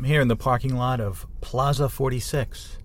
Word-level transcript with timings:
I'm 0.00 0.04
here 0.04 0.22
in 0.22 0.28
the 0.28 0.34
parking 0.34 0.76
lot 0.76 0.98
of 0.98 1.26
Plaza 1.42 1.86
46, 1.86 2.78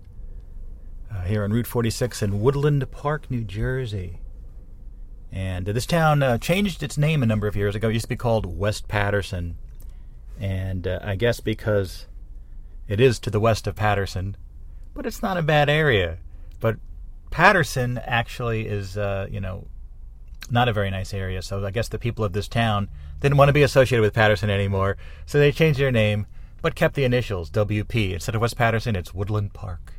uh, 1.10 1.22
here 1.22 1.44
on 1.44 1.50
Route 1.50 1.66
46 1.66 2.20
in 2.20 2.42
Woodland 2.42 2.90
Park, 2.90 3.30
New 3.30 3.42
Jersey. 3.42 4.20
And 5.32 5.66
uh, 5.66 5.72
this 5.72 5.86
town 5.86 6.22
uh, 6.22 6.36
changed 6.36 6.82
its 6.82 6.98
name 6.98 7.22
a 7.22 7.26
number 7.26 7.46
of 7.46 7.56
years 7.56 7.74
ago. 7.74 7.88
It 7.88 7.94
used 7.94 8.04
to 8.04 8.10
be 8.10 8.16
called 8.16 8.44
West 8.44 8.86
Paterson. 8.86 9.56
And 10.38 10.86
uh, 10.86 10.98
I 11.02 11.16
guess 11.16 11.40
because 11.40 12.06
it 12.86 13.00
is 13.00 13.18
to 13.20 13.30
the 13.30 13.40
west 13.40 13.66
of 13.66 13.76
Paterson, 13.76 14.36
but 14.92 15.06
it's 15.06 15.22
not 15.22 15.38
a 15.38 15.42
bad 15.42 15.70
area. 15.70 16.18
But 16.60 16.76
Paterson 17.30 17.96
actually 18.04 18.66
is, 18.66 18.98
uh, 18.98 19.26
you 19.30 19.40
know, 19.40 19.68
not 20.50 20.68
a 20.68 20.74
very 20.74 20.90
nice 20.90 21.14
area. 21.14 21.40
So 21.40 21.64
I 21.64 21.70
guess 21.70 21.88
the 21.88 21.98
people 21.98 22.26
of 22.26 22.34
this 22.34 22.46
town 22.46 22.90
didn't 23.20 23.38
want 23.38 23.48
to 23.48 23.54
be 23.54 23.62
associated 23.62 24.02
with 24.02 24.12
Paterson 24.12 24.50
anymore. 24.50 24.98
So 25.24 25.38
they 25.38 25.50
changed 25.50 25.80
their 25.80 25.90
name, 25.90 26.26
but 26.62 26.74
kept 26.74 26.94
the 26.94 27.04
initials 27.04 27.50
WP. 27.50 28.12
Instead 28.12 28.34
of 28.34 28.40
West 28.40 28.56
Paterson, 28.56 28.96
it's 28.96 29.14
Woodland 29.14 29.52
Park. 29.52 29.94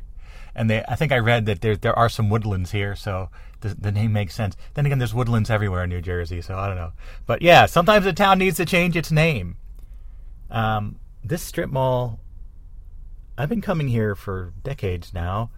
And 0.54 0.68
they, 0.68 0.82
I 0.88 0.96
think 0.96 1.12
I 1.12 1.18
read 1.18 1.46
that 1.46 1.60
there 1.60 1.76
there 1.76 1.96
are 1.98 2.08
some 2.08 2.30
woodlands 2.30 2.72
here, 2.72 2.96
so 2.96 3.28
the, 3.60 3.68
the 3.74 3.92
name 3.92 4.12
makes 4.12 4.34
sense. 4.34 4.56
Then 4.74 4.86
again, 4.86 4.98
there's 4.98 5.14
woodlands 5.14 5.50
everywhere 5.50 5.84
in 5.84 5.90
New 5.90 6.00
Jersey, 6.00 6.40
so 6.42 6.56
I 6.56 6.66
don't 6.66 6.76
know. 6.76 6.92
But 7.26 7.42
yeah, 7.42 7.66
sometimes 7.66 8.06
a 8.06 8.12
town 8.12 8.38
needs 8.38 8.56
to 8.56 8.64
change 8.64 8.96
its 8.96 9.12
name. 9.12 9.56
Um, 10.50 10.98
this 11.22 11.42
strip 11.42 11.70
mall, 11.70 12.18
I've 13.36 13.48
been 13.48 13.60
coming 13.60 13.88
here 13.88 14.14
for 14.14 14.52
decades 14.64 15.14
now. 15.14 15.50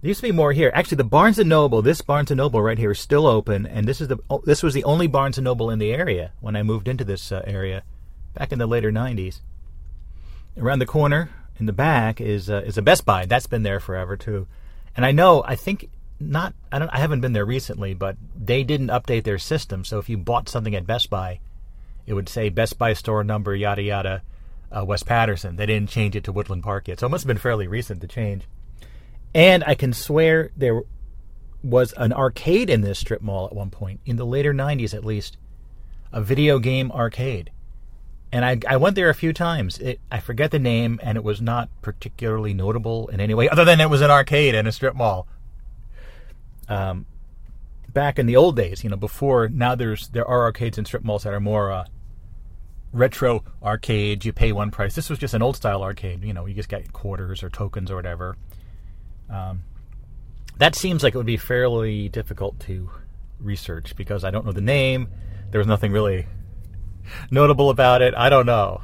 There 0.00 0.08
used 0.08 0.20
to 0.20 0.28
be 0.28 0.32
more 0.32 0.52
here. 0.52 0.70
Actually, 0.74 0.96
the 0.96 1.04
Barnes 1.04 1.38
and 1.38 1.48
Noble, 1.48 1.82
this 1.82 2.02
Barnes 2.02 2.30
and 2.30 2.38
Noble 2.38 2.62
right 2.62 2.78
here, 2.78 2.92
is 2.92 3.00
still 3.00 3.26
open, 3.26 3.66
and 3.66 3.88
this 3.88 4.00
is 4.00 4.08
the 4.08 4.18
oh, 4.30 4.42
this 4.44 4.62
was 4.62 4.74
the 4.74 4.84
only 4.84 5.06
Barnes 5.06 5.38
and 5.38 5.44
Noble 5.44 5.70
in 5.70 5.78
the 5.78 5.92
area 5.92 6.32
when 6.40 6.54
I 6.54 6.62
moved 6.62 6.86
into 6.86 7.04
this 7.04 7.32
uh, 7.32 7.42
area 7.46 7.82
back 8.34 8.52
in 8.52 8.58
the 8.58 8.66
later 8.66 8.92
'90s. 8.92 9.40
Around 10.58 10.80
the 10.80 10.86
corner 10.86 11.30
in 11.58 11.66
the 11.66 11.72
back 11.72 12.20
is 12.20 12.48
is 12.48 12.78
a 12.78 12.82
Best 12.82 13.04
Buy. 13.04 13.26
That's 13.26 13.46
been 13.46 13.62
there 13.62 13.80
forever 13.80 14.16
too, 14.16 14.46
and 14.96 15.06
I 15.06 15.12
know 15.12 15.44
I 15.46 15.54
think 15.54 15.88
not. 16.20 16.54
I 16.72 16.78
don't. 16.78 16.88
I 16.88 16.98
haven't 16.98 17.20
been 17.20 17.32
there 17.32 17.46
recently, 17.46 17.94
but 17.94 18.16
they 18.36 18.64
didn't 18.64 18.88
update 18.88 19.24
their 19.24 19.38
system. 19.38 19.84
So 19.84 19.98
if 19.98 20.08
you 20.08 20.16
bought 20.16 20.48
something 20.48 20.74
at 20.74 20.86
Best 20.86 21.10
Buy, 21.10 21.40
it 22.06 22.14
would 22.14 22.28
say 22.28 22.48
Best 22.48 22.78
Buy 22.78 22.92
store 22.92 23.22
number 23.22 23.54
yada 23.54 23.82
yada, 23.82 24.22
uh, 24.72 24.84
West 24.84 25.06
Paterson. 25.06 25.56
They 25.56 25.66
didn't 25.66 25.90
change 25.90 26.16
it 26.16 26.24
to 26.24 26.32
Woodland 26.32 26.62
Park 26.62 26.88
yet, 26.88 27.00
so 27.00 27.06
it 27.06 27.10
must 27.10 27.24
have 27.24 27.28
been 27.28 27.38
fairly 27.38 27.68
recent 27.68 28.00
to 28.00 28.08
change. 28.08 28.44
And 29.34 29.62
I 29.66 29.74
can 29.74 29.92
swear 29.92 30.50
there 30.56 30.82
was 31.62 31.92
an 31.96 32.12
arcade 32.12 32.70
in 32.70 32.80
this 32.80 32.98
strip 32.98 33.20
mall 33.20 33.46
at 33.46 33.54
one 33.54 33.70
point, 33.70 34.00
in 34.06 34.16
the 34.16 34.24
later 34.24 34.54
90s 34.54 34.94
at 34.94 35.04
least, 35.04 35.36
a 36.12 36.22
video 36.22 36.58
game 36.58 36.90
arcade. 36.92 37.50
And 38.30 38.44
I, 38.44 38.58
I 38.68 38.76
went 38.76 38.94
there 38.94 39.08
a 39.08 39.14
few 39.14 39.32
times. 39.32 39.78
It, 39.78 40.00
I 40.10 40.20
forget 40.20 40.50
the 40.50 40.58
name, 40.58 41.00
and 41.02 41.16
it 41.16 41.24
was 41.24 41.40
not 41.40 41.70
particularly 41.80 42.52
notable 42.52 43.08
in 43.08 43.20
any 43.20 43.34
way, 43.34 43.48
other 43.48 43.64
than 43.64 43.80
it 43.80 43.88
was 43.88 44.02
an 44.02 44.10
arcade 44.10 44.54
in 44.54 44.66
a 44.66 44.72
strip 44.72 44.94
mall. 44.94 45.26
Um, 46.68 47.06
back 47.92 48.18
in 48.18 48.26
the 48.26 48.36
old 48.36 48.56
days, 48.56 48.84
you 48.84 48.90
know, 48.90 48.96
before 48.96 49.48
now 49.48 49.74
there's 49.74 50.08
there 50.08 50.28
are 50.28 50.42
arcades 50.42 50.76
in 50.76 50.84
strip 50.84 51.02
malls 51.02 51.22
that 51.22 51.32
are 51.32 51.40
more 51.40 51.72
uh, 51.72 51.86
retro 52.92 53.44
arcades. 53.62 54.26
You 54.26 54.32
pay 54.32 54.52
one 54.52 54.70
price. 54.70 54.94
This 54.94 55.08
was 55.08 55.18
just 55.18 55.32
an 55.32 55.40
old 55.40 55.56
style 55.56 55.82
arcade. 55.82 56.22
You 56.22 56.34
know, 56.34 56.44
you 56.44 56.54
just 56.54 56.68
get 56.68 56.92
quarters 56.92 57.42
or 57.42 57.48
tokens 57.48 57.90
or 57.90 57.96
whatever. 57.96 58.36
Um, 59.30 59.62
that 60.58 60.74
seems 60.74 61.02
like 61.02 61.14
it 61.14 61.16
would 61.16 61.26
be 61.26 61.36
fairly 61.36 62.08
difficult 62.08 62.60
to 62.60 62.90
research 63.40 63.96
because 63.96 64.24
I 64.24 64.30
don't 64.30 64.44
know 64.44 64.52
the 64.52 64.60
name. 64.60 65.08
There 65.50 65.58
was 65.58 65.66
nothing 65.66 65.92
really 65.92 66.26
notable 67.30 67.70
about 67.70 68.02
it. 68.02 68.14
I 68.14 68.28
don't 68.28 68.46
know. 68.46 68.82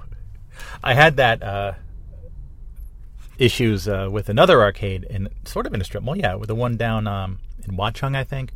I 0.83 0.95
had 0.95 1.17
that 1.17 1.43
uh, 1.43 1.73
issues 3.39 3.89
uh, 3.89 4.09
with 4.11 4.29
another 4.29 4.63
arcade 4.63 5.05
in 5.05 5.29
sort 5.45 5.67
of 5.67 5.75
in 5.75 5.81
a 5.81 5.85
strip 5.85 6.03
mall. 6.03 6.17
Yeah, 6.17 6.35
with 6.35 6.49
the 6.49 6.55
one 6.55 6.77
down 6.77 7.07
um, 7.07 7.39
in 7.67 7.77
Watchung, 7.77 8.17
I 8.17 8.25
think. 8.25 8.53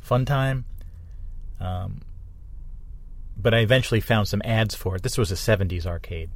Fun 0.00 0.24
time. 0.24 0.64
Um, 1.60 2.02
but 3.36 3.54
I 3.54 3.58
eventually 3.58 4.00
found 4.00 4.28
some 4.28 4.42
ads 4.44 4.74
for 4.74 4.96
it. 4.96 5.02
This 5.02 5.16
was 5.16 5.30
a 5.30 5.34
70s 5.34 5.86
arcade. 5.86 6.30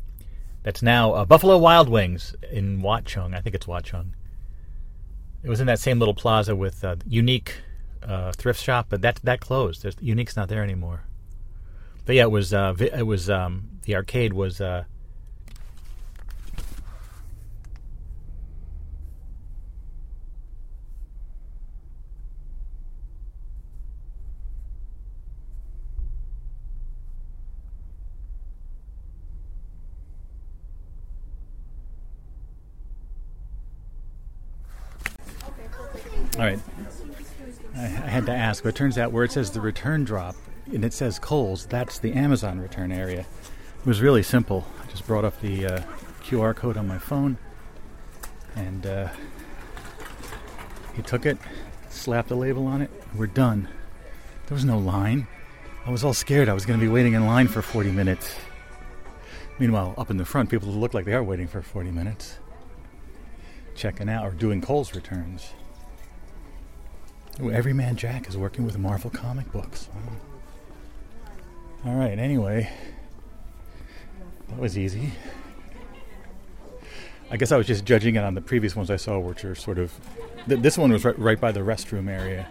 That's 0.62 0.82
now 0.82 1.12
uh, 1.12 1.24
Buffalo 1.24 1.58
Wild 1.58 1.88
Wings 1.88 2.34
in 2.50 2.80
Watchung. 2.80 3.34
I 3.34 3.40
think 3.40 3.54
it's 3.54 3.66
Watchung. 3.66 4.12
It 5.42 5.50
was 5.50 5.60
in 5.60 5.66
that 5.66 5.78
same 5.78 5.98
little 5.98 6.14
plaza 6.14 6.56
with 6.56 6.82
uh, 6.82 6.96
Unique 7.06 7.56
uh, 8.02 8.32
thrift 8.32 8.62
shop, 8.62 8.86
but 8.88 9.02
that 9.02 9.20
that 9.24 9.40
closed. 9.40 9.82
There's, 9.82 9.96
Unique's 10.00 10.36
not 10.36 10.48
there 10.48 10.62
anymore. 10.62 11.02
But 12.06 12.16
yeah, 12.16 12.24
it 12.24 12.30
was 12.30 12.52
uh, 12.52 12.74
it 12.78 13.06
was 13.06 13.30
um, 13.30 13.70
the 13.82 13.96
arcade 13.96 14.32
was. 14.32 14.60
Uh, 14.60 14.84
All 36.36 36.40
right. 36.40 36.58
I, 37.76 37.82
I 37.82 37.86
had 37.86 38.26
to 38.26 38.32
ask, 38.32 38.64
but 38.64 38.70
it 38.70 38.74
turns 38.74 38.98
out 38.98 39.12
where 39.12 39.22
it 39.22 39.30
says 39.30 39.52
the 39.52 39.60
return 39.60 40.02
drop 40.02 40.34
and 40.72 40.84
it 40.84 40.92
says 40.92 41.18
Kohl's, 41.18 41.66
that's 41.66 41.98
the 41.98 42.12
Amazon 42.12 42.60
return 42.60 42.90
area. 42.92 43.20
It 43.20 43.86
was 43.86 44.00
really 44.00 44.22
simple. 44.22 44.66
I 44.82 44.86
just 44.90 45.06
brought 45.06 45.24
up 45.24 45.40
the 45.40 45.66
uh, 45.66 45.82
QR 46.24 46.54
code 46.54 46.76
on 46.76 46.88
my 46.88 46.98
phone 46.98 47.36
and 48.56 48.86
uh, 48.86 49.08
he 50.94 51.02
took 51.02 51.26
it, 51.26 51.38
slapped 51.90 52.28
the 52.28 52.36
label 52.36 52.66
on 52.66 52.80
it, 52.80 52.90
we're 53.14 53.26
done. 53.26 53.68
There 54.46 54.54
was 54.54 54.64
no 54.64 54.78
line. 54.78 55.26
I 55.86 55.90
was 55.90 56.04
all 56.04 56.14
scared 56.14 56.48
I 56.48 56.54
was 56.54 56.64
going 56.64 56.78
to 56.78 56.84
be 56.84 56.90
waiting 56.90 57.12
in 57.14 57.26
line 57.26 57.48
for 57.48 57.62
40 57.62 57.92
minutes. 57.92 58.34
Meanwhile, 59.58 59.94
up 59.96 60.10
in 60.10 60.16
the 60.16 60.24
front, 60.24 60.50
people 60.50 60.68
look 60.68 60.94
like 60.94 61.04
they 61.04 61.14
are 61.14 61.22
waiting 61.22 61.46
for 61.46 61.62
40 61.62 61.90
minutes, 61.90 62.38
checking 63.74 64.08
out 64.08 64.26
or 64.26 64.30
doing 64.30 64.60
Kohl's 64.60 64.94
returns. 64.94 65.52
Ooh, 67.40 67.50
Everyman 67.50 67.96
Jack 67.96 68.28
is 68.28 68.36
working 68.36 68.64
with 68.64 68.78
Marvel 68.78 69.10
comic 69.10 69.50
books. 69.52 69.88
Wow. 69.94 70.33
All 71.86 71.94
right, 71.94 72.18
anyway, 72.18 72.70
that 74.48 74.58
was 74.58 74.78
easy. 74.78 75.12
I 77.30 77.36
guess 77.36 77.52
I 77.52 77.58
was 77.58 77.66
just 77.66 77.84
judging 77.84 78.14
it 78.14 78.24
on 78.24 78.34
the 78.34 78.40
previous 78.40 78.74
ones 78.74 78.90
I 78.90 78.96
saw, 78.96 79.18
which 79.18 79.44
are 79.44 79.54
sort 79.54 79.78
of. 79.78 79.92
Th- 80.48 80.60
this 80.60 80.78
one 80.78 80.92
was 80.92 81.04
right, 81.04 81.18
right 81.18 81.38
by 81.38 81.52
the 81.52 81.60
restroom 81.60 82.08
area. 82.08 82.48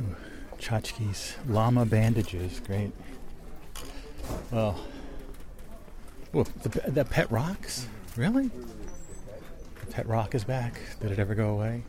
Ooh, 0.00 0.16
Tchotchkes, 0.58 1.34
llama 1.48 1.84
bandages, 1.84 2.60
great. 2.60 2.92
Well, 4.52 4.78
well, 6.32 6.46
the, 6.62 6.90
the 6.90 7.04
pet 7.04 7.28
rocks? 7.32 7.88
Really? 8.16 8.52
The 9.80 9.86
pet 9.90 10.06
rock 10.06 10.36
is 10.36 10.44
back. 10.44 10.80
Did 11.00 11.10
it 11.10 11.18
ever 11.18 11.34
go 11.34 11.48
away? 11.48 11.82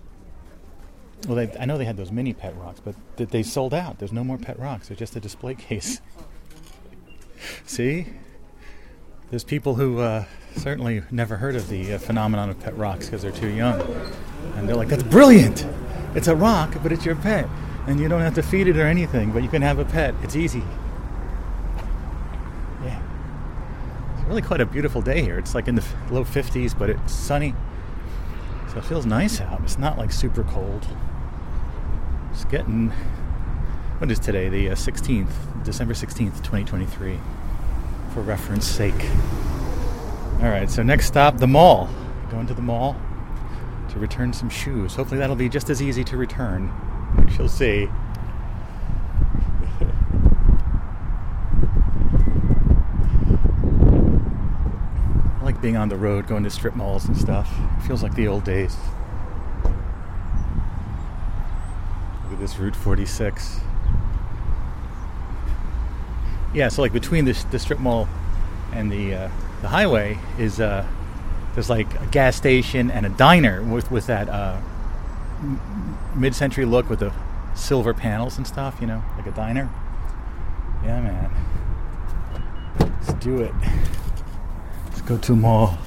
Well, 1.28 1.36
they, 1.36 1.56
I 1.60 1.66
know 1.66 1.78
they 1.78 1.86
had 1.86 1.98
those 1.98 2.12
mini 2.12 2.34
pet 2.34 2.56
rocks, 2.58 2.80
but 2.84 2.96
th- 3.18 3.30
they 3.30 3.44
sold 3.44 3.74
out. 3.74 4.00
There's 4.00 4.12
no 4.12 4.24
more 4.24 4.38
pet 4.38 4.60
rocks. 4.60 4.88
They're 4.88 4.98
just 4.98 5.16
a 5.16 5.20
display 5.20 5.56
case. 5.56 6.02
See? 7.66 8.08
There's 9.30 9.44
people 9.44 9.76
who 9.76 10.00
uh, 10.00 10.26
certainly 10.58 11.04
never 11.12 11.38
heard 11.38 11.56
of 11.56 11.70
the 11.70 11.94
uh, 11.94 11.98
phenomenon 12.00 12.50
of 12.50 12.60
pet 12.60 12.76
rocks 12.76 13.06
because 13.06 13.22
they're 13.22 13.32
too 13.32 13.50
young. 13.50 13.82
And 14.56 14.68
they're 14.68 14.76
like, 14.76 14.90
that's 14.90 15.04
brilliant! 15.04 15.66
It's 16.16 16.28
a 16.28 16.36
rock, 16.36 16.76
but 16.84 16.92
it's 16.92 17.06
your 17.06 17.16
pet. 17.16 17.48
And 17.88 18.00
you 18.00 18.10
don't 18.10 18.22
have 18.22 18.36
to 18.36 18.44
feed 18.44 18.68
it 18.68 18.78
or 18.78 18.86
anything, 18.86 19.32
but 19.32 19.42
you 19.42 19.50
can 19.50 19.62
have 19.62 19.80
a 19.80 19.86
pet. 19.86 20.14
It's 20.22 20.36
easy. 20.36 20.64
Yeah. 22.84 23.02
It's 24.18 24.28
really 24.28 24.42
quite 24.42 24.60
a 24.60 24.66
beautiful 24.66 25.02
day 25.02 25.22
here. 25.22 25.40
It's 25.40 25.56
like 25.56 25.68
in 25.68 25.76
the 25.76 25.86
low 26.10 26.26
50s, 26.26 26.78
but 26.78 26.90
it's 26.90 27.14
sunny. 27.14 27.56
So 28.72 28.80
it 28.80 28.86
feels 28.86 29.06
nice 29.06 29.40
out. 29.40 29.62
It's 29.64 29.78
not 29.78 29.98
like 29.98 30.12
super 30.12 30.44
cold. 30.44 30.86
It's 32.32 32.46
getting. 32.46 32.90
What 34.00 34.10
is 34.10 34.20
today? 34.20 34.50
The 34.50 34.70
uh, 34.70 34.76
16th, 34.76 35.64
December 35.64 35.94
16th, 35.94 36.38
2023, 36.38 37.20
for 38.14 38.22
reference 38.22 38.66
sake. 38.66 38.94
All 40.42 40.50
right, 40.50 40.70
so 40.72 40.82
next 40.82 41.06
stop, 41.06 41.38
the 41.38 41.48
mall. 41.48 41.88
Going 42.32 42.48
to 42.48 42.54
the 42.56 42.64
mall 42.64 42.96
to 43.90 44.00
return 44.00 44.34
some 44.34 44.50
shoes. 44.50 44.96
Hopefully, 44.96 45.20
that'll 45.20 45.36
be 45.36 45.50
just 45.50 45.70
as 45.70 45.82
easy 45.82 46.04
to 46.06 46.18
return. 46.18 46.72
We 47.24 47.32
shall 47.36 47.48
see. 47.48 47.88
I 55.40 55.44
like 55.44 55.62
being 55.62 55.78
on 55.78 55.90
the 55.90 55.98
road, 55.98 56.26
going 56.26 56.44
to 56.44 56.50
strip 56.50 56.76
malls 56.76 57.06
and 57.06 57.16
stuff. 57.18 57.54
It 57.78 57.82
feels 57.82 58.02
like 58.02 58.16
the 58.16 58.28
old 58.28 58.44
days. 58.44 58.76
Look 62.24 62.31
at 62.31 62.31
this 62.42 62.58
Route 62.58 62.76
46. 62.76 63.62
Yeah, 66.54 66.68
so 66.70 66.82
like 66.82 66.92
between 66.92 67.26
the, 67.26 67.34
the 67.52 67.60
strip 67.60 67.80
mall 67.80 68.10
and 68.74 68.92
the 68.92 69.14
uh, 69.14 69.30
the 69.62 69.68
highway 69.68 70.18
is 70.40 70.60
uh, 70.60 70.86
there's 71.54 71.70
like 71.70 71.94
a 72.02 72.06
gas 72.08 72.36
station 72.36 72.90
and 72.90 73.06
a 73.06 73.10
diner 73.10 73.62
with 73.62 73.92
with 73.92 74.08
that 74.08 74.28
uh, 74.28 74.60
mid-century 76.16 76.66
look 76.66 76.90
with 76.90 77.00
the 77.00 77.14
silver 77.54 77.94
panels 77.94 78.38
and 78.38 78.48
stuff. 78.48 78.78
You 78.82 78.88
know, 78.88 79.04
like 79.18 79.28
a 79.28 79.32
diner. 79.32 79.70
Yeah, 80.84 81.00
man. 81.00 81.32
Let's 82.80 83.14
do 83.24 83.40
it. 83.40 83.54
Let's 84.88 85.02
go 85.02 85.18
to 85.20 85.34
a 85.34 85.36
mall. 85.36 85.78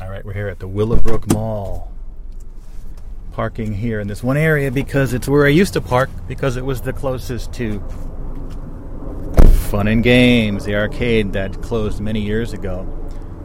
All 0.00 0.08
right, 0.08 0.17
we're 0.28 0.34
here 0.34 0.48
at 0.48 0.58
the 0.58 0.68
Willowbrook 0.68 1.32
Mall. 1.32 1.90
Parking 3.32 3.72
here 3.72 3.98
in 3.98 4.08
this 4.08 4.22
one 4.22 4.36
area 4.36 4.70
because 4.70 5.14
it's 5.14 5.26
where 5.26 5.46
I 5.46 5.48
used 5.48 5.72
to 5.72 5.80
park 5.80 6.10
because 6.26 6.58
it 6.58 6.66
was 6.66 6.82
the 6.82 6.92
closest 6.92 7.50
to 7.54 7.80
Fun 9.70 9.88
and 9.88 10.04
Games, 10.04 10.66
the 10.66 10.74
arcade 10.74 11.32
that 11.32 11.62
closed 11.62 12.02
many 12.02 12.20
years 12.20 12.52
ago. 12.52 12.86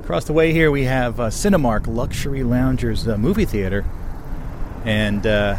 Across 0.01 0.25
the 0.25 0.33
way 0.33 0.51
here 0.51 0.71
we 0.71 0.83
have 0.83 1.21
uh, 1.21 1.29
Cinemark 1.29 1.87
Luxury 1.87 2.43
Loungers 2.43 3.07
uh, 3.07 3.17
movie 3.17 3.45
theater, 3.45 3.85
and 4.83 5.25
uh, 5.25 5.57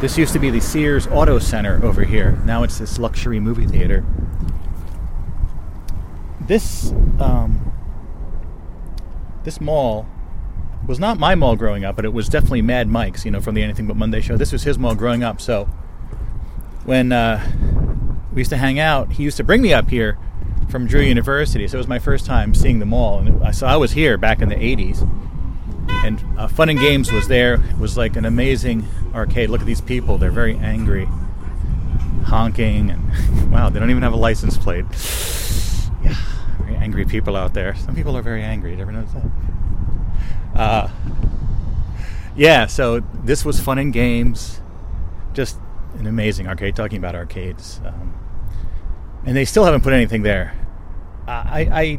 this 0.00 0.16
used 0.16 0.32
to 0.32 0.38
be 0.38 0.48
the 0.48 0.60
Sears 0.60 1.06
Auto 1.08 1.38
Center 1.38 1.84
over 1.84 2.02
here. 2.02 2.40
Now 2.46 2.62
it's 2.62 2.78
this 2.78 2.98
luxury 2.98 3.40
movie 3.40 3.66
theater. 3.66 4.06
This 6.40 6.92
um, 7.20 7.67
this 9.48 9.62
mall 9.62 10.06
was 10.86 11.00
not 11.00 11.18
my 11.18 11.34
mall 11.34 11.56
growing 11.56 11.82
up, 11.82 11.96
but 11.96 12.04
it 12.04 12.12
was 12.12 12.28
definitely 12.28 12.60
Mad 12.60 12.86
Mike's, 12.86 13.24
you 13.24 13.30
know, 13.30 13.40
from 13.40 13.54
the 13.54 13.62
Anything 13.62 13.86
But 13.86 13.96
Monday 13.96 14.20
show. 14.20 14.36
This 14.36 14.52
was 14.52 14.62
his 14.62 14.78
mall 14.78 14.94
growing 14.94 15.22
up. 15.22 15.40
So 15.40 15.64
when 16.84 17.12
uh, 17.12 17.42
we 18.30 18.40
used 18.42 18.50
to 18.50 18.58
hang 18.58 18.78
out, 18.78 19.12
he 19.12 19.22
used 19.22 19.38
to 19.38 19.44
bring 19.44 19.62
me 19.62 19.72
up 19.72 19.88
here 19.88 20.18
from 20.68 20.86
Drew 20.86 21.00
University. 21.00 21.66
So 21.66 21.76
it 21.76 21.78
was 21.78 21.88
my 21.88 21.98
first 21.98 22.26
time 22.26 22.54
seeing 22.54 22.78
the 22.78 22.84
mall, 22.84 23.20
and 23.20 23.56
so 23.56 23.66
I 23.66 23.76
was 23.76 23.92
here 23.92 24.18
back 24.18 24.42
in 24.42 24.50
the 24.50 24.56
'80s. 24.56 25.00
And 26.04 26.22
uh, 26.36 26.46
Fun 26.48 26.68
and 26.68 26.78
Games 26.78 27.10
was 27.10 27.26
there. 27.28 27.54
It 27.54 27.78
was 27.78 27.96
like 27.96 28.16
an 28.16 28.26
amazing 28.26 28.86
arcade. 29.14 29.48
Look 29.48 29.62
at 29.62 29.66
these 29.66 29.80
people; 29.80 30.18
they're 30.18 30.30
very 30.30 30.56
angry, 30.58 31.08
honking, 32.26 32.90
and 32.90 33.50
wow, 33.50 33.70
they 33.70 33.80
don't 33.80 33.88
even 33.88 34.02
have 34.02 34.12
a 34.12 34.16
license 34.16 34.58
plate. 34.58 34.84
Yeah, 36.00 36.14
angry 36.76 37.04
people 37.04 37.36
out 37.36 37.54
there. 37.54 37.74
Some 37.76 37.94
people 37.94 38.16
are 38.16 38.22
very 38.22 38.42
angry. 38.42 38.74
You 38.74 38.80
ever 38.80 38.92
notice 38.92 39.12
that? 39.12 40.60
Uh, 40.60 40.90
yeah, 42.36 42.66
so 42.66 43.00
this 43.24 43.44
was 43.44 43.60
Fun 43.60 43.78
and 43.78 43.92
Games. 43.92 44.60
Just 45.32 45.58
an 45.98 46.06
amazing 46.06 46.46
arcade. 46.48 46.76
Talking 46.76 46.98
about 46.98 47.14
arcades. 47.14 47.80
Um, 47.84 48.14
and 49.26 49.36
they 49.36 49.44
still 49.44 49.64
haven't 49.64 49.82
put 49.82 49.92
anything 49.92 50.22
there. 50.22 50.54
I, 51.28 51.68
I 51.70 51.98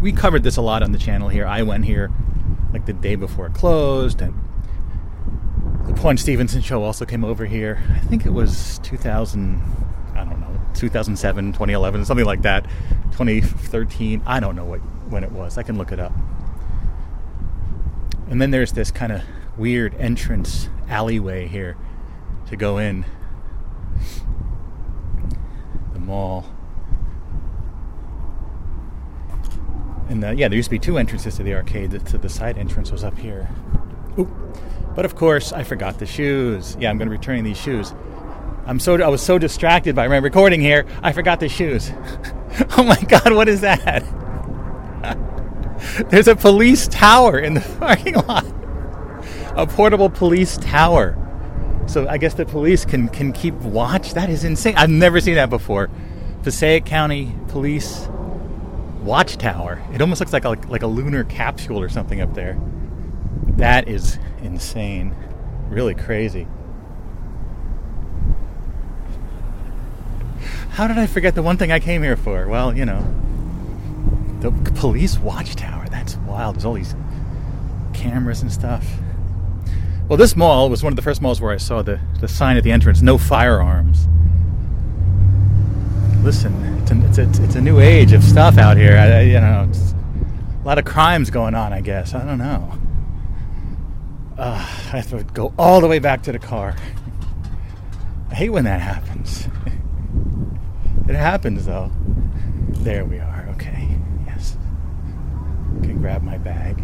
we 0.00 0.12
covered 0.12 0.44
this 0.44 0.56
a 0.56 0.62
lot 0.62 0.82
on 0.82 0.92
the 0.92 0.98
channel 0.98 1.28
here. 1.28 1.46
I 1.46 1.62
went 1.62 1.84
here 1.84 2.12
like 2.72 2.86
the 2.86 2.92
day 2.92 3.16
before 3.16 3.46
it 3.46 3.54
closed, 3.54 4.20
and 4.20 4.34
the 5.86 5.94
Paunch 5.94 6.20
Stevenson 6.20 6.62
show 6.62 6.84
also 6.84 7.04
came 7.04 7.24
over 7.24 7.44
here. 7.46 7.82
I 7.94 7.98
think 7.98 8.24
it 8.24 8.32
was 8.32 8.78
2000, 8.84 9.60
I 10.14 10.24
don't 10.24 10.40
know, 10.40 10.47
2007, 10.78 11.52
2011, 11.52 12.04
something 12.04 12.24
like 12.24 12.42
that, 12.42 12.64
2013. 13.12 14.22
I 14.26 14.40
don't 14.40 14.56
know 14.56 14.64
what 14.64 14.80
when 15.10 15.24
it 15.24 15.32
was. 15.32 15.58
I 15.58 15.62
can 15.62 15.76
look 15.76 15.92
it 15.92 15.98
up. 15.98 16.12
And 18.30 18.40
then 18.40 18.50
there's 18.50 18.72
this 18.72 18.90
kind 18.90 19.12
of 19.12 19.22
weird 19.56 19.94
entrance 19.94 20.68
alleyway 20.88 21.46
here 21.48 21.76
to 22.46 22.56
go 22.56 22.78
in 22.78 23.04
the 25.92 25.98
mall. 25.98 26.44
And 30.08 30.24
uh, 30.24 30.30
yeah, 30.30 30.48
there 30.48 30.56
used 30.56 30.68
to 30.68 30.70
be 30.70 30.78
two 30.78 30.96
entrances 30.96 31.36
to 31.36 31.42
the 31.42 31.54
arcade. 31.54 31.90
The, 31.90 31.98
to 32.00 32.18
the 32.18 32.28
side 32.28 32.56
entrance 32.56 32.90
was 32.90 33.04
up 33.04 33.18
here. 33.18 33.48
Ooh. 34.18 34.30
But 34.94 35.04
of 35.04 35.14
course, 35.14 35.52
I 35.52 35.64
forgot 35.64 35.98
the 35.98 36.06
shoes. 36.06 36.76
Yeah, 36.80 36.90
I'm 36.90 36.98
going 36.98 37.08
to 37.08 37.10
be 37.10 37.18
returning 37.18 37.44
these 37.44 37.60
shoes. 37.60 37.94
I'm 38.68 38.78
so 38.78 39.02
I 39.02 39.08
was 39.08 39.22
so 39.22 39.38
distracted 39.38 39.96
by 39.96 40.08
my 40.08 40.18
recording 40.18 40.60
here, 40.60 40.84
I 41.02 41.12
forgot 41.12 41.40
the 41.40 41.48
shoes. 41.48 41.90
oh 42.76 42.84
my 42.84 43.00
God, 43.00 43.32
what 43.32 43.48
is 43.48 43.62
that? 43.62 44.04
There's 46.10 46.28
a 46.28 46.36
police 46.36 46.86
tower 46.86 47.38
in 47.38 47.54
the 47.54 47.60
parking 47.78 48.16
lot. 48.16 48.44
A 49.56 49.66
portable 49.66 50.10
police 50.10 50.58
tower. 50.58 51.16
So 51.86 52.06
I 52.06 52.18
guess 52.18 52.34
the 52.34 52.44
police 52.44 52.84
can 52.84 53.08
can 53.08 53.32
keep 53.32 53.54
watch. 53.54 54.12
That 54.12 54.28
is 54.28 54.44
insane. 54.44 54.74
I've 54.76 54.90
never 54.90 55.18
seen 55.22 55.36
that 55.36 55.48
before. 55.48 55.88
Passaic 56.42 56.84
County 56.84 57.34
Police 57.48 58.06
watchtower. 59.02 59.82
It 59.94 60.02
almost 60.02 60.20
looks 60.20 60.34
like 60.34 60.44
a, 60.44 60.50
like 60.68 60.82
a 60.82 60.86
lunar 60.86 61.24
capsule 61.24 61.80
or 61.80 61.88
something 61.88 62.20
up 62.20 62.34
there. 62.34 62.60
That 63.56 63.88
is 63.88 64.18
insane. 64.42 65.16
Really 65.70 65.94
crazy. 65.94 66.46
How 70.70 70.86
did 70.86 70.98
I 70.98 71.06
forget 71.06 71.34
the 71.34 71.42
one 71.42 71.56
thing 71.56 71.72
I 71.72 71.80
came 71.80 72.02
here 72.02 72.16
for? 72.16 72.46
Well, 72.46 72.76
you 72.76 72.84
know, 72.84 73.02
the 74.40 74.50
police 74.76 75.18
watchtower. 75.18 75.86
That's 75.88 76.16
wild. 76.18 76.56
There's 76.56 76.64
all 76.64 76.74
these 76.74 76.94
cameras 77.92 78.42
and 78.42 78.52
stuff. 78.52 78.86
Well, 80.08 80.16
this 80.16 80.36
mall 80.36 80.70
was 80.70 80.82
one 80.82 80.92
of 80.92 80.96
the 80.96 81.02
first 81.02 81.20
malls 81.20 81.40
where 81.40 81.52
I 81.52 81.58
saw 81.58 81.82
the, 81.82 82.00
the 82.20 82.28
sign 82.28 82.56
at 82.56 82.64
the 82.64 82.72
entrance 82.72 83.02
no 83.02 83.18
firearms. 83.18 84.06
Listen, 86.24 86.54
it's 86.82 86.90
a, 86.90 87.24
it's 87.24 87.38
a, 87.38 87.44
it's 87.44 87.54
a 87.56 87.60
new 87.60 87.80
age 87.80 88.12
of 88.12 88.22
stuff 88.22 88.56
out 88.58 88.76
here. 88.76 88.96
I, 88.96 89.20
you 89.22 89.40
know, 89.40 89.70
a 90.62 90.64
lot 90.64 90.78
of 90.78 90.84
crimes 90.84 91.30
going 91.30 91.54
on. 91.54 91.72
I 91.72 91.80
guess 91.80 92.14
I 92.14 92.24
don't 92.24 92.38
know. 92.38 92.72
Uh, 94.38 94.54
I 94.92 94.96
have 94.96 95.10
to 95.10 95.24
go 95.24 95.52
all 95.58 95.80
the 95.80 95.88
way 95.88 95.98
back 95.98 96.22
to 96.22 96.32
the 96.32 96.38
car. 96.38 96.76
I 98.30 98.34
hate 98.34 98.50
when 98.50 98.64
that 98.64 98.80
happens. 98.80 99.48
it 101.08 101.16
happens 101.16 101.66
though. 101.66 101.90
There 102.68 103.04
we 103.04 103.18
are. 103.18 103.48
Okay. 103.50 103.96
Yes. 104.26 104.56
Can 105.82 105.98
grab 106.00 106.22
my 106.22 106.38
bag. 106.38 106.82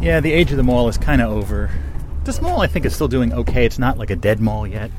Yeah, 0.00 0.20
the 0.20 0.32
age 0.32 0.50
of 0.50 0.56
the 0.56 0.62
mall 0.62 0.88
is 0.88 0.98
kind 0.98 1.22
of 1.22 1.30
over. 1.30 1.70
This 2.24 2.40
mall, 2.40 2.60
I 2.60 2.66
think, 2.66 2.84
is 2.84 2.94
still 2.94 3.08
doing 3.08 3.32
okay. 3.32 3.64
It's 3.64 3.78
not 3.78 3.98
like 3.98 4.10
a 4.10 4.16
dead 4.16 4.40
mall 4.40 4.66
yet. 4.66 4.90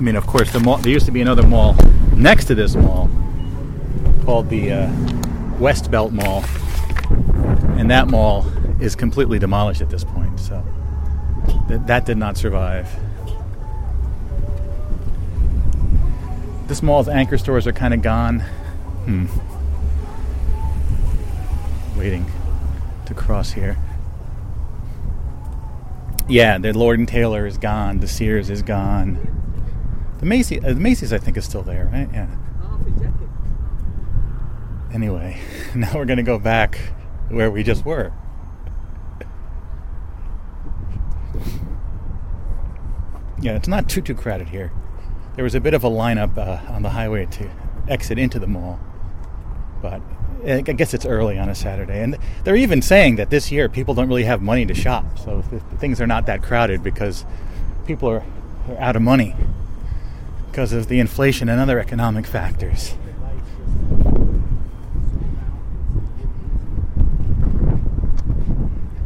I 0.00 0.02
mean, 0.02 0.16
of 0.16 0.26
course, 0.26 0.50
the 0.50 0.60
mall. 0.60 0.78
There 0.78 0.90
used 0.90 1.04
to 1.06 1.12
be 1.12 1.20
another 1.20 1.42
mall 1.42 1.74
next 2.16 2.46
to 2.46 2.54
this 2.54 2.74
mall 2.74 3.10
called 4.24 4.48
the 4.48 4.72
uh, 4.72 4.90
West 5.58 5.90
Belt 5.90 6.10
Mall, 6.10 6.42
and 7.76 7.90
that 7.90 8.08
mall 8.08 8.46
is 8.80 8.96
completely 8.96 9.38
demolished 9.38 9.82
at 9.82 9.90
this 9.90 10.02
point. 10.02 10.40
So 10.40 10.64
th- 11.68 11.80
that 11.86 12.06
did 12.06 12.18
not 12.18 12.36
survive. 12.36 12.88
This 16.66 16.82
mall's 16.82 17.08
anchor 17.08 17.36
stores 17.36 17.66
are 17.66 17.72
kind 17.72 17.92
of 17.92 18.02
gone. 18.02 18.40
Hmm. 19.06 19.26
Waiting 21.98 22.26
to 23.06 23.14
cross 23.14 23.52
here. 23.52 23.76
Yeah, 26.28 26.58
the 26.58 26.72
Lord 26.72 27.00
and 27.00 27.08
Taylor 27.08 27.44
is 27.44 27.58
gone. 27.58 27.98
The 27.98 28.06
Sears 28.06 28.50
is 28.50 28.62
gone. 28.62 29.18
The 30.20 30.26
Macy's, 30.26 30.62
uh, 30.62 30.68
the 30.68 30.74
Macy's, 30.76 31.12
I 31.12 31.18
think, 31.18 31.36
is 31.36 31.44
still 31.44 31.62
there, 31.62 31.86
right? 31.92 32.08
Yeah. 32.12 32.28
Anyway, 34.92 35.40
now 35.74 35.92
we're 35.94 36.04
gonna 36.04 36.22
go 36.22 36.38
back 36.38 36.78
where 37.30 37.50
we 37.50 37.62
just 37.62 37.84
were. 37.84 38.12
Yeah, 43.40 43.56
it's 43.56 43.68
not 43.68 43.88
too 43.88 44.02
too 44.02 44.14
crowded 44.14 44.48
here. 44.48 44.70
There 45.34 45.44
was 45.44 45.54
a 45.54 45.60
bit 45.60 45.74
of 45.74 45.84
a 45.84 45.88
lineup 45.88 46.36
uh, 46.36 46.72
on 46.72 46.82
the 46.82 46.90
highway 46.90 47.26
to 47.26 47.50
exit 47.88 48.18
into 48.18 48.38
the 48.38 48.46
mall, 48.46 48.78
but 49.80 50.02
I 50.46 50.60
guess 50.60 50.94
it's 50.94 51.06
early 51.06 51.38
on 51.38 51.48
a 51.48 51.54
Saturday, 51.54 52.02
and 52.02 52.18
they're 52.44 52.56
even 52.56 52.82
saying 52.82 53.16
that 53.16 53.30
this 53.30 53.50
year 53.50 53.68
people 53.68 53.94
don't 53.94 54.08
really 54.08 54.24
have 54.24 54.42
money 54.42 54.66
to 54.66 54.74
shop, 54.74 55.18
so 55.18 55.42
things 55.78 56.00
are 56.00 56.06
not 56.06 56.26
that 56.26 56.42
crowded 56.42 56.82
because 56.82 57.24
people 57.86 58.08
are 58.08 58.24
out 58.78 58.96
of 58.96 59.02
money 59.02 59.34
because 60.50 60.72
of 60.72 60.88
the 60.88 60.98
inflation 60.98 61.48
and 61.48 61.60
other 61.60 61.78
economic 61.78 62.26
factors. 62.26 62.94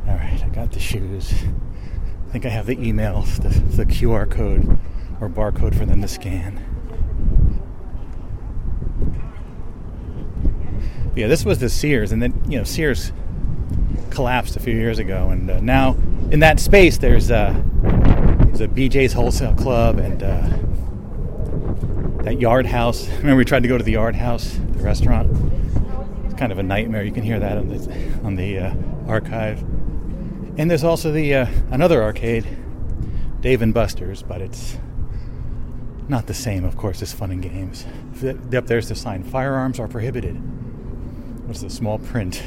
All 0.09 0.15
right, 0.15 0.43
I 0.43 0.49
got 0.53 0.73
the 0.73 0.81
shoes. 0.81 1.33
I 2.24 2.24
think 2.35 2.47
I 2.47 2.49
have 2.49 2.67
the 2.67 2.77
email, 2.85 3.23
the, 3.23 3.49
the 3.49 3.87
QR 3.87 4.29
code 4.29 4.81
or 5.21 5.29
barcode 5.29 5.73
for 5.73 5.87
them 5.87 6.03
to 6.03 6.09
scan. 6.09 6.61
Yeah, 11.15 11.29
this 11.29 11.45
was 11.45 11.61
the 11.61 11.69
Sears, 11.69 12.11
and 12.11 12.21
then 12.21 12.43
you 12.49 12.59
know 12.59 12.65
Sears 12.65 13.13
collapsed 14.11 14.57
a 14.57 14.59
few 14.59 14.75
years 14.75 14.99
ago, 14.99 15.29
and 15.29 15.49
uh, 15.49 15.61
now 15.61 15.97
in 16.33 16.41
that 16.41 16.59
space 16.59 16.99
there's 16.99 17.31
uh, 17.31 17.53
there's 17.83 18.63
a 18.63 18.67
BJ's 18.67 19.13
Wholesale 19.13 19.55
Club 19.55 20.01
and 20.01 20.21
uh, 20.21 20.49
that 22.25 22.41
Yard 22.41 22.67
House. 22.67 23.07
Remember 23.19 23.37
we 23.37 23.45
tried 23.45 23.63
to 23.63 23.69
go 23.69 23.79
to 23.79 23.85
the 23.85 23.93
Yard 23.93 24.17
House, 24.17 24.59
the 24.73 24.83
restaurant. 24.83 25.31
It's 26.25 26.35
kind 26.35 26.51
of 26.51 26.59
a 26.59 26.65
nightmare. 26.65 27.05
You 27.05 27.13
can 27.13 27.23
hear 27.23 27.39
that 27.39 27.59
on 27.59 27.69
the 27.69 28.19
on 28.25 28.35
the 28.35 28.59
uh, 28.59 28.75
archive. 29.07 29.65
And 30.57 30.71
there's 30.71 30.85
also 30.85 31.11
the 31.11 31.35
uh, 31.35 31.47
another 31.71 32.03
arcade, 32.03 32.47
Dave 33.41 33.61
and 33.61 33.75
Buster's, 33.75 34.23
but 34.23 34.41
it's 34.41 34.79
not 36.07 36.27
the 36.27 36.35
same, 36.35 36.65
of 36.65 36.77
course, 36.77 37.03
as 37.03 37.13
fun 37.13 37.33
and 37.33 37.43
games. 37.43 37.85
Up 38.55 38.67
there's 38.67 38.89
the 38.89 38.95
sign: 38.95 39.25
firearms 39.25 39.81
are 39.81 39.89
prohibited. 39.89 40.37
What's 41.47 41.61
the 41.61 41.71
small 41.71 41.99
print? 41.99 42.43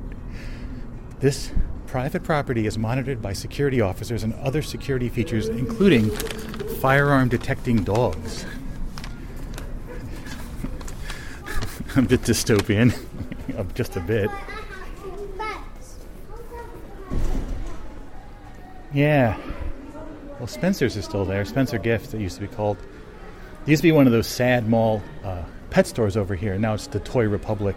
this 1.20 1.52
private 1.86 2.24
property 2.24 2.66
is 2.66 2.76
monitored 2.76 3.22
by 3.22 3.32
security 3.32 3.80
officers 3.80 4.24
and 4.24 4.34
other 4.34 4.60
security 4.60 5.08
features, 5.08 5.48
including 5.48 6.10
firearm 6.80 7.28
detecting 7.28 7.84
dogs. 7.84 8.44
a 11.96 12.02
bit 12.02 12.22
dystopian, 12.22 12.92
just 13.74 13.96
a 13.96 14.00
bit. 14.00 14.30
Yeah. 18.92 19.38
Well, 20.38 20.46
Spencer's 20.46 20.96
is 20.96 21.04
still 21.04 21.24
there. 21.24 21.44
Spencer 21.44 21.78
Gift, 21.78 22.14
it 22.14 22.20
used 22.20 22.36
to 22.36 22.42
be 22.42 22.48
called. 22.48 22.78
It 23.66 23.70
used 23.70 23.82
to 23.82 23.88
be 23.88 23.92
one 23.92 24.06
of 24.06 24.12
those 24.12 24.26
sad 24.26 24.68
mall 24.68 25.02
uh, 25.22 25.42
pet 25.70 25.86
stores 25.86 26.16
over 26.16 26.34
here. 26.34 26.58
Now 26.58 26.74
it's 26.74 26.86
the 26.86 27.00
Toy 27.00 27.28
Republic. 27.28 27.76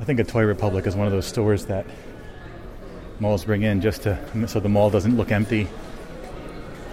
I 0.00 0.04
think 0.04 0.18
a 0.18 0.24
Toy 0.24 0.44
Republic 0.44 0.86
is 0.86 0.96
one 0.96 1.06
of 1.06 1.12
those 1.12 1.26
stores 1.26 1.66
that 1.66 1.86
malls 3.20 3.44
bring 3.44 3.62
in 3.62 3.82
just 3.82 4.02
to 4.02 4.18
so 4.48 4.58
the 4.60 4.68
mall 4.68 4.90
doesn't 4.90 5.16
look 5.16 5.30
empty. 5.30 5.68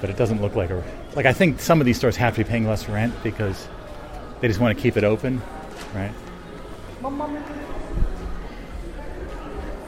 But 0.02 0.10
it 0.10 0.18
doesn't 0.18 0.42
look 0.42 0.56
like 0.56 0.70
a 0.70 0.84
like 1.16 1.26
I 1.26 1.34
think 1.34 1.60
some 1.60 1.80
of 1.80 1.86
these 1.86 1.98
stores 1.98 2.18
have 2.18 2.36
to 2.36 2.44
be 2.44 2.50
paying 2.50 2.68
less 2.68 2.88
rent 2.88 3.14
because 3.24 3.68
they 4.42 4.48
just 4.48 4.60
want 4.60 4.78
to 4.78 4.82
keep 4.82 4.98
it 4.98 5.04
open, 5.04 5.42
right? 5.96 6.12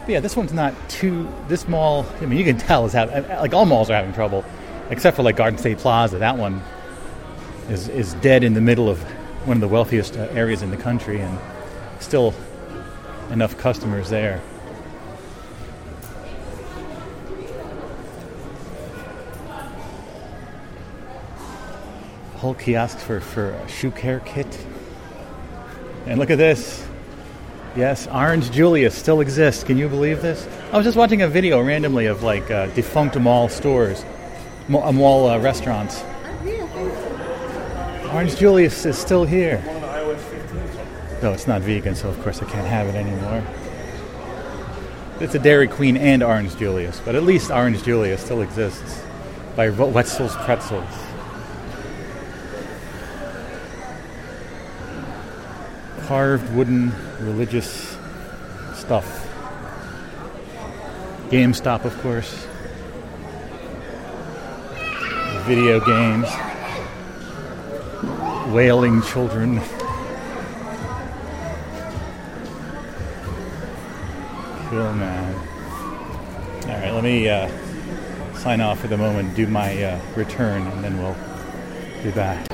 Yeah, 0.09 0.21
this 0.21 0.35
one's 0.35 0.53
not 0.53 0.73
too. 0.89 1.31
This 1.47 1.67
mall, 1.67 2.03
I 2.19 2.25
mean, 2.25 2.39
you 2.39 2.43
can 2.43 2.57
tell 2.57 2.83
is 2.87 2.93
having 2.93 3.27
like 3.27 3.53
all 3.53 3.67
malls 3.67 3.91
are 3.91 3.93
having 3.93 4.11
trouble, 4.11 4.43
except 4.89 5.15
for 5.15 5.21
like 5.21 5.35
Garden 5.35 5.59
State 5.59 5.77
Plaza. 5.77 6.17
That 6.17 6.35
one 6.35 6.63
is 7.69 7.89
is 7.89 8.15
dead 8.15 8.43
in 8.43 8.55
the 8.55 8.61
middle 8.61 8.89
of 8.89 8.99
one 9.45 9.57
of 9.57 9.61
the 9.61 9.67
wealthiest 9.67 10.17
uh, 10.17 10.21
areas 10.31 10.63
in 10.63 10.71
the 10.71 10.77
country, 10.77 11.21
and 11.21 11.37
still 11.99 12.33
enough 13.29 13.55
customers 13.59 14.09
there. 14.09 14.41
Whole 22.37 22.55
kiosks 22.55 23.03
for 23.03 23.19
for 23.19 23.51
a 23.51 23.67
shoe 23.69 23.91
care 23.91 24.21
kit, 24.21 24.65
and 26.07 26.17
look 26.19 26.31
at 26.31 26.39
this. 26.39 26.88
Yes, 27.75 28.07
Orange 28.07 28.51
Julius 28.51 28.95
still 28.95 29.21
exists. 29.21 29.63
Can 29.63 29.77
you 29.77 29.87
believe 29.87 30.21
this? 30.21 30.47
I 30.71 30.77
was 30.77 30.85
just 30.85 30.97
watching 30.97 31.21
a 31.21 31.27
video 31.27 31.61
randomly 31.61 32.07
of 32.07 32.23
like 32.23 32.49
uh, 32.49 32.65
defunct 32.67 33.17
mall 33.19 33.47
stores, 33.47 34.03
mall, 34.67 34.91
mall 34.91 35.27
uh, 35.27 35.39
restaurants. 35.39 36.03
Orange 38.11 38.37
Julius 38.37 38.85
is 38.85 38.97
still 38.97 39.23
here. 39.23 39.61
No, 41.21 41.31
it's 41.33 41.47
not 41.47 41.61
vegan, 41.61 41.95
so 41.95 42.09
of 42.09 42.19
course 42.23 42.41
I 42.41 42.45
can't 42.45 42.65
have 42.67 42.87
it 42.87 42.95
anymore. 42.95 43.43
It's 45.19 45.35
a 45.35 45.39
Dairy 45.39 45.67
Queen 45.67 45.95
and 45.97 46.23
Orange 46.23 46.55
Julius, 46.57 47.01
but 47.05 47.13
at 47.13 47.23
least 47.23 47.51
Orange 47.51 47.83
Julius 47.83 48.23
still 48.23 48.41
exists 48.41 49.03
by 49.55 49.69
Wetzel's 49.69 50.35
Pretzels. 50.37 50.85
carved 56.09 56.51
wooden 56.55 56.91
religious 57.21 57.97
stuff. 58.73 59.27
GameStop, 61.29 61.85
of 61.85 61.95
course. 62.01 62.47
Video 65.45 65.79
games. 65.79 66.27
Wailing 68.53 69.01
children. 69.03 69.59
Cool, 74.69 74.93
man. 74.93 75.35
All 76.63 76.69
right, 76.69 76.91
let 76.93 77.03
me 77.03 77.27
uh, 77.27 77.49
sign 78.35 78.61
off 78.61 78.79
for 78.79 78.87
the 78.87 78.97
moment, 78.97 79.35
do 79.35 79.45
my 79.47 79.83
uh, 79.83 79.99
return, 80.15 80.65
and 80.67 80.83
then 80.83 80.97
we'll 80.97 81.15
be 82.03 82.11
back. 82.11 82.47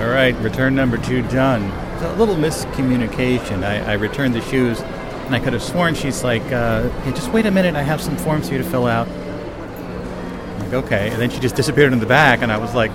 All 0.00 0.08
right, 0.08 0.34
return 0.36 0.74
number 0.74 0.96
two 0.98 1.22
done 1.28 1.83
a 2.02 2.14
little 2.16 2.36
miscommunication. 2.36 3.64
I, 3.64 3.92
I, 3.92 3.92
returned 3.94 4.34
the 4.34 4.40
shoes, 4.42 4.80
and 4.80 5.34
I 5.34 5.40
could 5.40 5.52
have 5.52 5.62
sworn 5.62 5.94
she's 5.94 6.24
like, 6.24 6.42
uh, 6.52 6.88
hey, 7.00 7.10
just 7.12 7.32
wait 7.32 7.46
a 7.46 7.50
minute, 7.50 7.74
I 7.74 7.82
have 7.82 8.00
some 8.00 8.16
forms 8.16 8.48
for 8.48 8.54
you 8.54 8.62
to 8.62 8.68
fill 8.68 8.86
out. 8.86 9.08
I'm 9.08 10.58
like, 10.60 10.72
okay. 10.84 11.10
And 11.10 11.20
then 11.20 11.30
she 11.30 11.40
just 11.40 11.56
disappeared 11.56 11.92
in 11.92 11.98
the 11.98 12.06
back, 12.06 12.42
and 12.42 12.50
I 12.50 12.58
was 12.58 12.74
like, 12.74 12.90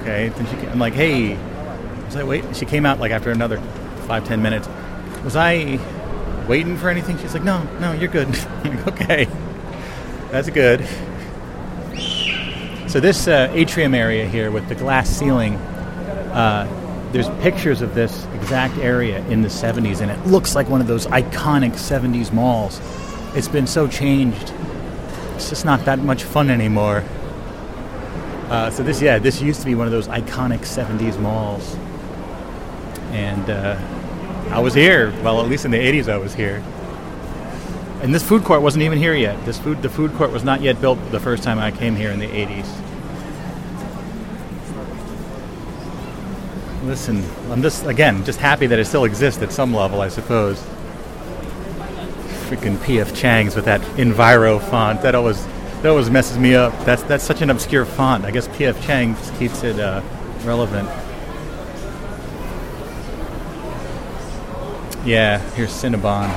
okay. 0.00 0.28
Then 0.28 0.46
she, 0.46 0.66
I'm 0.68 0.78
like, 0.78 0.94
hey. 0.94 1.36
I 1.36 2.04
was 2.04 2.14
like, 2.16 2.26
wait. 2.26 2.56
She 2.56 2.66
came 2.66 2.86
out 2.86 3.00
like 3.00 3.12
after 3.12 3.30
another 3.30 3.60
five, 4.06 4.26
ten 4.26 4.42
minutes. 4.42 4.68
Was 5.24 5.36
I 5.36 5.78
waiting 6.48 6.76
for 6.76 6.88
anything? 6.88 7.18
She's 7.18 7.34
like, 7.34 7.44
no, 7.44 7.62
no, 7.80 7.92
you're 7.92 8.10
good. 8.10 8.28
I'm 8.64 8.76
like, 8.76 8.86
okay. 8.88 9.28
That's 10.30 10.50
good. 10.50 10.86
So 12.88 13.00
this 13.00 13.26
uh, 13.26 13.50
atrium 13.52 13.94
area 13.94 14.26
here 14.28 14.50
with 14.50 14.68
the 14.68 14.74
glass 14.76 15.08
ceiling, 15.08 15.56
uh, 15.56 16.82
there's 17.14 17.30
pictures 17.40 17.80
of 17.80 17.94
this 17.94 18.26
exact 18.34 18.76
area 18.78 19.24
in 19.28 19.40
the 19.40 19.48
70s, 19.48 20.00
and 20.00 20.10
it 20.10 20.26
looks 20.26 20.56
like 20.56 20.68
one 20.68 20.80
of 20.80 20.88
those 20.88 21.06
iconic 21.06 21.70
70s 21.74 22.32
malls. 22.32 22.80
It's 23.36 23.46
been 23.46 23.68
so 23.68 23.86
changed. 23.86 24.52
It's 25.36 25.48
just 25.48 25.64
not 25.64 25.84
that 25.84 26.00
much 26.00 26.24
fun 26.24 26.50
anymore. 26.50 27.04
Uh, 28.48 28.68
so 28.68 28.82
this, 28.82 29.00
yeah, 29.00 29.20
this 29.20 29.40
used 29.40 29.60
to 29.60 29.66
be 29.66 29.76
one 29.76 29.86
of 29.86 29.92
those 29.92 30.08
iconic 30.08 30.62
70s 30.62 31.16
malls. 31.20 31.76
And 33.12 33.48
uh, 33.48 33.78
I 34.50 34.58
was 34.58 34.74
here. 34.74 35.12
Well, 35.22 35.40
at 35.40 35.48
least 35.48 35.64
in 35.64 35.70
the 35.70 35.78
80s, 35.78 36.08
I 36.08 36.16
was 36.16 36.34
here. 36.34 36.64
And 38.02 38.12
this 38.12 38.24
food 38.24 38.42
court 38.42 38.60
wasn't 38.60 38.82
even 38.82 38.98
here 38.98 39.14
yet. 39.14 39.44
This 39.44 39.60
food, 39.60 39.82
the 39.82 39.88
food 39.88 40.12
court 40.14 40.32
was 40.32 40.42
not 40.42 40.62
yet 40.62 40.80
built 40.80 40.98
the 41.12 41.20
first 41.20 41.44
time 41.44 41.60
I 41.60 41.70
came 41.70 41.94
here 41.94 42.10
in 42.10 42.18
the 42.18 42.26
80s. 42.26 42.83
Listen, 46.86 47.24
I'm 47.50 47.62
just 47.62 47.86
again 47.86 48.24
just 48.24 48.38
happy 48.38 48.66
that 48.66 48.78
it 48.78 48.84
still 48.86 49.04
exists 49.04 49.42
at 49.42 49.52
some 49.52 49.74
level, 49.74 50.00
I 50.00 50.08
suppose. 50.08 50.62
Freaking 52.48 52.76
PF 52.76 53.16
Chang's 53.16 53.56
with 53.56 53.64
that 53.64 53.80
Enviro 53.96 54.60
font 54.60 55.02
that 55.02 55.14
always 55.14 55.44
that 55.82 55.86
always 55.86 56.10
messes 56.10 56.38
me 56.38 56.54
up. 56.54 56.72
That's 56.84 57.02
that's 57.02 57.24
such 57.24 57.42
an 57.42 57.50
obscure 57.50 57.84
font. 57.84 58.24
I 58.24 58.30
guess 58.30 58.48
PF 58.48 58.80
Chang 58.82 59.14
just 59.16 59.34
keeps 59.38 59.62
it 59.62 59.78
uh, 59.78 60.02
relevant. 60.44 60.88
Yeah, 65.04 65.38
here's 65.50 65.70
Cinnabon. 65.70 66.28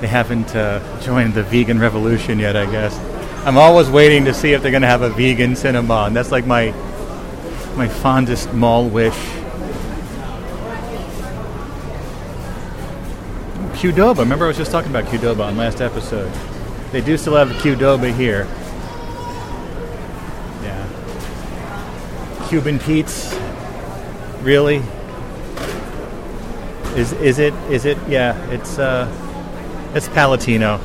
They 0.00 0.06
haven't 0.06 0.54
uh, 0.56 0.80
joined 1.00 1.34
the 1.34 1.42
vegan 1.42 1.78
revolution 1.78 2.38
yet, 2.38 2.56
I 2.56 2.70
guess. 2.70 2.98
I'm 3.46 3.58
always 3.58 3.90
waiting 3.90 4.24
to 4.24 4.34
see 4.34 4.52
if 4.52 4.62
they're 4.62 4.70
going 4.70 4.82
to 4.82 4.88
have 4.88 5.02
a 5.02 5.10
vegan 5.10 5.52
Cinnabon. 5.52 6.14
That's 6.14 6.32
like 6.32 6.46
my 6.46 6.72
my 7.76 7.88
fondest 7.88 8.52
mall 8.54 8.88
wish. 8.88 9.16
Qdoba. 13.76 14.18
Remember, 14.20 14.46
I 14.46 14.48
was 14.48 14.56
just 14.56 14.70
talking 14.70 14.90
about 14.90 15.04
Qdoba 15.04 15.46
on 15.46 15.56
last 15.58 15.82
episode. 15.82 16.32
They 16.92 17.02
do 17.02 17.18
still 17.18 17.34
have 17.34 17.48
Qdoba 17.62 18.14
here. 18.14 18.46
Yeah. 20.62 22.48
Cuban 22.48 22.78
Pete's. 22.78 23.38
Really? 24.42 24.82
Is 26.96 27.12
is 27.12 27.38
it 27.38 27.52
is 27.70 27.84
it? 27.84 27.98
Yeah, 28.08 28.34
it's 28.50 28.78
uh, 28.78 29.06
it's 29.94 30.08
Palatino. 30.08 30.80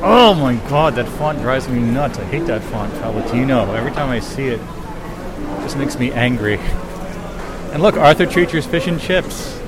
Oh 0.00 0.34
my 0.34 0.54
god, 0.70 0.94
that 0.94 1.06
font 1.06 1.38
drives 1.40 1.68
me 1.68 1.80
nuts. 1.80 2.18
I 2.18 2.24
hate 2.24 2.46
that 2.46 2.62
font, 2.62 2.92
Palatino. 2.94 3.76
Every 3.76 3.92
time 3.92 4.08
I 4.08 4.20
see 4.20 4.46
it, 4.46 4.60
it 4.60 5.62
just 5.62 5.76
makes 5.76 5.98
me 5.98 6.10
angry. 6.12 6.58
And 7.72 7.82
look, 7.82 7.96
Arthur 7.96 8.24
Treacher's 8.24 8.64
Fish 8.64 8.86
and 8.86 8.98
Chips 8.98 9.61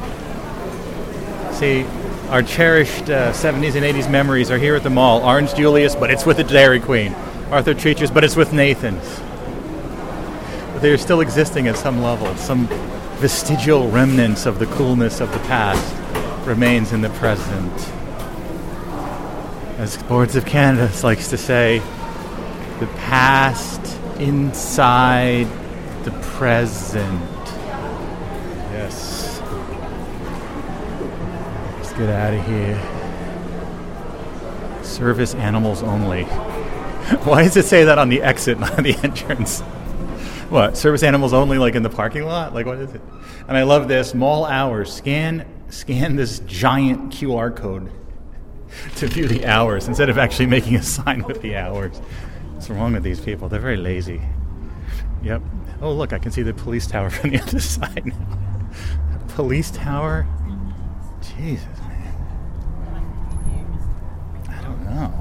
see 1.55 1.85
our 2.29 2.43
cherished 2.43 3.11
uh, 3.11 3.33
70s 3.33 3.75
and 3.75 3.85
80s 3.85 4.11
memories 4.11 4.51
are 4.51 4.59
here 4.59 4.75
at 4.75 4.83
the 4.83 4.91
mall. 4.91 5.23
Orange 5.23 5.55
Julius, 5.55 5.95
but 5.95 6.11
it's 6.11 6.27
with 6.27 6.39
the 6.39 6.45
Dairy 6.45 6.81
Queen. 6.81 7.15
Arthur 7.51 7.75
Treacher's, 7.75 8.11
but 8.11 8.25
it's 8.25 8.37
with 8.37 8.53
Nathan's. 8.53 9.21
But 10.73 10.81
they're 10.81 10.99
still 10.99 11.21
existing 11.21 11.69
at 11.69 11.77
some 11.77 12.03
level. 12.03 12.35
Some 12.37 12.67
vestigial 13.19 13.89
remnants 13.91 14.47
of 14.47 14.59
the 14.59 14.67
coolness 14.67 15.21
of 15.21 15.33
the 15.33 15.39
past 15.41 15.95
remains 16.47 16.93
in 16.93 17.01
the 17.01 17.11
present. 17.11 17.73
As 19.79 20.03
Boards 20.05 20.37
of 20.37 20.47
Canada 20.47 20.91
likes 21.03 21.29
to 21.29 21.37
say, 21.37 21.79
the 22.81 22.87
past 22.99 23.81
inside 24.19 25.47
the 26.05 26.11
present. 26.37 27.34
Get 31.97 32.09
out 32.09 32.35
of 32.35 32.47
here. 32.47 32.81
Service 34.85 35.35
animals 35.35 35.83
only. 35.83 36.25
Why 37.25 37.45
does 37.45 37.57
it 37.57 37.65
say 37.65 37.85
that 37.85 37.99
on 37.99 38.09
the 38.09 38.23
exit, 38.23 38.59
not 38.61 38.83
the 38.83 38.95
entrance? 39.03 39.61
What? 40.51 40.77
Service 40.77 41.03
animals 41.03 41.33
only, 41.33 41.59
like 41.59 41.75
in 41.75 41.83
the 41.83 41.91
parking 41.91 42.25
lot? 42.25 42.55
Like 42.55 42.67
what 42.67 42.79
is 42.79 42.93
it? 42.95 43.01
And 43.49 43.57
I 43.57 43.63
love 43.63 43.89
this. 43.89 44.15
Mall 44.15 44.45
hours. 44.45 44.93
Scan 44.93 45.47
scan 45.71 46.17
this 46.17 46.39
giant 46.41 47.13
QR 47.13 47.55
code 47.55 47.91
to 48.97 49.07
view 49.09 49.27
the 49.27 49.47
hours 49.47 49.89
instead 49.89 50.09
of 50.09 50.19
actually 50.19 50.47
making 50.47 50.77
a 50.77 50.83
sign 50.83 51.23
with 51.25 51.43
the 51.43 51.57
hours. 51.57 51.99
What's 52.53 52.71
wrong 52.71 52.93
with 52.93 53.03
these 53.03 53.21
people? 53.21 53.49
They're 53.49 53.61
very 53.61 53.77
lazy. 53.77 54.21
Yep. 55.23 55.43
Oh, 55.81 55.93
look, 55.93 56.13
I 56.13 56.19
can 56.19 56.31
see 56.31 56.43
the 56.43 56.55
police 56.55 56.87
tower 56.87 57.11
from 57.11 57.31
the 57.31 57.41
other 57.41 57.61
side 57.61 58.07
now. 58.07 58.69
Police 59.29 59.71
tower? 59.71 60.27
Jesus, 61.37 61.67
know. 64.95 65.13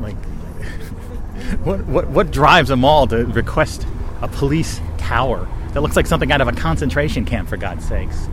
Like, 0.00 0.16
what, 1.64 1.84
what, 1.86 2.08
what 2.08 2.30
drives 2.30 2.70
a 2.70 2.76
mall 2.76 3.06
to 3.08 3.26
request 3.26 3.86
a 4.20 4.28
police 4.28 4.80
tower? 4.98 5.48
That 5.72 5.80
looks 5.80 5.96
like 5.96 6.06
something 6.06 6.30
out 6.30 6.40
of 6.40 6.48
a 6.48 6.52
concentration 6.52 7.24
camp, 7.24 7.48
for 7.48 7.56
God's 7.56 7.86
sakes. 7.86 8.28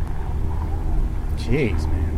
Jeez, 1.37 1.87
man. 1.87 2.09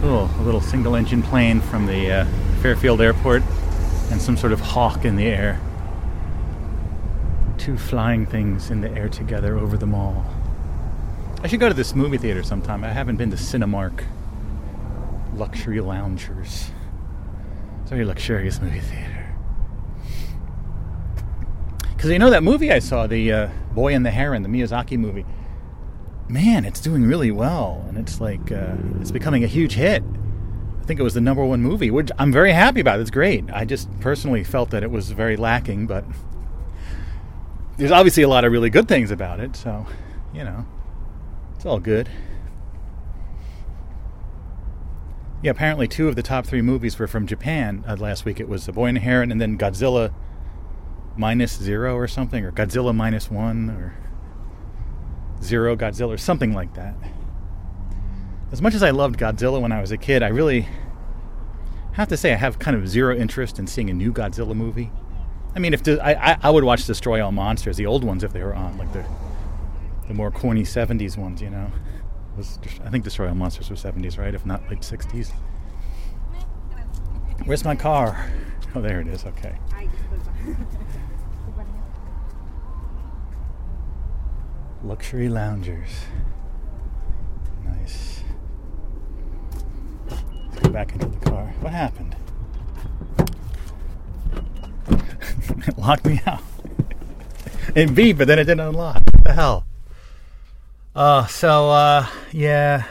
Cool. 0.00 0.30
A 0.38 0.42
little 0.42 0.60
single 0.60 0.96
engine 0.96 1.22
plane 1.22 1.60
from 1.60 1.86
the 1.86 2.10
uh, 2.10 2.24
Fairfield 2.62 3.00
Airport 3.00 3.42
and 4.10 4.20
some 4.20 4.36
sort 4.36 4.52
of 4.52 4.60
hawk 4.60 5.04
in 5.04 5.16
the 5.16 5.26
air. 5.26 5.60
Two 7.58 7.76
flying 7.76 8.26
things 8.26 8.70
in 8.70 8.80
the 8.80 8.90
air 8.90 9.08
together 9.08 9.58
over 9.58 9.76
the 9.76 9.86
mall. 9.86 10.24
I 11.42 11.46
should 11.46 11.60
go 11.60 11.68
to 11.68 11.74
this 11.74 11.94
movie 11.94 12.18
theater 12.18 12.42
sometime. 12.42 12.84
I 12.84 12.88
haven't 12.88 13.16
been 13.16 13.30
to 13.30 13.36
Cinemark. 13.36 14.04
Luxury 15.34 15.80
loungers. 15.80 16.70
It's 17.82 17.90
a 17.90 17.94
very 17.94 18.04
luxurious 18.04 18.60
movie 18.60 18.80
theater. 18.80 19.34
Because 21.96 22.10
you 22.10 22.18
know 22.18 22.30
that 22.30 22.42
movie 22.42 22.70
I 22.70 22.78
saw, 22.78 23.06
the 23.06 23.32
uh, 23.32 23.48
Boy 23.72 23.94
and 23.94 24.04
the 24.04 24.10
Heron, 24.10 24.42
the 24.42 24.48
Miyazaki 24.50 24.98
movie. 24.98 25.24
Man, 26.28 26.64
it's 26.64 26.80
doing 26.80 27.04
really 27.04 27.30
well, 27.30 27.84
and 27.88 27.96
it's 27.96 28.20
like 28.20 28.52
uh, 28.52 28.76
it's 29.00 29.10
becoming 29.10 29.42
a 29.42 29.46
huge 29.46 29.74
hit. 29.74 30.02
I 30.80 30.84
think 30.84 31.00
it 31.00 31.02
was 31.02 31.14
the 31.14 31.20
number 31.20 31.44
one 31.44 31.62
movie, 31.62 31.90
which 31.90 32.10
I'm 32.18 32.32
very 32.32 32.52
happy 32.52 32.80
about. 32.80 33.00
It's 33.00 33.10
great. 33.10 33.44
I 33.52 33.64
just 33.64 33.88
personally 34.00 34.44
felt 34.44 34.70
that 34.70 34.82
it 34.82 34.90
was 34.90 35.10
very 35.10 35.36
lacking, 35.36 35.86
but 35.86 36.04
there's 37.78 37.92
obviously 37.92 38.22
a 38.22 38.28
lot 38.28 38.44
of 38.44 38.52
really 38.52 38.70
good 38.70 38.88
things 38.88 39.10
about 39.10 39.40
it. 39.40 39.56
So, 39.56 39.86
you 40.34 40.44
know, 40.44 40.66
it's 41.60 41.66
all 41.66 41.78
good. 41.78 42.08
Yeah, 45.42 45.50
apparently 45.50 45.86
two 45.86 46.08
of 46.08 46.16
the 46.16 46.22
top 46.22 46.46
three 46.46 46.62
movies 46.62 46.98
were 46.98 47.06
from 47.06 47.26
Japan 47.26 47.84
uh, 47.86 47.96
last 47.96 48.24
week. 48.24 48.40
It 48.40 48.48
was 48.48 48.64
The 48.64 48.72
Boy 48.72 48.86
and 48.86 48.96
the 48.96 49.02
Heron, 49.02 49.30
and 49.30 49.38
then 49.38 49.58
Godzilla 49.58 50.10
minus 51.18 51.58
zero 51.58 51.96
or 51.96 52.08
something, 52.08 52.46
or 52.46 52.50
Godzilla 52.50 52.94
minus 52.94 53.30
one, 53.30 53.68
or 53.68 53.94
Zero 55.42 55.76
Godzilla, 55.76 56.14
or 56.14 56.16
something 56.16 56.54
like 56.54 56.72
that. 56.76 56.94
As 58.52 58.62
much 58.62 58.72
as 58.72 58.82
I 58.82 58.88
loved 58.88 59.18
Godzilla 59.18 59.60
when 59.60 59.70
I 59.70 59.82
was 59.82 59.92
a 59.92 59.98
kid, 59.98 60.22
I 60.22 60.28
really 60.28 60.66
have 61.92 62.08
to 62.08 62.16
say 62.16 62.32
I 62.32 62.36
have 62.36 62.58
kind 62.58 62.74
of 62.74 62.88
zero 62.88 63.14
interest 63.14 63.58
in 63.58 63.66
seeing 63.66 63.90
a 63.90 63.94
new 63.94 64.14
Godzilla 64.14 64.54
movie. 64.54 64.90
I 65.54 65.58
mean, 65.58 65.74
if 65.74 65.86
I, 65.86 66.38
I 66.40 66.48
would 66.48 66.64
watch 66.64 66.86
Destroy 66.86 67.22
All 67.22 67.32
Monsters, 67.32 67.76
the 67.76 67.84
old 67.84 68.02
ones, 68.02 68.24
if 68.24 68.32
they 68.32 68.42
were 68.42 68.54
on, 68.54 68.78
like 68.78 68.90
the 68.94 69.04
the 70.10 70.14
more 70.14 70.32
corny 70.32 70.62
'70s 70.64 71.16
ones, 71.16 71.40
you 71.40 71.48
know. 71.48 71.70
Was 72.36 72.58
I 72.84 72.90
think 72.90 73.04
Destroy 73.04 73.28
All 73.28 73.34
Monsters 73.36 73.70
were 73.70 73.76
'70s, 73.76 74.18
right? 74.18 74.34
If 74.34 74.44
not 74.44 74.68
late 74.68 74.80
'60s. 74.80 75.30
Where's 77.44 77.64
my 77.64 77.76
car? 77.76 78.30
Oh, 78.72 78.80
there 78.80 79.00
it 79.00 79.08
is. 79.08 79.24
Okay. 79.24 79.56
Luxury 84.84 85.28
loungers. 85.28 85.90
Nice. 87.64 88.22
Let's 90.08 90.60
go 90.60 90.70
back 90.70 90.92
into 90.92 91.06
the 91.08 91.18
car. 91.18 91.52
What 91.58 91.72
happened? 91.72 92.14
it 95.66 95.76
locked 95.76 96.06
me 96.06 96.20
out. 96.24 96.44
it 97.74 97.92
beat, 97.92 98.12
but 98.12 98.28
then 98.28 98.38
it 98.38 98.44
didn't 98.44 98.60
unlock. 98.60 99.02
What 99.12 99.24
the 99.24 99.32
hell? 99.32 99.66
Uh, 100.94 101.26
so, 101.26 101.70
uh, 101.70 102.06
yeah. 102.32 102.84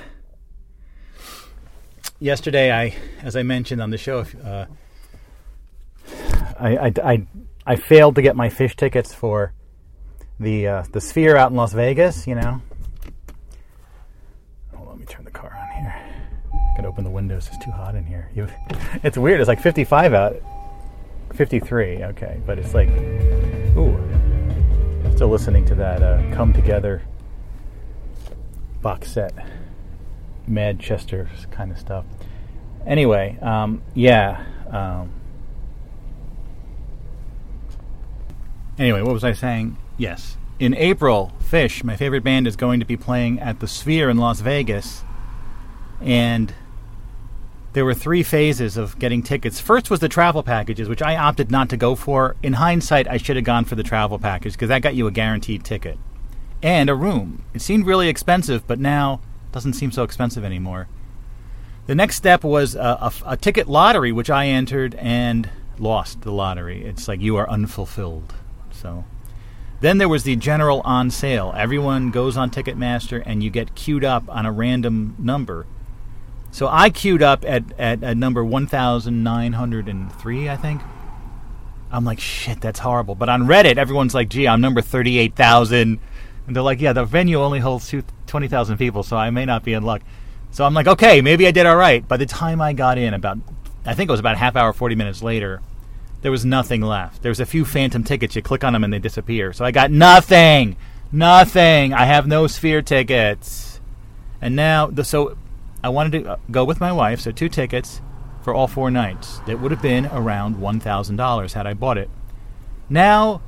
Yesterday, 2.20 2.72
I, 2.72 2.96
as 3.22 3.36
I 3.36 3.44
mentioned 3.44 3.82
on 3.82 3.90
the 3.90 3.98
show, 3.98 4.26
uh, 4.44 4.66
I, 6.60 6.78
I, 6.78 6.94
I, 7.04 7.28
I 7.66 7.76
failed 7.76 8.16
to 8.16 8.22
get 8.22 8.36
my 8.36 8.50
Phish 8.50 8.76
tickets 8.76 9.14
for 9.14 9.54
the 10.40 10.68
uh, 10.68 10.84
the 10.92 11.02
Sphere 11.02 11.36
out 11.36 11.52
in 11.52 11.58
Las 11.58 11.74
Vegas. 11.74 12.26
You 12.26 12.36
know. 12.36 12.62
Oh, 14.76 14.84
let 14.88 14.98
me 14.98 15.06
turn 15.06 15.26
the 15.26 15.32
car 15.32 15.56
on 15.56 15.82
here. 15.82 15.96
I 16.54 16.76
can 16.76 16.86
open 16.86 17.04
the 17.04 17.10
windows. 17.10 17.48
It's 17.48 17.64
too 17.64 17.72
hot 17.72 17.96
in 17.96 18.06
here. 18.06 18.30
You, 18.34 18.48
it's 19.04 19.18
weird. 19.18 19.40
It's 19.40 19.48
like 19.48 19.62
55 19.62 20.14
out. 20.14 20.42
53. 21.36 22.04
Okay, 22.06 22.42
but 22.46 22.58
it's 22.58 22.74
like, 22.74 22.90
ooh. 23.78 23.98
Still 25.16 25.30
listening 25.30 25.66
to 25.66 25.76
that 25.76 26.02
uh, 26.02 26.22
"Come 26.34 26.54
Together" 26.54 27.02
box 28.82 29.12
set, 29.12 29.34
Manchester 30.48 31.30
kind 31.52 31.72
of 31.72 31.78
stuff. 31.78 32.06
Anyway, 32.86 33.38
um, 33.42 33.82
yeah. 33.94 34.46
Um, 34.70 35.12
anyway, 38.78 39.02
what 39.02 39.14
was 39.14 39.24
I 39.24 39.34
saying? 39.34 39.78
Yes. 39.98 40.38
In 40.60 40.74
April, 40.76 41.32
Phish, 41.42 41.84
my 41.84 41.96
favorite 41.96 42.24
band, 42.24 42.48
is 42.48 42.56
going 42.56 42.80
to 42.80 42.86
be 42.86 42.98
playing 42.98 43.40
at 43.40 43.60
the 43.60 43.68
Sphere 43.68 44.10
in 44.10 44.18
Las 44.18 44.42
Vegas. 44.42 45.04
And 46.02 46.54
there 47.74 47.86
were 47.86 47.94
three 47.94 48.24
phases 48.24 48.78
of 48.78 48.98
getting 49.00 49.22
tickets. 49.22 49.60
First 49.60 49.90
was 49.90 50.00
the 50.00 50.10
travel 50.10 50.44
packages, 50.44 50.90
which 50.90 51.02
I 51.02 51.16
opted 51.16 51.52
not 51.52 51.70
to 51.70 51.78
go 51.78 51.96
for. 51.96 52.36
In 52.42 52.54
hindsight, 52.54 53.08
I 53.08 53.18
should 53.18 53.36
have 53.36 53.46
gone 53.46 53.66
for 53.66 53.76
the 53.76 53.84
travel 53.84 54.20
package 54.20 54.54
because 54.54 54.70
that 54.70 54.82
got 54.82 54.96
you 54.96 55.08
a 55.08 55.12
guaranteed 55.12 55.64
ticket 55.64 55.98
and 56.62 56.90
a 56.90 56.96
room. 56.96 57.44
It 57.54 57.62
seemed 57.62 57.86
really 57.86 58.10
expensive, 58.10 58.68
but 58.68 58.80
now 58.80 59.22
doesn't 59.52 59.74
seem 59.74 59.92
so 59.92 60.04
expensive 60.04 60.44
anymore. 60.44 60.88
The 61.88 61.96
next 61.96 62.18
step 62.18 62.44
was 62.44 62.76
a, 62.76 62.80
a, 62.80 63.14
a 63.26 63.38
ticket 63.38 63.68
lottery, 63.68 64.12
which 64.12 64.30
I 64.30 64.48
entered 64.48 64.94
and 64.96 65.50
lost 65.80 66.22
the 66.22 66.32
lottery. 66.32 66.84
It's 66.84 67.08
like 67.08 67.22
you 67.22 67.38
are 67.38 67.50
unfulfilled. 67.50 68.34
So 68.72 69.06
then 69.82 69.98
there 69.98 70.10
was 70.10 70.24
the 70.24 70.36
general 70.36 70.82
on 70.82 71.10
sale. 71.10 71.54
Everyone 71.58 72.12
goes 72.12 72.38
on 72.38 72.52
Ticketmaster 72.52 73.24
and 73.26 73.42
you 73.42 73.50
get 73.50 73.76
queued 73.76 74.04
up 74.04 74.24
on 74.30 74.46
a 74.46 74.52
random 74.52 75.16
number. 75.18 75.66
So 76.52 76.68
I 76.68 76.90
queued 76.90 77.24
up 77.24 77.46
at, 77.46 77.64
at, 77.80 78.04
at 78.04 78.18
number 78.18 78.44
1,903, 78.44 80.50
I 80.50 80.58
think. 80.58 80.82
I'm 81.92 82.06
like, 82.06 82.20
shit, 82.20 82.62
that's 82.62 82.80
horrible. 82.80 83.16
But 83.16 83.30
on 83.30 83.44
Reddit, 83.44 83.78
everyone's 83.78 84.14
like, 84.14 84.30
gee, 84.30 84.48
I'm 84.48 84.62
number 84.62 84.82
38,000. 84.82 86.00
And 86.50 86.56
they're 86.56 86.64
like, 86.64 86.82
yeah, 86.82 86.94
the 86.94 87.06
venue 87.06 87.40
only 87.40 87.60
holds 87.60 87.94
20,000 88.26 88.78
people, 88.80 89.04
so 89.04 89.16
I 89.16 89.30
may 89.30 89.46
not 89.46 89.64
be 89.64 89.74
in 89.74 89.84
luck. 89.84 90.02
So 90.50 90.66
I'm 90.66 90.74
like, 90.74 90.88
okay, 90.88 91.22
maybe 91.22 91.46
I 91.46 91.52
did 91.52 91.68
all 91.68 91.76
right. 91.76 92.08
By 92.08 92.18
the 92.18 92.26
time 92.26 92.60
I 92.60 92.74
got 92.74 92.98
in, 92.98 93.14
about, 93.14 93.38
I 93.86 93.94
think 93.94 94.10
it 94.10 94.12
was 94.12 94.20
about 94.20 94.36
half 94.36 94.56
hour, 94.56 94.74
40 94.74 94.96
minutes 94.96 95.22
later, 95.22 95.62
there 96.24 96.32
was 96.32 96.46
nothing 96.46 96.82
left. 96.82 97.22
There 97.22 97.30
was 97.30 97.40
a 97.40 97.46
few 97.46 97.66
phantom 97.66 98.04
tickets. 98.04 98.36
You 98.36 98.42
click 98.42 98.64
on 98.64 98.74
them 98.74 98.84
and 98.84 98.92
they 98.92 98.98
disappear. 98.98 99.54
So 99.54 99.64
I 99.64 99.70
got 99.70 99.92
nothing. 99.92 100.76
Nothing. 101.12 101.94
I 101.94 102.06
have 102.06 102.26
no 102.26 102.48
sphere 102.48 102.82
tickets. 102.82 103.80
And 104.42 104.56
now, 104.56 104.88
the, 104.88 105.04
so 105.04 105.38
I 105.84 105.90
wanted 105.90 106.24
to 106.24 106.32
uh, 106.32 106.38
go 106.50 106.66
with 106.66 106.80
my 106.80 106.92
wife, 106.92 107.20
so 107.20 107.32
two 107.32 107.50
tickets 107.50 108.02
for 108.42 108.56
all 108.56 108.68
four 108.68 108.90
nights. 108.90 109.40
That 109.46 109.60
would 109.60 109.70
have 109.70 109.84
been 109.84 110.08
around 110.08 110.56
$1,000 110.56 111.54
had 111.54 111.68
I 111.68 111.76
bought 111.76 112.00
it. 112.00 112.10
Now, 112.90 113.44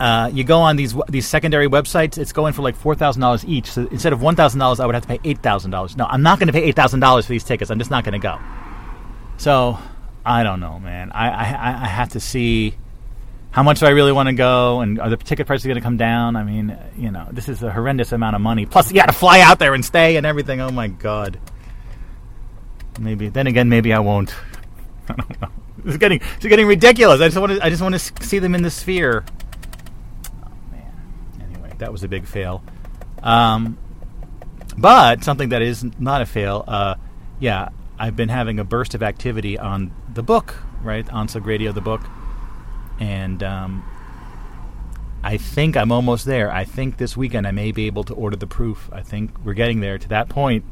uh, 0.00 0.30
you 0.32 0.44
go 0.44 0.60
on 0.60 0.76
these 0.76 0.94
these 1.10 1.28
secondary 1.28 1.68
websites, 1.68 2.16
it's 2.16 2.32
going 2.32 2.54
for 2.54 2.62
like 2.62 2.74
four 2.74 2.94
thousand 2.94 3.20
dollars 3.20 3.44
each. 3.44 3.66
So 3.70 3.86
instead 3.90 4.14
of 4.14 4.22
one 4.22 4.34
thousand 4.34 4.58
dollars, 4.58 4.80
I 4.80 4.86
would 4.86 4.94
have 4.94 5.02
to 5.02 5.08
pay 5.08 5.20
eight 5.24 5.42
thousand 5.42 5.72
dollars. 5.72 5.94
No, 5.94 6.06
I'm 6.06 6.22
not 6.22 6.38
going 6.38 6.46
to 6.46 6.54
pay 6.54 6.62
eight 6.62 6.74
thousand 6.74 7.00
dollars 7.00 7.26
for 7.26 7.32
these 7.32 7.44
tickets. 7.44 7.70
I'm 7.70 7.78
just 7.78 7.90
not 7.90 8.02
going 8.02 8.18
to 8.18 8.18
go. 8.18 8.38
So 9.36 9.78
I 10.24 10.42
don't 10.42 10.58
know, 10.58 10.78
man. 10.80 11.12
I, 11.12 11.28
I 11.28 11.82
I 11.82 11.86
have 11.86 12.08
to 12.10 12.20
see 12.20 12.74
how 13.50 13.62
much 13.62 13.80
do 13.80 13.86
I 13.86 13.90
really 13.90 14.12
want 14.12 14.28
to 14.28 14.32
go, 14.32 14.80
and 14.80 14.98
are 14.98 15.10
the 15.10 15.18
ticket 15.18 15.46
prices 15.46 15.66
going 15.66 15.74
to 15.74 15.82
come 15.82 15.98
down? 15.98 16.34
I 16.34 16.44
mean, 16.44 16.78
you 16.96 17.10
know, 17.10 17.28
this 17.30 17.50
is 17.50 17.62
a 17.62 17.70
horrendous 17.70 18.12
amount 18.12 18.36
of 18.36 18.40
money. 18.40 18.64
Plus, 18.64 18.90
you 18.90 18.98
got 18.98 19.06
to 19.06 19.12
fly 19.12 19.40
out 19.40 19.58
there 19.58 19.74
and 19.74 19.84
stay 19.84 20.16
and 20.16 20.24
everything. 20.24 20.62
Oh 20.62 20.70
my 20.70 20.88
god. 20.88 21.38
Maybe 22.98 23.28
then 23.28 23.46
again, 23.46 23.68
maybe 23.68 23.92
I 23.92 23.98
won't. 23.98 24.34
I 25.08 25.14
don't 25.14 25.40
know. 25.42 25.48
It's 25.84 25.96
getting 25.96 26.20
it's 26.36 26.46
getting 26.46 26.66
ridiculous. 26.66 27.20
I 27.20 27.26
just 27.28 27.38
want 27.38 27.52
to 27.52 27.64
I 27.64 27.68
just 27.68 27.82
want 27.82 27.98
to 27.98 28.24
see 28.24 28.38
them 28.38 28.54
in 28.54 28.62
the 28.62 28.70
sphere. 28.70 29.24
That 31.80 31.92
was 31.92 32.02
a 32.02 32.08
big 32.08 32.26
fail. 32.26 32.62
Um, 33.22 33.76
but 34.78 35.24
something 35.24 35.50
that 35.50 35.60
is 35.60 35.84
not 35.98 36.22
a 36.22 36.26
fail. 36.26 36.64
Uh, 36.66 36.94
yeah, 37.38 37.68
I've 37.98 38.16
been 38.16 38.30
having 38.30 38.58
a 38.58 38.64
burst 38.64 38.94
of 38.94 39.02
activity 39.02 39.58
on 39.58 39.92
the 40.14 40.22
book, 40.22 40.54
right? 40.82 41.04
Onsug 41.06 41.44
Radio, 41.44 41.72
the 41.72 41.82
book 41.82 42.02
and 43.00 43.42
um, 43.42 43.82
I 45.24 45.38
think 45.38 45.76
I'm 45.76 45.90
almost 45.90 46.26
there. 46.26 46.52
I 46.52 46.64
think 46.64 46.98
this 46.98 47.16
weekend 47.16 47.46
I 47.46 47.50
may 47.50 47.72
be 47.72 47.86
able 47.86 48.04
to 48.04 48.14
order 48.14 48.36
the 48.36 48.46
proof. 48.46 48.90
I 48.92 49.02
think 49.02 49.32
we're 49.44 49.54
getting 49.54 49.80
there 49.80 49.98
to 49.98 50.08
that 50.10 50.28
point. 50.28 50.64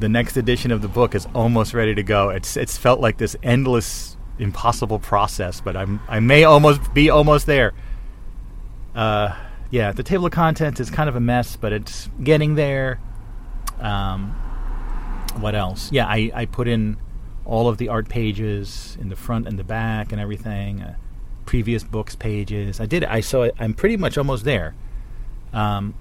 The 0.00 0.08
next 0.08 0.36
edition 0.36 0.72
of 0.72 0.82
the 0.82 0.88
book 0.88 1.14
is 1.14 1.26
almost 1.34 1.72
ready 1.72 1.94
to 1.94 2.02
go. 2.02 2.30
It's 2.30 2.56
it's 2.56 2.76
felt 2.76 3.00
like 3.00 3.18
this 3.18 3.36
endless, 3.42 4.16
impossible 4.38 4.98
process, 4.98 5.60
but 5.60 5.76
I'm 5.76 6.00
I 6.08 6.20
may 6.20 6.44
almost 6.44 6.92
be 6.92 7.10
almost 7.10 7.46
there. 7.46 7.72
Uh, 8.94 9.36
yeah, 9.70 9.92
the 9.92 10.02
table 10.02 10.26
of 10.26 10.32
contents 10.32 10.80
is 10.80 10.90
kind 10.90 11.08
of 11.08 11.16
a 11.16 11.20
mess, 11.20 11.56
but 11.56 11.72
it's 11.72 12.08
getting 12.22 12.54
there. 12.56 13.00
Um, 13.78 14.32
what 15.38 15.54
else? 15.54 15.90
Yeah, 15.92 16.06
I, 16.06 16.30
I 16.34 16.44
put 16.46 16.66
in 16.66 16.96
all 17.44 17.68
of 17.68 17.78
the 17.78 17.88
art 17.88 18.08
pages 18.08 18.96
in 19.00 19.08
the 19.08 19.16
front 19.16 19.46
and 19.46 19.58
the 19.58 19.64
back 19.64 20.12
and 20.12 20.20
everything, 20.20 20.82
uh, 20.82 20.96
previous 21.46 21.82
books 21.84 22.14
pages. 22.16 22.80
I 22.80 22.86
did. 22.86 23.04
I 23.04 23.20
so 23.20 23.50
I'm 23.58 23.74
pretty 23.74 23.96
much 23.96 24.18
almost 24.18 24.44
there. 24.44 24.74
Um, 25.52 25.94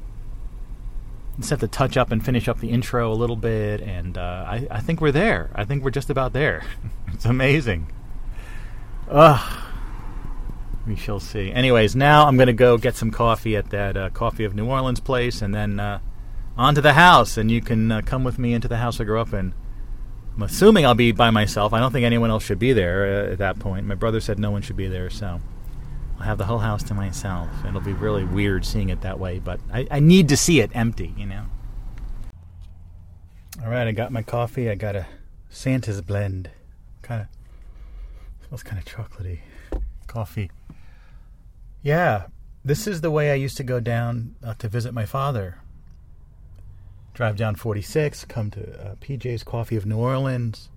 just 1.37 1.51
have 1.51 1.59
to 1.61 1.67
touch 1.67 1.95
up 1.95 2.11
and 2.11 2.23
finish 2.23 2.47
up 2.47 2.59
the 2.59 2.69
intro 2.69 3.11
a 3.11 3.15
little 3.15 3.35
bit, 3.35 3.81
and 3.81 4.17
uh, 4.17 4.45
I, 4.47 4.67
I 4.69 4.79
think 4.81 4.99
we're 4.99 5.11
there. 5.11 5.49
I 5.55 5.63
think 5.63 5.83
we're 5.83 5.91
just 5.91 6.09
about 6.09 6.33
there. 6.33 6.63
it's 7.13 7.25
amazing. 7.25 7.91
Ugh. 9.09 9.68
We 10.87 10.95
shall 10.95 11.19
see. 11.19 11.51
Anyways, 11.51 11.95
now 11.95 12.25
I'm 12.25 12.37
going 12.37 12.47
to 12.47 12.53
go 12.53 12.77
get 12.77 12.95
some 12.95 13.11
coffee 13.11 13.55
at 13.55 13.69
that 13.69 13.97
uh, 13.97 14.09
Coffee 14.09 14.43
of 14.43 14.55
New 14.55 14.65
Orleans 14.65 14.99
place, 14.99 15.41
and 15.41 15.53
then 15.53 15.79
uh, 15.79 15.99
on 16.57 16.75
to 16.75 16.81
the 16.81 16.93
house. 16.93 17.37
And 17.37 17.51
you 17.51 17.61
can 17.61 17.91
uh, 17.91 18.01
come 18.01 18.23
with 18.23 18.39
me 18.39 18.53
into 18.53 18.67
the 18.67 18.77
house 18.77 18.99
I 18.99 19.03
grew 19.03 19.19
up 19.19 19.33
in. 19.33 19.53
I'm 20.35 20.43
assuming 20.43 20.85
I'll 20.85 20.95
be 20.95 21.11
by 21.11 21.31
myself. 21.31 21.73
I 21.73 21.79
don't 21.79 21.91
think 21.91 22.05
anyone 22.05 22.29
else 22.29 22.43
should 22.43 22.59
be 22.59 22.73
there 22.73 23.25
uh, 23.27 23.33
at 23.33 23.39
that 23.39 23.59
point. 23.59 23.85
My 23.85 23.95
brother 23.95 24.21
said 24.21 24.39
no 24.39 24.51
one 24.51 24.61
should 24.61 24.77
be 24.77 24.87
there, 24.87 25.09
so 25.09 25.41
I'll 26.17 26.25
have 26.25 26.37
the 26.37 26.45
whole 26.45 26.59
house 26.59 26.83
to 26.83 26.93
myself. 26.93 27.49
It'll 27.67 27.81
be 27.81 27.93
really 27.93 28.23
weird 28.23 28.65
seeing 28.65 28.89
it 28.89 29.01
that 29.01 29.19
way, 29.19 29.39
but 29.39 29.59
I, 29.71 29.87
I 29.91 29.99
need 29.99 30.29
to 30.29 30.37
see 30.37 30.61
it 30.61 30.71
empty, 30.73 31.13
you 31.17 31.25
know. 31.25 31.45
All 33.61 33.69
right, 33.69 33.85
I 33.85 33.91
got 33.91 34.13
my 34.13 34.21
coffee. 34.21 34.69
I 34.69 34.75
got 34.75 34.95
a 34.95 35.05
Santa's 35.49 36.01
blend. 36.01 36.49
Kind 37.01 37.21
of 37.21 37.27
smells 38.47 38.63
kind 38.63 38.81
of 38.81 38.85
chocolatey. 38.85 39.39
Coffee. 40.07 40.49
Yeah, 41.81 42.27
this 42.63 42.87
is 42.87 43.01
the 43.01 43.11
way 43.11 43.31
I 43.31 43.35
used 43.35 43.57
to 43.57 43.63
go 43.63 43.79
down 43.79 44.35
uh, 44.43 44.53
to 44.55 44.67
visit 44.67 44.93
my 44.93 45.05
father 45.05 45.59
drive 47.19 47.35
down 47.35 47.53
46, 47.53 48.23
come 48.23 48.49
to 48.49 48.61
uh, 48.79 48.95
PJ's 48.95 49.43
Coffee 49.43 49.75
of 49.75 49.85
New 49.85 49.97
Orleans, 49.97 50.69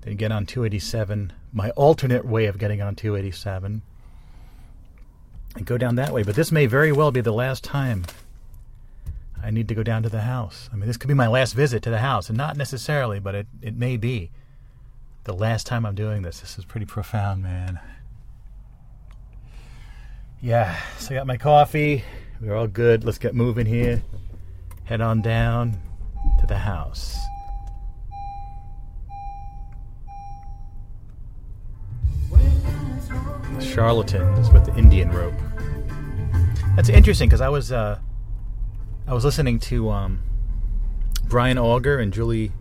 then 0.00 0.16
get 0.16 0.32
on 0.32 0.44
287, 0.44 1.32
my 1.52 1.70
alternate 1.70 2.26
way 2.26 2.46
of 2.46 2.58
getting 2.58 2.82
on 2.82 2.96
287, 2.96 3.80
and 5.54 5.64
go 5.64 5.78
down 5.78 5.94
that 5.94 6.12
way. 6.12 6.24
But 6.24 6.34
this 6.34 6.50
may 6.50 6.66
very 6.66 6.90
well 6.90 7.12
be 7.12 7.20
the 7.20 7.32
last 7.32 7.62
time 7.62 8.06
I 9.40 9.52
need 9.52 9.68
to 9.68 9.74
go 9.76 9.84
down 9.84 10.02
to 10.02 10.08
the 10.08 10.22
house. 10.22 10.68
I 10.72 10.74
mean, 10.74 10.88
this 10.88 10.96
could 10.96 11.06
be 11.06 11.14
my 11.14 11.28
last 11.28 11.52
visit 11.52 11.80
to 11.84 11.90
the 11.90 11.98
house, 11.98 12.28
and 12.28 12.36
not 12.36 12.56
necessarily, 12.56 13.20
but 13.20 13.36
it, 13.36 13.46
it 13.62 13.76
may 13.76 13.96
be 13.96 14.32
the 15.22 15.32
last 15.32 15.64
time 15.64 15.86
I'm 15.86 15.94
doing 15.94 16.22
this. 16.22 16.40
This 16.40 16.58
is 16.58 16.64
pretty 16.64 16.86
profound, 16.86 17.44
man. 17.44 17.78
Yeah, 20.46 20.78
so 20.98 21.12
I 21.12 21.18
got 21.18 21.26
my 21.26 21.36
coffee. 21.36 22.04
We're 22.40 22.54
all 22.54 22.68
good. 22.68 23.02
Let's 23.02 23.18
get 23.18 23.34
moving 23.34 23.66
here 23.66 24.00
head 24.84 25.00
on 25.00 25.20
down 25.20 25.76
to 26.38 26.46
the 26.46 26.56
house. 26.56 27.16
Charlatans 33.60 34.52
with 34.52 34.64
the 34.64 34.72
Indian 34.76 35.10
rope. 35.10 35.34
That's 36.76 36.90
interesting 36.90 37.28
because 37.28 37.40
I 37.40 37.48
was 37.48 37.72
uh, 37.72 37.98
I 39.08 39.14
was 39.14 39.24
listening 39.24 39.58
to 39.58 39.90
um, 39.90 40.22
Brian 41.24 41.58
Auger 41.58 41.98
and 41.98 42.12
Julie 42.12 42.52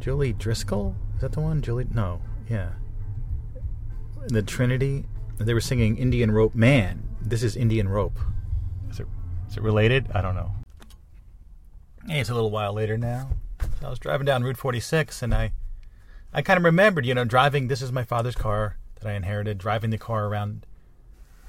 Julie 0.00 0.32
Driscoll. 0.32 0.96
Is 1.16 1.20
that 1.20 1.32
the 1.32 1.40
one? 1.40 1.60
Julie? 1.60 1.88
No, 1.92 2.22
yeah. 2.48 2.70
The 4.28 4.40
Trinity. 4.40 5.04
They 5.38 5.54
were 5.54 5.60
singing 5.60 5.96
Indian 5.98 6.30
Rope 6.30 6.54
Man. 6.54 7.02
This 7.20 7.42
is 7.42 7.56
Indian 7.56 7.88
Rope. 7.88 8.18
Is 8.90 9.00
it, 9.00 9.06
is 9.48 9.56
it 9.56 9.62
related? 9.62 10.08
I 10.14 10.22
don't 10.22 10.34
know. 10.34 10.52
Hey, 12.06 12.20
it's 12.20 12.30
a 12.30 12.34
little 12.34 12.50
while 12.50 12.72
later 12.72 12.96
now. 12.96 13.30
So 13.80 13.86
I 13.86 13.90
was 13.90 13.98
driving 13.98 14.26
down 14.26 14.44
Route 14.44 14.56
46 14.56 15.22
and 15.22 15.34
I 15.34 15.52
I 16.32 16.42
kind 16.42 16.58
of 16.58 16.64
remembered, 16.64 17.06
you 17.06 17.14
know, 17.14 17.24
driving 17.24 17.68
this 17.68 17.80
is 17.80 17.92
my 17.92 18.04
father's 18.04 18.34
car 18.34 18.76
that 19.00 19.08
I 19.08 19.14
inherited, 19.14 19.58
driving 19.58 19.90
the 19.90 19.98
car 19.98 20.26
around 20.26 20.66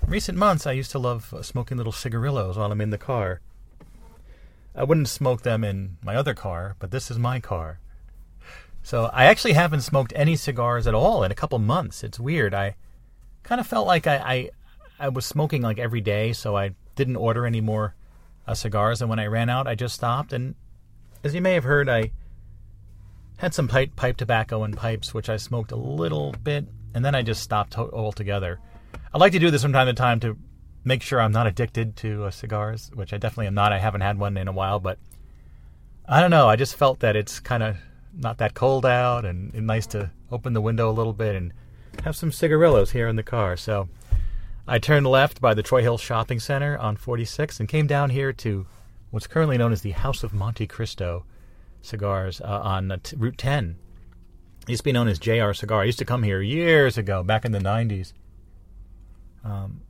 recent 0.05 0.37
months 0.37 0.65
I 0.65 0.71
used 0.71 0.91
to 0.91 0.99
love 0.99 1.33
uh, 1.33 1.41
smoking 1.41 1.77
little 1.77 1.91
cigarillos 1.91 2.57
while 2.57 2.71
I'm 2.71 2.81
in 2.81 2.89
the 2.89 2.97
car. 2.97 3.41
I 4.75 4.83
wouldn't 4.83 5.09
smoke 5.09 5.41
them 5.41 5.63
in 5.63 5.97
my 6.03 6.15
other 6.15 6.33
car, 6.33 6.75
but 6.79 6.91
this 6.91 7.09
is 7.09 7.17
my 7.17 7.39
car. 7.39 7.79
So 8.83 9.09
I 9.11 9.25
actually 9.25 9.53
haven't 9.53 9.81
smoked 9.81 10.13
any 10.15 10.35
cigars 10.35 10.87
at 10.87 10.93
all 10.93 11.23
in 11.23 11.31
a 11.31 11.35
couple 11.35 11.59
months. 11.59 12.03
It's 12.03 12.19
weird. 12.19 12.53
I 12.53 12.75
kind 13.47 13.61
of 13.61 13.67
felt 13.67 13.87
like 13.87 14.07
I, 14.07 14.17
I 14.17 14.49
I 14.99 15.09
was 15.09 15.25
smoking 15.25 15.61
like 15.61 15.79
every 15.79 16.01
day, 16.01 16.33
so 16.33 16.57
I 16.57 16.71
didn't 16.95 17.15
order 17.15 17.45
any 17.45 17.61
more 17.61 17.95
uh, 18.45 18.53
cigars, 18.53 19.01
and 19.01 19.09
when 19.09 19.19
I 19.19 19.27
ran 19.27 19.49
out, 19.49 19.67
I 19.67 19.75
just 19.75 19.95
stopped. 19.95 20.33
And 20.33 20.55
as 21.23 21.33
you 21.33 21.41
may 21.41 21.53
have 21.53 21.63
heard, 21.63 21.87
I 21.87 22.11
had 23.37 23.53
some 23.53 23.67
pipe, 23.67 23.95
pipe 23.95 24.17
tobacco 24.17 24.63
and 24.63 24.75
pipes, 24.75 25.13
which 25.13 25.29
I 25.29 25.37
smoked 25.37 25.71
a 25.71 25.77
little 25.77 26.33
bit, 26.43 26.67
and 26.93 27.05
then 27.05 27.15
I 27.15 27.21
just 27.21 27.41
stopped 27.41 27.77
altogether. 27.77 28.59
I 29.13 29.17
like 29.17 29.31
to 29.31 29.39
do 29.39 29.51
this 29.51 29.61
from 29.61 29.73
time 29.73 29.87
to 29.87 29.93
time 29.93 30.19
to 30.21 30.37
make 30.83 31.01
sure 31.01 31.21
I'm 31.21 31.31
not 31.31 31.47
addicted 31.47 31.95
to 31.97 32.25
uh, 32.25 32.31
cigars, 32.31 32.91
which 32.95 33.13
I 33.13 33.17
definitely 33.17 33.47
am 33.47 33.53
not. 33.53 33.71
I 33.71 33.79
haven't 33.79 34.01
had 34.01 34.19
one 34.19 34.35
in 34.35 34.47
a 34.47 34.53
while, 34.53 34.79
but 34.79 34.97
I 36.07 36.19
don't 36.19 36.31
know. 36.31 36.49
I 36.49 36.55
just 36.55 36.75
felt 36.75 36.99
that 36.99 37.15
it's 37.15 37.39
kind 37.39 37.63
of 37.63 37.77
not 38.13 38.39
that 38.39 38.55
cold 38.55 38.85
out, 38.85 39.25
and, 39.25 39.53
and 39.53 39.67
nice 39.67 39.87
to 39.87 40.11
open 40.31 40.53
the 40.53 40.61
window 40.61 40.89
a 40.89 40.91
little 40.91 41.13
bit 41.13 41.35
and 41.35 41.53
have 42.03 42.15
some 42.15 42.31
cigarillos 42.31 42.91
here 42.91 43.07
in 43.07 43.15
the 43.15 43.23
car. 43.23 43.57
So 43.57 43.89
I 44.67 44.79
turned 44.79 45.07
left 45.07 45.41
by 45.41 45.53
the 45.53 45.63
Troy 45.63 45.81
Hill 45.81 45.97
Shopping 45.97 46.39
Center 46.39 46.77
on 46.77 46.97
46 46.97 47.59
and 47.59 47.69
came 47.69 47.87
down 47.87 48.09
here 48.09 48.33
to 48.33 48.65
what's 49.11 49.27
currently 49.27 49.57
known 49.57 49.71
as 49.71 49.81
the 49.81 49.91
House 49.91 50.23
of 50.23 50.33
Monte 50.33 50.67
Cristo 50.67 51.25
cigars 51.81 52.41
uh, 52.41 52.61
on 52.63 52.91
uh, 52.91 52.97
t- 53.01 53.15
Route 53.15 53.37
10. 53.37 53.77
It 54.63 54.69
used 54.69 54.81
to 54.81 54.83
be 54.83 54.91
known 54.91 55.07
as 55.07 55.19
JR 55.19 55.53
Cigar. 55.53 55.81
I 55.81 55.85
used 55.85 55.99
to 55.99 56.05
come 56.05 56.23
here 56.23 56.41
years 56.41 56.97
ago, 56.97 57.23
back 57.23 57.45
in 57.45 57.53
the 57.53 57.59
90s. 57.59 58.13
Um, 59.43 59.81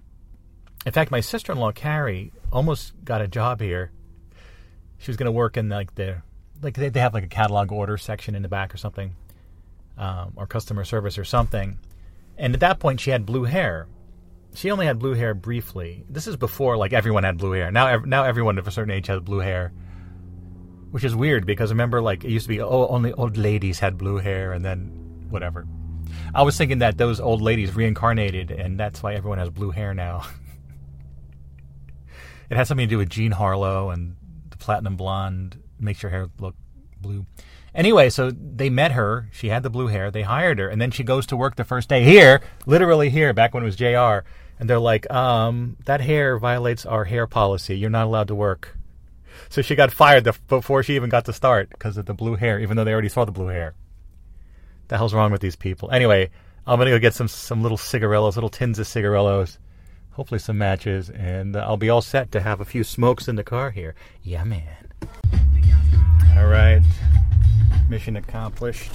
in 0.85 0.91
fact, 0.91 1.09
my 1.09 1.19
sister-in-law 1.19 1.71
Carrie 1.71 2.31
almost 2.51 2.93
got 3.03 3.21
a 3.21 3.27
job 3.27 3.59
here. 3.59 3.91
She 4.99 5.09
was 5.09 5.17
going 5.17 5.25
to 5.25 5.31
work 5.31 5.57
in 5.57 5.69
like 5.69 5.95
the 5.95 6.21
like 6.61 6.75
they, 6.75 6.89
they 6.89 6.99
have 6.99 7.13
like 7.13 7.23
a 7.23 7.27
catalog 7.27 7.71
order 7.71 7.97
section 7.97 8.35
in 8.35 8.41
the 8.41 8.47
back 8.47 8.73
or 8.73 8.77
something, 8.77 9.15
um, 9.97 10.33
or 10.35 10.47
customer 10.47 10.83
service 10.83 11.17
or 11.17 11.25
something. 11.25 11.79
And 12.37 12.53
at 12.53 12.59
that 12.59 12.79
point, 12.79 12.99
she 12.99 13.09
had 13.09 13.25
blue 13.25 13.43
hair, 13.43 13.87
she 14.57 14.71
only 14.71 14.87
had 14.87 14.97
blue 14.97 15.13
hair 15.13 15.35
briefly. 15.35 16.03
This 16.09 16.25
is 16.25 16.35
before 16.35 16.77
like 16.77 16.91
everyone 16.91 17.23
had 17.23 17.37
blue 17.37 17.51
hair. 17.51 17.69
Now 17.71 17.99
now 17.99 18.23
everyone 18.23 18.57
of 18.57 18.67
a 18.67 18.71
certain 18.71 18.91
age 18.91 19.05
has 19.05 19.21
blue 19.21 19.37
hair, 19.37 19.71
which 20.89 21.03
is 21.03 21.15
weird 21.15 21.45
because 21.45 21.69
remember 21.69 22.01
like 22.01 22.23
it 22.23 22.31
used 22.31 22.45
to 22.45 22.49
be 22.49 22.59
oh 22.59 22.87
only 22.87 23.13
old 23.13 23.37
ladies 23.37 23.77
had 23.77 23.99
blue 23.99 24.17
hair 24.17 24.53
and 24.53 24.65
then 24.65 25.27
whatever. 25.29 25.67
I 26.33 26.41
was 26.41 26.57
thinking 26.57 26.79
that 26.79 26.97
those 26.97 27.19
old 27.19 27.39
ladies 27.39 27.75
reincarnated 27.75 28.49
and 28.49 28.79
that's 28.79 29.03
why 29.03 29.13
everyone 29.13 29.37
has 29.37 29.51
blue 29.51 29.69
hair 29.69 29.93
now. 29.93 30.25
it 32.49 32.57
has 32.57 32.67
something 32.67 32.87
to 32.87 32.89
do 32.89 32.97
with 32.97 33.09
Jean 33.09 33.33
Harlow 33.33 33.91
and 33.91 34.15
the 34.49 34.57
platinum 34.57 34.95
blonde 34.95 35.61
makes 35.79 36.01
your 36.01 36.09
hair 36.09 36.29
look 36.39 36.55
blue. 36.99 37.27
Anyway, 37.77 38.09
so 38.09 38.31
they 38.31 38.69
met 38.69 38.91
her. 38.91 39.29
She 39.31 39.47
had 39.47 39.63
the 39.63 39.69
blue 39.69 39.87
hair. 39.87 40.11
They 40.11 40.23
hired 40.23 40.59
her, 40.59 40.67
and 40.67 40.81
then 40.81 40.91
she 40.91 41.03
goes 41.03 41.25
to 41.27 41.37
work 41.37 41.55
the 41.55 41.63
first 41.63 41.87
day 41.87 42.03
here, 42.03 42.41
literally 42.65 43.09
here, 43.09 43.31
back 43.33 43.53
when 43.53 43.63
it 43.63 43.67
was 43.67 43.77
Jr 43.77 44.27
and 44.59 44.69
they're 44.69 44.79
like, 44.79 45.11
um, 45.11 45.77
that 45.85 46.01
hair 46.01 46.37
violates 46.37 46.85
our 46.85 47.05
hair 47.05 47.27
policy. 47.27 47.77
You're 47.77 47.89
not 47.89 48.05
allowed 48.05 48.29
to 48.29 48.35
work. 48.35 48.75
So 49.49 49.61
she 49.61 49.75
got 49.75 49.91
fired 49.91 50.23
the, 50.23 50.35
before 50.47 50.81
she 50.83 50.95
even 50.95 51.09
got 51.09 51.25
to 51.25 51.33
start 51.33 51.69
because 51.69 51.97
of 51.97 52.05
the 52.05 52.13
blue 52.13 52.35
hair, 52.35 52.59
even 52.59 52.75
though 52.75 52.83
they 52.83 52.91
already 52.91 53.09
saw 53.09 53.23
the 53.23 53.31
blue 53.31 53.47
hair. 53.47 53.75
The 54.87 54.97
hell's 54.97 55.13
wrong 55.13 55.31
with 55.31 55.41
these 55.41 55.55
people? 55.55 55.91
Anyway, 55.91 56.31
I'm 56.65 56.79
gonna 56.79 56.91
go 56.91 56.99
get 56.99 57.13
some 57.13 57.27
some 57.27 57.61
little 57.61 57.77
cigarillos, 57.77 58.35
little 58.35 58.49
tins 58.49 58.79
of 58.79 58.87
cigarillos, 58.87 59.59
hopefully 60.11 60.39
some 60.39 60.57
matches, 60.57 61.09
and 61.09 61.55
uh, 61.55 61.59
I'll 61.59 61.77
be 61.77 61.89
all 61.89 62.01
set 62.01 62.31
to 62.31 62.39
have 62.39 62.61
a 62.61 62.65
few 62.65 62.83
smokes 62.83 63.27
in 63.27 63.35
the 63.35 63.43
car 63.43 63.71
here. 63.71 63.95
Yeah, 64.23 64.43
man. 64.45 64.91
All 66.37 66.47
right, 66.47 66.81
mission 67.89 68.17
accomplished. 68.17 68.91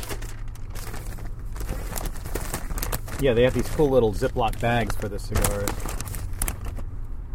Yeah, 3.20 3.34
they 3.34 3.44
have 3.44 3.54
these 3.54 3.68
cool 3.70 3.88
little 3.88 4.12
Ziploc 4.12 4.60
bags 4.60 4.96
for 4.96 5.08
the 5.08 5.18
cigars. 5.18 5.70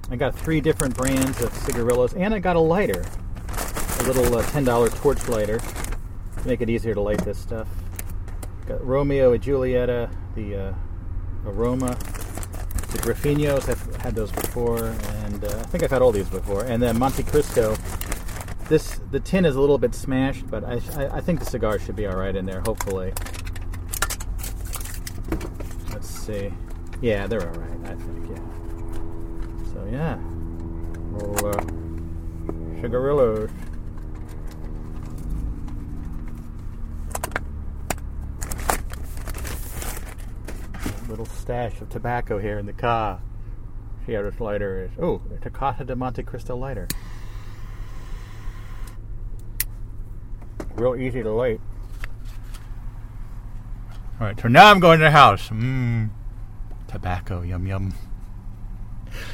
I 0.10 0.15
got 0.15 0.36
three 0.36 0.62
different 0.62 0.96
brands 0.96 1.41
of 1.41 1.54
cigarillos, 1.54 2.13
and 2.13 2.34
I 2.34 2.39
got 2.39 2.56
a 2.56 2.60
lighter, 2.60 3.06
a 4.00 4.04
little 4.04 4.38
uh, 4.38 4.43
ten 4.52 4.63
dollar 4.63 4.89
torch 4.89 5.28
lighter, 5.28 5.60
to 5.60 6.48
make 6.48 6.62
it 6.62 6.70
easier 6.70 6.93
to 6.93 7.02
light 7.02 7.24
this 7.26 7.38
stuff. 7.38 7.67
Got 8.67 8.86
Romeo 8.86 9.34
and 9.34 9.41
Julieta, 9.41 10.10
the 10.36 10.56
uh, 10.56 10.74
Aroma, 11.46 11.96
the 12.91 13.00
Graffinos. 13.00 13.70
I've 13.70 13.96
had 13.98 14.13
those 14.15 14.32
before, 14.32 14.93
and 15.26 15.43
uh, 15.43 15.48
I 15.48 15.63
think 15.63 15.84
I've 15.84 15.91
had 15.91 16.02
all 16.02 16.12
these 16.12 16.30
before. 16.30 16.63
And 16.63 16.82
then 16.82 17.00
Monte 17.00 17.24
Cristo. 17.24 17.76
This 18.69 18.99
the 19.12 19.19
tin 19.21 19.45
is 19.45 19.56
a 19.56 19.62
little 19.62 19.77
bit 19.77 19.95
smashed, 19.95 20.45
but 20.49 20.63
I, 20.65 20.82
I, 20.95 21.17
I 21.17 21.21
think 21.21 21.39
the 21.39 21.45
cigar 21.45 21.80
should 21.80 21.95
be 21.95 22.06
all 22.06 22.17
right 22.17 22.36
in 22.36 22.45
there. 22.45 22.62
Hopefully. 22.62 23.13
Let's 25.93 26.10
see. 26.10 26.53
Yeah, 27.01 27.27
they're 27.27 27.47
all 27.47 27.60
right. 27.60 27.91
I 27.91 27.95
think. 27.95 28.30
Yeah. 28.30 29.71
So 29.71 29.88
yeah, 29.89 30.19
little 31.13 31.47
uh, 31.47 32.82
cigarillos. 32.82 33.49
Little 41.08 41.25
stash 41.25 41.80
of 41.80 41.88
tobacco 41.89 42.38
here 42.38 42.60
in 42.60 42.65
the 42.65 42.73
car. 42.73 43.21
See 44.06 44.12
how 44.12 44.23
this 44.23 44.41
lighter 44.41 44.84
is. 44.84 44.91
Oh, 45.01 45.21
it's 45.34 45.45
a 45.45 45.49
Casa 45.49 45.86
de 45.86 45.95
Monte 45.95 46.21
Cristo 46.23 46.58
lighter. 46.58 46.89
Real 50.78 50.96
easy 50.96 51.24
to 51.24 51.32
light. 51.32 51.60
All 54.20 54.28
right, 54.28 54.40
so 54.40 54.48
now 54.48 54.72
I'm 54.72 54.80
going 54.80 55.00
to 55.00 55.06
the 55.06 55.12
house. 55.12 55.50
Mmm, 55.50 56.10
tobacco, 56.88 57.42
yum 57.42 57.68
yum. 57.68 57.94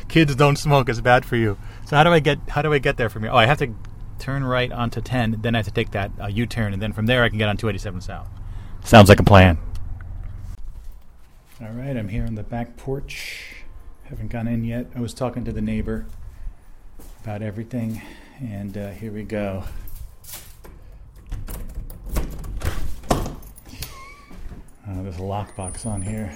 Kids 0.08 0.36
don't 0.36 0.58
smoke; 0.58 0.90
it's 0.90 1.02
bad 1.02 1.26
for 1.26 1.36
you. 1.36 1.58
So 1.86 1.96
how 1.96 2.04
do 2.04 2.12
I 2.12 2.20
get 2.20 2.40
how 2.50 2.62
do 2.62 2.74
I 2.74 2.80
get 2.80 2.98
there 2.98 3.10
from 3.10 3.24
here? 3.24 3.32
Oh, 3.32 3.38
I 3.38 3.46
have 3.46 3.60
to 3.60 3.74
turn 4.20 4.46
right 4.46 4.72
onto 4.72 5.02
10, 5.02 5.42
then 5.42 5.54
I 5.54 5.58
have 5.60 5.66
to 5.66 5.72
take 5.72 5.92
that 5.92 6.12
uh, 6.22 6.28
U-turn, 6.28 6.72
and 6.72 6.82
then 6.82 6.94
from 6.94 7.08
there 7.08 7.24
I 7.24 7.30
can 7.30 7.38
get 7.38 7.50
on 7.50 7.58
287 7.58 8.00
South. 8.02 8.30
Sounds 8.84 9.10
like 9.10 9.20
a 9.20 9.24
plan. 9.24 9.58
All 11.62 11.72
right, 11.72 11.96
I'm 11.96 12.08
here 12.08 12.26
on 12.26 12.36
the 12.36 12.44
back 12.44 12.78
porch. 12.78 13.64
Haven't 14.06 14.30
gone 14.30 14.48
in 14.48 14.64
yet. 14.64 14.88
I 14.96 15.02
was 15.02 15.14
talking 15.14 15.44
to 15.44 15.52
the 15.52 15.62
neighbor 15.62 16.06
about 17.22 17.42
everything, 17.42 18.02
and 18.42 18.78
uh, 18.78 18.92
here 18.92 19.12
we 19.12 19.24
go. 19.24 19.66
Uh, 24.88 25.02
there's 25.02 25.18
a 25.18 25.22
lockbox 25.22 25.86
on 25.86 26.02
here. 26.02 26.34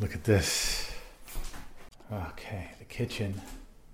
Look 0.00 0.14
at 0.14 0.24
this. 0.24 0.90
Okay, 2.12 2.70
the 2.78 2.84
kitchen. 2.84 3.40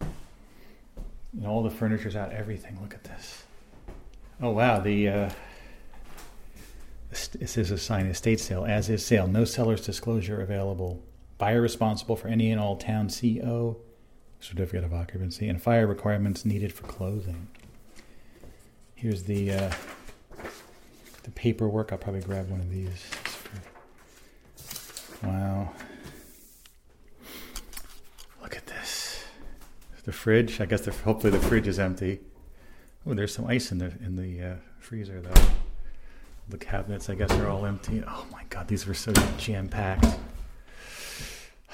And 0.00 1.46
all 1.46 1.62
the 1.62 1.70
furniture's 1.70 2.16
out, 2.16 2.33
everything. 2.33 2.78
Look 2.80 2.94
at 2.94 3.04
this. 3.04 3.44
Oh, 4.40 4.50
wow. 4.50 4.80
The. 4.80 5.09
Uh, 5.09 5.30
this 7.11 7.59
is 7.59 7.72
a 7.72 7.78
sign 7.78 8.06
estate 8.06 8.38
sale, 8.38 8.64
as 8.64 8.88
is 8.88 9.04
sale. 9.04 9.26
No 9.26 9.44
seller's 9.44 9.85
disclosure 9.85 10.40
available. 10.40 11.02
Buyer 11.38 11.61
responsible 11.61 12.14
for 12.14 12.28
any 12.28 12.52
and 12.52 12.61
all 12.61 12.76
town 12.76 13.09
CO, 13.09 13.78
certificate 14.38 14.85
of 14.85 14.94
occupancy, 14.94 15.48
and 15.48 15.61
fire 15.61 15.87
requirements 15.87 16.44
needed 16.44 16.72
for 16.72 16.85
closing. 16.85 17.48
Here's 18.94 19.24
the 19.24 19.52
uh, 19.52 19.72
the 21.22 21.30
paperwork. 21.30 21.92
I'll 21.92 21.98
probably 21.98 22.22
grab 22.22 22.48
one 22.50 22.61
of 22.61 22.70
these. 22.70 23.11
Wow. 25.22 25.70
Look 28.42 28.56
at 28.56 28.66
this. 28.66 29.24
The 30.04 30.12
fridge. 30.12 30.61
I 30.61 30.66
guess 30.66 30.83
the, 30.83 30.92
hopefully 30.92 31.30
the 31.30 31.40
fridge 31.40 31.68
is 31.68 31.78
empty. 31.78 32.20
Oh, 33.06 33.14
there's 33.14 33.35
some 33.35 33.46
ice 33.46 33.72
in 33.72 33.78
the 33.78 33.92
in 34.04 34.16
the 34.16 34.52
uh, 34.52 34.54
freezer 34.78 35.20
though. 35.20 35.42
The 36.48 36.59
cabinets, 36.59 37.09
I 37.09 37.14
guess, 37.14 37.30
are 37.33 37.48
all 37.48 37.64
empty. 37.64 38.02
Oh 38.06 38.26
my 38.33 38.42
God, 38.50 38.68
these 38.68 38.87
were 38.87 38.94
so 38.94 39.12
jam 39.38 39.68
packed. 39.68 40.06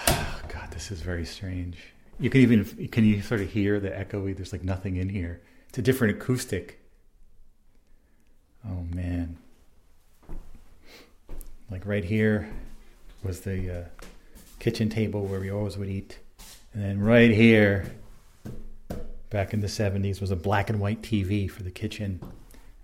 Oh, 0.09 0.41
God, 0.49 0.71
this 0.71 0.91
is 0.91 1.01
very 1.01 1.25
strange. 1.25 1.79
You 2.19 2.31
can 2.31 2.41
even 2.41 2.89
can 2.89 3.05
you 3.05 3.23
sort 3.23 3.41
of 3.41 3.51
hear 3.51 3.81
the 3.81 3.91
echoey? 3.91 4.37
There's 4.37 4.53
like 4.53 4.65
nothing 4.65 4.97
in 4.97 5.09
here. 5.09 5.41
It's 5.69 5.79
a 5.79 5.83
different 5.83 6.17
acoustic. 6.17 6.81
Oh 8.69 8.85
man. 8.95 9.37
Like 11.71 11.87
right 11.87 12.05
here 12.05 12.49
was 13.23 13.41
the 13.41 13.81
uh, 13.81 13.85
kitchen 14.59 14.89
table 14.89 15.27
where 15.27 15.41
we 15.41 15.51
always 15.51 15.77
would 15.77 15.89
eat, 15.89 16.19
and 16.73 16.83
then 16.83 17.01
right 17.01 17.31
here, 17.31 17.93
back 19.31 19.53
in 19.53 19.61
the 19.61 19.67
'70s, 19.67 20.21
was 20.21 20.31
a 20.31 20.37
black 20.37 20.71
and 20.71 20.81
white 20.81 21.03
TV 21.03 21.51
for 21.51 21.63
the 21.63 21.71
kitchen, 21.71 22.21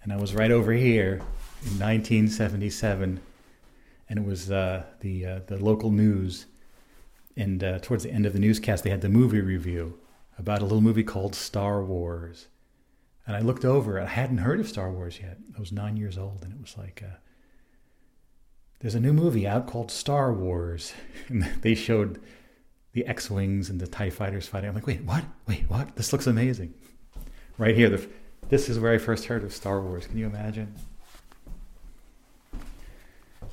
and 0.02 0.12
I 0.12 0.16
was 0.16 0.34
right 0.34 0.50
over 0.50 0.72
here 0.72 1.14
in 1.64 1.78
1977, 1.78 3.20
and 4.08 4.18
it 4.18 4.24
was 4.24 4.50
uh, 4.50 4.84
the 5.00 5.26
uh, 5.26 5.40
the 5.46 5.58
local 5.58 5.90
news. 5.90 6.46
And 7.36 7.64
uh, 7.64 7.78
towards 7.78 8.04
the 8.04 8.10
end 8.10 8.26
of 8.26 8.34
the 8.34 8.38
newscast, 8.38 8.84
they 8.84 8.90
had 8.90 9.00
the 9.00 9.08
movie 9.08 9.40
review 9.40 9.98
about 10.38 10.60
a 10.60 10.64
little 10.64 10.82
movie 10.82 11.04
called 11.04 11.34
Star 11.34 11.82
Wars. 11.82 12.48
And 13.26 13.36
I 13.36 13.40
looked 13.40 13.64
over. 13.64 14.00
I 14.00 14.06
hadn't 14.06 14.38
heard 14.38 14.60
of 14.60 14.68
Star 14.68 14.90
Wars 14.90 15.20
yet. 15.20 15.38
I 15.56 15.60
was 15.60 15.72
nine 15.72 15.96
years 15.96 16.18
old, 16.18 16.42
and 16.42 16.52
it 16.52 16.60
was 16.60 16.76
like, 16.76 17.02
uh, 17.04 17.16
"There's 18.80 18.96
a 18.96 19.00
new 19.00 19.12
movie 19.12 19.46
out 19.46 19.66
called 19.66 19.90
Star 19.90 20.32
Wars," 20.32 20.92
and 21.28 21.44
they 21.62 21.74
showed 21.74 22.20
the 22.92 23.06
X-wings 23.06 23.70
and 23.70 23.80
the 23.80 23.86
Tie 23.86 24.10
fighters 24.10 24.48
fighting. 24.48 24.68
I'm 24.68 24.74
like, 24.74 24.86
"Wait, 24.86 25.04
what? 25.04 25.24
Wait, 25.46 25.64
what? 25.68 25.94
This 25.96 26.12
looks 26.12 26.26
amazing!" 26.26 26.74
Right 27.58 27.76
here, 27.76 27.88
the, 27.88 28.08
this 28.48 28.68
is 28.68 28.78
where 28.78 28.92
I 28.92 28.98
first 28.98 29.26
heard 29.26 29.44
of 29.44 29.52
Star 29.52 29.80
Wars. 29.80 30.06
Can 30.06 30.18
you 30.18 30.26
imagine? 30.26 30.74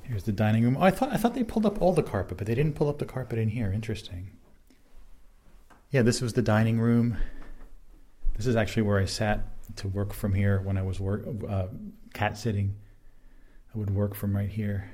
Here's 0.04 0.24
the 0.24 0.32
dining 0.32 0.64
room. 0.64 0.76
Oh, 0.78 0.82
I 0.82 0.90
thought 0.90 1.12
I 1.12 1.18
thought 1.18 1.36
they 1.36 1.44
pulled 1.44 1.68
up 1.68 1.80
all 1.80 1.94
the 1.94 2.02
carpet, 2.02 2.40
but 2.40 2.48
they 2.48 2.56
didn't 2.56 2.74
pull 2.74 2.90
up 2.90 2.98
the 2.98 3.06
carpet 3.06 3.38
in 3.38 3.50
here. 3.50 3.72
Interesting. 3.72 4.32
Yeah, 5.92 6.02
this 6.02 6.20
was 6.20 6.34
the 6.34 6.42
dining 6.42 6.80
room. 6.80 7.18
This 8.36 8.48
is 8.48 8.56
actually 8.56 8.84
where 8.84 8.98
I 8.98 9.06
sat 9.06 9.42
to 9.78 9.88
work 9.88 10.14
from 10.14 10.34
here 10.34 10.62
when 10.62 10.78
I 10.78 10.82
was 10.82 11.00
work 11.00 11.26
uh, 11.48 11.68
cat 12.14 12.38
sitting. 12.38 12.76
I 13.74 13.78
would 13.78 13.90
work 13.90 14.16
from 14.16 14.36
right 14.36 14.50
here. 14.50 14.90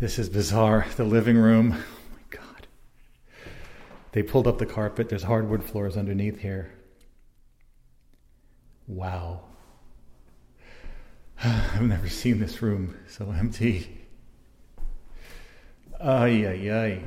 This 0.00 0.18
is 0.18 0.28
bizarre. 0.28 0.86
The 0.96 1.04
living 1.04 1.36
room. 1.36 1.74
Oh 1.74 2.14
my 2.14 2.36
god. 2.36 2.66
They 4.12 4.22
pulled 4.22 4.46
up 4.46 4.58
the 4.58 4.66
carpet. 4.66 5.08
There's 5.08 5.24
hardwood 5.24 5.64
floors 5.64 5.96
underneath 5.96 6.40
here. 6.40 6.72
Wow. 8.86 9.42
I've 11.44 11.82
never 11.82 12.08
seen 12.08 12.38
this 12.38 12.62
room 12.62 12.96
so 13.08 13.30
empty. 13.30 14.06
Ay, 16.00 16.46
ay, 16.46 16.70
ay. 16.70 17.02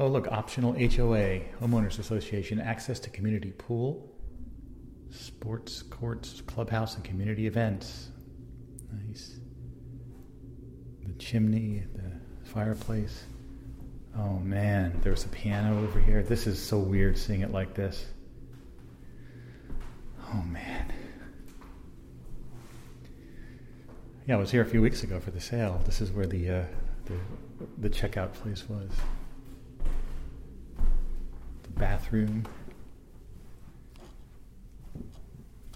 Oh, 0.00 0.08
look, 0.08 0.26
optional 0.28 0.72
HOA, 0.72 1.40
Homeowners 1.60 1.98
Association, 1.98 2.58
access 2.58 2.98
to 3.00 3.10
community 3.10 3.52
pool, 3.52 4.10
sports 5.10 5.82
courts, 5.82 6.42
clubhouse, 6.46 6.94
and 6.96 7.04
community 7.04 7.46
events. 7.46 8.08
Nice. 9.06 9.38
The 11.06 11.12
chimney, 11.14 11.84
the 11.94 12.48
fireplace. 12.48 13.24
Oh 14.16 14.38
man, 14.38 14.98
there's 15.02 15.24
a 15.24 15.28
piano 15.28 15.82
over 15.82 15.98
here. 15.98 16.22
This 16.22 16.46
is 16.46 16.62
so 16.62 16.78
weird 16.78 17.18
seeing 17.18 17.40
it 17.40 17.52
like 17.52 17.74
this. 17.74 18.06
Oh 20.32 20.42
man. 20.42 20.92
Yeah, 24.26 24.36
I 24.36 24.38
was 24.38 24.50
here 24.50 24.62
a 24.62 24.66
few 24.66 24.80
weeks 24.80 25.02
ago 25.02 25.20
for 25.20 25.30
the 25.32 25.40
sale. 25.40 25.82
This 25.84 26.00
is 26.00 26.10
where 26.10 26.26
the 26.26 26.48
uh, 26.48 26.64
the, 27.04 27.14
the 27.78 27.90
checkout 27.90 28.32
place 28.32 28.68
was. 28.68 28.90
The 31.64 31.70
bathroom. 31.70 32.44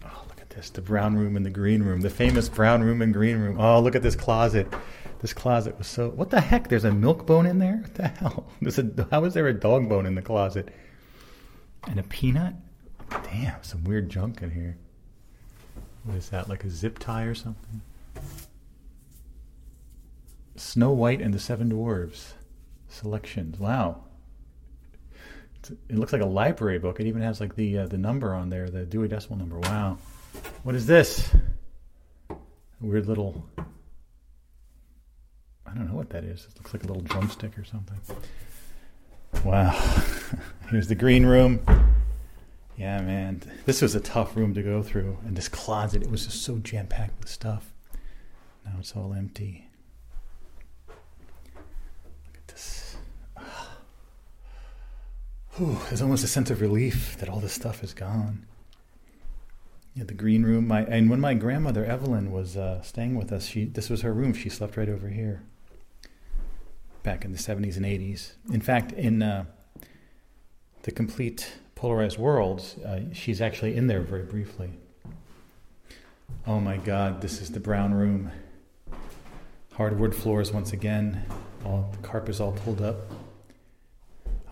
Oh, 0.04 0.24
look 0.28 0.37
at 0.50 0.56
this. 0.56 0.70
The 0.70 0.80
brown 0.80 1.16
room 1.16 1.36
and 1.36 1.44
the 1.44 1.50
green 1.50 1.82
room. 1.82 2.00
The 2.00 2.10
famous 2.10 2.48
brown 2.48 2.82
room 2.82 3.02
and 3.02 3.12
green 3.12 3.38
room. 3.38 3.60
Oh, 3.60 3.80
look 3.80 3.94
at 3.94 4.02
this 4.02 4.16
closet. 4.16 4.66
This 5.20 5.32
closet 5.32 5.76
was 5.78 5.86
so. 5.86 6.10
What 6.10 6.30
the 6.30 6.40
heck? 6.40 6.68
There's 6.68 6.84
a 6.84 6.92
milk 6.92 7.26
bone 7.26 7.46
in 7.46 7.58
there? 7.58 7.78
What 7.82 7.94
the 7.94 8.08
hell? 8.08 8.46
There's 8.62 8.78
a, 8.78 9.08
how 9.10 9.24
is 9.24 9.34
there 9.34 9.48
a 9.48 9.54
dog 9.54 9.88
bone 9.88 10.06
in 10.06 10.14
the 10.14 10.22
closet? 10.22 10.68
And 11.86 11.98
a 11.98 12.02
peanut? 12.04 12.54
Damn, 13.10 13.62
some 13.62 13.84
weird 13.84 14.10
junk 14.10 14.42
in 14.42 14.50
here. 14.50 14.76
What 16.04 16.16
is 16.16 16.28
that? 16.30 16.48
Like 16.48 16.64
a 16.64 16.70
zip 16.70 16.98
tie 16.98 17.24
or 17.24 17.34
something? 17.34 17.80
Snow 20.56 20.90
White 20.90 21.20
and 21.20 21.32
the 21.32 21.38
Seven 21.38 21.70
Dwarves 21.70 22.32
selections. 22.88 23.58
Wow. 23.58 24.04
It 25.88 25.98
looks 25.98 26.12
like 26.12 26.22
a 26.22 26.26
library 26.26 26.78
book. 26.78 27.00
It 27.00 27.06
even 27.06 27.22
has 27.22 27.40
like 27.40 27.56
the 27.56 27.78
uh, 27.78 27.86
the 27.86 27.98
number 27.98 28.34
on 28.34 28.50
there, 28.50 28.70
the 28.70 28.84
Dewey 28.84 29.08
Decimal 29.08 29.38
number. 29.38 29.58
Wow. 29.58 29.98
What 30.62 30.74
is 30.74 30.86
this? 30.86 31.30
A 32.30 32.36
weird 32.80 33.06
little. 33.06 33.44
I 35.66 35.74
don't 35.74 35.88
know 35.88 35.94
what 35.94 36.10
that 36.10 36.24
is. 36.24 36.46
It 36.50 36.56
looks 36.56 36.72
like 36.72 36.84
a 36.84 36.86
little 36.86 37.02
drumstick 37.02 37.58
or 37.58 37.64
something. 37.64 37.98
Wow. 39.44 39.70
Here's 40.70 40.88
the 40.88 40.94
green 40.94 41.26
room. 41.26 41.60
Yeah, 42.76 43.00
man. 43.00 43.42
This 43.66 43.82
was 43.82 43.94
a 43.94 44.00
tough 44.00 44.36
room 44.36 44.54
to 44.54 44.62
go 44.62 44.82
through. 44.82 45.18
And 45.26 45.36
this 45.36 45.48
closet, 45.48 46.02
it 46.02 46.10
was 46.10 46.26
just 46.26 46.42
so 46.42 46.58
jam 46.58 46.86
packed 46.86 47.18
with 47.20 47.28
stuff. 47.28 47.72
Now 48.64 48.72
it's 48.78 48.94
all 48.94 49.14
empty. 49.14 49.68
Look 50.88 50.96
at 52.36 52.48
this. 52.48 52.96
Whew, 55.56 55.78
there's 55.88 56.02
almost 56.02 56.24
a 56.24 56.28
sense 56.28 56.50
of 56.50 56.60
relief 56.60 57.16
that 57.18 57.28
all 57.28 57.40
this 57.40 57.52
stuff 57.52 57.82
is 57.82 57.94
gone. 57.94 58.46
Yeah, 59.98 60.04
the 60.04 60.14
green 60.14 60.44
room. 60.44 60.68
My 60.68 60.82
and 60.84 61.10
when 61.10 61.18
my 61.18 61.34
grandmother 61.34 61.84
Evelyn 61.84 62.30
was 62.30 62.56
uh, 62.56 62.80
staying 62.82 63.16
with 63.16 63.32
us, 63.32 63.46
she 63.46 63.64
this 63.64 63.90
was 63.90 64.02
her 64.02 64.12
room. 64.12 64.32
She 64.32 64.48
slept 64.48 64.76
right 64.76 64.88
over 64.88 65.08
here. 65.08 65.42
Back 67.02 67.24
in 67.24 67.32
the 67.32 67.38
70s 67.38 67.76
and 67.76 67.84
80s. 67.84 68.32
In 68.52 68.60
fact, 68.60 68.92
in 68.92 69.22
uh, 69.22 69.46
the 70.82 70.92
complete 70.92 71.52
polarized 71.74 72.16
worlds, 72.16 72.76
uh, 72.78 73.00
she's 73.12 73.40
actually 73.40 73.74
in 73.74 73.88
there 73.88 74.00
very 74.00 74.22
briefly. 74.22 74.70
Oh 76.46 76.60
my 76.60 76.76
God, 76.76 77.20
this 77.20 77.40
is 77.40 77.50
the 77.50 77.60
brown 77.60 77.92
room. 77.92 78.30
Hardwood 79.72 80.14
floors 80.14 80.52
once 80.52 80.72
again. 80.72 81.24
All 81.64 81.90
the 81.90 82.06
carpet's 82.06 82.38
all 82.38 82.52
pulled 82.52 82.82
up. 82.82 83.10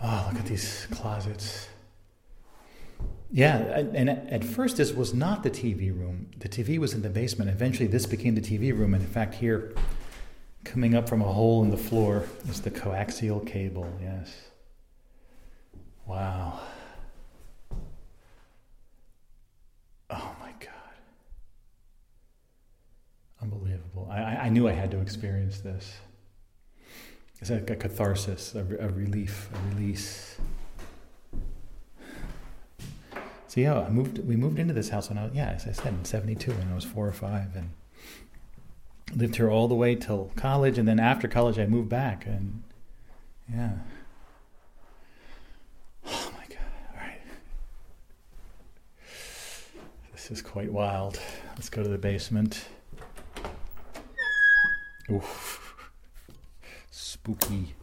Oh, 0.02 0.28
look 0.28 0.40
at 0.40 0.46
these 0.46 0.88
closets. 0.90 1.68
Yeah, 3.30 3.56
and 3.58 4.08
at 4.08 4.44
first 4.44 4.76
this 4.76 4.92
was 4.92 5.12
not 5.12 5.42
the 5.42 5.50
TV 5.50 5.96
room. 5.96 6.30
The 6.38 6.48
TV 6.48 6.78
was 6.78 6.94
in 6.94 7.02
the 7.02 7.10
basement. 7.10 7.50
Eventually, 7.50 7.88
this 7.88 8.06
became 8.06 8.34
the 8.34 8.40
TV 8.40 8.76
room. 8.76 8.94
And 8.94 9.02
in 9.02 9.08
fact, 9.08 9.34
here, 9.34 9.74
coming 10.64 10.94
up 10.94 11.08
from 11.08 11.22
a 11.22 11.32
hole 11.32 11.62
in 11.64 11.70
the 11.70 11.76
floor, 11.76 12.24
is 12.48 12.60
the 12.60 12.70
coaxial 12.70 13.44
cable. 13.44 13.92
Yes. 14.00 14.32
Wow. 16.06 16.60
Oh 20.08 20.36
my 20.40 20.52
God. 20.60 20.70
Unbelievable. 23.42 24.08
I, 24.10 24.36
I 24.36 24.48
knew 24.50 24.68
I 24.68 24.72
had 24.72 24.92
to 24.92 25.00
experience 25.00 25.58
this. 25.60 25.96
It's 27.40 27.50
like 27.50 27.68
a 27.68 27.76
catharsis, 27.76 28.54
a, 28.54 28.60
a 28.60 28.88
relief, 28.88 29.50
a 29.52 29.74
release. 29.74 30.38
So 33.56 33.62
yeah, 33.62 33.80
I 33.80 33.88
moved. 33.88 34.18
We 34.18 34.36
moved 34.36 34.58
into 34.58 34.74
this 34.74 34.90
house 34.90 35.08
when 35.08 35.16
I 35.16 35.24
was, 35.24 35.32
yeah, 35.32 35.48
as 35.48 35.66
I 35.66 35.72
said, 35.72 35.94
in 35.94 36.04
'72 36.04 36.52
when 36.52 36.70
I 36.70 36.74
was 36.74 36.84
four 36.84 37.08
or 37.08 37.12
five, 37.12 37.56
and 37.56 37.70
lived 39.14 39.36
here 39.36 39.50
all 39.50 39.66
the 39.66 39.74
way 39.74 39.94
till 39.94 40.30
college, 40.36 40.76
and 40.76 40.86
then 40.86 41.00
after 41.00 41.26
college 41.26 41.58
I 41.58 41.64
moved 41.64 41.88
back, 41.88 42.26
and 42.26 42.62
yeah. 43.50 43.70
Oh 46.06 46.32
my 46.36 46.44
god! 46.50 46.58
All 46.92 47.00
right, 47.00 47.20
this 50.12 50.30
is 50.30 50.42
quite 50.42 50.70
wild. 50.70 51.18
Let's 51.54 51.70
go 51.70 51.82
to 51.82 51.88
the 51.88 51.96
basement. 51.96 52.66
Oof. 55.10 55.90
Spooky. 56.90 57.74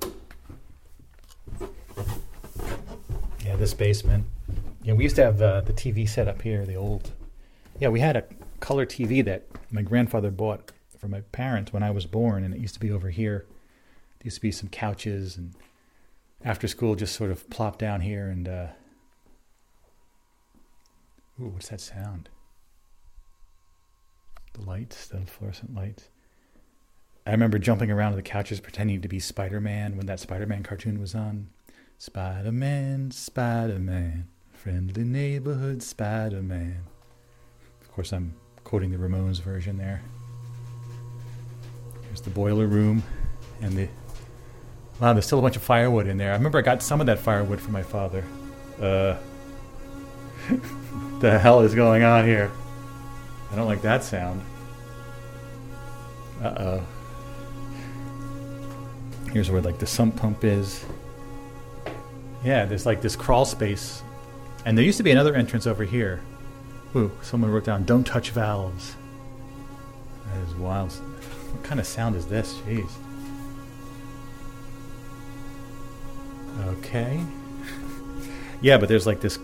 Yeah, 3.43 3.55
this 3.55 3.73
basement. 3.73 4.27
Yeah, 4.83 4.93
we 4.93 5.03
used 5.03 5.15
to 5.15 5.23
have 5.23 5.41
uh, 5.41 5.61
the 5.61 5.71
TV 5.71 6.07
set 6.07 6.27
up 6.27 6.41
here, 6.41 6.65
the 6.65 6.75
old. 6.75 7.11
Yeah, 7.79 7.87
we 7.87 8.01
had 8.01 8.17
a 8.17 8.25
color 8.59 8.85
TV 8.85 9.23
that 9.23 9.47
my 9.71 9.81
grandfather 9.81 10.29
bought 10.29 10.73
for 10.97 11.07
my 11.07 11.21
parents 11.31 11.71
when 11.71 11.83
I 11.83 11.91
was 11.91 12.05
born, 12.05 12.43
and 12.43 12.53
it 12.53 12.59
used 12.59 12.73
to 12.73 12.79
be 12.81 12.91
over 12.91 13.09
here. 13.09 13.45
There 14.19 14.25
used 14.25 14.37
to 14.37 14.41
be 14.41 14.51
some 14.51 14.67
couches, 14.67 15.37
and 15.37 15.53
after 16.43 16.67
school, 16.67 16.95
just 16.95 17.15
sort 17.15 17.31
of 17.31 17.49
plop 17.49 17.77
down 17.77 18.01
here 18.01 18.27
and. 18.27 18.47
Uh, 18.47 18.67
Ooh, 21.41 21.47
what's 21.47 21.69
that 21.69 21.81
sound? 21.81 22.29
The 24.53 24.61
lights, 24.61 25.07
the 25.07 25.21
fluorescent 25.21 25.73
lights. 25.73 26.09
I 27.25 27.31
remember 27.31 27.57
jumping 27.57 27.89
around 27.89 28.11
on 28.11 28.17
the 28.17 28.21
couches 28.21 28.59
pretending 28.59 29.01
to 29.01 29.07
be 29.07 29.19
Spider 29.19 29.59
Man 29.59 29.97
when 29.97 30.05
that 30.07 30.19
Spider 30.19 30.45
Man 30.45 30.61
cartoon 30.61 30.99
was 30.99 31.15
on. 31.15 31.49
Spider 31.97 32.51
Man, 32.51 33.11
Spider 33.11 33.79
Man, 33.79 34.27
friendly 34.63 35.03
neighborhood 35.03 35.83
Spider 35.83 36.41
Man. 36.41 36.85
Of 37.81 37.91
course, 37.91 38.13
I'm 38.13 38.33
quoting 38.63 38.91
the 38.91 38.97
Ramones 38.97 39.41
version 39.41 39.77
there. 39.77 40.01
Here's 42.03 42.21
the 42.21 42.29
boiler 42.29 42.65
room 42.65 43.03
and 43.61 43.73
the. 43.73 43.89
Wow, 45.01 45.11
there's 45.11 45.25
still 45.25 45.39
a 45.39 45.41
bunch 45.41 45.57
of 45.57 45.63
firewood 45.63 46.07
in 46.07 46.15
there. 46.17 46.31
I 46.31 46.35
remember 46.35 46.59
I 46.59 46.61
got 46.61 46.81
some 46.81 47.01
of 47.01 47.07
that 47.07 47.19
firewood 47.19 47.59
from 47.59 47.73
my 47.73 47.83
father. 47.83 48.23
Uh. 48.79 49.17
the 51.19 51.37
hell 51.37 51.59
is 51.59 51.75
going 51.75 52.03
on 52.03 52.25
here? 52.25 52.49
I 53.51 53.57
don't 53.57 53.67
like 53.67 53.81
that 53.81 54.01
sound. 54.01 54.41
Uh 56.41 56.53
oh. 56.57 56.87
Here's 59.33 59.51
where 59.51 59.61
like 59.61 59.79
the 59.79 59.87
sump 59.87 60.15
pump 60.15 60.45
is. 60.45 60.85
Yeah, 62.45 62.63
there's 62.63 62.85
like 62.85 63.01
this 63.01 63.17
crawl 63.17 63.43
space. 63.43 64.03
And 64.65 64.77
there 64.77 64.85
used 64.85 64.97
to 64.97 65.03
be 65.03 65.11
another 65.11 65.35
entrance 65.35 65.67
over 65.67 65.83
here. 65.83 66.21
Ooh, 66.95 67.11
someone 67.21 67.51
wrote 67.51 67.65
down, 67.65 67.83
don't 67.83 68.05
touch 68.05 68.31
valves. 68.31 68.95
That 70.27 70.47
is 70.47 70.55
wild. 70.55 70.91
What 70.91 71.63
kind 71.63 71.79
of 71.79 71.85
sound 71.85 72.15
is 72.15 72.25
this? 72.27 72.53
Jeez. 72.65 72.89
Okay. 76.59 77.19
yeah, 78.61 78.77
but 78.77 78.89
there's 78.89 79.07
like 79.07 79.21
this 79.21 79.39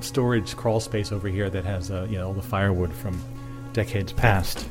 storage 0.00 0.56
crawl 0.56 0.80
space 0.80 1.12
over 1.12 1.28
here 1.28 1.50
that 1.50 1.64
has 1.64 1.90
uh, 1.90 2.06
you 2.08 2.18
know 2.18 2.28
all 2.28 2.32
the 2.32 2.42
firewood 2.42 2.92
from 2.92 3.20
decades 3.72 4.12
past. 4.12 4.68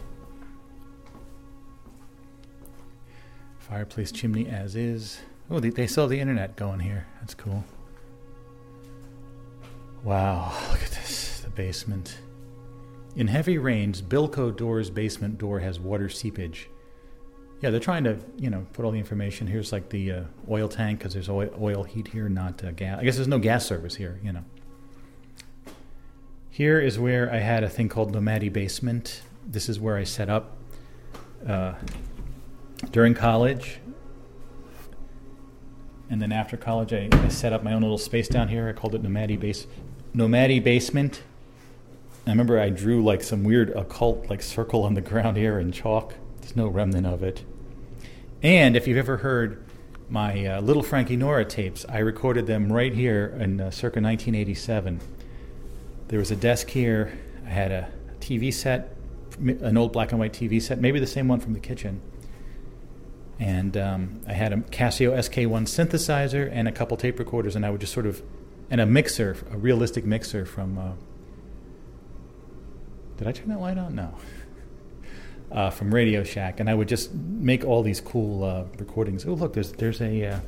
Fireplace 3.60 4.12
chimney 4.12 4.48
as 4.48 4.76
is. 4.76 5.20
Oh, 5.50 5.60
they, 5.60 5.70
they 5.70 5.88
have 5.88 6.10
the 6.10 6.20
internet 6.20 6.56
going 6.56 6.80
here. 6.80 7.08
That's 7.20 7.34
cool. 7.34 7.64
Wow, 10.06 10.54
look 10.70 10.84
at 10.84 10.92
this. 10.92 11.40
The 11.40 11.50
basement. 11.50 12.20
In 13.16 13.28
heavy 13.28 13.58
rains, 13.58 14.04
Bilco 14.04 14.56
Doors 14.56 14.92
basement 14.92 15.40
door 15.40 15.60
has 15.60 15.80
water 15.80 16.10
seepage. 16.10 16.70
Yeah, 17.60 17.72
they're 17.72 17.80
trying 17.80 18.04
to, 18.04 18.20
you 18.38 18.52
know, 18.52 18.68
put 18.74 18.86
all 18.86 18.92
the 18.92 19.00
information. 19.00 19.48
Here's 19.48 19.72
like 19.72 19.90
the 19.90 20.12
uh, 20.12 20.24
oil 20.48 20.70
tank 20.70 21.00
because 21.00 21.14
there's 21.14 21.28
oil, 21.28 21.50
oil, 21.60 21.82
heat 21.82 22.10
here, 22.10 22.30
not 22.30 22.64
uh, 22.64 22.70
gas. 22.72 23.00
I 23.00 23.04
guess 23.04 23.16
there's 23.16 23.28
no 23.28 23.40
gas 23.40 23.66
service 23.66 23.96
here, 23.96 24.20
you 24.24 24.32
know. 24.32 24.44
Here 26.52 26.80
is 26.80 27.00
where 27.00 27.34
I 27.34 27.38
had 27.38 27.64
a 27.64 27.70
thing 27.70 27.90
called 27.90 28.14
Nomadi 28.14 28.54
Basement. 28.54 29.24
This 29.44 29.68
is 29.70 29.80
where 29.80 29.98
I 29.98 30.04
set 30.04 30.30
up 30.30 30.56
uh, 31.48 31.74
during 32.92 33.16
college. 33.16 33.80
And 36.12 36.22
then 36.22 36.32
after 36.32 36.58
college, 36.58 36.94
I, 36.94 37.10
I, 37.12 37.28
set 37.30 37.52
up 37.52 37.64
my 37.64 37.74
own 37.74 37.82
little 37.82 37.98
space 37.98 38.28
down 38.28 38.48
here. 38.48 38.70
I 38.70 38.74
called 38.74 38.94
it 38.94 39.02
Nomadi, 39.02 39.40
Base, 39.40 39.66
Nomadi 40.16 40.64
Basement. 40.64 41.22
I 42.26 42.30
remember 42.32 42.60
I 42.60 42.70
drew 42.70 43.04
like 43.04 43.24
some 43.24 43.44
weird 43.44 43.70
occult 43.72 44.30
like 44.30 44.42
circle 44.42 44.84
on 44.84 44.94
the 44.94 45.02
ground 45.02 45.38
here 45.38 45.60
in 45.60 45.72
chalk. 45.72 46.16
There's 46.42 46.56
no 46.56 46.68
remnant 46.68 47.06
of 47.06 47.22
it. 47.24 47.44
And 48.42 48.76
if 48.76 48.88
you've 48.88 48.98
ever 48.98 49.18
heard 49.18 49.64
my 50.10 50.46
uh, 50.46 50.62
Little 50.62 50.84
Frankie 50.84 51.16
Nora 51.16 51.46
tapes, 51.46 51.86
I 51.90 52.00
recorded 52.00 52.48
them 52.48 52.72
right 52.72 52.94
here 52.94 53.36
in 53.40 53.60
uh, 53.60 53.72
circa 53.72 54.00
1987 54.00 55.00
there 56.08 56.20
was 56.20 56.32
a 56.32 56.36
desk 56.36 56.70
here. 56.70 57.18
I 57.46 57.50
had 57.50 57.72
a 57.72 57.90
TV 58.20 58.54
set, 58.54 58.96
an 59.40 59.78
old 59.78 59.92
black 59.92 60.12
and 60.12 60.20
white 60.20 60.34
TV 60.34 60.62
set, 60.62 60.80
maybe 60.80 61.00
the 61.00 61.08
same 61.08 61.28
one 61.28 61.40
from 61.40 61.54
the 61.54 61.60
kitchen. 61.60 62.02
And 63.40 63.76
um, 63.76 64.22
I 64.28 64.34
had 64.34 64.54
a 64.54 64.58
Casio 64.58 65.12
SK1 65.12 65.64
synthesizer 65.64 66.50
and 66.52 66.68
a 66.68 66.72
couple 66.72 66.96
tape 66.96 67.20
recorders, 67.20 67.56
and 67.56 67.66
I 67.66 67.70
would 67.70 67.82
just 67.82 67.94
sort 67.94 68.06
of, 68.06 68.22
and 68.70 68.82
a 68.82 68.86
mixer, 68.86 69.38
a 69.52 69.58
realistic 69.58 70.06
mixer 70.06 70.46
from. 70.46 70.78
Uh, 70.78 70.92
did 73.18 73.28
I 73.28 73.32
turn 73.32 73.50
that 73.50 73.60
light 73.60 73.78
on? 73.78 73.96
No. 73.96 74.16
Uh, 75.52 75.70
from 75.70 75.94
Radio 75.94 76.24
Shack, 76.24 76.60
and 76.60 76.70
I 76.70 76.74
would 76.74 76.88
just 76.88 77.14
make 77.14 77.64
all 77.64 77.84
these 77.84 78.02
cool 78.02 78.44
uh, 78.44 78.64
recordings. 78.78 79.26
Oh, 79.26 79.36
look, 79.36 79.54
there's 79.54 79.72
there's 79.74 80.02
a 80.02 80.26
uh, 80.26 80.40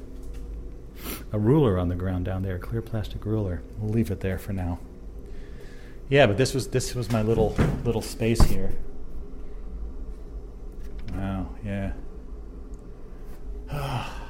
a 1.32 1.40
ruler 1.40 1.78
on 1.78 1.88
the 1.88 1.96
ground 1.96 2.26
down 2.26 2.42
there, 2.42 2.56
a 2.56 2.60
clear 2.60 2.82
plastic 2.82 3.24
ruler. 3.24 3.62
We'll 3.78 3.94
leave 3.94 4.12
it 4.12 4.22
there 4.22 4.40
for 4.40 4.54
now. 4.54 4.80
Yeah, 6.10 6.26
but 6.26 6.38
this 6.38 6.54
was 6.54 6.70
this 6.70 6.96
was 6.96 7.12
my 7.12 7.22
little 7.22 7.56
little 7.86 8.02
space 8.02 8.42
here. 8.42 8.74
Wow. 11.14 11.50
Yeah. 11.64 11.94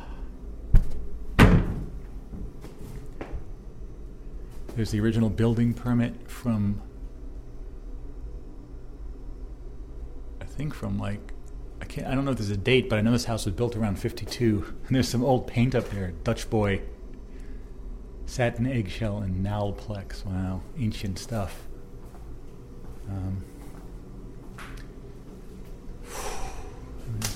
There's 4.77 4.91
the 4.91 4.99
original 4.99 5.31
building 5.31 5.73
permit 5.73 6.29
from, 6.29 6.83
I 10.39 10.45
think 10.45 10.75
from 10.75 10.99
like, 10.99 11.33
I 11.81 11.85
can't, 11.85 12.05
I 12.05 12.13
don't 12.13 12.25
know 12.25 12.31
if 12.31 12.37
there's 12.37 12.51
a 12.51 12.57
date, 12.57 12.87
but 12.87 12.99
I 12.99 13.01
know 13.01 13.11
this 13.11 13.25
house 13.25 13.45
was 13.45 13.55
built 13.55 13.75
around 13.75 13.97
52. 13.97 14.75
And 14.85 14.95
there's 14.95 15.09
some 15.09 15.23
old 15.25 15.47
paint 15.47 15.73
up 15.73 15.89
there, 15.89 16.11
Dutch 16.23 16.47
boy, 16.51 16.83
satin 18.27 18.67
eggshell 18.67 19.17
and 19.17 19.43
Nalplex. 19.43 20.23
Wow, 20.23 20.61
ancient 20.77 21.17
stuff. 21.17 21.63
Um, 23.09 23.43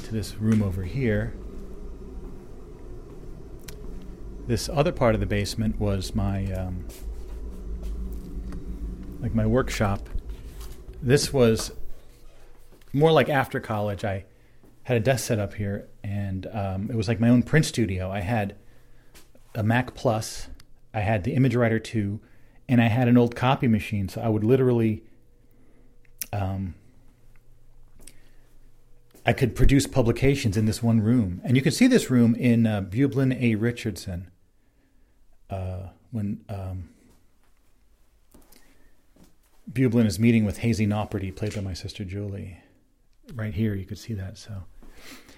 to 0.03 0.11
this 0.11 0.35
room 0.35 0.61
over 0.61 0.83
here. 0.83 1.33
This 4.45 4.69
other 4.69 4.91
part 4.91 5.15
of 5.15 5.19
the 5.19 5.25
basement 5.25 5.79
was 5.79 6.13
my 6.13 6.45
um, 6.53 6.85
like 9.21 9.33
my 9.33 9.45
workshop. 9.45 10.09
This 11.01 11.31
was 11.31 11.71
more 12.91 13.11
like 13.11 13.29
after 13.29 13.59
college. 13.59 14.03
I 14.03 14.25
had 14.83 14.97
a 14.97 14.99
desk 14.99 15.27
set 15.27 15.39
up 15.39 15.53
here, 15.53 15.87
and 16.03 16.47
um, 16.51 16.89
it 16.89 16.95
was 16.95 17.07
like 17.07 17.19
my 17.19 17.29
own 17.29 17.43
print 17.43 17.65
studio. 17.65 18.11
I 18.11 18.19
had 18.19 18.55
a 19.55 19.63
Mac 19.63 19.93
Plus, 19.93 20.47
I 20.93 21.01
had 21.01 21.23
the 21.23 21.35
ImageWriter 21.35 21.83
2, 21.83 22.19
and 22.67 22.81
I 22.81 22.87
had 22.87 23.07
an 23.07 23.17
old 23.17 23.35
copy 23.35 23.67
machine. 23.67 24.09
So 24.09 24.21
I 24.21 24.29
would 24.29 24.43
literally, 24.43 25.03
um, 26.33 26.75
I 29.25 29.33
could 29.33 29.55
produce 29.55 29.85
publications 29.87 30.57
in 30.57 30.65
this 30.65 30.81
one 30.81 31.01
room. 31.01 31.41
And 31.43 31.55
you 31.55 31.61
can 31.61 31.71
see 31.71 31.87
this 31.87 32.09
room 32.09 32.33
in 32.35 32.65
uh, 32.65 32.81
Bublin 32.81 33.33
A. 33.33 33.55
Richardson. 33.55 34.29
Uh, 35.49 35.89
when 36.11 36.43
um, 36.47 36.90
Bublin 39.73 40.05
is 40.05 40.19
meeting 40.19 40.45
with 40.45 40.59
Hazy 40.59 40.85
Nauperty, 40.85 41.31
played 41.31 41.55
by 41.55 41.61
my 41.61 41.73
sister 41.73 42.03
Julie. 42.03 42.57
Right 43.33 43.53
here, 43.53 43.73
you 43.73 43.85
could 43.85 43.97
see 43.97 44.13
that. 44.13 44.37
So, 44.37 44.63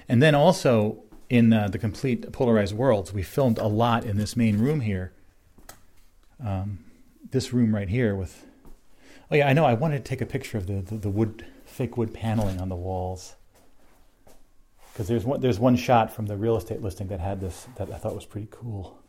and 0.09 0.21
then 0.21 0.33
also 0.33 1.03
in 1.29 1.53
uh, 1.53 1.67
the 1.67 1.77
complete 1.77 2.31
polarized 2.31 2.73
worlds, 2.73 3.13
we 3.13 3.21
filmed 3.23 3.57
a 3.57 3.67
lot 3.67 4.05
in 4.05 4.17
this 4.17 4.35
main 4.35 4.57
room 4.57 4.81
here. 4.81 5.13
Um, 6.43 6.79
this 7.31 7.53
room 7.53 7.75
right 7.75 7.89
here 7.89 8.15
with. 8.15 8.45
Oh 9.31 9.35
yeah, 9.35 9.47
I 9.47 9.53
know. 9.53 9.65
I 9.65 9.73
wanted 9.73 10.03
to 10.03 10.09
take 10.09 10.21
a 10.21 10.25
picture 10.25 10.57
of 10.57 10.67
the 10.67 10.81
the, 10.81 10.95
the 10.95 11.09
wood 11.09 11.45
fake 11.65 11.97
wood 11.97 12.13
paneling 12.13 12.59
on 12.59 12.69
the 12.69 12.75
walls 12.75 13.35
because 14.93 15.07
there's 15.07 15.25
one 15.25 15.41
there's 15.41 15.59
one 15.59 15.75
shot 15.75 16.11
from 16.11 16.27
the 16.27 16.37
real 16.37 16.55
estate 16.55 16.81
listing 16.81 17.07
that 17.07 17.19
had 17.19 17.41
this 17.41 17.67
that 17.77 17.91
I 17.91 17.97
thought 17.97 18.15
was 18.15 18.25
pretty 18.25 18.47
cool, 18.51 18.99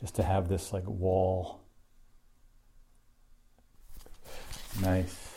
just 0.00 0.14
to 0.16 0.22
have 0.22 0.48
this 0.48 0.72
like 0.72 0.86
wall 0.86 1.60
Nice. 4.82 5.32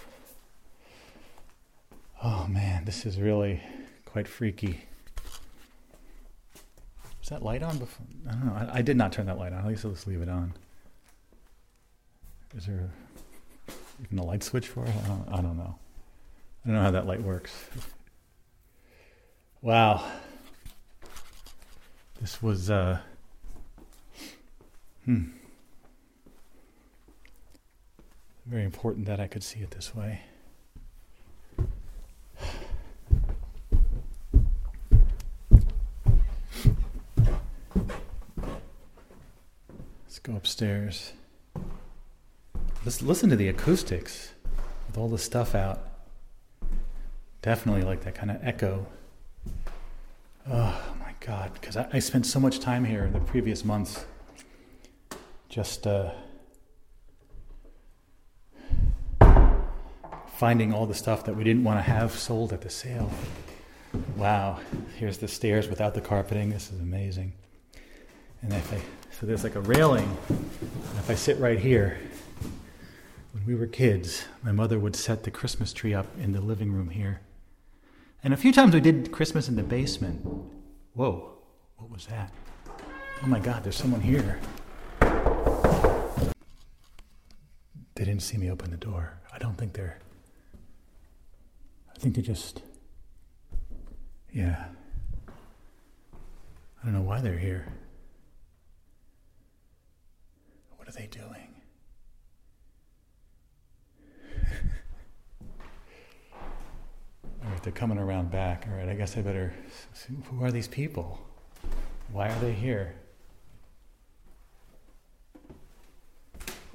Oh 2.21 2.45
man, 2.47 2.85
this 2.85 3.05
is 3.05 3.19
really 3.19 3.61
quite 4.05 4.27
freaky. 4.27 4.81
Was 7.19 7.29
that 7.29 7.43
light 7.43 7.63
on 7.63 7.77
before? 7.77 8.05
I 8.27 8.31
don't 8.31 8.45
know. 8.45 8.53
I, 8.53 8.79
I 8.79 8.81
did 8.81 8.97
not 8.97 9.13
turn 9.13 9.27
that 9.27 9.37
light 9.37 9.53
on. 9.53 9.59
At 9.59 9.67
least 9.67 9.85
let's 9.85 10.05
leave 10.05 10.21
it 10.21 10.29
on. 10.29 10.53
Is 12.57 12.65
there 12.65 12.89
even 14.03 14.19
a 14.19 14.23
light 14.23 14.43
switch 14.43 14.67
for 14.67 14.83
it? 14.83 14.91
I 15.05 15.07
don't, 15.07 15.27
I 15.31 15.41
don't 15.41 15.57
know. 15.57 15.75
I 16.65 16.67
don't 16.67 16.75
know 16.75 16.81
how 16.81 16.91
that 16.91 17.07
light 17.07 17.21
works. 17.21 17.53
Wow. 19.61 20.03
This 22.19 22.41
was, 22.41 22.69
uh, 22.69 22.99
hmm. 25.05 25.25
Very 28.49 28.63
important 28.63 29.05
that 29.05 29.19
I 29.19 29.27
could 29.27 29.43
see 29.43 29.59
it 29.59 29.69
this 29.69 29.93
way. 29.93 30.21
Let's 40.03 40.17
go 40.23 40.35
upstairs. 40.35 41.13
Let's 42.83 43.03
listen 43.03 43.29
to 43.29 43.35
the 43.35 43.49
acoustics 43.49 44.31
with 44.87 44.97
all 44.97 45.09
the 45.09 45.19
stuff 45.19 45.53
out. 45.53 45.83
Definitely 47.43 47.83
like 47.83 48.03
that 48.03 48.15
kind 48.15 48.31
of 48.31 48.37
echo. 48.41 48.87
Oh 50.49 50.95
my 50.99 51.13
God, 51.19 51.53
because 51.53 51.77
I, 51.77 51.87
I, 51.93 51.99
spent 51.99 52.25
so 52.25 52.39
much 52.39 52.59
time 52.59 52.83
here 52.83 53.03
in 53.03 53.13
the 53.13 53.19
previous 53.19 53.63
months 53.63 54.05
just 55.49 55.85
uh, 55.85 56.09
finding 60.39 60.73
all 60.73 60.85
the 60.85 60.93
stuff 60.93 61.25
that 61.25 61.35
we 61.35 61.43
didn't 61.43 61.65
want 61.65 61.77
to 61.77 61.81
have 61.81 62.13
sold 62.13 62.53
at 62.53 62.61
the 62.61 62.69
sale. 62.69 63.11
Wow, 64.15 64.61
here's 64.95 65.17
the 65.17 65.27
stairs 65.27 65.67
without 65.67 65.93
the 65.93 65.99
carpeting. 65.99 66.49
This 66.49 66.71
is 66.71 66.79
amazing. 66.79 67.33
And 68.41 68.53
if 68.53 68.71
I, 68.71 68.79
so 69.19 69.25
there's 69.25 69.43
like 69.43 69.55
a 69.55 69.61
railing. 69.61 70.17
If 70.97 71.09
I 71.09 71.15
sit 71.15 71.37
right 71.39 71.59
here, 71.59 71.99
when 73.33 73.45
we 73.45 73.53
were 73.53 73.67
kids, 73.67 74.23
my 74.41 74.53
mother 74.53 74.79
would 74.79 74.95
set 74.95 75.23
the 75.23 75.31
Christmas 75.31 75.73
tree 75.73 75.93
up 75.93 76.07
in 76.17 76.31
the 76.31 76.39
living 76.39 76.71
room 76.71 76.91
here. 76.91 77.19
And 78.23 78.33
a 78.33 78.37
few 78.37 78.53
times 78.53 78.73
we 78.73 78.79
did 78.79 79.11
Christmas 79.11 79.49
in 79.49 79.57
the 79.57 79.63
basement. 79.63 80.25
Whoa, 80.93 81.33
what 81.75 81.89
was 81.89 82.05
that? 82.05 82.31
Oh 83.21 83.27
my 83.27 83.41
God, 83.41 83.65
there's 83.65 83.75
someone 83.75 83.99
here. 83.99 84.39
They 87.95 88.05
didn't 88.05 88.21
see 88.21 88.37
me 88.37 88.49
open 88.49 88.71
the 88.71 88.77
door. 88.77 89.19
I 89.33 89.37
don't 89.37 89.57
think 89.57 89.73
they're 89.73 89.99
I 91.99 92.01
think 92.01 92.15
they 92.15 92.21
just, 92.21 92.61
yeah. 94.31 94.67
I 95.27 96.85
don't 96.85 96.93
know 96.93 97.01
why 97.01 97.19
they're 97.19 97.37
here. 97.37 97.67
What 100.77 100.87
are 100.87 100.93
they 100.93 101.07
doing? 101.07 101.61
All 106.31 107.51
right, 107.51 107.63
they're 107.63 107.73
coming 107.73 107.97
around 107.97 108.31
back. 108.31 108.65
All 108.71 108.77
right, 108.77 108.87
I 108.87 108.93
guess 108.93 109.17
I 109.17 109.21
better. 109.21 109.53
Who 110.29 110.41
are 110.41 110.51
these 110.53 110.69
people? 110.69 111.19
Why 112.13 112.29
are 112.29 112.39
they 112.39 112.53
here? 112.53 112.95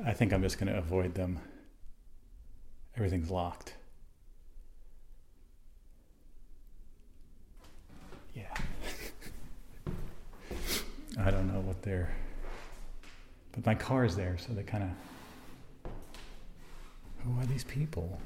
I 0.04 0.12
think 0.12 0.34
I'm 0.34 0.42
just 0.42 0.58
going 0.58 0.70
to 0.70 0.78
avoid 0.78 1.14
them. 1.14 1.38
Everything's 2.94 3.30
locked. 3.30 3.72
Yeah. 8.34 8.52
I 11.18 11.30
don't 11.30 11.52
know 11.52 11.60
what 11.60 11.82
they're. 11.82 12.10
But 13.52 13.64
my 13.66 13.74
car 13.74 14.04
is 14.04 14.16
there, 14.16 14.36
so 14.38 14.52
they 14.52 14.62
kind 14.62 14.84
of. 14.84 15.90
Who 17.24 17.40
are 17.40 17.46
these 17.46 17.64
people? 17.64 18.20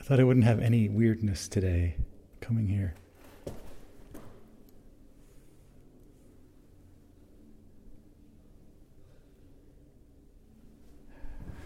I 0.00 0.02
thought 0.02 0.18
I 0.18 0.24
wouldn't 0.24 0.46
have 0.46 0.60
any 0.60 0.88
weirdness 0.88 1.48
today 1.48 1.96
coming 2.40 2.66
here. 2.66 2.94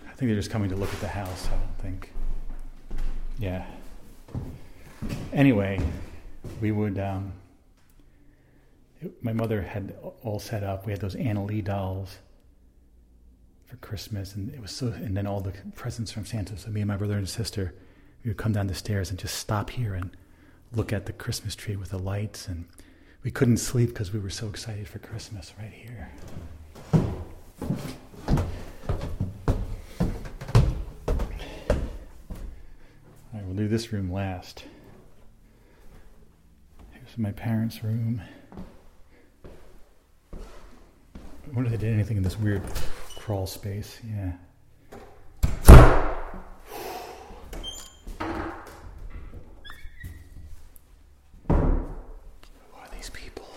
I 0.08 0.14
think 0.14 0.28
they're 0.28 0.34
just 0.34 0.50
coming 0.50 0.68
to 0.70 0.76
look 0.76 0.92
at 0.92 1.00
the 1.00 1.08
house, 1.08 1.48
I 1.48 1.50
don't 1.50 1.78
think. 1.78 2.12
Yeah 3.38 3.64
anyway, 5.32 5.80
we 6.60 6.70
would. 6.72 6.98
Um, 6.98 7.32
my 9.20 9.32
mother 9.32 9.62
had 9.62 9.94
all 10.22 10.38
set 10.38 10.62
up. 10.62 10.86
We 10.86 10.92
had 10.92 11.00
those 11.00 11.16
Annalee 11.16 11.64
dolls 11.64 12.18
for 13.66 13.76
Christmas, 13.76 14.34
and 14.34 14.52
it 14.54 14.60
was 14.60 14.70
so. 14.70 14.88
And 14.88 15.16
then 15.16 15.26
all 15.26 15.40
the 15.40 15.52
presents 15.74 16.12
from 16.12 16.24
Santa. 16.24 16.56
So 16.56 16.70
me 16.70 16.80
and 16.80 16.88
my 16.88 16.96
brother 16.96 17.16
and 17.16 17.28
sister, 17.28 17.74
we 18.24 18.30
would 18.30 18.38
come 18.38 18.52
down 18.52 18.66
the 18.66 18.74
stairs 18.74 19.10
and 19.10 19.18
just 19.18 19.36
stop 19.36 19.70
here 19.70 19.94
and 19.94 20.10
look 20.74 20.92
at 20.92 21.06
the 21.06 21.12
Christmas 21.12 21.54
tree 21.54 21.76
with 21.76 21.90
the 21.90 21.98
lights, 21.98 22.48
and 22.48 22.64
we 23.22 23.30
couldn't 23.30 23.58
sleep 23.58 23.90
because 23.90 24.12
we 24.12 24.18
were 24.20 24.30
so 24.30 24.48
excited 24.48 24.88
for 24.88 24.98
Christmas 24.98 25.52
right 25.58 25.72
here. 25.72 26.10
All 33.34 33.40
right, 33.40 33.44
we'll 33.44 33.56
do 33.56 33.68
this 33.68 33.92
room 33.92 34.12
last. 34.12 34.64
Here's 36.92 37.18
my 37.18 37.32
parents' 37.32 37.82
room. 37.84 38.22
wonder 41.52 41.72
if 41.72 41.80
they 41.80 41.86
did 41.86 41.94
anything 41.94 42.16
in 42.16 42.22
this 42.22 42.38
weird 42.38 42.62
crawl 43.16 43.46
space. 43.46 43.98
Yeah. 44.08 44.32
Who 51.48 51.54
are 51.54 52.88
these 52.94 53.10
people? 53.10 53.48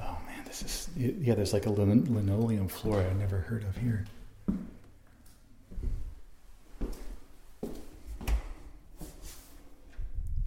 Oh 0.00 0.16
man, 0.26 0.44
this 0.46 0.62
is 0.62 0.88
yeah. 0.96 1.34
There's 1.34 1.52
like 1.52 1.66
a 1.66 1.70
lin- 1.70 2.14
linoleum 2.14 2.68
floor 2.68 3.00
I 3.00 3.12
never 3.14 3.38
heard 3.38 3.64
of 3.64 3.76
here. 3.76 4.04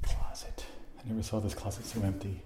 Closet. 0.04 0.66
I 1.00 1.08
never 1.10 1.24
saw 1.24 1.39
this 1.39 1.54
closet 1.54 1.86
so 1.86 2.02
empty. 2.02 2.41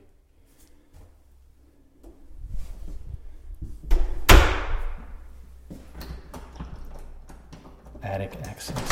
Access. 8.19 8.83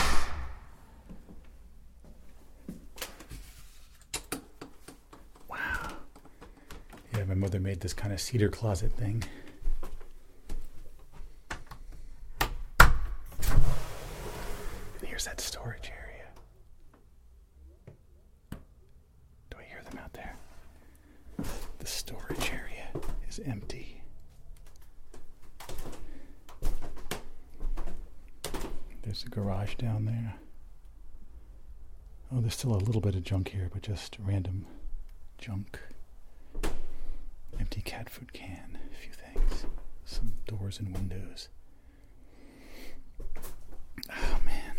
Wow. 5.49 5.57
Yeah, 7.13 7.25
my 7.25 7.33
mother 7.33 7.59
made 7.59 7.81
this 7.81 7.93
kind 7.93 8.13
of 8.13 8.21
cedar 8.21 8.47
closet 8.47 8.93
thing. 8.93 9.21
And 12.79 12.89
here's 15.03 15.25
that 15.25 15.41
storage 15.41 15.91
area. 15.91 16.27
Do 19.49 19.57
I 19.59 19.63
hear 19.63 19.81
them 19.89 19.99
out 20.01 20.13
there? 20.13 20.37
The 21.79 21.85
storage 21.85 22.49
area 22.49 22.87
is 23.27 23.39
empty. 23.45 23.95
There's 29.03 29.23
a 29.23 29.29
garage 29.29 29.75
down 29.75 30.03
there. 30.03 30.35
Oh, 32.29 32.41
there's 32.41 32.55
still 32.55 32.75
a 32.75 32.77
little 32.77 32.99
bit 32.99 33.15
of 33.15 33.16
junk 33.27 33.49
here, 33.49 33.69
but 33.73 33.81
just 33.81 34.15
random 34.23 34.65
junk. 35.37 35.81
Empty 37.59 37.81
cat 37.81 38.09
food 38.09 38.31
can, 38.31 38.77
a 38.89 38.95
few 38.95 39.11
things, 39.11 39.65
some 40.05 40.31
doors 40.47 40.79
and 40.79 40.93
windows. 40.93 41.49
Oh 44.09 44.39
man. 44.45 44.75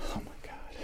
Oh 0.00 0.22
my 0.24 0.38
god. 0.42 0.74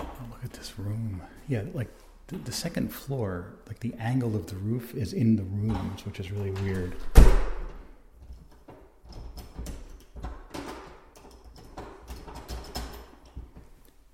Oh, 0.00 0.04
look 0.30 0.42
at 0.44 0.52
this 0.54 0.76
room. 0.78 1.22
Yeah, 1.46 1.62
like 1.74 1.88
the, 2.28 2.36
the 2.36 2.52
second 2.52 2.90
floor, 3.04 3.52
like 3.66 3.80
the 3.80 3.92
angle 3.98 4.34
of 4.34 4.46
the 4.46 4.56
roof 4.56 4.94
is 4.94 5.12
in 5.12 5.36
the 5.36 5.42
rooms, 5.42 6.06
which 6.06 6.18
is 6.18 6.32
really 6.32 6.52
weird. 6.62 6.94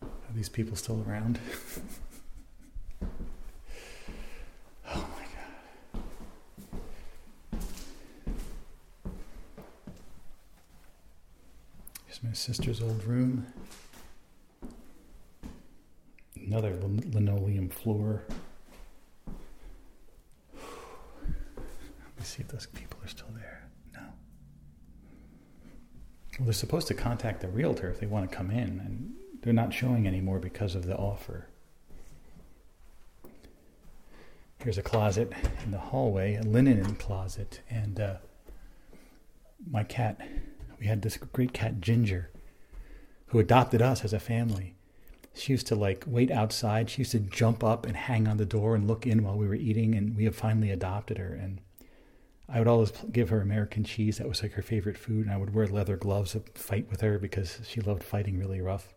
Are 0.03 0.35
these 0.35 0.49
people 0.49 0.75
still 0.75 1.05
around? 1.07 1.39
oh 4.89 5.07
my 5.17 5.25
god. 5.93 6.03
Here's 12.07 12.23
my 12.25 12.33
sister's 12.33 12.83
old 12.83 13.05
room. 13.05 13.47
Another 16.35 16.77
linoleum 17.13 17.69
floor. 17.69 18.25
Let 20.55 20.63
me 22.19 22.20
see 22.31 22.43
if 22.43 22.49
those 22.49 22.67
people 22.67 22.99
are 23.05 23.09
still 23.09 23.31
there. 23.35 23.69
No. 23.93 24.01
Well, 26.39 26.47
they're 26.47 26.53
supposed 26.53 26.89
to 26.89 26.95
contact 26.95 27.41
the 27.41 27.49
realtor 27.49 27.91
if 27.91 28.01
they 28.01 28.07
want 28.07 28.31
to 28.31 28.37
come 28.37 28.51
in, 28.51 28.81
and 28.81 29.15
they're 29.43 29.53
not 29.53 29.75
showing 29.75 30.07
anymore 30.07 30.39
because 30.39 30.75
of 30.75 30.87
the 30.87 30.97
offer. 30.97 31.49
Here's 34.63 34.79
a 34.79 34.83
closet 34.83 35.33
in 35.65 35.71
the 35.71 35.79
hallway, 35.79 36.35
a 36.35 36.43
linen 36.43 36.95
closet, 36.97 37.61
and 37.71 37.99
uh, 37.99 38.17
my 39.69 39.85
cat. 39.85 40.21
We 40.79 40.87
had 40.87 41.03
this 41.03 41.17
great 41.17 41.53
cat, 41.53 41.81
Ginger, 41.81 42.31
who 43.27 43.39
adopted 43.39 43.83
us 43.83 44.05
as 44.05 44.13
a 44.13 44.21
family. 44.21 44.75
She 45.35 45.53
used 45.53 45.67
to 45.69 45.75
like 45.75 46.05
wait 46.07 46.31
outside. 46.31 46.91
She 46.91 47.01
used 47.01 47.13
to 47.13 47.21
jump 47.21 47.65
up 47.65 47.87
and 47.87 47.97
hang 47.97 48.27
on 48.27 48.37
the 48.37 48.45
door 48.47 48.75
and 48.75 48.87
look 48.87 49.07
in 49.07 49.23
while 49.23 49.37
we 49.37 49.47
were 49.47 49.55
eating, 49.55 49.95
and 49.95 50.17
we 50.17 50.25
have 50.25 50.37
finally 50.37 50.71
adopted 50.71 51.19
her. 51.19 51.33
And 51.33 51.61
I 52.53 52.59
would 52.59 52.67
always 52.67 52.91
give 53.13 53.29
her 53.29 53.41
American 53.41 53.85
cheese. 53.85 54.19
That 54.19 54.29
was 54.29 54.43
like 54.43 54.53
her 54.55 54.63
favorite 54.63 54.99
food, 54.99 55.27
and 55.27 55.33
I 55.33 55.37
would 55.37 55.55
wear 55.55 55.69
leather 55.69 55.97
gloves 55.97 56.33
to 56.33 56.43
fight 56.55 56.91
with 56.91 57.01
her 57.01 57.19
because 57.19 57.61
she 57.65 57.81
loved 57.81 58.03
fighting 58.03 58.39
really 58.39 58.61
rough. 58.61 58.93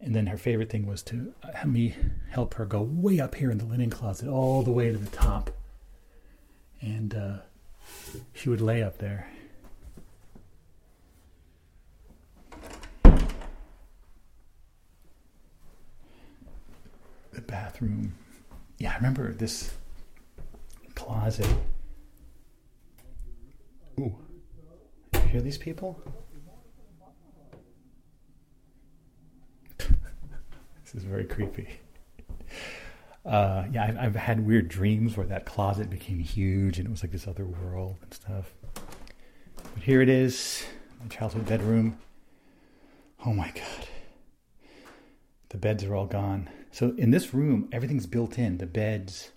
And 0.00 0.14
then 0.14 0.26
her 0.26 0.36
favorite 0.36 0.70
thing 0.70 0.86
was 0.86 1.02
to 1.04 1.34
have 1.54 1.68
me 1.68 1.96
help 2.30 2.54
her 2.54 2.64
go 2.64 2.82
way 2.82 3.18
up 3.18 3.34
here 3.34 3.50
in 3.50 3.58
the 3.58 3.64
linen 3.64 3.90
closet, 3.90 4.28
all 4.28 4.62
the 4.62 4.70
way 4.70 4.92
to 4.92 4.98
the 4.98 5.10
top. 5.10 5.50
And 6.80 7.14
uh, 7.14 7.38
she 8.32 8.48
would 8.48 8.60
lay 8.60 8.82
up 8.82 8.98
there. 8.98 9.28
The 17.32 17.40
bathroom. 17.40 18.14
Yeah, 18.78 18.92
I 18.92 18.96
remember 18.96 19.32
this 19.32 19.72
closet. 20.94 21.48
Ooh. 23.98 24.14
Hear 25.30 25.40
these 25.40 25.58
people? 25.58 26.00
this 29.78 30.94
is 30.94 31.04
very 31.04 31.24
creepy. 31.24 31.68
Uh, 33.24 33.64
yeah, 33.72 33.84
I've, 33.84 33.98
I've 33.98 34.16
had 34.16 34.46
weird 34.46 34.68
dreams 34.68 35.16
where 35.16 35.26
that 35.26 35.46
closet 35.46 35.90
became 35.90 36.20
huge 36.20 36.78
and 36.78 36.86
it 36.86 36.90
was 36.90 37.02
like 37.02 37.10
this 37.10 37.26
other 37.26 37.44
world 37.44 37.96
and 38.02 38.14
stuff. 38.14 38.54
But 38.74 39.82
here 39.82 40.00
it 40.00 40.08
is, 40.08 40.64
my 41.00 41.08
childhood 41.08 41.46
bedroom. 41.46 41.98
Oh 43.24 43.32
my 43.32 43.50
god. 43.50 43.88
The 45.48 45.56
beds 45.56 45.82
are 45.84 45.94
all 45.94 46.06
gone. 46.06 46.48
So 46.70 46.94
in 46.98 47.10
this 47.10 47.34
room, 47.34 47.68
everything's 47.72 48.06
built 48.06 48.38
in. 48.38 48.58
The 48.58 48.66
beds, 48.66 49.32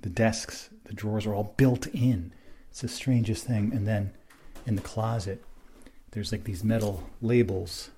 the 0.00 0.08
desks, 0.08 0.70
the 0.84 0.94
drawers 0.94 1.26
are 1.26 1.34
all 1.34 1.54
built 1.56 1.86
in. 1.88 2.32
It's 2.70 2.80
the 2.80 2.88
strangest 2.88 3.44
thing. 3.44 3.72
And 3.74 3.86
then 3.86 4.12
in 4.66 4.76
the 4.76 4.82
closet, 4.82 5.44
there's 6.12 6.32
like 6.32 6.44
these 6.44 6.64
metal 6.64 7.08
labels. 7.20 7.90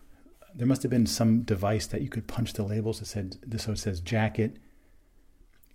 There 0.54 0.66
must 0.66 0.82
have 0.82 0.90
been 0.90 1.06
some 1.06 1.42
device 1.42 1.86
that 1.86 2.02
you 2.02 2.08
could 2.08 2.26
punch 2.26 2.52
the 2.52 2.62
labels 2.62 2.98
that 2.98 3.06
said 3.06 3.36
this. 3.46 3.68
It 3.68 3.78
says 3.78 4.00
jacket, 4.00 4.56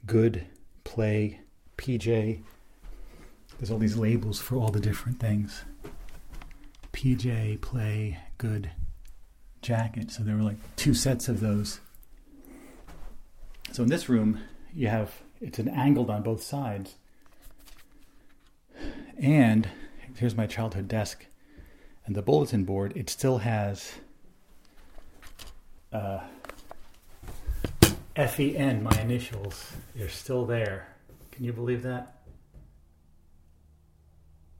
good, 0.05 0.45
play, 0.83 1.41
PJ. 1.77 2.41
There's 3.57 3.71
all 3.71 3.79
these 3.79 3.97
labels 3.97 4.39
for 4.39 4.55
all 4.55 4.69
the 4.69 4.79
different 4.79 5.19
things. 5.19 5.63
PJ, 6.93 7.61
play, 7.61 8.19
good, 8.37 8.71
jacket. 9.61 10.11
So 10.11 10.23
there 10.23 10.35
were 10.35 10.43
like 10.43 10.75
two 10.75 10.93
sets 10.93 11.27
of 11.27 11.39
those. 11.39 11.79
So 13.71 13.83
in 13.83 13.89
this 13.89 14.09
room, 14.09 14.41
you 14.73 14.87
have 14.87 15.21
it's 15.41 15.59
an 15.59 15.67
angled 15.67 16.09
on 16.09 16.23
both 16.23 16.41
sides. 16.41 16.95
And 19.19 19.67
here's 20.15 20.35
my 20.35 20.45
childhood 20.45 20.87
desk 20.87 21.25
and 22.05 22.15
the 22.15 22.21
bulletin 22.21 22.63
board. 22.63 22.93
It 22.95 23.09
still 23.09 23.39
has 23.39 23.93
uh, 25.91 26.19
FEN, 28.15 28.83
my 28.83 29.01
initials. 29.01 29.73
They're 29.95 30.09
still 30.09 30.45
there. 30.45 30.87
Can 31.31 31.45
you 31.45 31.53
believe 31.53 31.83
that? 31.83 32.19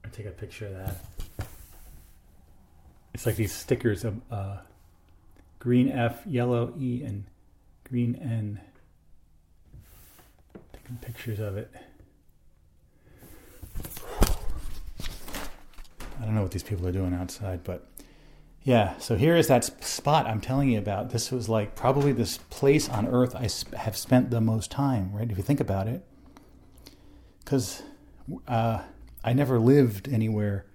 I'll 0.04 0.10
take 0.10 0.26
a 0.26 0.30
picture 0.30 0.66
of 0.66 0.74
that. 0.74 1.48
It's 3.14 3.26
like 3.26 3.36
these 3.36 3.52
stickers 3.52 4.04
of 4.04 4.20
uh, 4.30 4.58
green 5.58 5.90
F, 5.90 6.24
yellow 6.26 6.72
E, 6.78 7.02
and 7.04 7.24
green 7.88 8.14
N. 8.16 8.60
Taking 10.72 10.96
pictures 10.98 11.40
of 11.40 11.56
it. 11.56 11.72
I 16.20 16.24
don't 16.24 16.34
know 16.34 16.42
what 16.42 16.50
these 16.50 16.62
people 16.62 16.86
are 16.86 16.92
doing 16.92 17.14
outside, 17.14 17.62
but 17.64 17.86
yeah. 18.62 18.98
So 18.98 19.16
here 19.16 19.36
is 19.36 19.46
that 19.48 19.64
spot 19.84 20.26
I'm 20.26 20.40
telling 20.40 20.70
you 20.70 20.78
about. 20.78 21.10
This 21.10 21.30
was 21.30 21.48
like 21.48 21.74
probably 21.74 22.12
this 22.12 22.38
place 22.50 22.88
on 22.88 23.06
earth 23.06 23.34
I 23.34 23.48
have 23.76 23.96
spent 23.96 24.30
the 24.30 24.40
most 24.40 24.70
time, 24.70 25.12
right? 25.12 25.30
If 25.30 25.36
you 25.36 25.44
think 25.44 25.60
about 25.60 25.86
it, 25.86 26.04
because 27.44 27.82
uh, 28.46 28.82
I 29.24 29.32
never 29.32 29.58
lived 29.58 30.08
anywhere. 30.08 30.66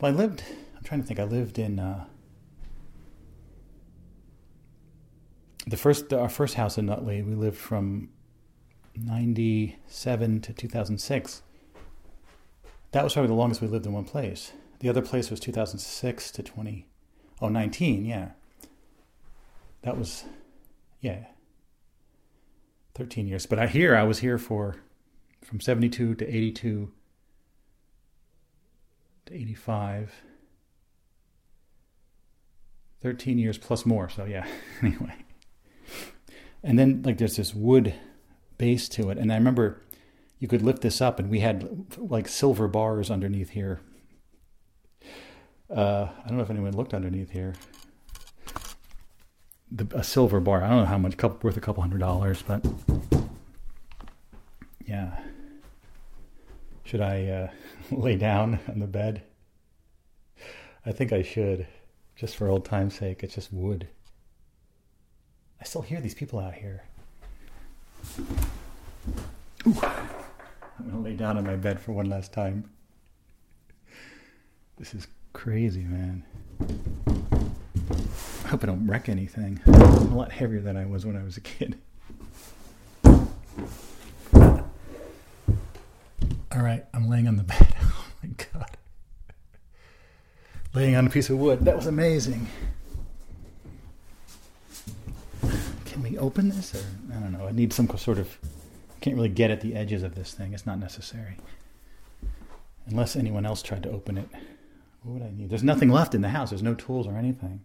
Well, 0.00 0.12
I 0.12 0.14
lived. 0.14 0.42
I'm 0.76 0.84
trying 0.84 1.00
to 1.00 1.06
think. 1.06 1.18
I 1.18 1.24
lived 1.24 1.58
in 1.58 1.78
uh, 1.78 2.04
the 5.66 5.76
first 5.76 6.12
our 6.12 6.28
first 6.28 6.54
house 6.54 6.76
in 6.76 6.86
Nutley. 6.86 7.22
We 7.22 7.34
lived 7.34 7.58
from 7.58 8.10
'97 8.94 10.40
to 10.42 10.52
2006 10.52 11.42
that 12.92 13.04
was 13.04 13.14
probably 13.14 13.28
the 13.28 13.34
longest 13.34 13.60
we 13.60 13.68
lived 13.68 13.86
in 13.86 13.92
one 13.92 14.04
place. 14.04 14.52
The 14.78 14.88
other 14.88 15.02
place 15.02 15.30
was 15.30 15.40
2006 15.40 16.30
to 16.32 16.42
20, 16.42 16.86
oh, 17.40 17.48
19, 17.48 18.04
yeah. 18.04 18.30
That 19.82 19.98
was, 19.98 20.24
yeah, 21.00 21.24
13 22.94 23.26
years. 23.26 23.46
But 23.46 23.58
I 23.58 23.66
here, 23.66 23.96
I 23.96 24.04
was 24.04 24.20
here 24.20 24.38
for 24.38 24.76
from 25.42 25.60
72 25.60 26.14
to 26.16 26.26
82 26.26 26.92
to 29.26 29.34
85. 29.34 30.12
13 33.00 33.38
years 33.38 33.58
plus 33.58 33.84
more. 33.84 34.08
So, 34.08 34.24
yeah, 34.24 34.46
anyway. 34.82 35.14
And 36.62 36.78
then, 36.78 37.02
like, 37.04 37.18
there's 37.18 37.36
this 37.36 37.52
wood 37.52 37.94
base 38.58 38.88
to 38.90 39.10
it. 39.10 39.18
And 39.18 39.32
I 39.32 39.36
remember 39.36 39.82
you 40.42 40.48
could 40.48 40.60
lift 40.60 40.82
this 40.82 41.00
up, 41.00 41.20
and 41.20 41.30
we 41.30 41.38
had 41.38 41.86
like 41.96 42.26
silver 42.26 42.66
bars 42.66 43.12
underneath 43.12 43.50
here. 43.50 43.80
Uh, 45.70 46.08
I 46.18 46.26
don't 46.26 46.36
know 46.36 46.42
if 46.42 46.50
anyone 46.50 46.72
looked 46.72 46.92
underneath 46.92 47.30
here. 47.30 47.54
The, 49.70 49.86
a 49.96 50.02
silver 50.02 50.40
bar. 50.40 50.64
I 50.64 50.68
don't 50.68 50.78
know 50.78 50.86
how 50.86 50.98
much, 50.98 51.16
couple, 51.16 51.38
worth 51.44 51.56
a 51.56 51.60
couple 51.60 51.80
hundred 51.80 52.00
dollars, 52.00 52.42
but 52.42 52.66
yeah. 54.84 55.16
Should 56.82 57.02
I 57.02 57.24
uh, 57.28 57.50
lay 57.92 58.16
down 58.16 58.58
on 58.66 58.80
the 58.80 58.88
bed? 58.88 59.22
I 60.84 60.90
think 60.90 61.12
I 61.12 61.22
should, 61.22 61.68
just 62.16 62.34
for 62.34 62.48
old 62.48 62.64
time's 62.64 62.96
sake. 62.96 63.22
It's 63.22 63.36
just 63.36 63.52
wood. 63.52 63.86
I 65.60 65.64
still 65.64 65.82
hear 65.82 66.00
these 66.00 66.16
people 66.16 66.40
out 66.40 66.54
here. 66.54 66.82
Ooh. 69.68 69.80
I'm 70.82 70.90
going 70.90 71.04
to 71.04 71.10
lay 71.10 71.16
down 71.16 71.38
on 71.38 71.44
my 71.44 71.54
bed 71.54 71.78
for 71.78 71.92
one 71.92 72.08
last 72.08 72.32
time. 72.32 72.68
This 74.78 74.94
is 74.94 75.06
crazy, 75.32 75.84
man. 75.84 76.24
I 78.44 78.48
hope 78.48 78.64
I 78.64 78.66
don't 78.66 78.84
wreck 78.88 79.08
anything. 79.08 79.60
I'm 79.66 80.12
a 80.12 80.16
lot 80.16 80.32
heavier 80.32 80.60
than 80.60 80.76
I 80.76 80.86
was 80.86 81.06
when 81.06 81.16
I 81.16 81.22
was 81.22 81.36
a 81.36 81.40
kid. 81.40 81.78
All 83.04 83.28
right, 86.52 86.84
I'm 86.92 87.08
laying 87.08 87.28
on 87.28 87.36
the 87.36 87.42
bed. 87.44 87.74
Oh 87.80 88.06
my 88.20 88.30
god. 88.52 88.76
Laying 90.74 90.96
on 90.96 91.06
a 91.06 91.10
piece 91.10 91.30
of 91.30 91.38
wood. 91.38 91.60
That 91.60 91.76
was 91.76 91.86
amazing. 91.86 92.48
Can 95.84 96.02
we 96.02 96.18
open 96.18 96.48
this 96.48 96.74
or 96.74 96.84
I 97.16 97.20
don't 97.20 97.30
know. 97.30 97.46
I 97.46 97.52
need 97.52 97.72
some 97.72 97.88
sort 97.96 98.18
of 98.18 98.36
can't 99.02 99.16
really 99.16 99.28
get 99.28 99.50
at 99.50 99.60
the 99.60 99.74
edges 99.74 100.02
of 100.02 100.14
this 100.14 100.32
thing. 100.32 100.54
It's 100.54 100.64
not 100.64 100.78
necessary. 100.78 101.36
Unless 102.86 103.16
anyone 103.16 103.44
else 103.44 103.62
tried 103.62 103.82
to 103.82 103.90
open 103.90 104.16
it. 104.16 104.28
What 105.02 105.14
would 105.14 105.22
I 105.22 105.30
need? 105.36 105.50
There's 105.50 105.64
nothing 105.64 105.88
left 105.90 106.14
in 106.14 106.22
the 106.22 106.28
house. 106.28 106.50
There's 106.50 106.62
no 106.62 106.74
tools 106.74 107.06
or 107.06 107.16
anything. 107.16 107.60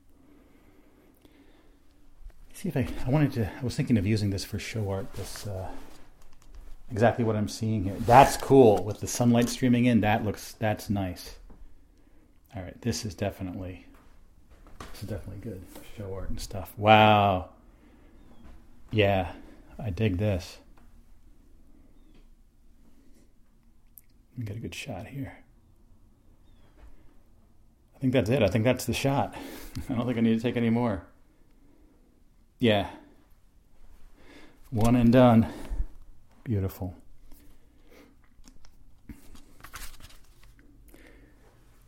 Let's 2.49 2.61
see 2.61 2.69
if 2.69 2.77
I 2.77 2.88
I 3.05 3.09
wanted 3.11 3.33
to 3.33 3.47
I 3.47 3.63
was 3.63 3.75
thinking 3.75 3.97
of 3.97 4.07
using 4.07 4.31
this 4.31 4.43
for 4.43 4.57
show 4.57 4.89
art, 4.89 5.13
this 5.13 5.45
uh, 5.45 5.69
exactly 6.89 7.23
what 7.23 7.35
I'm 7.35 7.47
seeing 7.47 7.83
here. 7.83 7.95
That's 7.99 8.35
cool 8.38 8.83
with 8.83 8.99
the 8.99 9.07
sunlight 9.07 9.47
streaming 9.49 9.85
in. 9.85 10.01
That 10.01 10.25
looks 10.25 10.53
that's 10.53 10.89
nice. 10.89 11.35
All 12.55 12.63
right, 12.63 12.81
this 12.81 13.05
is 13.05 13.13
definitely 13.13 13.85
this 14.93 15.03
is 15.03 15.09
definitely 15.09 15.41
good 15.41 15.61
show 15.95 16.11
art 16.15 16.29
and 16.29 16.39
stuff. 16.39 16.73
Wow. 16.77 17.49
Yeah, 18.89 19.33
I 19.77 19.91
dig 19.91 20.17
this. 20.17 20.57
Let 24.26 24.26
me 24.26 24.26
get 24.45 24.55
a 24.55 24.59
good 24.59 24.75
shot 24.75 25.07
here. 25.07 25.38
I 27.95 27.99
think 27.99 28.13
that's 28.13 28.29
it. 28.29 28.43
I 28.43 28.47
think 28.47 28.63
that's 28.63 28.85
the 28.85 28.93
shot. 28.93 29.35
I 29.89 29.93
don't 29.93 30.05
think 30.05 30.17
I 30.17 30.21
need 30.21 30.38
to 30.38 30.41
take 30.41 30.55
any 30.55 30.69
more. 30.69 31.03
Yeah. 32.59 32.89
One 34.69 34.95
and 34.95 35.11
done. 35.11 35.47
Beautiful. 36.43 36.93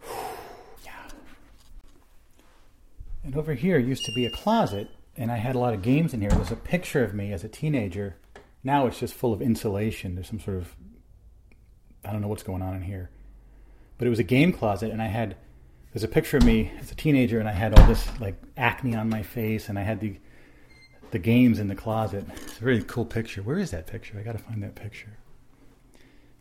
yeah. 0.83 1.09
And 3.23 3.35
over 3.35 3.53
here 3.53 3.77
used 3.77 4.05
to 4.05 4.11
be 4.13 4.25
a 4.25 4.31
closet, 4.31 4.89
and 5.15 5.31
I 5.31 5.37
had 5.37 5.55
a 5.55 5.59
lot 5.59 5.75
of 5.75 5.83
games 5.83 6.15
in 6.15 6.21
here. 6.21 6.31
There's 6.31 6.49
a 6.51 6.55
picture 6.55 7.03
of 7.03 7.13
me 7.13 7.31
as 7.31 7.43
a 7.43 7.49
teenager. 7.49 8.15
Now 8.63 8.87
it's 8.87 8.99
just 8.99 9.13
full 9.13 9.33
of 9.33 9.41
insulation. 9.41 10.15
There's 10.15 10.27
some 10.27 10.39
sort 10.39 10.57
of 10.57 10.75
I 12.03 12.11
don't 12.11 12.21
know 12.21 12.27
what's 12.27 12.43
going 12.43 12.61
on 12.61 12.75
in 12.75 12.81
here. 12.81 13.09
But 13.97 14.07
it 14.07 14.09
was 14.09 14.19
a 14.19 14.23
game 14.23 14.53
closet, 14.53 14.91
and 14.91 15.01
I 15.01 15.07
had 15.07 15.35
there's 15.93 16.03
a 16.03 16.07
picture 16.07 16.37
of 16.37 16.43
me 16.43 16.71
as 16.79 16.91
a 16.91 16.95
teenager, 16.95 17.39
and 17.39 17.49
I 17.49 17.53
had 17.53 17.77
all 17.77 17.85
this 17.87 18.07
like 18.19 18.35
acne 18.55 18.95
on 18.95 19.09
my 19.09 19.23
face, 19.23 19.69
and 19.69 19.77
I 19.77 19.83
had 19.83 19.99
the 19.99 20.17
the 21.11 21.19
games 21.19 21.59
in 21.59 21.67
the 21.67 21.75
closet. 21.75 22.25
It's 22.35 22.61
a 22.61 22.65
really 22.65 22.83
cool 22.83 23.05
picture. 23.05 23.41
Where 23.41 23.57
is 23.57 23.71
that 23.71 23.87
picture? 23.87 24.17
I 24.19 24.21
got 24.21 24.33
to 24.33 24.37
find 24.37 24.61
that 24.63 24.75
picture. 24.75 25.17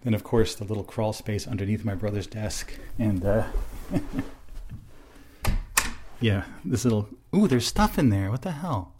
Then, 0.02 0.14
of 0.14 0.22
course, 0.22 0.54
the 0.54 0.64
little 0.64 0.84
crawl 0.84 1.12
space 1.12 1.46
underneath 1.46 1.84
my 1.84 1.94
brother's 1.94 2.26
desk, 2.26 2.78
and 2.98 3.24
uh, 3.24 3.46
yeah, 6.20 6.44
this 6.64 6.84
little. 6.84 7.09
Ooh, 7.34 7.48
there's 7.48 7.66
stuff 7.66 7.98
in 7.98 8.11
there. 8.11 8.30
What 8.30 8.42
the 8.42 8.52
hell? 8.52 8.92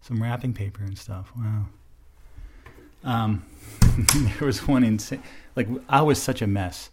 Some 0.00 0.22
wrapping 0.22 0.54
paper 0.54 0.82
and 0.82 0.98
stuff. 0.98 1.32
Wow. 1.36 1.66
Um, 3.04 3.44
there 4.38 4.46
was 4.46 4.66
one 4.66 4.84
insane. 4.84 5.22
Like 5.56 5.68
I 5.88 6.02
was 6.02 6.22
such 6.22 6.42
a 6.42 6.46
mess. 6.46 6.90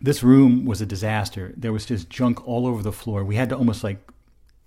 This 0.00 0.22
room 0.22 0.64
was 0.64 0.80
a 0.80 0.86
disaster. 0.86 1.54
There 1.56 1.72
was 1.72 1.86
just 1.86 2.10
junk 2.10 2.46
all 2.46 2.66
over 2.66 2.82
the 2.82 2.92
floor. 2.92 3.24
We 3.24 3.36
had 3.36 3.48
to 3.50 3.56
almost 3.56 3.82
like 3.84 3.98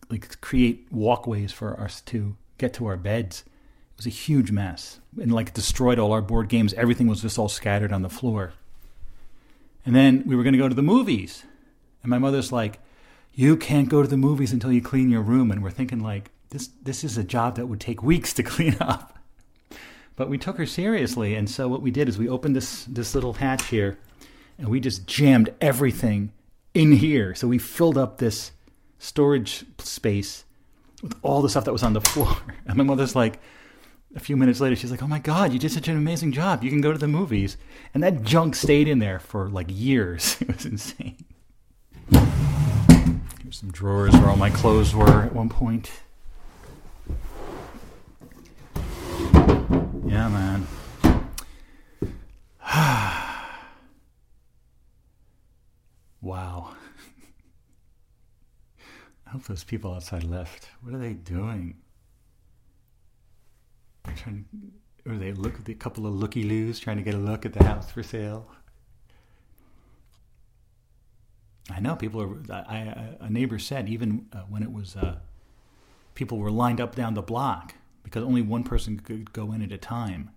like 0.09 0.41
create 0.41 0.87
walkways 0.91 1.51
for 1.51 1.79
us 1.79 2.01
to 2.01 2.35
get 2.57 2.73
to 2.75 2.87
our 2.87 2.97
beds. 2.97 3.43
It 3.47 3.97
was 3.97 4.07
a 4.07 4.09
huge 4.09 4.51
mess. 4.51 4.99
And 5.21 5.31
like 5.31 5.53
destroyed 5.53 5.99
all 5.99 6.13
our 6.13 6.21
board 6.21 6.49
games. 6.49 6.73
Everything 6.73 7.07
was 7.07 7.21
just 7.21 7.37
all 7.37 7.49
scattered 7.49 7.93
on 7.93 8.01
the 8.01 8.09
floor. 8.09 8.53
And 9.85 9.95
then 9.95 10.23
we 10.25 10.35
were 10.35 10.43
going 10.43 10.53
to 10.53 10.59
go 10.59 10.69
to 10.69 10.75
the 10.75 10.81
movies. 10.81 11.43
And 12.01 12.09
my 12.09 12.17
mother's 12.17 12.51
like, 12.51 12.79
"You 13.33 13.55
can't 13.57 13.89
go 13.89 14.01
to 14.01 14.07
the 14.07 14.17
movies 14.17 14.53
until 14.53 14.71
you 14.71 14.81
clean 14.81 15.09
your 15.09 15.21
room." 15.21 15.51
And 15.51 15.61
we're 15.61 15.71
thinking 15.71 15.99
like, 15.99 16.31
this 16.49 16.69
this 16.81 17.03
is 17.03 17.17
a 17.17 17.23
job 17.23 17.55
that 17.55 17.67
would 17.67 17.79
take 17.79 18.03
weeks 18.03 18.33
to 18.33 18.43
clean 18.53 18.75
up. 18.79 19.18
But 20.19 20.27
we 20.27 20.37
took 20.37 20.57
her 20.57 20.65
seriously, 20.65 21.33
and 21.35 21.49
so 21.49 21.69
what 21.69 21.81
we 21.81 21.91
did 21.91 22.09
is 22.09 22.17
we 22.17 22.27
opened 22.27 22.53
this 22.53 22.83
this 22.83 23.15
little 23.15 23.31
hatch 23.31 23.67
here, 23.67 23.97
and 24.57 24.67
we 24.67 24.81
just 24.81 25.07
jammed 25.07 25.53
everything 25.61 26.33
in 26.73 26.91
here. 26.91 27.33
So 27.33 27.47
we 27.47 27.57
filled 27.57 27.97
up 27.97 28.17
this 28.17 28.51
storage 28.97 29.63
space 29.77 30.43
with 31.01 31.15
all 31.21 31.41
the 31.41 31.47
stuff 31.47 31.63
that 31.63 31.71
was 31.71 31.83
on 31.83 31.93
the 31.93 32.01
floor. 32.01 32.35
And 32.65 32.75
my 32.75 32.83
mother's 32.83 33.15
like, 33.15 33.39
a 34.13 34.19
few 34.19 34.35
minutes 34.35 34.59
later, 34.59 34.75
she's 34.75 34.91
like, 34.91 35.01
"Oh 35.01 35.07
my 35.07 35.19
God, 35.19 35.53
you 35.53 35.57
did 35.57 35.71
such 35.71 35.87
an 35.87 35.95
amazing 35.95 36.33
job! 36.33 36.65
You 36.65 36.69
can 36.69 36.81
go 36.81 36.91
to 36.91 36.97
the 36.99 37.07
movies." 37.07 37.55
And 37.93 38.03
that 38.03 38.23
junk 38.23 38.55
stayed 38.55 38.89
in 38.89 38.99
there 38.99 39.19
for 39.19 39.47
like 39.47 39.67
years. 39.69 40.35
It 40.41 40.53
was 40.53 40.65
insane. 40.65 41.15
Here's 42.11 43.57
some 43.57 43.71
drawers 43.71 44.11
where 44.15 44.29
all 44.29 44.35
my 44.35 44.49
clothes 44.49 44.93
were 44.93 45.21
at 45.21 45.33
one 45.33 45.47
point. 45.47 45.91
Yeah, 50.09 50.27
man. 50.27 50.67
wow. 56.19 56.73
I 59.27 59.29
hope 59.29 59.43
those 59.43 59.63
people 59.63 59.93
outside 59.93 60.23
left. 60.23 60.69
What 60.81 60.95
are 60.95 60.97
they 60.97 61.13
doing? 61.13 61.75
They're 64.03 64.15
trying 64.15 64.45
to, 65.05 65.11
or 65.11 65.17
they 65.17 65.31
look 65.31 65.59
at 65.59 65.69
a 65.69 65.75
couple 65.75 66.07
of 66.07 66.15
looky 66.15 66.41
loos 66.41 66.79
trying 66.79 66.97
to 66.97 67.03
get 67.03 67.13
a 67.13 67.19
look 67.19 67.45
at 67.45 67.53
the 67.53 67.63
house 67.63 67.91
for 67.91 68.01
sale. 68.01 68.47
I 71.69 71.79
know 71.79 71.95
people 71.95 72.19
are. 72.23 72.35
I, 72.51 73.15
a 73.19 73.29
neighbor 73.29 73.59
said 73.59 73.87
even 73.87 74.25
uh, 74.33 74.39
when 74.49 74.63
it 74.63 74.71
was, 74.71 74.95
uh, 74.95 75.19
people 76.15 76.39
were 76.39 76.49
lined 76.49 76.81
up 76.81 76.95
down 76.95 77.13
the 77.13 77.21
block 77.21 77.75
because 78.09 78.23
only 78.23 78.41
one 78.41 78.63
person 78.63 78.99
could 78.99 79.31
go 79.33 79.51
in 79.51 79.61
at 79.61 79.71
a 79.71 79.77
time 79.77 80.31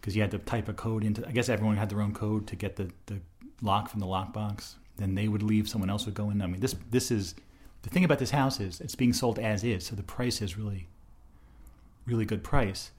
because 0.00 0.14
you 0.14 0.22
had 0.22 0.30
to 0.30 0.38
type 0.38 0.68
a 0.68 0.72
code 0.72 1.02
into. 1.02 1.26
I 1.26 1.32
guess 1.32 1.48
everyone 1.48 1.76
had 1.76 1.88
their 1.88 2.00
own 2.00 2.14
code 2.14 2.46
to 2.48 2.56
get 2.56 2.76
the, 2.76 2.90
the 3.06 3.20
lock 3.62 3.88
from 3.88 4.00
the 4.00 4.06
lockbox. 4.06 4.74
Then 4.96 5.14
they 5.14 5.28
would 5.28 5.42
leave. 5.42 5.68
Someone 5.68 5.90
else 5.90 6.06
would 6.06 6.14
go 6.14 6.30
in. 6.30 6.40
I 6.40 6.46
mean, 6.46 6.60
this 6.60 6.76
this 6.90 7.10
is 7.10 7.34
the 7.82 7.90
thing 7.90 8.04
about 8.04 8.20
this 8.20 8.30
house 8.30 8.60
is 8.60 8.80
it's 8.80 8.94
being 8.94 9.12
sold 9.12 9.38
as 9.38 9.64
is, 9.64 9.84
so 9.84 9.96
the 9.96 10.02
price 10.02 10.40
is 10.40 10.56
really 10.56 10.88
really 12.06 12.24
good 12.24 12.44
price. 12.44 12.92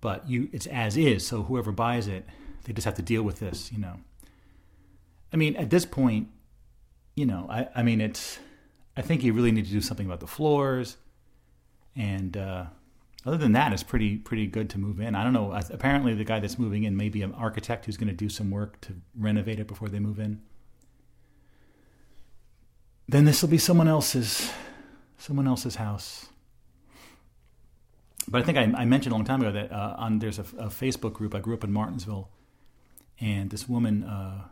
But 0.00 0.28
you, 0.28 0.48
it's 0.52 0.66
as 0.66 0.96
is. 0.96 1.26
So 1.26 1.42
whoever 1.42 1.72
buys 1.72 2.06
it, 2.06 2.24
they 2.64 2.72
just 2.72 2.84
have 2.84 2.94
to 2.94 3.02
deal 3.02 3.22
with 3.22 3.40
this. 3.40 3.72
You 3.72 3.78
know. 3.78 3.94
I 5.32 5.36
mean, 5.36 5.56
at 5.56 5.70
this 5.70 5.84
point, 5.84 6.28
you 7.16 7.26
know, 7.26 7.46
I 7.50 7.68
I 7.74 7.82
mean, 7.82 8.00
it's. 8.00 8.38
I 8.96 9.02
think 9.02 9.22
you 9.22 9.32
really 9.32 9.52
need 9.52 9.64
to 9.64 9.70
do 9.70 9.80
something 9.80 10.06
about 10.06 10.20
the 10.20 10.26
floors, 10.26 10.98
and. 11.96 12.36
Uh, 12.36 12.66
other 13.26 13.36
than 13.36 13.52
that, 13.52 13.72
it's 13.72 13.82
pretty 13.82 14.16
pretty 14.16 14.46
good 14.46 14.70
to 14.70 14.78
move 14.78 15.00
in. 15.00 15.14
I 15.14 15.24
don't 15.24 15.32
know. 15.32 15.52
Apparently, 15.70 16.14
the 16.14 16.24
guy 16.24 16.38
that's 16.40 16.58
moving 16.58 16.84
in 16.84 16.96
may 16.96 17.08
be 17.08 17.22
an 17.22 17.34
architect 17.34 17.86
who's 17.86 17.96
going 17.96 18.08
to 18.08 18.14
do 18.14 18.28
some 18.28 18.50
work 18.50 18.80
to 18.82 18.94
renovate 19.16 19.58
it 19.58 19.66
before 19.66 19.88
they 19.88 19.98
move 19.98 20.18
in. 20.18 20.40
Then 23.08 23.24
this 23.24 23.42
will 23.42 23.48
be 23.48 23.58
someone 23.58 23.88
else's 23.88 24.52
someone 25.16 25.48
else's 25.48 25.76
house. 25.76 26.28
But 28.28 28.42
I 28.42 28.44
think 28.44 28.58
I, 28.58 28.82
I 28.82 28.84
mentioned 28.84 29.12
a 29.12 29.16
long 29.16 29.24
time 29.24 29.40
ago 29.40 29.52
that 29.52 29.72
uh, 29.72 29.96
on 29.98 30.18
there's 30.18 30.38
a, 30.38 30.42
a, 30.58 30.68
Facebook 30.68 31.14
group. 31.14 31.34
I 31.34 31.40
grew 31.40 31.54
up 31.54 31.64
in 31.64 31.72
Martinsville, 31.72 32.30
and 33.18 33.50
this 33.50 33.68
woman, 33.68 34.04
uh, 34.04 34.48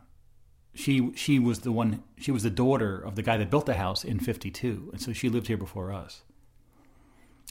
she 0.75 1.13
she 1.15 1.39
was 1.39 1.61
the 1.61 1.73
one. 1.73 2.03
She 2.19 2.33
was 2.33 2.43
the 2.43 2.51
daughter 2.51 2.99
of 2.99 3.15
the 3.15 3.23
guy 3.23 3.37
that 3.37 3.51
built 3.51 3.67
the 3.67 3.75
house 3.75 4.03
in 4.03 4.19
'52, 4.19 4.91
and 4.93 5.01
so 5.01 5.13
she 5.13 5.29
lived 5.29 5.47
here 5.47 5.57
before 5.59 5.93
us. 5.93 6.23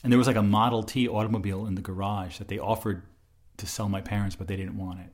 And 0.04 0.12
there 0.12 0.18
was 0.18 0.28
like 0.28 0.36
a 0.36 0.44
Model 0.44 0.84
T 0.84 1.08
automobile 1.08 1.66
in 1.66 1.76
the 1.76 1.82
garage 1.82 2.38
that 2.38 2.48
they 2.48 2.60
offered 2.60 3.04
to 3.58 3.66
sell 3.66 3.90
my 3.90 4.02
parents, 4.02 4.36
but 4.36 4.48
they 4.48 4.56
didn't 4.56 4.78
want 4.78 5.00
it. 5.00 5.12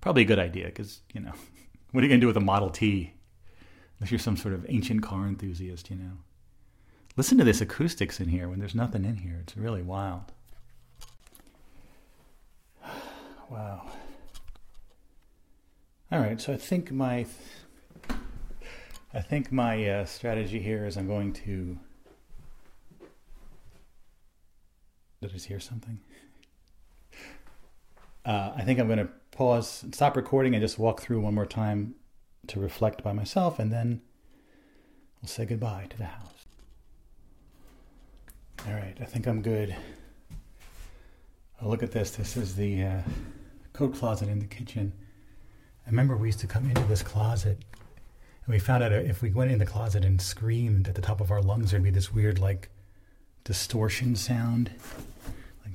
Probably 0.00 0.22
a 0.22 0.26
good 0.26 0.38
idea 0.38 0.66
because, 0.66 1.00
you 1.12 1.20
know, 1.20 1.32
what 1.90 2.00
are 2.00 2.04
you 2.04 2.08
going 2.08 2.20
to 2.20 2.24
do 2.24 2.28
with 2.28 2.36
a 2.36 2.40
Model 2.40 2.70
T? 2.70 3.14
Unless 3.98 4.12
you're 4.12 4.18
some 4.18 4.36
sort 4.36 4.54
of 4.54 4.64
ancient 4.68 5.02
car 5.02 5.26
enthusiast, 5.26 5.90
you 5.90 5.96
know. 5.96 6.12
Listen 7.16 7.36
to 7.38 7.44
this 7.44 7.60
acoustics 7.60 8.18
in 8.18 8.28
here 8.28 8.48
when 8.48 8.58
there's 8.58 8.74
nothing 8.74 9.04
in 9.04 9.18
here. 9.18 9.38
It's 9.42 9.56
really 9.56 9.82
wild. 9.82 10.32
wow. 13.50 13.82
All 16.12 16.18
right, 16.18 16.40
so 16.40 16.52
I 16.52 16.56
think 16.56 16.90
my 16.90 17.26
I 19.12 19.20
think 19.20 19.50
my 19.50 19.88
uh, 19.88 20.04
strategy 20.04 20.60
here 20.60 20.86
is 20.86 20.96
I'm 20.96 21.08
going 21.08 21.32
to 21.34 21.78
Did 25.20 25.30
I 25.30 25.32
just 25.34 25.46
hear 25.46 25.60
something? 25.60 26.00
Uh, 28.24 28.52
I 28.56 28.62
think 28.62 28.78
I'm 28.78 28.86
going 28.86 28.98
to 28.98 29.08
pause, 29.32 29.84
stop 29.92 30.16
recording, 30.16 30.54
and 30.54 30.62
just 30.62 30.78
walk 30.78 31.02
through 31.02 31.20
one 31.20 31.34
more 31.34 31.44
time 31.44 31.94
to 32.46 32.58
reflect 32.58 33.02
by 33.02 33.12
myself, 33.12 33.58
and 33.58 33.70
then 33.70 34.00
I'll 35.22 35.28
say 35.28 35.44
goodbye 35.44 35.88
to 35.90 35.98
the 35.98 36.06
house. 36.06 36.46
All 38.66 38.72
right, 38.72 38.96
I 38.98 39.04
think 39.04 39.26
I'm 39.26 39.42
good. 39.42 39.76
Oh, 41.60 41.68
look 41.68 41.82
at 41.82 41.92
this. 41.92 42.12
This 42.12 42.38
is 42.38 42.56
the 42.56 42.82
uh, 42.84 43.00
coat 43.74 43.94
closet 43.94 44.28
in 44.28 44.38
the 44.38 44.46
kitchen. 44.46 44.92
I 45.86 45.90
remember 45.90 46.16
we 46.16 46.28
used 46.28 46.40
to 46.40 46.46
come 46.46 46.66
into 46.66 46.84
this 46.84 47.02
closet, 47.02 47.58
and 48.46 48.54
we 48.54 48.58
found 48.58 48.82
out 48.82 48.92
if 48.92 49.20
we 49.20 49.32
went 49.32 49.50
in 49.50 49.58
the 49.58 49.66
closet 49.66 50.02
and 50.02 50.20
screamed 50.20 50.88
at 50.88 50.94
the 50.94 51.02
top 51.02 51.20
of 51.20 51.30
our 51.30 51.42
lungs, 51.42 51.72
there'd 51.72 51.82
be 51.82 51.90
this 51.90 52.10
weird, 52.10 52.38
like, 52.38 52.70
distortion 53.44 54.16
sound. 54.16 54.70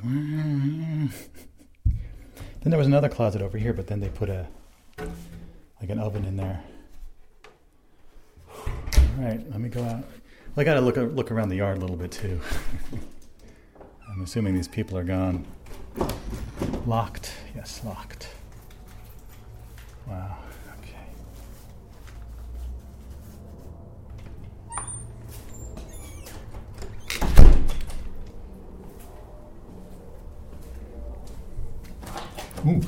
Then 2.66 2.72
there 2.72 2.80
was 2.80 2.88
another 2.88 3.10
closet 3.10 3.44
over 3.44 3.60
here, 3.60 3.74
but 3.74 3.86
then 3.86 4.00
they 4.00 4.10
put 4.10 4.28
a 4.28 4.48
like 5.80 5.92
an 5.92 6.00
oven 6.00 6.26
in 6.26 6.36
there. 6.36 6.64
All 8.58 8.64
right, 9.20 9.40
let 9.52 9.60
me 9.60 9.70
go 9.70 9.84
out. 9.84 10.00
Well, 10.02 10.58
I 10.58 10.64
got 10.64 10.74
to 10.74 10.82
look 10.82 10.98
look 10.98 11.30
around 11.30 11.50
the 11.50 11.58
yard 11.58 11.78
a 11.78 11.82
little 11.82 11.96
bit 11.96 12.12
too. 12.12 12.42
I'm 14.10 14.24
assuming 14.24 14.56
these 14.56 14.68
people 14.68 14.98
are 14.98 15.04
gone. 15.04 15.46
Locked. 16.88 17.34
Yes, 17.56 17.82
locked. 17.86 18.30
Wow. 20.08 20.36
Ooh, 32.68 32.82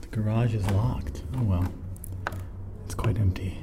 the 0.00 0.08
garage 0.10 0.54
is 0.54 0.68
locked. 0.70 1.22
Oh 1.36 1.42
well, 1.42 1.72
it's 2.84 2.94
quite 2.94 3.18
empty. 3.18 3.58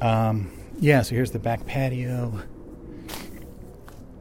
Um, 0.00 0.50
yeah, 0.78 1.02
so 1.02 1.14
here's 1.14 1.30
the 1.30 1.38
back 1.38 1.66
patio. 1.66 2.42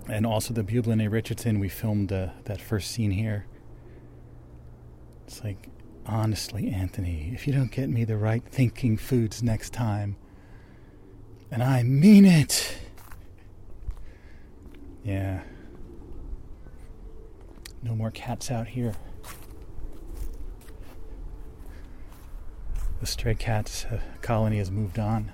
And 0.07 0.25
also 0.25 0.53
the 0.53 0.63
Bublin 0.63 1.01
A. 1.01 1.09
Richardson. 1.09 1.59
We 1.59 1.69
filmed 1.69 2.11
uh, 2.11 2.29
that 2.45 2.61
first 2.61 2.91
scene 2.91 3.11
here. 3.11 3.45
It's 5.25 5.43
like, 5.43 5.69
honestly, 6.05 6.69
Anthony, 6.69 7.31
if 7.33 7.47
you 7.47 7.53
don't 7.53 7.71
get 7.71 7.89
me 7.89 8.03
the 8.03 8.17
right 8.17 8.43
thinking 8.43 8.97
foods 8.97 9.41
next 9.41 9.73
time, 9.73 10.15
and 11.49 11.63
I 11.63 11.83
mean 11.83 12.25
it, 12.25 12.77
yeah. 15.05 15.43
No 17.83 17.95
more 17.95 18.09
cats 18.09 18.49
out 18.49 18.67
here. 18.67 18.93
The 22.99 23.05
stray 23.05 23.35
cats 23.35 23.85
uh, 23.85 23.99
colony 24.21 24.57
has 24.57 24.71
moved 24.71 24.97
on. 24.97 25.31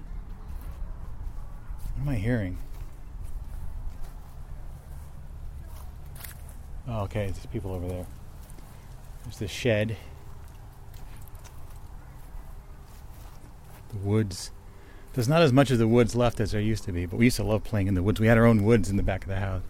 What 1.93 2.01
am 2.01 2.09
I 2.09 2.15
hearing? 2.15 2.57
Oh, 6.88 7.03
okay, 7.03 7.28
there's 7.28 7.45
people 7.45 7.72
over 7.72 7.88
there. 7.88 8.07
There's 9.24 9.38
the 9.38 9.47
shed. 9.47 9.95
The 13.91 13.97
woods. 13.97 14.51
There's 15.14 15.28
not 15.28 15.41
as 15.41 15.51
much 15.51 15.72
of 15.72 15.78
the 15.78 15.88
woods 15.88 16.16
left 16.16 16.39
as 16.39 16.51
there 16.51 16.62
used 16.62 16.86
to 16.86 16.91
be, 16.91 17.05
but 17.05 17.18
we 17.18 17.26
used 17.26 17.38
to 17.38 17.43
love 17.43 17.64
playing 17.64 17.88
in 17.88 17.95
the 17.95 18.03
woods. 18.03 18.20
We 18.20 18.28
had 18.28 18.38
our 18.38 18.45
own 18.45 18.64
woods 18.64 18.89
in 18.89 18.95
the 18.95 19.03
back 19.03 19.24
of 19.24 19.30
the 19.30 19.39
house. 19.39 19.64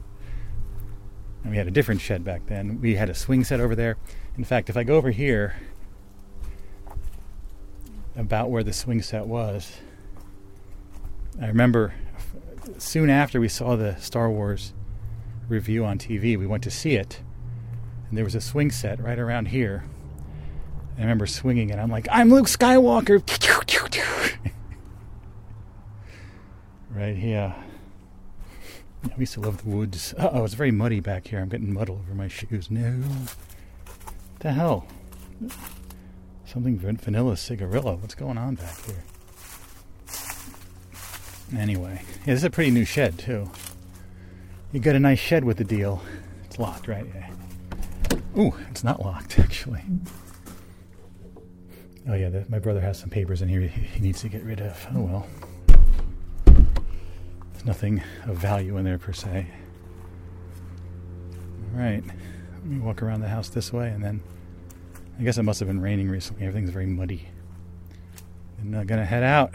And 1.43 1.51
we 1.51 1.57
had 1.57 1.67
a 1.67 1.71
different 1.71 2.01
shed 2.01 2.23
back 2.23 2.45
then. 2.45 2.79
We 2.79 2.95
had 2.95 3.09
a 3.09 3.15
swing 3.15 3.43
set 3.43 3.59
over 3.59 3.75
there. 3.75 3.97
In 4.37 4.43
fact, 4.43 4.69
if 4.69 4.77
I 4.77 4.83
go 4.83 4.95
over 4.95 5.09
here, 5.09 5.55
about 8.15 8.51
where 8.51 8.63
the 8.63 8.73
swing 8.73 9.01
set 9.01 9.25
was, 9.25 9.79
I 11.41 11.47
remember 11.47 11.93
soon 12.77 13.09
after 13.09 13.39
we 13.39 13.47
saw 13.47 13.75
the 13.75 13.95
Star 13.95 14.29
Wars 14.29 14.73
review 15.47 15.85
on 15.85 15.97
TV, 15.97 16.37
we 16.37 16.45
went 16.45 16.63
to 16.63 16.71
see 16.71 16.95
it. 16.95 17.21
And 18.09 18.17
there 18.17 18.25
was 18.25 18.35
a 18.35 18.41
swing 18.41 18.69
set 18.69 19.01
right 19.01 19.17
around 19.17 19.47
here. 19.47 19.85
I 20.97 21.01
remember 21.01 21.25
swinging 21.25 21.69
it. 21.69 21.79
I'm 21.79 21.89
like, 21.89 22.07
I'm 22.11 22.29
Luke 22.29 22.47
Skywalker. 22.47 23.23
right 26.93 27.15
here. 27.15 27.55
I 29.03 29.19
used 29.19 29.33
to 29.33 29.39
love 29.39 29.63
the 29.63 29.69
woods. 29.69 30.13
oh, 30.17 30.43
it's 30.43 30.53
very 30.53 30.71
muddy 30.71 30.99
back 30.99 31.27
here. 31.27 31.39
I'm 31.39 31.49
getting 31.49 31.73
mud 31.73 31.89
all 31.89 31.97
over 31.97 32.13
my 32.13 32.27
shoes. 32.27 32.69
No. 32.69 32.91
What 32.91 34.39
the 34.39 34.51
hell? 34.51 34.87
Something 36.45 36.77
vanilla 36.77 37.37
cigarillo. 37.37 37.95
What's 37.95 38.15
going 38.15 38.37
on 38.37 38.55
back 38.55 38.77
here? 38.85 39.03
Anyway, 41.57 42.01
yeah, 42.19 42.25
this 42.25 42.39
is 42.39 42.43
a 42.43 42.49
pretty 42.49 42.71
new 42.71 42.85
shed 42.85 43.17
too. 43.17 43.49
You 44.71 44.79
got 44.79 44.95
a 44.95 44.99
nice 44.99 45.19
shed 45.19 45.43
with 45.43 45.57
the 45.57 45.63
deal. 45.63 46.01
It's 46.45 46.57
locked, 46.59 46.87
right? 46.87 47.05
Yeah. 47.13 47.29
Ooh, 48.37 48.53
it's 48.69 48.83
not 48.83 49.01
locked 49.01 49.37
actually. 49.39 49.83
Oh 52.07 52.13
yeah, 52.13 52.29
the, 52.29 52.45
my 52.49 52.59
brother 52.59 52.79
has 52.81 52.99
some 52.99 53.09
papers 53.09 53.41
in 53.41 53.49
here 53.49 53.61
he 53.61 53.99
needs 53.99 54.21
to 54.21 54.29
get 54.29 54.43
rid 54.43 54.61
of. 54.61 54.87
Oh 54.95 55.01
well. 55.01 55.27
There's 57.61 57.75
nothing 57.75 58.01
of 58.25 58.37
value 58.37 58.77
in 58.77 58.85
there 58.85 58.97
per 58.97 59.13
se. 59.13 59.45
All 61.75 61.79
right, 61.79 62.03
let 62.03 62.65
me 62.65 62.79
walk 62.79 63.03
around 63.03 63.21
the 63.21 63.27
house 63.27 63.49
this 63.49 63.71
way, 63.71 63.89
and 63.89 64.03
then 64.03 64.23
I 65.19 65.21
guess 65.21 65.37
it 65.37 65.43
must 65.43 65.59
have 65.59 65.67
been 65.67 65.79
raining 65.79 66.09
recently. 66.09 66.47
Everything's 66.47 66.71
very 66.71 66.87
muddy. 66.87 67.27
And 68.59 68.75
I'm 68.75 68.87
gonna 68.87 69.05
head 69.05 69.21
out. 69.21 69.53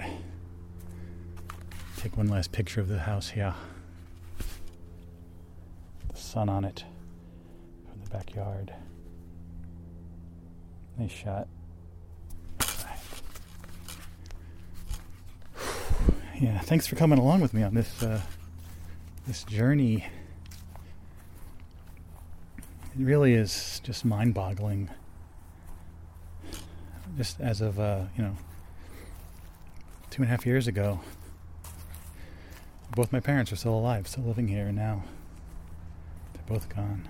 Take 1.96 2.16
one 2.16 2.28
last 2.28 2.52
picture 2.52 2.80
of 2.80 2.86
the 2.86 3.00
house 3.00 3.30
here. 3.30 3.54
The 6.08 6.16
sun 6.16 6.48
on 6.48 6.64
it 6.64 6.84
from 7.90 8.04
the 8.04 8.10
backyard. 8.10 8.72
Nice 10.96 11.10
shot. 11.10 11.48
Yeah, 16.40 16.58
thanks 16.60 16.86
for 16.86 16.96
coming 16.96 17.18
along 17.18 17.40
with 17.40 17.54
me 17.54 17.62
on 17.62 17.74
this 17.74 18.02
uh, 18.02 18.20
this 19.26 19.44
journey. 19.44 20.06
It 22.58 23.04
really 23.04 23.34
is 23.34 23.80
just 23.84 24.04
mind-boggling. 24.04 24.90
Just 27.16 27.40
as 27.40 27.60
of 27.60 27.80
uh, 27.80 28.04
you 28.16 28.22
know, 28.22 28.36
two 30.10 30.22
and 30.22 30.26
a 30.26 30.28
half 30.28 30.44
years 30.44 30.66
ago, 30.66 31.00
both 32.94 33.12
my 33.12 33.20
parents 33.20 33.50
are 33.52 33.56
still 33.56 33.74
alive, 33.74 34.06
still 34.06 34.24
living 34.24 34.48
here, 34.48 34.70
now 34.72 35.04
they're 36.34 36.42
both 36.46 36.68
gone. 36.68 37.08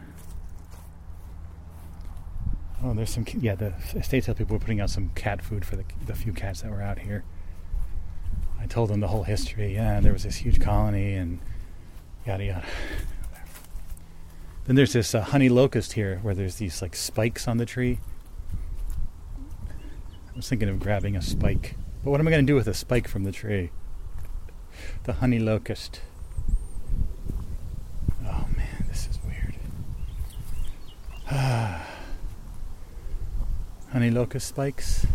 Oh, 2.85 2.95
there's 2.95 3.11
some 3.11 3.25
yeah. 3.41 3.55
The 3.55 3.75
estate 3.95 4.25
sale 4.25 4.35
people 4.35 4.55
were 4.55 4.61
putting 4.61 4.81
out 4.81 4.91
some 4.91 5.11
cat 5.15 5.43
food 5.43 5.65
for 5.65 5.77
the 5.77 5.85
the 6.05 6.15
few 6.15 6.33
cats 6.33 6.61
that 6.61 6.71
were 6.71 6.83
out 6.83 7.01
here. 7.01 7.25
I 8.67 8.69
told 8.69 8.91
them 8.91 8.99
the 8.99 9.07
whole 9.07 9.23
history. 9.23 9.75
Yeah, 9.75 10.01
there 10.01 10.13
was 10.13 10.25
this 10.25 10.35
huge 10.35 10.61
colony 10.61 11.15
and 11.15 11.39
yada 12.27 12.45
yada. 12.45 12.65
Then 14.65 14.75
there's 14.75 14.93
this 14.93 15.15
uh, 15.15 15.21
honey 15.21 15.49
locust 15.49 15.93
here 15.93 16.19
where 16.23 16.35
there's 16.35 16.57
these 16.57 16.83
like 16.83 16.97
spikes 16.97 17.47
on 17.47 17.59
the 17.59 17.65
tree. 17.65 18.01
I 19.69 20.35
was 20.35 20.49
thinking 20.49 20.69
of 20.69 20.81
grabbing 20.81 21.15
a 21.15 21.23
spike. 21.23 21.77
But 22.03 22.11
what 22.11 22.19
am 22.19 22.27
I 22.27 22.33
going 22.33 22.45
to 22.45 22.51
do 22.51 22.57
with 22.57 22.67
a 22.67 22.75
spike 22.75 23.07
from 23.07 23.23
the 23.23 23.31
tree? 23.31 23.71
The 25.05 25.13
honey 25.13 25.39
locust. 25.39 26.01
Oh 28.25 28.47
man, 28.57 28.85
this 28.89 29.07
is 29.09 29.21
weird. 29.25 29.55
honey 33.93 34.11
locust 34.11 34.49
spikes. 34.49 35.07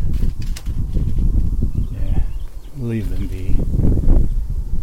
Leave 2.78 3.10
them 3.10 3.26
be. 3.26 3.54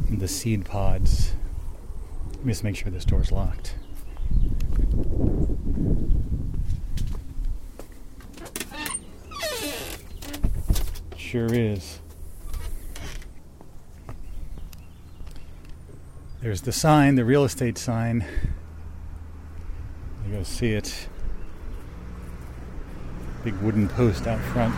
In 0.10 0.20
the 0.20 0.28
seed 0.28 0.66
pods. 0.66 1.34
Let 2.32 2.46
me 2.46 2.52
just 2.52 2.64
make 2.64 2.76
sure 2.76 2.92
this 2.92 3.06
door's 3.06 3.32
locked. 3.32 3.76
Sure 11.18 11.54
is. 11.54 12.00
There's 16.42 16.62
the 16.62 16.72
sign, 16.72 17.16
the 17.16 17.26
real 17.26 17.44
estate 17.44 17.78
sign. 17.78 18.26
You 20.26 20.38
go 20.38 20.44
see 20.44 20.72
it. 20.72 21.08
Big 23.44 23.56
wooden 23.58 23.90
post 23.90 24.26
out 24.26 24.40
front. 24.40 24.74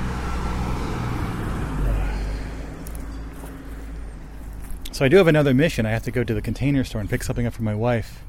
So 4.92 5.06
I 5.06 5.08
do 5.08 5.18
have 5.18 5.28
another 5.28 5.54
mission. 5.54 5.86
I 5.86 5.92
have 5.92 6.04
to 6.04 6.12
go 6.12 6.24
to 6.24 6.34
the 6.34 6.42
container 6.42 6.84
store 6.84 7.00
and 7.00 7.10
pick 7.10 7.24
something 7.24 7.48
up 7.48 7.54
for 7.54 7.64
my 7.64 7.74
wife. 7.74 8.24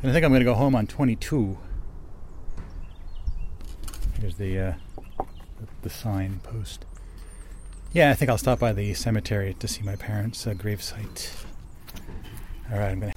And 0.00 0.10
I 0.10 0.14
think 0.14 0.24
I'm 0.24 0.30
going 0.30 0.40
to 0.40 0.44
go 0.44 0.54
home 0.54 0.74
on 0.74 0.86
22. 0.86 1.58
Here's 4.18 4.36
the 4.36 4.58
uh, 4.58 4.72
the 5.82 5.90
sign 5.90 6.40
post. 6.42 6.86
Yeah, 7.92 8.10
I 8.10 8.14
think 8.14 8.30
I'll 8.30 8.38
stop 8.38 8.58
by 8.58 8.72
the 8.72 8.94
cemetery 8.94 9.54
to 9.58 9.68
see 9.68 9.82
my 9.82 9.96
parents' 9.96 10.46
uh, 10.46 10.54
gravesite. 10.54 11.44
All 12.70 12.78
right, 12.78 12.90
I'm 12.90 13.00
gonna. 13.00 13.12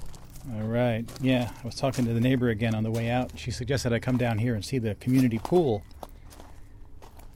All 0.55 0.67
right, 0.67 1.09
yeah, 1.21 1.51
I 1.63 1.65
was 1.65 1.75
talking 1.75 2.05
to 2.05 2.13
the 2.13 2.19
neighbor 2.19 2.49
again 2.49 2.75
on 2.75 2.83
the 2.83 2.91
way 2.91 3.09
out. 3.09 3.31
She 3.35 3.51
suggested 3.51 3.93
I 3.93 3.99
come 3.99 4.17
down 4.17 4.39
here 4.39 4.53
and 4.53 4.65
see 4.65 4.79
the 4.79 4.95
community 4.95 5.39
pool. 5.39 5.83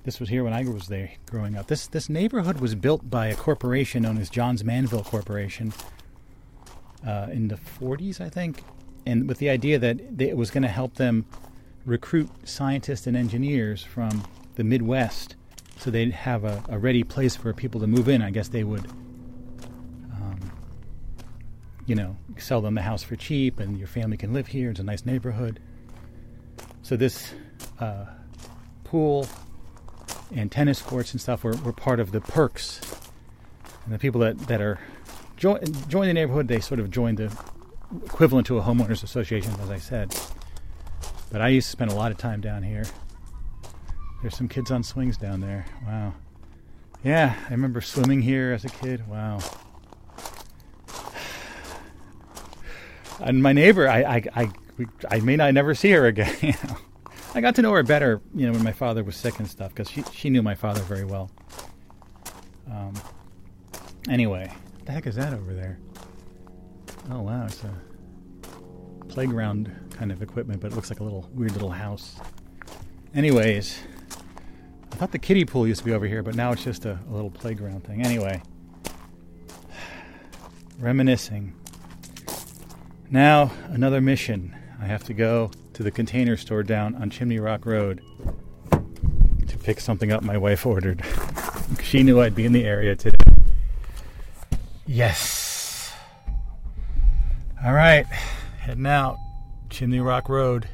This 0.09 0.19
was 0.19 0.29
here 0.29 0.43
when 0.43 0.53
I 0.53 0.63
was 0.63 0.87
there 0.87 1.11
growing 1.27 1.55
up. 1.55 1.67
This 1.67 1.85
this 1.85 2.09
neighborhood 2.09 2.59
was 2.59 2.73
built 2.73 3.07
by 3.11 3.27
a 3.27 3.35
corporation 3.35 4.01
known 4.01 4.17
as 4.17 4.27
Johns 4.27 4.63
Manville 4.63 5.03
Corporation 5.03 5.71
uh, 7.05 7.27
in 7.31 7.47
the 7.47 7.57
40s, 7.57 8.19
I 8.19 8.27
think, 8.27 8.63
and 9.05 9.27
with 9.27 9.37
the 9.37 9.51
idea 9.51 9.77
that 9.77 9.99
it 10.19 10.35
was 10.35 10.49
going 10.49 10.63
to 10.63 10.67
help 10.67 10.95
them 10.95 11.27
recruit 11.85 12.27
scientists 12.43 13.05
and 13.05 13.15
engineers 13.15 13.83
from 13.83 14.23
the 14.55 14.63
Midwest 14.63 15.35
so 15.77 15.91
they'd 15.91 16.11
have 16.11 16.43
a, 16.43 16.63
a 16.69 16.79
ready 16.79 17.03
place 17.03 17.35
for 17.35 17.53
people 17.53 17.79
to 17.79 17.85
move 17.85 18.09
in. 18.09 18.23
I 18.23 18.31
guess 18.31 18.47
they 18.47 18.63
would, 18.63 18.87
um, 20.11 20.39
you 21.85 21.93
know, 21.93 22.17
sell 22.39 22.61
them 22.61 22.73
the 22.73 22.81
house 22.81 23.03
for 23.03 23.15
cheap 23.15 23.59
and 23.59 23.77
your 23.77 23.87
family 23.87 24.17
can 24.17 24.33
live 24.33 24.47
here. 24.47 24.71
It's 24.71 24.79
a 24.79 24.83
nice 24.83 25.05
neighborhood. 25.05 25.59
So 26.81 26.97
this 26.97 27.31
uh, 27.79 28.05
pool 28.83 29.27
and 30.35 30.51
tennis 30.51 30.81
courts 30.81 31.11
and 31.11 31.21
stuff 31.21 31.43
were, 31.43 31.55
were 31.57 31.73
part 31.73 31.99
of 31.99 32.11
the 32.11 32.21
perks. 32.21 32.81
And 33.85 33.93
the 33.93 33.99
people 33.99 34.21
that, 34.21 34.37
that 34.47 34.61
are 34.61 34.79
join, 35.37 35.59
join 35.87 36.07
the 36.07 36.13
neighborhood, 36.13 36.47
they 36.47 36.59
sort 36.59 36.79
of 36.79 36.91
join 36.91 37.15
the 37.15 37.35
equivalent 38.05 38.45
to 38.47 38.57
a 38.57 38.61
homeowners 38.61 39.03
association, 39.03 39.53
as 39.61 39.69
I 39.69 39.77
said. 39.77 40.15
But 41.31 41.41
I 41.41 41.49
used 41.49 41.67
to 41.67 41.71
spend 41.71 41.91
a 41.91 41.95
lot 41.95 42.11
of 42.11 42.17
time 42.17 42.41
down 42.41 42.63
here. 42.63 42.83
There's 44.21 44.35
some 44.35 44.47
kids 44.47 44.69
on 44.71 44.83
swings 44.83 45.17
down 45.17 45.39
there. 45.39 45.65
Wow. 45.85 46.13
Yeah, 47.03 47.35
I 47.47 47.51
remember 47.51 47.81
swimming 47.81 48.21
here 48.21 48.51
as 48.51 48.65
a 48.65 48.69
kid. 48.69 49.07
Wow. 49.07 49.39
And 53.21 53.43
my 53.43 53.51
neighbor, 53.51 53.85
I, 53.89 54.03
I, 54.03 54.23
I, 54.33 54.49
I 55.11 55.19
may 55.19 55.35
not 55.35 55.53
never 55.53 55.75
see 55.75 55.91
her 55.91 56.05
again. 56.05 56.55
I 57.35 57.41
got 57.41 57.55
to 57.55 57.61
know 57.61 57.71
her 57.73 57.83
better, 57.83 58.21
you 58.33 58.47
know, 58.47 58.53
when 58.53 58.63
my 58.63 58.71
father 58.71 59.03
was 59.03 59.15
sick 59.15 59.39
and 59.39 59.47
stuff, 59.47 59.69
because 59.69 59.89
she, 59.89 60.03
she 60.13 60.29
knew 60.29 60.41
my 60.41 60.55
father 60.55 60.81
very 60.81 61.05
well. 61.05 61.29
Um, 62.71 62.93
anyway, 64.09 64.51
what 64.75 64.85
the 64.85 64.91
heck 64.91 65.05
is 65.05 65.15
that 65.15 65.33
over 65.33 65.53
there? 65.53 65.79
Oh 67.11 67.21
wow, 67.21 67.45
it's 67.45 67.63
a 67.63 67.73
playground 69.07 69.71
kind 69.91 70.11
of 70.11 70.21
equipment, 70.21 70.61
but 70.61 70.71
it 70.71 70.75
looks 70.75 70.89
like 70.89 70.99
a 70.99 71.03
little 71.03 71.29
weird 71.33 71.53
little 71.53 71.71
house. 71.71 72.15
Anyways, 73.13 73.79
I 74.91 74.95
thought 74.95 75.11
the 75.11 75.19
kiddie 75.19 75.45
pool 75.45 75.67
used 75.67 75.79
to 75.79 75.85
be 75.85 75.93
over 75.93 76.05
here, 76.05 76.23
but 76.23 76.35
now 76.35 76.51
it's 76.51 76.63
just 76.63 76.85
a, 76.85 76.99
a 77.09 77.11
little 77.11 77.31
playground 77.31 77.83
thing. 77.83 78.05
Anyway, 78.05 78.41
reminiscing. 80.79 81.55
Now, 83.09 83.51
another 83.69 84.01
mission. 84.01 84.55
I 84.79 84.85
have 84.85 85.03
to 85.05 85.13
go 85.13 85.51
to 85.79 85.83
the 85.83 85.91
container 85.91 86.35
store 86.35 86.61
down 86.61 86.93
on 86.95 87.09
Chimney 87.09 87.39
Rock 87.39 87.65
Road 87.65 88.01
to 89.47 89.57
pick 89.59 89.79
something 89.79 90.11
up 90.11 90.21
my 90.21 90.37
wife 90.37 90.65
ordered. 90.65 91.01
she 91.81 92.03
knew 92.03 92.19
I'd 92.19 92.35
be 92.35 92.43
in 92.43 92.51
the 92.51 92.65
area 92.65 92.97
today. 92.97 93.15
Yes. 94.85 95.93
All 97.63 97.71
right, 97.71 98.05
heading 98.59 98.87
out 98.87 99.15
Chimney 99.69 100.01
Rock 100.01 100.27
Road. 100.27 100.67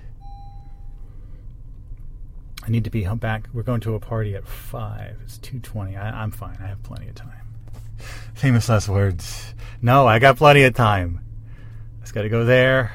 I 2.63 2.69
need 2.69 2.85
to 2.85 2.89
be 2.89 3.05
back. 3.05 3.47
We're 3.53 3.61
going 3.61 3.81
to 3.81 3.93
a 3.93 3.99
party 3.99 4.33
at 4.33 4.47
five. 4.47 5.17
It's 5.23 5.37
two 5.37 5.59
twenty. 5.59 5.95
I'm 5.95 6.31
fine. 6.31 6.57
I 6.59 6.65
have 6.65 6.81
plenty 6.81 7.09
of 7.09 7.13
time. 7.13 7.47
Famous 8.33 8.67
last 8.69 8.89
words. 8.89 9.53
No, 9.83 10.07
I 10.07 10.17
got 10.17 10.37
plenty 10.37 10.63
of 10.63 10.73
time. 10.73 11.21
I 11.99 12.01
just 12.01 12.15
got 12.15 12.23
to 12.23 12.29
go 12.29 12.43
there. 12.43 12.91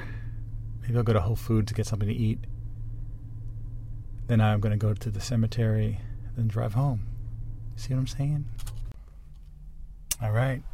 Maybe 0.91 0.99
I'll 0.99 1.05
go 1.05 1.13
to 1.13 1.21
Whole 1.21 1.37
Foods 1.37 1.69
to 1.69 1.75
get 1.75 1.87
something 1.87 2.09
to 2.09 2.15
eat. 2.15 2.41
Then 4.27 4.41
I'm 4.41 4.59
going 4.59 4.73
to 4.73 4.77
go 4.77 4.93
to 4.93 5.09
the 5.09 5.21
cemetery. 5.21 6.01
Then 6.37 6.49
drive 6.49 6.75
home. 6.75 7.07
See 7.77 7.95
what 7.95 8.01
I'm 8.01 8.07
saying? 8.09 8.45
All 10.21 10.33
right. 10.33 10.65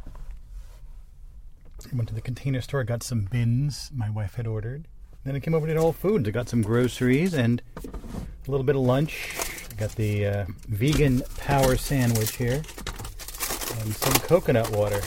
I 1.85 1.95
went 1.95 2.09
to 2.09 2.15
the 2.15 2.21
container 2.21 2.61
store, 2.61 2.83
got 2.83 3.03
some 3.03 3.25
bins 3.25 3.91
my 3.93 4.09
wife 4.09 4.33
had 4.33 4.47
ordered. 4.47 4.87
Then 5.23 5.35
I 5.35 5.39
came 5.39 5.53
over 5.53 5.67
to 5.67 5.79
Whole 5.79 5.93
Foods. 5.93 6.27
I 6.27 6.31
got 6.31 6.49
some 6.49 6.63
groceries 6.63 7.35
and 7.35 7.61
a 7.85 8.49
little 8.49 8.65
bit 8.65 8.75
of 8.75 8.81
lunch. 8.81 9.35
I 9.71 9.75
got 9.75 9.91
the 9.91 10.25
uh, 10.25 10.45
vegan 10.67 11.21
power 11.37 11.77
sandwich 11.77 12.37
here 12.37 12.63
and 13.81 13.93
some 13.93 14.13
coconut 14.21 14.71
water. 14.71 14.99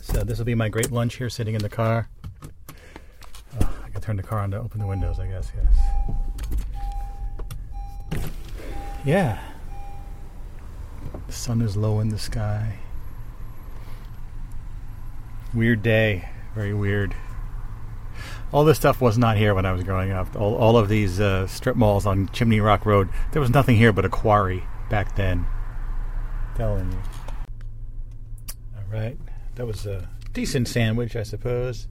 So 0.00 0.24
this 0.24 0.38
will 0.38 0.44
be 0.44 0.56
my 0.56 0.68
great 0.68 0.90
lunch 0.90 1.14
here, 1.14 1.30
sitting 1.30 1.54
in 1.54 1.62
the 1.62 1.68
car. 1.68 2.08
Can 3.98 4.06
turn 4.06 4.16
the 4.16 4.22
car 4.22 4.38
on 4.38 4.52
to 4.52 4.58
open 4.58 4.78
the 4.78 4.86
windows, 4.86 5.18
I 5.18 5.26
guess. 5.26 5.50
Yes. 8.12 8.22
Yeah. 9.04 9.40
The 11.26 11.32
sun 11.32 11.60
is 11.62 11.76
low 11.76 11.98
in 11.98 12.10
the 12.10 12.18
sky. 12.18 12.78
Weird 15.52 15.82
day. 15.82 16.28
Very 16.54 16.72
weird. 16.74 17.16
All 18.52 18.64
this 18.64 18.78
stuff 18.78 19.00
was 19.00 19.18
not 19.18 19.36
here 19.36 19.52
when 19.52 19.66
I 19.66 19.72
was 19.72 19.82
growing 19.82 20.12
up. 20.12 20.36
All, 20.36 20.54
all 20.54 20.76
of 20.76 20.88
these 20.88 21.18
uh, 21.18 21.48
strip 21.48 21.74
malls 21.74 22.06
on 22.06 22.28
Chimney 22.28 22.60
Rock 22.60 22.86
Road, 22.86 23.08
there 23.32 23.42
was 23.42 23.50
nothing 23.50 23.78
here 23.78 23.92
but 23.92 24.04
a 24.04 24.08
quarry 24.08 24.62
back 24.88 25.16
then. 25.16 25.44
telling 26.54 26.92
you. 26.92 26.98
All 28.76 28.92
right. 28.92 29.18
That 29.56 29.66
was 29.66 29.86
a 29.86 30.08
decent 30.32 30.68
sandwich, 30.68 31.16
I 31.16 31.24
suppose. 31.24 31.88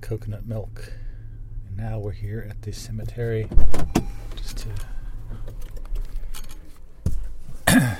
Coconut 0.00 0.46
milk. 0.46 0.92
And 1.66 1.76
now 1.76 1.98
we're 1.98 2.12
here 2.12 2.46
at 2.48 2.62
the 2.62 2.72
cemetery 2.72 3.48
just 4.36 4.58
to 4.58 4.68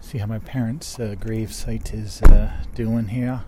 see 0.00 0.18
how 0.18 0.26
my 0.26 0.38
parents' 0.38 0.98
uh, 0.98 1.14
grave 1.18 1.52
site 1.52 1.92
is 1.92 2.22
uh, 2.22 2.50
doing 2.74 3.08
here. 3.08 3.42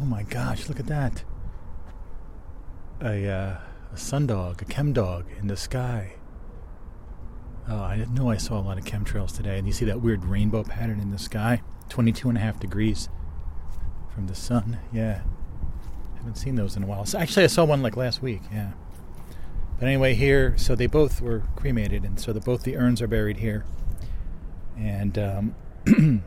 Oh 0.00 0.04
my 0.04 0.22
gosh, 0.22 0.68
look 0.68 0.80
at 0.80 0.86
that. 0.86 1.24
A, 3.00 3.28
uh, 3.28 3.58
a 3.92 3.96
sundog, 3.96 4.62
a 4.62 4.64
chemdog 4.64 5.24
in 5.38 5.48
the 5.48 5.56
sky. 5.56 6.14
Oh, 7.68 7.80
I 7.80 7.96
didn't 7.96 8.14
know 8.14 8.30
I 8.30 8.36
saw 8.36 8.58
a 8.58 8.62
lot 8.62 8.78
of 8.78 8.84
chemtrails 8.84 9.36
today. 9.36 9.58
And 9.58 9.66
you 9.66 9.72
see 9.72 9.84
that 9.84 10.00
weird 10.00 10.24
rainbow 10.24 10.64
pattern 10.64 11.00
in 11.00 11.10
the 11.10 11.18
sky? 11.18 11.62
22 11.88 12.28
and 12.28 12.38
a 12.38 12.40
half 12.40 12.58
degrees 12.58 13.08
from 14.14 14.26
the 14.26 14.34
sun. 14.34 14.78
Yeah. 14.92 15.22
Haven't 16.16 16.36
seen 16.36 16.54
those 16.54 16.76
in 16.76 16.82
a 16.82 16.86
while. 16.86 17.04
So 17.04 17.18
actually, 17.18 17.44
I 17.44 17.48
saw 17.48 17.64
one 17.64 17.82
like 17.82 17.96
last 17.96 18.22
week. 18.22 18.42
Yeah. 18.52 18.72
But 19.78 19.88
anyway, 19.88 20.14
here, 20.14 20.54
so 20.56 20.76
they 20.76 20.86
both 20.86 21.20
were 21.20 21.42
cremated, 21.56 22.04
and 22.04 22.20
so 22.20 22.32
the, 22.32 22.40
both 22.40 22.62
the 22.62 22.76
urns 22.76 23.02
are 23.02 23.08
buried 23.08 23.38
here. 23.38 23.64
And 24.78 25.18
um, 25.18 25.54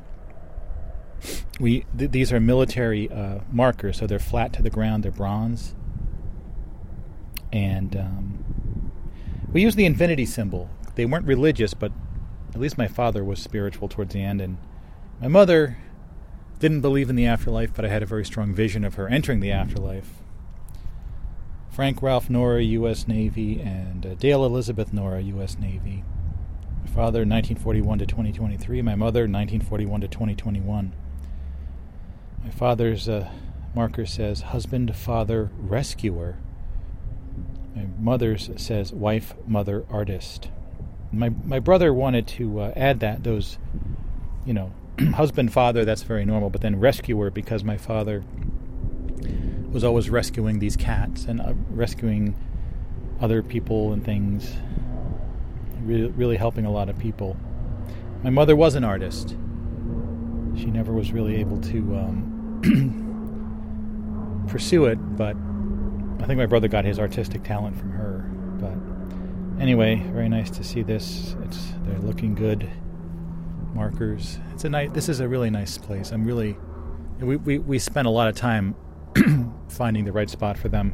we 1.60 1.86
th- 1.98 2.12
these 2.12 2.34
are 2.34 2.40
military 2.42 3.10
uh, 3.10 3.40
markers, 3.50 3.98
so 3.98 4.08
they're 4.08 4.20
flat 4.20 4.52
to 4.54 4.62
the 4.62 4.70
ground. 4.70 5.04
They're 5.04 5.12
bronze, 5.12 5.74
and 7.54 7.96
um, 7.96 8.92
we 9.54 9.62
use 9.62 9.76
the 9.76 9.86
infinity 9.86 10.26
symbol. 10.26 10.70
They 10.96 11.06
weren't 11.06 11.26
religious, 11.26 11.74
but 11.74 11.94
at 12.54 12.60
least 12.60 12.78
my 12.78 12.88
father 12.88 13.24
was 13.24 13.40
spiritual 13.40 13.88
towards 13.88 14.14
the 14.14 14.22
end, 14.22 14.42
and 14.42 14.58
my 15.22 15.30
mother 15.30 15.78
didn't 16.66 16.82
believe 16.82 17.12
in 17.12 17.16
the 17.16 17.28
afterlife, 17.28 17.72
but 17.76 17.86
I 17.86 17.90
had 17.90 18.02
a 18.02 18.08
very 18.08 18.26
strong 18.26 18.52
vision 18.52 18.84
of 18.84 18.96
her 18.96 19.08
entering 19.08 19.40
the 19.40 19.52
afterlife. 19.52 20.24
Frank 21.70 22.02
Ralph 22.02 22.28
Nora, 22.28 22.64
U.S. 22.64 23.08
Navy, 23.08 23.62
and 23.62 24.04
uh, 24.04 24.16
Dale 24.16 24.44
Elizabeth 24.44 24.92
Nora, 24.92 25.22
U.S. 25.22 25.60
Navy. 25.60 26.04
My 26.84 26.88
father, 26.88 27.20
1941 27.20 28.00
to 28.00 28.08
2023. 28.08 28.82
My 28.82 28.96
mother, 28.96 29.28
1941 29.28 30.02
to 30.02 30.08
2021. 30.08 30.94
My 32.44 32.50
father's 32.50 33.08
uh, 33.08 33.30
marker 33.76 34.08
says 34.08 34.42
husband, 34.42 34.96
father, 34.96 35.52
rescuer. 35.60 36.40
My 37.76 37.86
mother's 38.00 38.50
says 38.56 38.92
wife, 38.92 39.36
mother, 39.46 39.86
artist. 39.92 40.50
My 41.12 41.30
my 41.30 41.60
brother 41.60 41.94
wanted 41.94 42.26
to 42.30 42.62
uh, 42.62 42.74
add 42.76 43.02
that 43.02 43.24
those, 43.24 43.60
you 44.48 44.54
know, 44.56 44.74
husband, 45.16 45.54
father. 45.54 45.86
That's 45.86 46.04
very 46.04 46.26
normal. 46.26 46.50
But 46.50 46.62
then 46.62 46.80
rescuer 46.80 47.30
because 47.30 47.64
my 47.64 47.78
father 47.78 48.24
was 49.72 49.84
always 49.84 50.10
rescuing 50.10 50.60
these 50.60 50.78
cats 50.78 51.26
and 51.26 51.42
uh, 51.42 51.54
rescuing 51.70 52.36
other 53.20 53.44
people 53.44 53.94
and 53.94 54.04
things. 54.04 54.56
Really, 55.82 56.08
really 56.08 56.38
helping 56.38 56.66
a 56.66 56.72
lot 56.72 56.90
of 56.90 56.98
people. 56.98 57.38
My 58.24 58.30
mother 58.30 58.56
was 58.56 58.76
an 58.76 58.84
artist. 58.84 59.36
She 60.56 60.66
never 60.66 60.94
was 60.94 61.12
really 61.12 61.36
able 61.36 61.60
to 61.62 61.78
um, 61.96 63.06
pursue 64.48 64.86
it, 64.86 64.96
but 65.18 65.36
I 66.22 66.26
think 66.26 66.40
my 66.40 66.46
brother 66.46 66.68
got 66.68 66.86
his 66.86 66.98
artistic 66.98 67.44
talent 67.44 67.78
from 67.78 67.92
her. 67.92 68.32
But 68.60 69.62
anyway, 69.62 70.02
very 70.12 70.30
nice 70.30 70.50
to 70.52 70.64
see 70.64 70.82
this. 70.82 71.36
It's 71.44 71.74
they're 71.84 72.00
looking 72.00 72.34
good. 72.34 72.70
Markers. 73.76 74.40
It's 74.54 74.64
a 74.64 74.70
nice. 74.70 74.90
This 74.92 75.10
is 75.10 75.20
a 75.20 75.28
really 75.28 75.50
nice 75.50 75.78
place. 75.78 76.12
I'm 76.12 76.26
really. 76.26 76.58
We 77.20 77.36
we 77.36 77.60
we 77.60 77.78
spent 77.78 78.08
a 78.08 78.10
lot 78.10 78.30
of 78.30 78.36
time 78.36 78.76
finding 79.68 80.06
the 80.06 80.14
right 80.14 80.30
spot 80.30 80.58
for 80.58 80.70
them. 80.70 80.94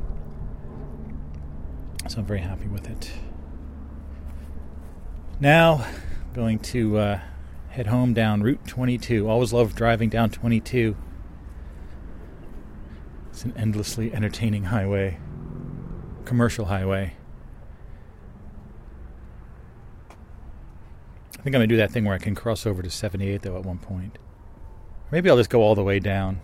So 2.08 2.20
I'm 2.20 2.26
very 2.26 2.40
happy 2.40 2.68
with 2.68 2.90
it. 2.90 3.12
Now, 5.40 5.86
I'm 5.86 6.34
going 6.34 6.60
to 6.60 6.98
uh, 6.98 7.20
head 7.70 7.88
home 7.88 8.14
down 8.14 8.42
Route 8.42 8.66
22. 8.68 9.30
Always 9.30 9.54
love 9.54 9.76
driving 9.76 10.10
down 10.10 10.30
22. 10.30 10.96
It's 13.30 13.46
an 13.46 13.54
endlessly 13.56 14.14
entertaining 14.14 14.66
highway, 14.66 15.20
commercial 16.26 16.66
highway. 16.66 17.14
I 21.42 21.44
think 21.44 21.56
I'm 21.56 21.62
going 21.62 21.70
to 21.70 21.74
do 21.74 21.78
that 21.78 21.90
thing 21.90 22.06
where 22.06 22.14
I 22.14 22.20
can 22.20 22.36
cross 22.36 22.68
over 22.68 22.84
to 22.84 22.90
78 22.92 23.42
though 23.42 23.58
at 23.58 23.66
one 23.66 23.80
point. 23.80 24.20
Maybe 25.10 25.28
I'll 25.28 25.38
just 25.38 25.50
go 25.50 25.64
all 25.64 25.74
the 25.74 25.84
way 25.84 25.98
down 25.98 26.40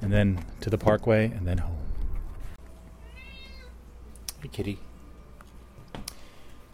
and 0.00 0.10
then 0.10 0.42
to 0.62 0.70
the 0.70 0.78
parkway 0.78 1.26
and 1.26 1.46
then 1.46 1.58
home. 1.58 1.76
Hey, 4.40 4.48
kitty. 4.48 4.78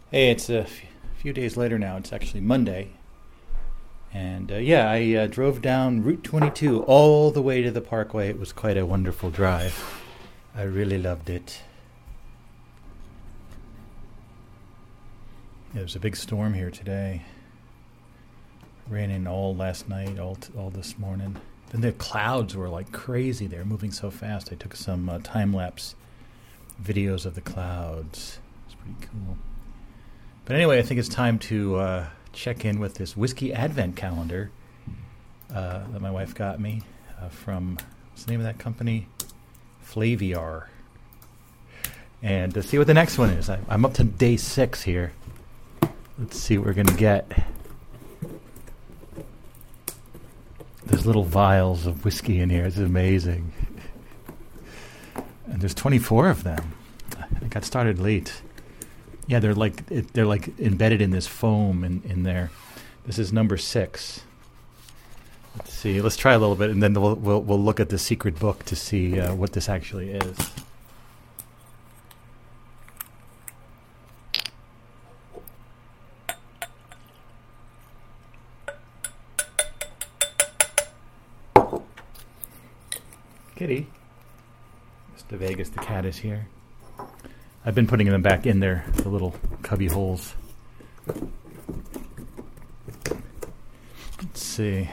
Hey, 0.09 0.31
it's 0.31 0.49
a 0.49 0.61
f- 0.61 0.83
few 1.17 1.33
days 1.33 1.57
later 1.57 1.77
now. 1.77 1.97
It's 1.97 2.13
actually 2.13 2.39
Monday. 2.39 2.91
And 4.13 4.53
uh, 4.53 4.55
yeah, 4.55 4.89
I 4.89 5.15
uh, 5.15 5.27
drove 5.27 5.61
down 5.61 6.01
Route 6.01 6.23
22 6.23 6.83
all 6.83 7.29
the 7.29 7.41
way 7.41 7.61
to 7.61 7.71
the 7.71 7.81
parkway. 7.81 8.29
It 8.29 8.39
was 8.39 8.53
quite 8.53 8.77
a 8.77 8.85
wonderful 8.85 9.31
drive. 9.31 10.01
I 10.55 10.61
really 10.61 10.97
loved 10.97 11.29
it. 11.29 11.59
Yeah, 15.75 15.79
there 15.79 15.87
was 15.87 15.95
a 15.97 15.99
big 15.99 16.15
storm 16.15 16.53
here 16.53 16.71
today. 16.71 17.23
Ran 18.87 19.11
in 19.11 19.27
all 19.27 19.53
last 19.53 19.89
night, 19.89 20.17
all 20.19 20.35
t- 20.35 20.53
all 20.57 20.69
this 20.69 20.97
morning. 20.97 21.35
Then 21.71 21.81
the 21.81 21.91
clouds 21.91 22.55
were 22.55 22.69
like 22.69 22.93
crazy. 22.93 23.45
They 23.45 23.57
were 23.57 23.65
moving 23.65 23.91
so 23.91 24.09
fast. 24.09 24.53
I 24.53 24.55
took 24.55 24.73
some 24.73 25.09
uh, 25.09 25.19
time 25.21 25.53
lapse 25.53 25.95
videos 26.81 27.25
of 27.25 27.35
the 27.35 27.41
clouds. 27.41 28.39
It's 28.65 28.75
pretty 28.75 28.95
cool. 29.01 29.37
But 30.45 30.55
anyway, 30.55 30.79
I 30.79 30.81
think 30.81 30.97
it's 30.97 31.09
time 31.09 31.39
to 31.39 31.75
uh, 31.75 32.07
check 32.31 32.63
in 32.63 32.79
with 32.79 32.93
this 32.93 33.17
whiskey 33.17 33.51
advent 33.51 33.97
calendar 33.97 34.51
uh, 35.53 35.83
that 35.91 36.01
my 36.01 36.09
wife 36.09 36.33
got 36.33 36.57
me 36.57 36.83
uh, 37.21 37.27
from 37.27 37.77
what's 38.11 38.23
the 38.23 38.31
name 38.31 38.39
of 38.39 38.45
that 38.45 38.59
company? 38.59 39.09
Flaviar. 39.85 40.67
And 42.23 42.53
to 42.53 42.63
see 42.63 42.77
what 42.77 42.87
the 42.87 42.93
next 42.93 43.17
one 43.17 43.31
is. 43.31 43.49
I, 43.49 43.59
I'm 43.67 43.83
up 43.83 43.95
to 43.95 44.05
day 44.05 44.37
six 44.37 44.81
here. 44.81 45.11
Let's 46.17 46.39
see 46.39 46.57
what 46.57 46.67
we're 46.67 46.73
going 46.73 46.87
to 46.87 46.93
get. 46.93 47.29
There's 50.85 51.05
little 51.05 51.25
vials 51.25 51.85
of 51.85 52.05
whiskey 52.05 52.39
in 52.39 52.49
here. 52.49 52.65
It's 52.65 52.77
amazing. 52.77 53.51
And 55.47 55.59
there's 55.59 55.73
24 55.73 56.29
of 56.29 56.43
them. 56.43 56.73
I 57.17 57.47
got 57.47 57.65
started 57.65 57.99
late. 57.99 58.41
Yeah, 59.27 59.39
they're 59.39 59.55
like 59.55 59.83
it, 59.89 60.13
they're 60.13 60.25
like 60.25 60.57
embedded 60.59 61.01
in 61.01 61.11
this 61.11 61.27
foam 61.27 61.83
in, 61.83 62.01
in 62.05 62.23
there. 62.23 62.51
This 63.05 63.19
is 63.19 63.33
number 63.33 63.57
six. 63.57 64.21
Let's 65.57 65.73
see. 65.73 65.99
Let's 65.99 66.17
try 66.17 66.33
a 66.33 66.39
little 66.39 66.55
bit, 66.55 66.69
and 66.69 66.81
then 66.81 66.93
we'll 66.93 67.15
we'll, 67.15 67.41
we'll 67.41 67.61
look 67.61 67.79
at 67.79 67.89
the 67.89 67.97
secret 67.97 68.39
book 68.39 68.63
to 68.65 68.75
see 68.75 69.19
uh, 69.19 69.33
what 69.33 69.53
this 69.53 69.67
actually 69.67 70.11
is. 70.11 70.37
Kitty. 83.55 83.87
Mr. 85.17 85.37
Vegas, 85.37 85.69
the 85.69 85.79
cat 85.79 86.05
is 86.05 86.17
here. 86.17 86.47
I've 87.65 87.73
been 87.73 87.87
putting 87.87 88.09
them 88.09 88.21
back 88.21 88.45
in 88.45 88.59
there, 88.59 88.85
the 88.93 89.09
little 89.09 89.33
cubby 89.61 89.87
holes. 89.87 90.35
Let's 94.21 94.41
see. 94.41 94.89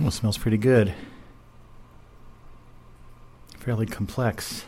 Oh, 0.00 0.10
smells 0.10 0.38
pretty 0.38 0.58
good. 0.58 0.94
Fairly 3.56 3.86
complex. 3.86 4.64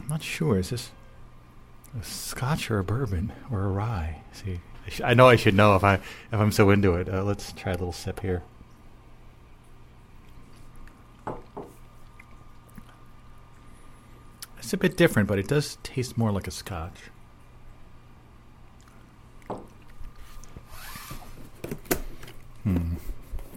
I'm 0.00 0.08
not 0.08 0.22
sure. 0.22 0.58
Is 0.58 0.70
this 0.70 0.90
a 1.98 2.04
Scotch 2.04 2.70
or 2.70 2.78
a 2.78 2.84
bourbon 2.84 3.32
or 3.50 3.62
a 3.62 3.68
rye? 3.68 4.20
See, 4.32 4.60
I, 4.86 4.90
sh- 4.90 5.00
I 5.04 5.14
know 5.14 5.28
I 5.28 5.36
should 5.36 5.54
know 5.54 5.76
if 5.76 5.84
I 5.84 5.94
if 5.94 6.32
I'm 6.32 6.52
so 6.52 6.70
into 6.70 6.94
it. 6.94 7.08
Uh, 7.08 7.22
let's 7.24 7.52
try 7.52 7.72
a 7.72 7.76
little 7.76 7.92
sip 7.92 8.20
here. 8.20 8.42
It's 14.58 14.72
a 14.72 14.76
bit 14.78 14.96
different, 14.96 15.28
but 15.28 15.38
it 15.38 15.46
does 15.46 15.76
taste 15.82 16.16
more 16.16 16.32
like 16.32 16.46
a 16.46 16.50
Scotch. 16.50 16.98
Hmm. 22.62 22.94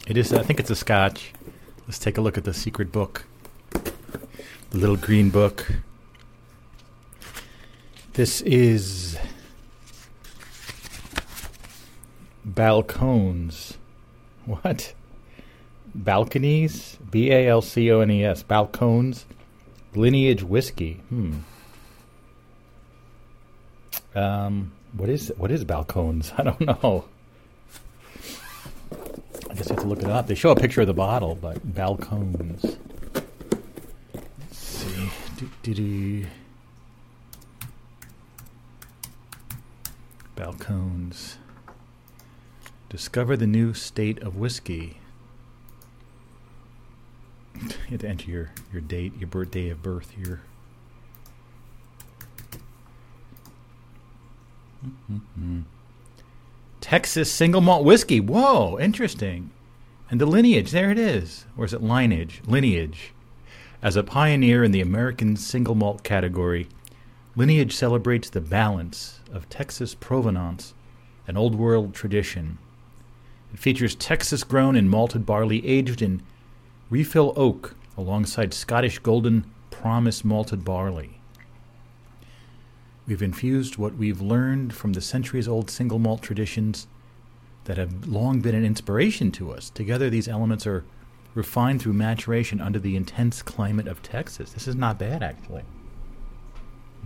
It 0.05 0.17
is. 0.17 0.33
I 0.33 0.43
think 0.43 0.59
it's 0.59 0.69
a 0.69 0.75
Scotch. 0.75 1.33
Let's 1.87 1.97
take 1.97 2.17
a 2.17 2.21
look 2.21 2.37
at 2.37 2.43
the 2.43 2.53
secret 2.53 2.91
book. 2.91 3.25
The 3.71 4.77
little 4.77 4.97
green 4.97 5.29
book. 5.29 5.65
This 8.13 8.41
is 8.41 9.17
balcones. 12.47 13.75
What? 14.45 14.93
Balconies? 15.93 16.97
B 17.09 17.31
A 17.31 17.47
L 17.47 17.61
C 17.61 17.91
O 17.91 17.99
N 18.01 18.11
E 18.11 18.23
S. 18.23 18.43
Balcones. 18.43 19.25
Lineage 19.95 20.43
whiskey. 20.43 20.93
Hmm. 21.09 21.39
Um. 24.15 24.71
What 24.93 25.09
is 25.09 25.31
what 25.37 25.51
is 25.51 25.65
balcones? 25.65 26.33
I 26.39 26.43
don't 26.43 26.61
know. 26.61 27.05
I 29.49 29.53
guess 29.53 29.69
I 29.69 29.73
have 29.73 29.83
to 29.83 29.87
look 29.87 29.99
it 30.01 30.09
up. 30.09 30.27
They 30.27 30.35
show 30.35 30.51
a 30.51 30.55
picture 30.55 30.81
of 30.81 30.87
the 30.87 30.93
bottle, 30.93 31.35
but 31.35 31.65
balcones. 31.73 32.77
Let's 34.39 34.57
see. 34.57 36.25
Balcones. 40.35 41.37
Discover 42.89 43.37
the 43.37 43.47
new 43.47 43.73
state 43.73 44.21
of 44.21 44.37
whiskey. 44.37 44.99
You 47.59 47.91
have 47.91 48.01
to 48.01 48.07
enter 48.07 48.29
your, 48.29 48.51
your 48.71 48.81
date, 48.81 49.13
your 49.17 49.27
birthday 49.27 49.69
of 49.69 49.81
birth, 49.81 50.11
here. 50.11 50.41
Mm-hmm. 55.11 55.61
Texas 56.81 57.31
single 57.31 57.61
malt 57.61 57.83
whiskey. 57.83 58.19
Whoa, 58.19 58.77
interesting. 58.77 59.49
And 60.11 60.21
the 60.21 60.27
lineage, 60.27 60.69
there 60.69 60.91
it 60.91 60.99
is. 60.99 61.45
Or 61.57 61.65
is 61.65 61.73
it 61.73 61.81
lineage? 61.81 62.41
Lineage. 62.45 63.13
As 63.81 63.95
a 63.95 64.03
pioneer 64.03 64.63
in 64.63 64.71
the 64.71 64.81
American 64.81 65.35
single 65.35 65.75
malt 65.75 66.03
category, 66.03 66.67
Lineage 67.37 67.75
celebrates 67.75 68.31
the 68.31 68.41
balance 68.41 69.19
of 69.31 69.47
Texas 69.47 69.93
provenance 69.93 70.73
and 71.27 71.37
old 71.37 71.53
world 71.53 71.93
tradition. 71.93 72.57
It 73.53 73.59
features 73.59 73.95
Texas 73.95 74.43
grown 74.43 74.75
and 74.75 74.89
malted 74.89 75.25
barley 75.25 75.65
aged 75.65 76.01
in 76.01 76.21
refill 76.89 77.33
oak 77.35 77.75
alongside 77.97 78.53
Scottish 78.53 78.99
golden 78.99 79.45
promise 79.71 80.23
malted 80.23 80.63
barley. 80.63 81.19
We've 83.07 83.21
infused 83.23 83.77
what 83.77 83.95
we've 83.95 84.21
learned 84.21 84.73
from 84.73 84.93
the 84.93 85.01
centuries 85.01 85.47
old 85.47 85.69
single 85.69 85.97
malt 85.97 86.21
traditions 86.21 86.87
that 87.63 87.77
have 87.77 88.07
long 88.07 88.41
been 88.41 88.55
an 88.55 88.65
inspiration 88.65 89.31
to 89.33 89.51
us. 89.51 89.69
Together, 89.69 90.09
these 90.09 90.27
elements 90.27 90.67
are 90.67 90.83
refined 91.33 91.81
through 91.81 91.93
maturation 91.93 92.59
under 92.59 92.79
the 92.79 92.95
intense 92.95 93.41
climate 93.41 93.87
of 93.87 94.01
Texas. 94.01 94.51
This 94.51 94.67
is 94.67 94.75
not 94.75 94.97
bad, 94.97 95.23
actually. 95.23 95.63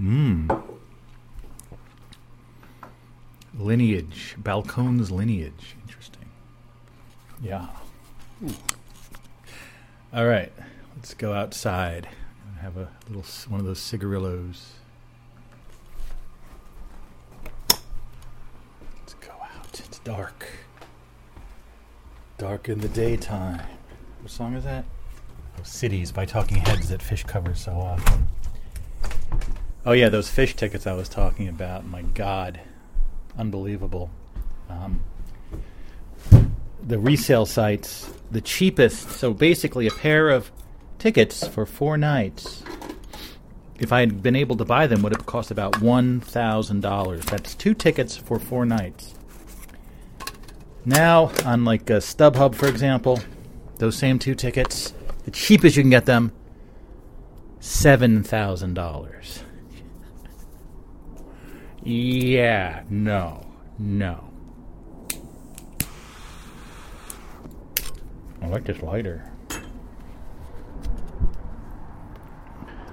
Mmm. 0.01 0.63
Lineage. 3.57 4.35
Balcones 4.41 5.11
lineage. 5.11 5.75
Interesting. 5.87 6.10
Yeah. 7.41 7.67
All 10.13 10.25
right. 10.27 10.51
Let's 10.95 11.13
go 11.15 11.33
outside 11.33 12.07
and 12.47 12.57
have 12.59 12.77
a 12.77 12.89
little 13.07 13.23
one 13.49 13.59
of 13.59 13.65
those 13.65 13.79
cigarillos. 13.79 14.73
Let's 18.99 19.15
go 19.15 19.31
out. 19.31 19.79
It's 19.79 19.99
dark. 19.99 20.47
Dark 22.37 22.69
in 22.69 22.81
the 22.81 22.89
daytime. 22.89 23.61
What 24.21 24.31
song 24.31 24.53
is 24.53 24.63
that? 24.65 24.85
Oh, 25.59 25.63
Cities 25.63 26.11
by 26.11 26.25
Talking 26.25 26.57
Heads 26.57 26.89
that 26.89 27.01
Phish 27.01 27.25
covers 27.25 27.59
so 27.61 27.71
often. 27.71 28.27
Oh 29.83 29.93
yeah, 29.93 30.09
those 30.09 30.29
Phish 30.29 30.55
tickets 30.55 30.85
I 30.85 30.93
was 30.93 31.09
talking 31.09 31.47
about. 31.47 31.85
My 31.85 32.03
God, 32.03 32.59
unbelievable. 33.37 34.11
Um, 34.69 35.01
the 36.85 36.99
resale 36.99 37.45
sites, 37.45 38.11
the 38.31 38.41
cheapest. 38.41 39.11
So 39.11 39.33
basically, 39.33 39.87
a 39.87 39.91
pair 39.91 40.29
of 40.29 40.51
tickets 40.99 41.47
for 41.47 41.65
four 41.65 41.97
nights. 41.97 42.63
If 43.79 43.91
I 43.91 44.01
had 44.01 44.21
been 44.21 44.35
able 44.35 44.55
to 44.57 44.65
buy 44.65 44.85
them, 44.87 45.01
would 45.01 45.15
have 45.15 45.25
cost 45.25 45.49
about 45.49 45.81
one 45.81 46.19
thousand 46.19 46.81
dollars. 46.81 47.25
That's 47.25 47.55
two 47.55 47.73
tickets 47.73 48.15
for 48.15 48.39
four 48.39 48.65
nights. 48.65 49.15
Now, 50.85 51.31
on 51.45 51.65
like 51.65 51.89
a 51.89 51.97
uh, 51.97 51.99
StubHub, 51.99 52.55
for 52.55 52.67
example, 52.67 53.19
those 53.77 53.95
same 53.95 54.19
two 54.19 54.35
tickets, 54.35 54.93
the 55.25 55.31
cheapest 55.31 55.77
you 55.77 55.83
can 55.83 55.89
get 55.89 56.05
them, 56.05 56.31
seven 57.59 58.23
thousand 58.23 58.73
dollars. 58.75 59.43
Yeah, 61.83 62.83
no, 62.91 63.43
no. 63.79 64.30
I 68.41 68.47
like 68.47 68.65
this 68.65 68.81
lighter. 68.81 69.31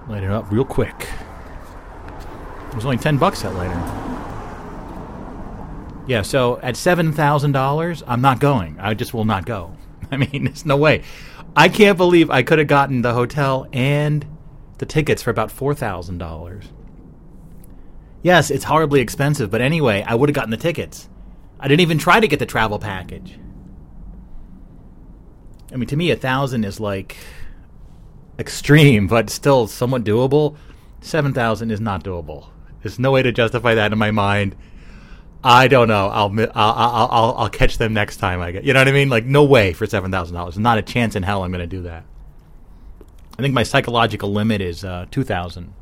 Light 0.09 0.23
it 0.23 0.31
up 0.31 0.51
real 0.51 0.65
quick. 0.65 1.09
It 2.69 2.75
was 2.75 2.85
only 2.85 2.97
10 2.99 3.19
bucks 3.19 3.43
that 3.43 3.55
lighter. 3.55 3.75
Yeah, 6.07 6.23
so 6.23 6.59
at 6.61 6.75
$7,000, 6.75 8.03
I'm 8.07 8.21
not 8.21 8.41
going. 8.41 8.79
I 8.81 8.95
just 8.95 9.13
will 9.13 9.27
not 9.27 9.45
go. 9.45 9.77
I 10.11 10.17
mean, 10.17 10.45
there's 10.45 10.65
no 10.65 10.77
way. 10.77 11.03
I 11.55 11.69
can't 11.69 11.99
believe 11.99 12.31
I 12.31 12.43
could 12.43 12.59
have 12.59 12.69
gotten 12.69 13.03
the 13.03 13.13
hotel 13.13 13.67
and 13.73 14.25
the 14.79 14.87
tickets 14.87 15.23
for 15.23 15.31
about 15.31 15.51
$4,000. 15.51 16.65
Yes, 18.23 18.51
it's 18.51 18.65
horribly 18.65 19.01
expensive, 19.01 19.51
but 19.51 19.61
anyway, 19.61 20.05
I 20.07 20.15
would 20.15 20.29
have 20.29 20.35
gotten 20.35 20.51
the 20.51 20.57
tickets. 20.57 21.09
I 21.61 21.69
didn't 21.69 21.81
even 21.81 21.99
try 21.99 22.21
to 22.21 22.29
get 22.29 22.39
the 22.39 22.47
travel 22.47 22.79
package. 22.79 23.39
I 25.73 25.77
mean, 25.77 25.87
to 25.89 25.97
me, 25.97 26.11
a 26.11 26.17
thousand 26.17 26.65
is 26.65 26.81
like 26.81 27.17
extreme, 28.39 29.07
but 29.07 29.31
still 29.31 29.67
somewhat 29.67 30.05
doable. 30.05 30.57
Seven 31.01 31.33
thousand 31.33 31.71
is 31.71 31.81
not 31.81 32.03
doable. 32.03 32.49
There's 32.83 32.99
no 32.99 33.11
way 33.11 33.23
to 33.23 33.33
justify 33.33 33.75
that 33.75 33.93
in 33.93 33.99
my 33.99 34.11
mind. 34.11 34.57
I 35.45 35.69
don't 35.69 35.89
know. 35.89 36.09
I'll 36.09 36.33
I'll 36.55 37.09
I'll 37.11 37.35
I'll, 37.37 37.51
catch 37.51 37.79
them 37.79 37.93
next 37.93 38.17
time 38.17 38.41
I 38.41 38.51
get. 38.51 38.65
You 38.65 38.73
know 38.73 38.81
what 38.81 38.89
I 38.89 38.93
mean? 38.93 39.09
Like 39.09 39.25
no 39.25 39.45
way 39.45 39.73
for 39.73 39.87
seven 39.87 40.11
thousand 40.11 40.35
dollars. 40.35 40.59
Not 40.59 40.79
a 40.79 40.83
chance 40.83 41.15
in 41.15 41.23
hell 41.23 41.45
I'm 41.45 41.53
going 41.53 41.61
to 41.61 41.67
do 41.67 41.83
that. 41.83 42.05
I 43.39 43.43
think 43.43 43.55
my 43.55 43.63
psychological 43.63 44.33
limit 44.33 44.61
is 44.61 44.85
uh, 44.85 45.07
two 45.11 45.23
thousand 45.23 45.73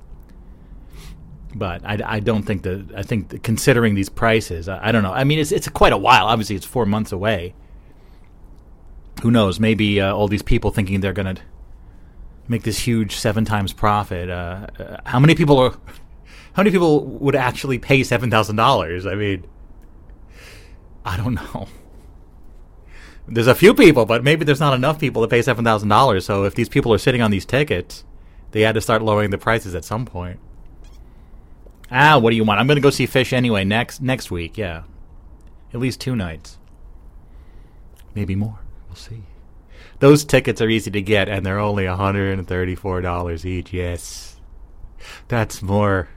but 1.57 1.83
I, 1.85 1.99
I 2.05 2.21
don't 2.21 2.43
think 2.43 2.63
that 2.63 2.87
I 2.95 3.03
think 3.03 3.43
considering 3.43 3.95
these 3.95 4.09
prices, 4.11 4.69
I, 4.69 4.89
I, 4.89 4.93
don't 4.93 5.03
know. 5.03 5.13
I 5.13 5.25
mean, 5.25 5.39
it's 5.39 5.53
it's 5.53 5.69
quite 5.69 5.93
a 5.93 5.97
while. 5.97 6.27
Obviously, 6.27 6.55
it's 6.55 6.67
four 6.67 6.85
months 6.85 7.13
away. 7.13 7.55
Who 9.23 9.31
knows? 9.31 9.59
Maybe 9.59 10.01
uh, 10.01 10.15
all 10.15 10.29
these 10.29 10.43
people 10.43 10.71
thinking 10.71 11.01
they're 11.01 11.13
going 11.13 11.37
to 11.37 11.43
make 12.49 12.63
this 12.63 12.79
huge 12.79 13.17
seven 13.17 13.45
times 13.45 13.73
profit. 13.73 14.31
Uh, 14.31 14.67
uh, 14.79 14.97
how 15.05 15.19
many 15.19 15.35
people 15.35 15.59
are? 15.59 15.77
How 16.53 16.63
many 16.63 16.71
people 16.71 17.05
would 17.05 17.37
actually 17.37 17.79
pay 17.79 18.03
seven 18.03 18.31
thousand 18.31 18.57
dollars? 18.57 19.05
I 19.05 19.15
mean, 19.15 19.45
I 21.05 21.19
don't 21.19 21.35
know. 21.35 21.69
There's 23.29 23.47
a 23.47 23.55
few 23.55 23.75
people, 23.75 24.07
but 24.07 24.25
maybe 24.25 24.47
there's 24.47 24.61
not 24.61 24.73
enough 24.73 24.99
people 24.99 25.21
to 25.21 25.29
pay 25.29 25.43
seven 25.43 25.67
thousand 25.67 25.91
dollars. 25.91 26.25
So 26.25 26.45
if 26.45 26.55
these 26.55 26.71
people 26.71 26.95
are 26.95 26.99
sitting 26.99 27.21
on 27.21 27.31
these 27.31 27.45
tickets, 27.45 28.05
they 28.53 28.63
had 28.63 28.75
to 28.75 28.81
start 28.81 29.03
lowering 29.03 29.29
the 29.29 29.37
prices 29.37 29.75
at 29.75 29.85
some 29.85 30.07
point. 30.07 30.41
Ah, 31.91 32.19
what 32.19 32.31
do 32.31 32.37
you 32.37 32.45
want? 32.45 32.59
I'm 32.59 32.67
going 32.67 32.77
to 32.77 32.81
go 32.81 32.89
see 32.89 33.07
Phish 33.07 33.35
anyway 33.35 33.63
next 33.63 34.01
next 34.01 34.31
week. 34.31 34.57
Yeah, 34.57 34.85
at 35.75 35.81
least 35.81 36.01
two 36.01 36.17
nights, 36.17 36.57
maybe 38.15 38.35
more. 38.35 38.61
See. 38.97 39.23
Those 39.99 40.25
tickets 40.25 40.61
are 40.61 40.69
easy 40.69 40.91
to 40.91 41.03
get, 41.03 41.29
and 41.29 41.45
they're 41.45 41.59
only 41.59 41.85
$134 41.85 43.45
each. 43.45 43.73
Yes, 43.73 44.41
that's 45.29 45.63
more 45.63 46.09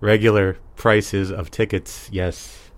regular 0.00 0.58
prices 0.76 1.30
of 1.30 1.50
tickets. 1.50 2.08
Yes. 2.12 2.70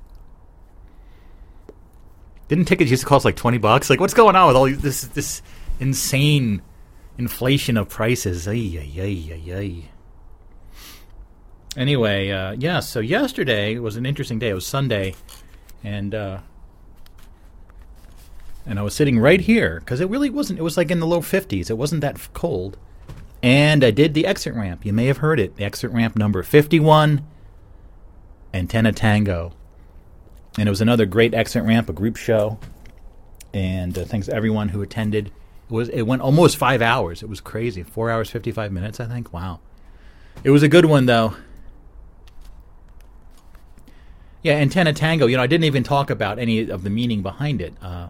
Didn't 2.49 2.67
tickets 2.67 2.91
used 2.91 3.03
to 3.03 3.09
cost 3.09 3.25
like 3.25 3.37
twenty 3.37 3.59
bucks? 3.59 3.89
Like, 3.89 4.01
what's 4.01 4.15
going 4.15 4.37
on 4.37 4.47
with 4.49 4.57
all 4.57 4.69
this 4.69 5.03
this 5.03 5.41
insane 5.81 6.61
inflation 7.17 7.77
of 7.79 7.89
prices? 7.89 8.47
Ay 8.47 8.79
ay 8.79 9.01
ay 9.01 9.33
ay 9.33 9.55
ay. 9.55 9.91
Anyway, 11.77 12.31
uh, 12.31 12.53
yeah. 12.53 12.81
So 12.81 13.01
yesterday 13.01 13.79
was 13.79 13.97
an 13.97 14.05
interesting 14.05 14.39
day. 14.39 14.51
It 14.51 14.55
was 14.55 14.67
Sunday, 14.67 15.15
and 15.83 16.15
uh, 16.15 16.41
and 18.67 18.79
I 18.79 18.83
was 18.83 18.95
sitting 18.95 19.19
right 19.19 19.41
here 19.41 19.81
because 19.81 20.01
it 20.01 20.09
really 20.09 20.31
wasn't. 20.31 20.59
It 20.59 20.63
was 20.63 20.77
like 20.77 20.91
in 20.91 21.01
the 21.01 21.07
low 21.07 21.21
fifties. 21.21 21.71
It 21.71 21.79
wasn't 21.79 22.01
that 22.01 22.33
cold, 22.33 22.77
and 23.43 23.85
I 23.85 23.91
did 23.91 24.15
the 24.15 24.27
exit 24.27 24.55
ramp. 24.55 24.85
You 24.85 24.93
may 24.93 25.07
have 25.07 25.19
heard 25.19 25.41
it. 25.41 25.57
The 25.57 25.65
exit 25.65 25.91
ramp 25.91 26.17
number 26.17 26.43
fifty-one, 26.43 27.27
Antenna 28.53 28.93
Tango, 28.93 29.53
and 30.59 30.69
it 30.69 30.71
was 30.71 30.81
another 30.81 31.07
great 31.07 31.35
exit 31.35 31.65
ramp, 31.65 31.89
a 31.89 31.93
group 31.93 32.17
show, 32.17 32.59
and 33.53 33.97
uh, 33.99 34.05
thanks 34.05 34.27
to 34.27 34.35
everyone 34.35 34.71
who 34.71 34.83
attended. 34.83 35.27
It 35.27 35.73
was 35.73 35.89
it 35.89 36.03
went 36.03 36.23
almost 36.23 36.57
five 36.57 36.83
hours. 36.83 37.23
It 37.23 37.29
was 37.29 37.41
crazy. 37.41 37.83
Four 37.83 38.11
hours 38.11 38.31
fifty-five 38.31 38.73
minutes. 38.73 39.01
I 39.01 39.07
think. 39.07 39.33
Wow. 39.33 39.61
It 40.43 40.51
was 40.51 40.63
a 40.63 40.69
good 40.69 40.85
one 40.85 41.07
though. 41.07 41.35
Yeah, 44.43 44.55
Antenna 44.57 44.93
Tango. 44.93 45.27
You 45.27 45.39
know, 45.39 45.43
I 45.43 45.47
didn't 45.47 45.65
even 45.65 45.85
talk 45.85 46.11
about 46.11 46.39
any 46.39 46.69
of 46.69 46.83
the 46.83 46.91
meaning 46.91 47.23
behind 47.23 47.63
it. 47.63 47.73
Uh, 47.81 48.09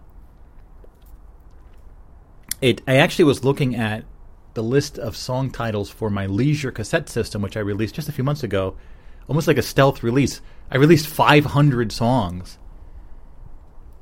it. 2.65 2.81
I 2.89 2.97
actually 2.97 3.27
was 3.27 3.45
looking 3.45 3.77
at 3.77 4.05
the 4.55 4.63
list 4.63 4.99
of 4.99 5.17
song 5.17 5.51
titles 5.51 5.91
for 5.91 6.09
my 6.09 6.27
Leisure 6.27 6.73
cassette 6.73 7.09
system, 7.09 7.43
which 7.43 7.57
I 7.57 7.61
released 7.61 7.95
just 7.95 8.09
a 8.09 8.13
few 8.13 8.25
months 8.25 8.43
ago, 8.43 8.77
almost 9.29 9.47
like 9.47 9.59
a 9.59 9.63
stealth 9.63 10.03
release. 10.03 10.41
I 10.71 10.79
released 10.79 11.07
500 11.07 11.93
songs. 11.93 12.59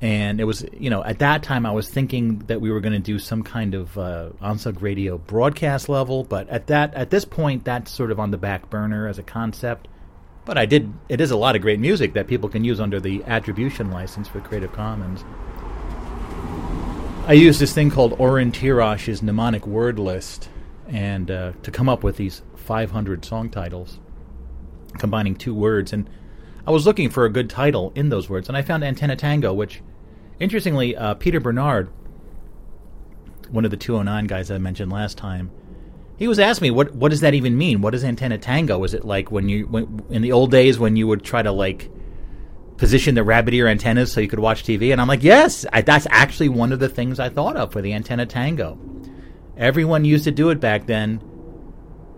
And 0.01 0.40
it 0.40 0.44
was, 0.44 0.64
you 0.72 0.90
know, 0.90 1.02
at 1.05 1.20
that 1.20 1.43
time 1.43 1.66
I 1.66 1.72
was 1.72 1.89
thinking 1.89 2.40
that 2.47 2.60
we 2.60 2.70
were 2.70 2.80
going 2.80 2.93
to 2.93 2.98
do 2.98 3.18
some 3.18 3.43
kind 3.43 3.74
of 3.74 3.97
uh, 3.98 4.30
OnSug 4.40 4.80
Radio 4.82 5.18
broadcast 5.18 5.89
level, 5.89 6.24
but 6.24 6.48
at 6.48 6.66
that 6.68 6.93
at 6.94 7.10
this 7.10 7.24
point 7.24 7.64
that's 7.64 7.90
sort 7.90 8.10
of 8.10 8.18
on 8.18 8.32
the 8.32 8.36
back 8.36 8.68
burner 8.68 9.06
as 9.06 9.18
a 9.18 9.22
concept. 9.22 9.86
But 10.44 10.59
I 10.59 10.66
did. 10.66 10.93
It 11.09 11.20
is 11.20 11.30
a 11.30 11.36
lot 11.36 11.55
of 11.55 11.62
great 11.62 11.78
music 11.78 12.14
that 12.14 12.26
people 12.26 12.48
can 12.48 12.64
use 12.64 12.80
under 12.80 12.98
the 12.98 13.22
attribution 13.24 13.93
license 13.93 14.26
for 14.26 14.40
Creative 14.40 14.72
Commons. 14.72 15.24
I 17.24 17.35
used 17.35 17.61
this 17.61 17.73
thing 17.73 17.89
called 17.89 18.19
Oren 18.19 18.51
Tirosh's 18.51 19.23
mnemonic 19.23 19.65
word 19.65 20.01
list, 20.01 20.49
and 20.89 21.31
uh, 21.31 21.53
to 21.62 21.70
come 21.70 21.89
up 21.89 22.03
with 22.03 22.16
these 22.16 22.43
500 22.57 23.24
song 23.24 23.49
titles, 23.49 24.01
combining 24.99 25.36
two 25.36 25.55
words. 25.55 25.93
And 25.93 26.11
I 26.66 26.73
was 26.73 26.85
looking 26.85 27.11
for 27.11 27.24
a 27.24 27.31
good 27.31 27.49
title 27.49 27.93
in 27.94 28.09
those 28.09 28.28
words, 28.28 28.49
and 28.49 28.57
I 28.57 28.62
found 28.62 28.82
Antenna 28.82 29.15
Tango, 29.15 29.55
which, 29.55 29.82
interestingly, 30.40 30.97
uh, 30.97 31.15
Peter 31.15 31.39
Bernard, 31.39 31.90
one 33.51 33.65
of 33.65 33.70
the 33.70 33.77
209 33.77 34.27
guys 34.27 34.51
I 34.51 34.59
mentioned 34.59 34.90
last 34.90 35.16
time, 35.16 35.53
he 36.16 36.27
was 36.27 36.40
asking 36.40 36.66
me 36.66 36.70
what 36.73 36.93
what 36.94 37.11
does 37.11 37.20
that 37.20 37.35
even 37.35 37.57
mean? 37.57 37.81
What 37.82 37.94
is 37.94 38.05
antenna 38.05 38.39
tango? 38.39 38.85
Is 38.85 38.94
it 38.94 39.05
like 39.05 39.32
when 39.32 39.49
you 39.49 39.66
when, 39.66 40.05
in 40.11 40.23
the 40.23 40.31
old 40.31 40.53
days 40.53 40.78
when 40.78 40.94
you 40.94 41.09
would 41.09 41.24
try 41.24 41.43
to 41.43 41.51
like 41.51 41.90
position 42.82 43.14
the 43.14 43.22
rabbit 43.22 43.54
ear 43.54 43.68
antennas 43.68 44.10
so 44.10 44.20
you 44.20 44.26
could 44.26 44.40
watch 44.40 44.64
TV? 44.64 44.90
And 44.90 45.00
I'm 45.00 45.06
like, 45.06 45.22
yes, 45.22 45.64
I, 45.72 45.82
that's 45.82 46.09
actually 46.10 46.48
one 46.48 46.72
of 46.72 46.80
the 46.80 46.88
things 46.88 47.20
I 47.20 47.28
thought 47.28 47.54
of 47.54 47.70
for 47.70 47.80
the 47.80 47.92
antenna 47.92 48.26
tango. 48.26 48.76
Everyone 49.56 50.04
used 50.04 50.24
to 50.24 50.32
do 50.32 50.50
it 50.50 50.59
back 50.59 50.86
then. 50.86 51.22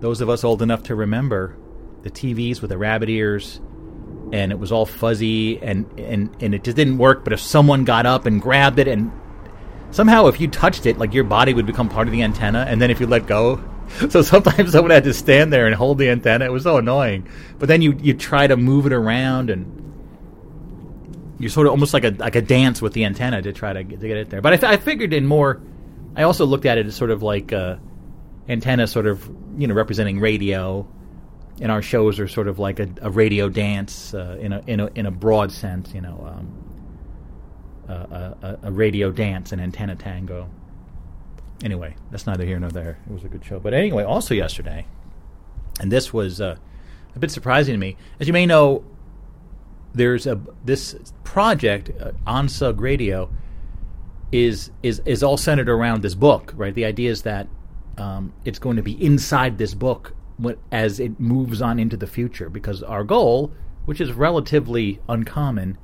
Those 0.01 0.23
of 0.23 0.31
us 0.31 0.43
old 0.43 0.63
enough 0.63 0.85
to 0.85 0.95
remember 0.95 1.55
the 2.01 2.11
TVs 2.11 2.63
with 2.63 2.71
the 2.71 2.79
rabbit 2.79 3.11
ears, 3.11 3.61
and 4.33 4.53
it 4.53 4.59
was 4.59 4.73
all 4.73 4.87
fuzzy 4.87 5.59
and 5.61 5.85
and 6.01 6.35
and 6.41 6.55
it 6.55 6.65
just 6.65 6.79
didn't 6.79 6.97
work. 6.97 7.25
But 7.25 7.35
if 7.35 7.41
someone 7.41 7.85
got 7.85 8.07
up 8.07 8.25
and 8.25 8.41
grabbed 8.41 8.79
it 8.79 8.89
and 8.89 9.13
somehow 9.91 10.29
if 10.29 10.41
you 10.41 10.49
touched 10.49 10.87
it, 10.87 10.97
like 10.97 11.13
your 11.13 11.25
body 11.25 11.53
would 11.53 11.67
become 11.67 11.91
part 11.91 12.09
of 12.09 12.13
the 12.13 12.23
antenna, 12.23 12.65
and 12.67 12.81
then 12.81 12.91
if 12.91 13.01
you 13.01 13.07
let 13.07 13.27
go, 13.27 13.63
so 14.09 14.23
sometimes 14.23 14.73
someone 14.73 14.93
had 14.93 15.05
to 15.05 15.13
stand 15.13 15.53
there 15.53 15.67
and 15.67 15.75
hold 15.75 15.99
the 15.99 16.09
antenna. 16.09 16.47
It 16.47 16.53
was 16.53 16.63
so 16.63 16.79
annoying. 16.79 17.29
But 17.59 17.69
then 17.69 17.83
you 17.83 17.99
you 18.01 18.15
try 18.15 18.47
to 18.47 18.57
move 18.57 18.87
it 18.87 18.95
around 18.95 19.51
and 19.51 19.84
you're 21.39 21.51
sort 21.51 21.67
of 21.67 21.73
almost 21.73 21.95
like 21.95 22.05
a 22.05 22.11
like 22.11 22.37
a 22.37 22.43
dance 22.43 22.81
with 22.81 22.93
the 22.93 23.05
antenna 23.05 23.43
to 23.43 23.53
try 23.53 23.73
to 23.73 23.83
get, 23.83 24.01
to 24.01 24.09
get 24.09 24.17
it 24.17 24.31
there. 24.31 24.41
But 24.41 24.65
I, 24.65 24.73
I 24.73 24.77
figured 24.77 25.13
in 25.13 25.27
more. 25.27 25.61
I 26.17 26.23
also 26.23 26.47
looked 26.47 26.65
at 26.65 26.79
it 26.79 26.87
as 26.87 26.95
sort 26.95 27.11
of 27.11 27.23
like 27.23 27.53
uh, 27.53 27.77
antenna, 28.49 28.87
sort 28.87 29.07
of 29.07 29.29
you 29.57 29.67
know 29.67 29.75
representing 29.75 30.21
radio. 30.21 30.89
And 31.61 31.71
our 31.71 31.83
shows 31.83 32.19
are 32.19 32.27
sort 32.27 32.49
of 32.49 32.59
like 32.59 32.81
a, 32.81 32.89
a 33.01 33.11
radio 33.11 33.49
dance 33.49 34.13
uh, 34.13 34.37
in 34.41 34.53
a 34.53 34.63
in 34.67 34.81
a 34.81 34.87
in 34.95 35.07
a 35.07 35.11
broad 35.13 35.53
sense, 35.53 35.95
you 35.95 36.01
know, 36.01 36.27
um, 36.27 36.53
a, 37.89 38.59
a, 38.65 38.73
radio 38.73 39.13
dance, 39.13 39.53
an 39.53 39.61
antenna 39.61 39.95
tango 39.95 40.51
anyway, 41.63 41.97
that's 42.11 42.27
neither 42.27 42.45
here 42.45 42.59
nor 42.59 42.71
there. 42.71 42.99
It 43.09 43.13
was 43.13 43.25
a 43.25 43.29
good 43.29 43.45
show. 43.45 43.59
But 43.59 43.75
anyway, 43.75 44.05
also 44.05 44.35
yesterday, 44.35 44.87
and 45.81 45.91
this 45.91 46.13
was 46.13 46.41
uh, 46.41 46.57
a 47.15 47.19
bit 47.19 47.31
surprising 47.31 47.75
to 47.75 47.79
me. 47.79 47.97
As 48.21 48.27
you 48.27 48.33
may 48.33 48.47
know, 48.47 48.85
there's 49.95 50.27
a 50.27 50.41
this 50.65 50.95
project, 51.25 51.91
uh, 52.01 52.13
OnSug 52.27 52.81
Radio, 52.81 53.31
is 54.33 54.71
is 54.83 55.01
is 55.05 55.23
all 55.23 55.37
centered 55.37 55.69
around 55.69 56.03
this 56.03 56.15
book, 56.15 56.53
right? 56.57 56.75
The 56.75 56.85
idea 56.85 57.11
is 57.11 57.23
that 57.23 57.49
um, 57.99 58.33
it's 58.45 58.59
going 58.59 58.77
to 58.77 58.83
be 58.83 59.05
inside 59.05 59.59
this 59.59 59.75
book 59.75 60.15
as 60.73 60.99
it 60.99 61.21
moves 61.21 61.63
on 61.63 61.79
into 61.79 61.97
the 61.97 62.07
future, 62.07 62.51
because 62.51 62.83
our 62.83 63.05
goal, 63.05 63.53
which 63.85 64.01
is 64.01 64.13
relatively 64.13 65.01
uncommon 65.09 65.79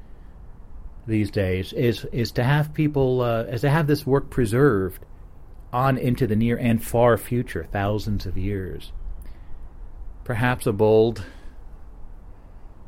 these 1.07 1.31
days, 1.31 1.73
is 1.73 2.05
is 2.13 2.33
to 2.33 2.45
have 2.45 2.75
people 2.75 3.21
uh, 3.21 3.45
as 3.45 3.61
to 3.61 3.71
have 3.71 3.87
this 3.87 4.07
work 4.07 4.31
preserved 4.31 5.05
on 5.73 5.97
into 5.97 6.27
the 6.27 6.35
near 6.35 6.57
and 6.57 6.83
far 6.83 7.17
future, 7.17 7.69
thousands 7.71 8.27
of 8.27 8.37
years. 8.37 8.93
Perhaps 10.25 10.67
a 10.67 10.73
bold 10.73 11.25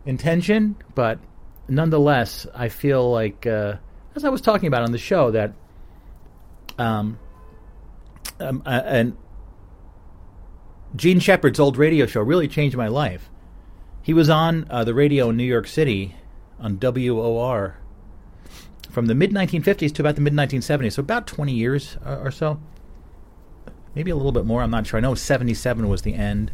intention, 0.04 0.74
but 0.94 1.20
nonetheless, 1.74 2.46
I 2.54 2.68
feel 2.68 3.10
like, 3.10 3.46
uh, 3.46 3.76
as 4.14 4.24
I 4.24 4.28
was 4.28 4.40
talking 4.40 4.66
about 4.66 4.82
on 4.82 4.92
the 4.92 4.98
show, 4.98 5.30
that 5.30 5.52
um, 6.78 7.18
um, 8.40 8.62
uh, 8.64 8.82
and 8.84 9.16
Jean 10.96 11.20
Shepherd's 11.20 11.60
old 11.60 11.76
radio 11.76 12.06
show 12.06 12.20
really 12.20 12.48
changed 12.48 12.76
my 12.76 12.88
life. 12.88 13.30
He 14.02 14.12
was 14.12 14.28
on 14.28 14.66
uh, 14.70 14.84
the 14.84 14.94
radio 14.94 15.30
in 15.30 15.36
New 15.36 15.44
York 15.44 15.66
City 15.66 16.16
on 16.58 16.78
WOR 16.78 17.76
from 18.90 19.06
the 19.06 19.14
mid 19.14 19.30
1950s 19.30 19.94
to 19.94 20.02
about 20.02 20.16
the 20.16 20.20
mid 20.20 20.32
1970s, 20.32 20.94
so 20.94 21.00
about 21.00 21.26
20 21.26 21.52
years 21.52 21.96
uh, 22.04 22.18
or 22.20 22.30
so 22.30 22.60
maybe 23.94 24.10
a 24.10 24.16
little 24.16 24.32
bit 24.32 24.44
more. 24.44 24.62
I'm 24.62 24.70
not 24.70 24.86
sure. 24.86 24.98
I 24.98 25.00
know 25.00 25.14
77 25.14 25.88
was 25.88 26.02
the 26.02 26.14
end. 26.14 26.52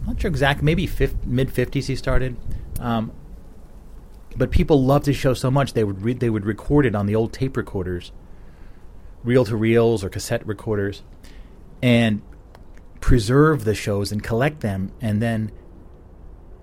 I'm 0.00 0.06
not 0.06 0.20
sure 0.20 0.28
exact. 0.28 0.62
Maybe 0.62 0.88
mid 1.24 1.48
50s 1.48 1.86
he 1.86 1.96
started. 1.96 2.36
Um, 2.78 3.12
but 4.36 4.50
people 4.50 4.84
loved 4.84 5.06
his 5.06 5.16
show 5.16 5.34
so 5.34 5.50
much 5.50 5.72
they 5.72 5.84
would 5.84 6.02
re- 6.02 6.14
they 6.14 6.30
would 6.30 6.46
record 6.46 6.86
it 6.86 6.94
on 6.94 7.06
the 7.06 7.14
old 7.14 7.32
tape 7.32 7.56
recorders, 7.56 8.12
reel 9.24 9.44
to 9.44 9.56
reels 9.56 10.04
or 10.04 10.08
cassette 10.08 10.46
recorders, 10.46 11.02
and 11.82 12.22
preserve 13.00 13.64
the 13.64 13.74
shows 13.74 14.12
and 14.12 14.22
collect 14.22 14.60
them. 14.60 14.92
And 15.00 15.20
then 15.20 15.50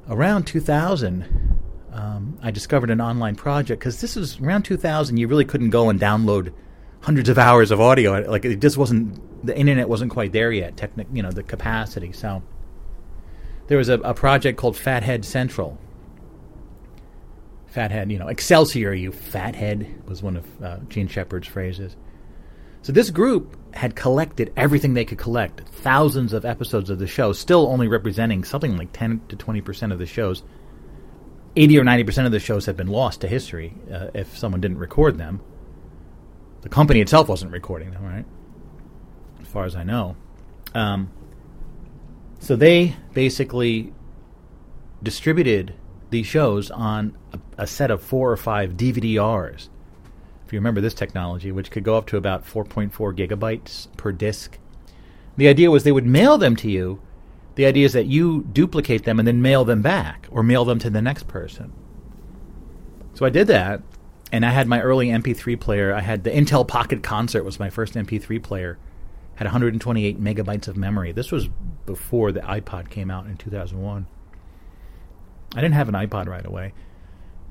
around 0.09 0.45
2000, 0.45 1.59
um, 1.91 2.37
I 2.41 2.51
discovered 2.51 2.89
an 2.89 3.01
online 3.01 3.35
project 3.35 3.79
because 3.79 4.01
this 4.01 4.15
was 4.15 4.39
around 4.39 4.63
2000. 4.63 5.17
You 5.17 5.27
really 5.27 5.45
couldn't 5.45 5.71
go 5.71 5.89
and 5.89 5.99
download 5.99 6.53
hundreds 7.01 7.29
of 7.29 7.37
hours 7.37 7.71
of 7.71 7.81
audio. 7.81 8.19
Like 8.29 8.45
it 8.45 8.59
just 8.59 8.77
wasn't 8.77 9.45
the 9.45 9.57
internet 9.57 9.89
wasn't 9.89 10.11
quite 10.11 10.31
there 10.31 10.51
yet. 10.51 10.77
Technic, 10.77 11.07
you 11.11 11.23
know, 11.23 11.31
the 11.31 11.43
capacity. 11.43 12.11
So 12.11 12.43
there 13.67 13.77
was 13.77 13.89
a, 13.89 13.95
a 13.99 14.13
project 14.13 14.57
called 14.57 14.77
Fathead 14.77 15.25
Central. 15.25 15.79
Fathead, 17.77 18.11
you 18.11 18.17
know, 18.17 18.27
Excelsior, 18.27 18.91
you 18.91 19.11
fathead 19.11 20.01
was 20.07 20.23
one 20.23 20.35
of 20.35 20.63
uh, 20.63 20.77
Jean 20.89 21.07
Shepherd's 21.07 21.47
phrases. 21.47 21.95
So 22.81 22.91
this 22.91 23.11
group 23.11 23.55
had 23.75 23.95
collected 23.95 24.51
everything 24.57 24.95
they 24.95 25.05
could 25.05 25.19
collect, 25.19 25.61
thousands 25.61 26.33
of 26.33 26.43
episodes 26.43 26.89
of 26.89 26.97
the 26.97 27.05
show, 27.05 27.33
still 27.33 27.67
only 27.67 27.87
representing 27.87 28.43
something 28.43 28.75
like 28.77 28.93
10 28.93 29.21
to 29.29 29.35
20 29.35 29.61
percent 29.61 29.93
of 29.93 29.99
the 29.99 30.07
shows. 30.07 30.41
80 31.55 31.77
or 31.77 31.83
90 31.83 32.03
percent 32.03 32.25
of 32.25 32.31
the 32.31 32.39
shows 32.39 32.65
have 32.65 32.77
been 32.77 32.87
lost 32.87 33.21
to 33.21 33.27
history 33.27 33.75
uh, 33.93 34.07
if 34.15 34.35
someone 34.35 34.59
didn't 34.59 34.79
record 34.79 35.19
them. 35.19 35.39
The 36.61 36.69
company 36.69 36.99
itself 36.99 37.29
wasn't 37.29 37.51
recording 37.51 37.91
them, 37.91 38.03
right? 38.03 38.25
As 39.39 39.47
far 39.49 39.65
as 39.65 39.75
I 39.75 39.83
know. 39.83 40.15
Um, 40.73 41.11
so 42.39 42.55
they 42.55 42.95
basically 43.13 43.93
distributed 45.03 45.75
these 46.09 46.25
shows 46.25 46.71
on 46.71 47.17
a, 47.57 47.67
set 47.67 47.91
of 47.91 48.01
four 48.01 48.31
or 48.31 48.37
five 48.37 48.73
DVD-Rs. 48.73 49.69
If 50.45 50.53
you 50.53 50.59
remember 50.59 50.81
this 50.81 50.93
technology, 50.93 51.51
which 51.51 51.71
could 51.71 51.83
go 51.83 51.97
up 51.97 52.07
to 52.07 52.17
about 52.17 52.45
4.4 52.45 52.91
gigabytes 52.91 53.87
per 53.97 54.11
disc. 54.11 54.57
The 55.35 55.47
idea 55.47 55.69
was 55.69 55.83
they 55.83 55.91
would 55.91 56.05
mail 56.05 56.37
them 56.37 56.55
to 56.57 56.71
you. 56.71 57.01
The 57.55 57.65
idea 57.65 57.85
is 57.85 57.93
that 57.93 58.05
you 58.05 58.43
duplicate 58.53 59.03
them 59.03 59.19
and 59.19 59.27
then 59.27 59.41
mail 59.41 59.65
them 59.65 59.81
back 59.81 60.27
or 60.31 60.43
mail 60.43 60.63
them 60.63 60.79
to 60.79 60.89
the 60.89 61.01
next 61.01 61.27
person. 61.27 61.73
So 63.13 63.25
I 63.25 63.29
did 63.29 63.47
that, 63.47 63.81
and 64.31 64.45
I 64.45 64.51
had 64.51 64.67
my 64.67 64.79
early 64.81 65.07
MP3 65.07 65.59
player. 65.59 65.93
I 65.93 66.01
had 66.01 66.23
the 66.23 66.29
Intel 66.29 66.67
Pocket 66.67 67.01
Concert 67.01 67.43
was 67.43 67.59
my 67.59 67.69
first 67.69 67.95
MP3 67.95 68.41
player. 68.41 68.77
Had 69.35 69.45
128 69.45 70.21
megabytes 70.21 70.67
of 70.67 70.77
memory. 70.77 71.11
This 71.11 71.31
was 71.31 71.49
before 71.85 72.31
the 72.31 72.41
iPod 72.41 72.89
came 72.89 73.09
out 73.09 73.25
in 73.25 73.37
2001. 73.37 74.07
I 75.55 75.61
didn't 75.61 75.73
have 75.75 75.89
an 75.89 75.95
iPod 75.95 76.27
right 76.27 76.45
away, 76.45 76.73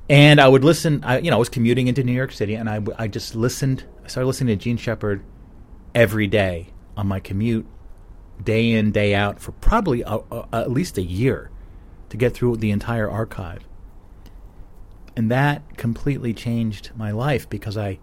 and 0.09 0.39
I 0.39 0.47
would 0.47 0.63
listen. 0.63 1.03
I, 1.03 1.19
you 1.19 1.29
know, 1.29 1.37
I 1.37 1.39
was 1.39 1.49
commuting 1.49 1.87
into 1.87 2.03
New 2.03 2.13
York 2.13 2.31
City, 2.31 2.55
and 2.55 2.69
I, 2.69 2.81
I 2.97 3.07
just 3.07 3.35
listened. 3.35 3.85
I 4.03 4.07
started 4.07 4.27
listening 4.27 4.57
to 4.57 4.63
Jean 4.63 4.77
Shepherd 4.77 5.23
every 5.93 6.27
day 6.27 6.67
on 6.95 7.07
my 7.07 7.19
commute, 7.19 7.65
day 8.43 8.71
in 8.71 8.91
day 8.91 9.13
out, 9.13 9.39
for 9.39 9.51
probably 9.53 10.01
a, 10.01 10.19
a, 10.31 10.47
at 10.53 10.71
least 10.71 10.97
a 10.97 11.01
year 11.01 11.51
to 12.09 12.17
get 12.17 12.33
through 12.33 12.57
the 12.57 12.71
entire 12.71 13.09
archive. 13.09 13.67
And 15.15 15.31
that 15.31 15.77
completely 15.77 16.33
changed 16.33 16.91
my 16.95 17.11
life 17.11 17.49
because 17.49 17.75
I, 17.75 17.99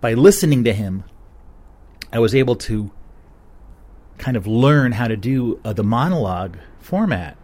by 0.00 0.14
listening 0.14 0.62
to 0.64 0.72
him, 0.72 1.04
I 2.12 2.18
was 2.18 2.34
able 2.34 2.54
to 2.56 2.92
kind 4.18 4.36
of 4.36 4.46
learn 4.46 4.92
how 4.92 5.08
to 5.08 5.16
do 5.16 5.58
uh, 5.64 5.72
the 5.72 5.82
monologue 5.82 6.58
format. 6.80 7.36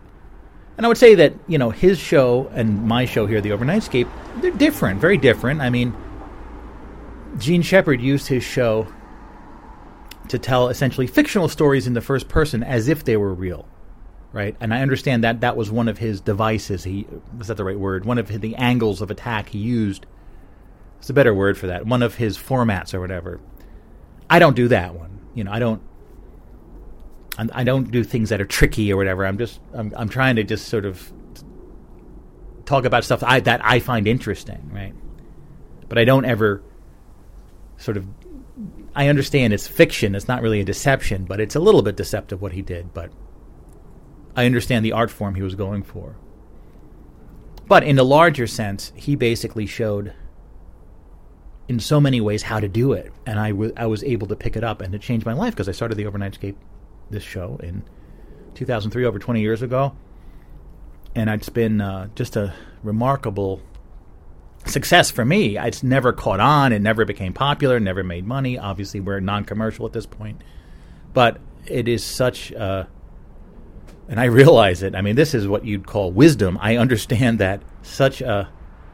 And 0.80 0.86
I 0.86 0.88
would 0.88 0.96
say 0.96 1.14
that, 1.16 1.34
you 1.46 1.58
know, 1.58 1.68
his 1.68 1.98
show 1.98 2.50
and 2.54 2.86
my 2.86 3.04
show 3.04 3.26
here, 3.26 3.42
The 3.42 3.52
Overnight 3.52 3.82
Overnightscape, 3.82 4.08
they're 4.40 4.50
different, 4.50 4.98
very 4.98 5.18
different. 5.18 5.60
I 5.60 5.68
mean, 5.68 5.94
Jean 7.36 7.60
Shepherd 7.60 8.00
used 8.00 8.28
his 8.28 8.42
show 8.42 8.88
to 10.28 10.38
tell 10.38 10.70
essentially 10.70 11.06
fictional 11.06 11.50
stories 11.50 11.86
in 11.86 11.92
the 11.92 12.00
first 12.00 12.30
person 12.30 12.62
as 12.62 12.88
if 12.88 13.04
they 13.04 13.18
were 13.18 13.34
real 13.34 13.68
right? 14.32 14.56
And 14.58 14.72
I 14.72 14.80
understand 14.80 15.22
that 15.22 15.42
that 15.42 15.54
was 15.54 15.70
one 15.70 15.86
of 15.86 15.98
his 15.98 16.22
devices. 16.22 16.84
He 16.84 17.06
was 17.36 17.48
that 17.48 17.58
the 17.58 17.64
right 17.64 17.78
word? 17.78 18.06
One 18.06 18.16
of 18.16 18.40
the 18.40 18.54
angles 18.54 19.02
of 19.02 19.10
attack 19.10 19.50
he 19.50 19.58
used. 19.58 20.06
It's 21.00 21.10
a 21.10 21.12
better 21.12 21.34
word 21.34 21.58
for 21.58 21.66
that. 21.66 21.84
One 21.84 22.02
of 22.02 22.14
his 22.14 22.38
formats 22.38 22.94
or 22.94 23.00
whatever. 23.00 23.38
I 24.30 24.38
don't 24.38 24.56
do 24.56 24.68
that 24.68 24.94
one. 24.94 25.20
You 25.34 25.44
know, 25.44 25.52
I 25.52 25.58
don't. 25.58 25.82
I 27.38 27.64
don't 27.64 27.90
do 27.90 28.04
things 28.04 28.28
that 28.30 28.40
are 28.40 28.46
tricky 28.46 28.92
or 28.92 28.96
whatever. 28.96 29.24
I'm 29.24 29.38
just. 29.38 29.60
I'm. 29.72 29.92
I'm 29.96 30.08
trying 30.08 30.36
to 30.36 30.44
just 30.44 30.68
sort 30.68 30.84
of 30.84 31.12
talk 32.64 32.84
about 32.84 33.04
stuff 33.04 33.22
I, 33.24 33.40
that 33.40 33.60
I 33.64 33.80
find 33.80 34.06
interesting, 34.06 34.70
right? 34.72 34.94
But 35.88 35.98
I 35.98 36.04
don't 36.04 36.24
ever 36.24 36.62
sort 37.76 37.96
of. 37.96 38.06
I 38.94 39.08
understand 39.08 39.52
it's 39.52 39.66
fiction. 39.66 40.14
It's 40.14 40.28
not 40.28 40.42
really 40.42 40.60
a 40.60 40.64
deception, 40.64 41.24
but 41.24 41.40
it's 41.40 41.54
a 41.54 41.60
little 41.60 41.82
bit 41.82 41.96
deceptive 41.96 42.42
what 42.42 42.52
he 42.52 42.62
did. 42.62 42.92
But 42.92 43.10
I 44.36 44.46
understand 44.46 44.84
the 44.84 44.92
art 44.92 45.10
form 45.10 45.34
he 45.34 45.42
was 45.42 45.54
going 45.54 45.82
for. 45.82 46.16
But 47.66 47.84
in 47.84 47.94
the 47.94 48.04
larger 48.04 48.48
sense, 48.48 48.92
he 48.96 49.14
basically 49.14 49.66
showed 49.66 50.12
in 51.68 51.78
so 51.78 52.00
many 52.00 52.20
ways 52.20 52.42
how 52.42 52.58
to 52.58 52.68
do 52.68 52.92
it, 52.92 53.12
and 53.24 53.38
I, 53.38 53.50
w- 53.50 53.72
I 53.76 53.86
was 53.86 54.02
able 54.02 54.26
to 54.26 54.34
pick 54.34 54.56
it 54.56 54.64
up 54.64 54.80
and 54.82 54.92
it 54.92 55.00
changed 55.00 55.24
my 55.24 55.34
life 55.34 55.54
because 55.54 55.68
I 55.68 55.72
started 55.72 55.94
the 55.94 56.02
Overnightscape, 56.02 56.56
this 57.10 57.22
show 57.22 57.58
in 57.62 57.82
2003, 58.54 59.04
over 59.04 59.18
20 59.18 59.40
years 59.40 59.62
ago, 59.62 59.94
and 61.14 61.28
it's 61.30 61.48
been 61.48 61.80
uh, 61.80 62.08
just 62.14 62.36
a 62.36 62.54
remarkable 62.82 63.60
success 64.66 65.10
for 65.10 65.24
me. 65.24 65.58
It's 65.58 65.82
never 65.82 66.12
caught 66.12 66.40
on, 66.40 66.72
it 66.72 66.80
never 66.80 67.04
became 67.04 67.32
popular, 67.32 67.80
never 67.80 68.02
made 68.02 68.26
money. 68.26 68.58
Obviously, 68.58 69.00
we're 69.00 69.20
non-commercial 69.20 69.86
at 69.86 69.92
this 69.92 70.06
point, 70.06 70.42
but 71.12 71.38
it 71.66 71.88
is 71.88 72.04
such. 72.04 72.50
A, 72.52 72.88
and 74.08 74.18
I 74.18 74.24
realize 74.24 74.82
it. 74.82 74.94
I 74.94 75.02
mean, 75.02 75.16
this 75.16 75.34
is 75.34 75.46
what 75.46 75.64
you'd 75.64 75.86
call 75.86 76.10
wisdom. 76.10 76.58
I 76.60 76.76
understand 76.76 77.38
that 77.38 77.62
such 77.82 78.20
a 78.20 78.50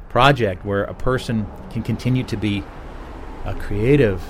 project 0.09 0.65
where 0.65 0.85
a 0.85 0.95
person 0.95 1.47
can 1.71 1.83
continue 1.83 2.25
to 2.25 2.37
be 2.37 2.63
a 3.45 3.55
creative 3.55 4.23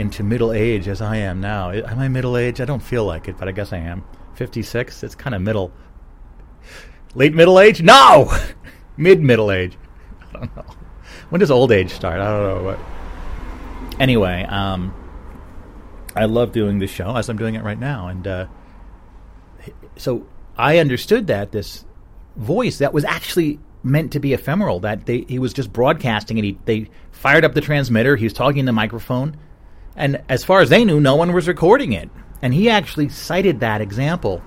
into 0.00 0.22
middle 0.22 0.52
age 0.52 0.88
as 0.88 1.00
I 1.02 1.16
am 1.16 1.40
now. 1.40 1.70
Am 1.70 1.98
I 1.98 2.08
middle 2.08 2.36
age? 2.36 2.60
I 2.60 2.64
don't 2.64 2.82
feel 2.82 3.04
like 3.04 3.28
it, 3.28 3.36
but 3.38 3.48
I 3.48 3.52
guess 3.52 3.72
I 3.72 3.78
am. 3.78 4.04
56? 4.34 5.02
It's 5.02 5.14
kind 5.14 5.34
of 5.34 5.42
middle. 5.42 5.72
Late 7.14 7.34
middle 7.34 7.60
age? 7.60 7.82
No! 7.82 8.32
Mid 8.96 9.20
middle 9.20 9.52
age. 9.52 9.76
I 10.28 10.38
don't 10.38 10.56
know. 10.56 10.64
When 11.28 11.40
does 11.40 11.50
old 11.50 11.70
age 11.72 11.92
start? 11.92 12.20
I 12.20 12.30
don't 12.30 12.64
know. 12.64 12.64
But 12.64 14.00
anyway, 14.00 14.44
um, 14.48 14.94
I 16.16 16.24
love 16.24 16.52
doing 16.52 16.78
this 16.78 16.90
show 16.90 17.16
as 17.16 17.28
I'm 17.28 17.36
doing 17.36 17.54
it 17.54 17.62
right 17.62 17.78
now. 17.78 18.08
And 18.08 18.26
uh, 18.26 18.46
so 19.96 20.26
I 20.56 20.78
understood 20.78 21.26
that 21.28 21.52
this 21.52 21.84
voice 22.36 22.78
that 22.78 22.92
was 22.92 23.04
actually 23.04 23.60
meant 23.82 24.12
to 24.12 24.20
be 24.20 24.32
ephemeral. 24.32 24.80
That 24.80 25.06
they, 25.06 25.24
he 25.28 25.38
was 25.38 25.52
just 25.52 25.72
broadcasting, 25.72 26.38
and 26.38 26.44
he 26.44 26.58
they 26.64 26.90
fired 27.12 27.44
up 27.44 27.54
the 27.54 27.60
transmitter. 27.60 28.16
He 28.16 28.24
was 28.24 28.32
talking 28.32 28.60
in 28.60 28.66
the 28.66 28.72
microphone, 28.72 29.36
and 29.96 30.22
as 30.28 30.44
far 30.44 30.60
as 30.60 30.68
they 30.68 30.84
knew, 30.84 31.00
no 31.00 31.16
one 31.16 31.32
was 31.32 31.48
recording 31.48 31.92
it. 31.92 32.08
And 32.42 32.54
he 32.54 32.70
actually 32.70 33.08
cited 33.08 33.60
that 33.60 33.80
example 33.80 34.42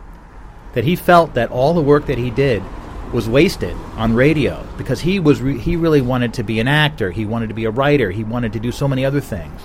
that 0.74 0.84
he 0.84 0.95
felt 0.95 1.36
that 1.36 1.52
all 1.52 1.74
the 1.74 1.82
work 1.82 2.07
that 2.07 2.18
he 2.18 2.32
did 2.32 2.64
was 3.14 3.30
wasted 3.30 3.76
on 3.95 4.15
radio 4.15 4.65
because 4.78 4.99
he 4.99 5.20
was 5.20 5.41
re- 5.41 5.60
he 5.60 5.76
really 5.76 6.02
wanted 6.02 6.34
to 6.34 6.44
be 6.44 6.60
an 6.60 6.68
actor. 6.68 7.11
He 7.11 7.26
wanted 7.26 7.49
to 7.49 7.53
be 7.53 7.65
a 7.65 7.72
writer. 7.72 8.10
He 8.10 8.24
wanted 8.24 8.53
to 8.53 8.60
do 8.60 8.72
so 8.72 8.88
many 8.88 9.06
other 9.06 9.22
things. 9.22 9.61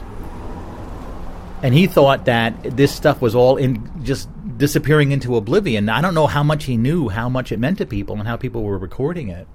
And 1.62 1.74
he 1.74 1.86
thought 1.86 2.26
that 2.26 2.62
this 2.76 2.94
stuff 2.94 3.20
was 3.20 3.34
all 3.34 3.56
in 3.56 4.04
just 4.04 4.28
disappearing 4.58 5.12
into 5.12 5.36
oblivion. 5.36 5.88
I 5.88 6.00
don't 6.02 6.14
know 6.14 6.26
how 6.26 6.42
much 6.42 6.64
he 6.64 6.76
knew 6.76 7.08
how 7.08 7.28
much 7.28 7.50
it 7.50 7.58
meant 7.58 7.78
to 7.78 7.86
people 7.86 8.16
and 8.16 8.28
how 8.28 8.36
people 8.36 8.62
were 8.62 8.78
recording 8.78 9.28
it. 9.28 9.48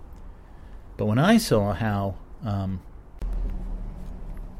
But 0.98 1.06
when 1.06 1.20
I 1.20 1.38
saw 1.38 1.74
how, 1.74 2.16
um, 2.44 2.82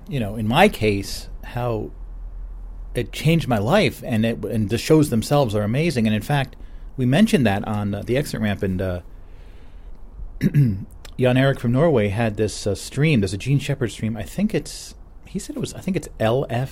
you 0.08 0.20
know, 0.20 0.36
in 0.36 0.48
my 0.48 0.70
case, 0.70 1.28
how 1.44 1.92
it 2.96 3.12
changed 3.12 3.48
my 3.48 3.58
life, 3.58 4.04
and 4.06 4.26
it, 4.26 4.44
and 4.46 4.70
the 4.70 4.78
shows 4.78 5.10
themselves 5.10 5.56
are 5.56 5.64
amazing. 5.64 6.06
And 6.08 6.16
in 6.16 6.22
fact, 6.22 6.56
we 6.96 7.06
mentioned 7.06 7.46
that 7.46 7.68
on 7.68 7.96
uh, 7.96 8.04
the 8.04 8.18
exit 8.18 8.42
ramp, 8.42 8.64
and 8.64 8.82
uh, 8.82 9.02
Jan 11.20 11.38
Erik 11.38 11.60
from 11.60 11.72
Norway 11.72 12.10
had 12.10 12.38
this 12.38 12.68
uh, 12.68 12.76
stream. 12.76 13.22
There's 13.22 13.34
a 13.34 13.38
Jean 13.38 13.60
Shepherd 13.60 13.92
stream. 13.92 14.16
I 14.18 14.24
think 14.24 14.54
it's 14.54 14.96
he 15.26 15.40
said 15.40 15.56
it 15.56 15.60
was. 15.60 15.74
I 15.74 15.80
think 15.80 15.98
it's 15.98 16.08
lf.org. 16.20 16.72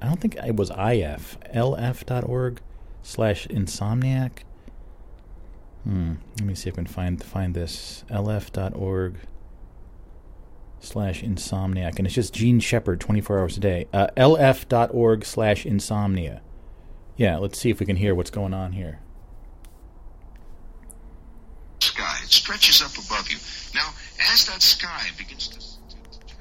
I 0.00 0.06
don't 0.06 0.20
think 0.20 0.36
it 0.36 0.54
was 0.54 0.70
if 0.70 1.38
lf.org 1.54 2.60
slash 3.02 3.48
insomniac. 3.48 4.30
Hmm. 5.84 6.14
Let 6.38 6.46
me 6.46 6.54
see 6.54 6.68
if 6.68 6.74
I 6.74 6.76
can 6.76 6.86
find 6.86 7.22
find 7.22 7.54
this 7.54 8.04
lf.org 8.10 9.16
slash 10.80 11.22
insomniac, 11.22 11.98
and 11.98 12.06
it's 12.06 12.14
just 12.14 12.34
Jean 12.34 12.60
Shepherd, 12.60 13.00
24 13.00 13.38
hours 13.38 13.56
a 13.56 13.60
day. 13.60 13.88
Uh, 13.92 14.08
lf.org 14.16 15.24
slash 15.24 15.66
insomnia. 15.66 16.42
Yeah, 17.16 17.38
let's 17.38 17.58
see 17.58 17.70
if 17.70 17.80
we 17.80 17.86
can 17.86 17.96
hear 17.96 18.14
what's 18.14 18.30
going 18.30 18.54
on 18.54 18.72
here. 18.72 19.00
Sky, 21.80 22.16
it 22.22 22.30
stretches 22.30 22.80
up 22.82 22.92
above 22.92 23.28
you. 23.30 23.38
Now, 23.74 23.88
as 24.32 24.46
that 24.46 24.62
sky 24.62 25.08
begins 25.16 25.48
to, 25.48 25.58
to, 25.58 26.18
to 26.18 26.26
turn 26.26 26.38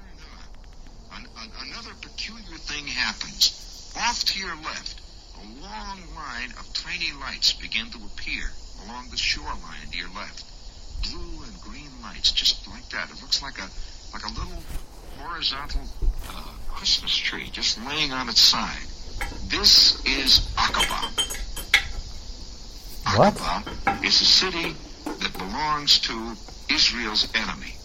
on, 1.11 1.21
an, 1.21 1.27
an, 1.37 1.51
another 1.69 1.93
peculiar 2.01 2.57
thing 2.57 2.85
happens. 2.85 3.91
Off 3.97 4.23
to 4.25 4.39
your 4.39 4.55
left, 4.57 5.01
a 5.41 5.45
long 5.61 5.99
line 6.15 6.51
of 6.59 6.71
tiny 6.73 7.11
lights 7.19 7.53
begin 7.53 7.89
to 7.89 7.97
appear 8.05 8.43
along 8.85 9.09
the 9.09 9.17
shoreline 9.17 9.89
to 9.91 9.97
your 9.97 10.09
left. 10.15 10.45
Blue 11.03 11.43
and 11.43 11.61
green 11.61 11.89
lights, 12.03 12.31
just 12.31 12.67
like 12.67 12.87
that. 12.89 13.09
It 13.09 13.21
looks 13.21 13.41
like 13.41 13.57
a 13.57 13.69
like 14.17 14.31
a 14.31 14.39
little 14.39 14.63
horizontal 15.19 15.81
uh, 16.29 16.41
Christmas 16.69 17.15
tree 17.15 17.49
just 17.51 17.77
laying 17.85 18.11
on 18.11 18.29
its 18.29 18.41
side. 18.41 18.81
This 19.47 20.03
is 20.05 20.49
Aqaba. 20.55 21.05
What? 23.15 23.35
Aqaba 23.35 24.03
is 24.03 24.19
a 24.21 24.25
city 24.25 24.75
that 25.05 25.33
belongs 25.37 25.99
to 25.99 26.33
Israel's 26.73 27.27
enemy. 27.35 27.75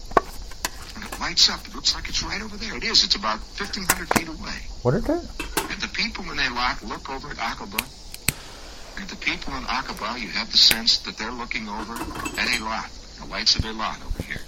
And 0.95 1.03
it 1.05 1.19
lights 1.19 1.49
up. 1.49 1.67
It 1.67 1.75
looks 1.75 1.93
like 1.93 2.09
it's 2.09 2.23
right 2.23 2.41
over 2.41 2.57
there. 2.57 2.77
It 2.77 2.83
is. 2.83 3.03
It's 3.03 3.15
about 3.15 3.37
1,500 3.37 4.09
feet 4.17 4.27
away. 4.27 4.57
What 4.81 4.95
are 4.95 5.01
that? 5.01 5.23
And 5.69 5.81
the 5.81 5.91
people 5.93 6.23
in 6.31 6.37
Eilat 6.37 6.87
look 6.87 7.11
over 7.11 7.29
at 7.29 7.37
Aqaba. 7.37 7.81
And 8.99 9.07
the 9.07 9.17
people 9.17 9.53
in 9.53 9.63
Aqaba, 9.65 10.19
you 10.19 10.29
have 10.29 10.51
the 10.51 10.57
sense 10.57 10.97
that 10.99 11.15
they're 11.17 11.31
looking 11.31 11.69
over 11.69 11.93
at 11.93 12.47
Eilat, 12.57 13.19
the 13.19 13.25
lights 13.27 13.55
of 13.55 13.61
Eilat 13.65 14.03
over 14.03 14.23
here. 14.23 14.41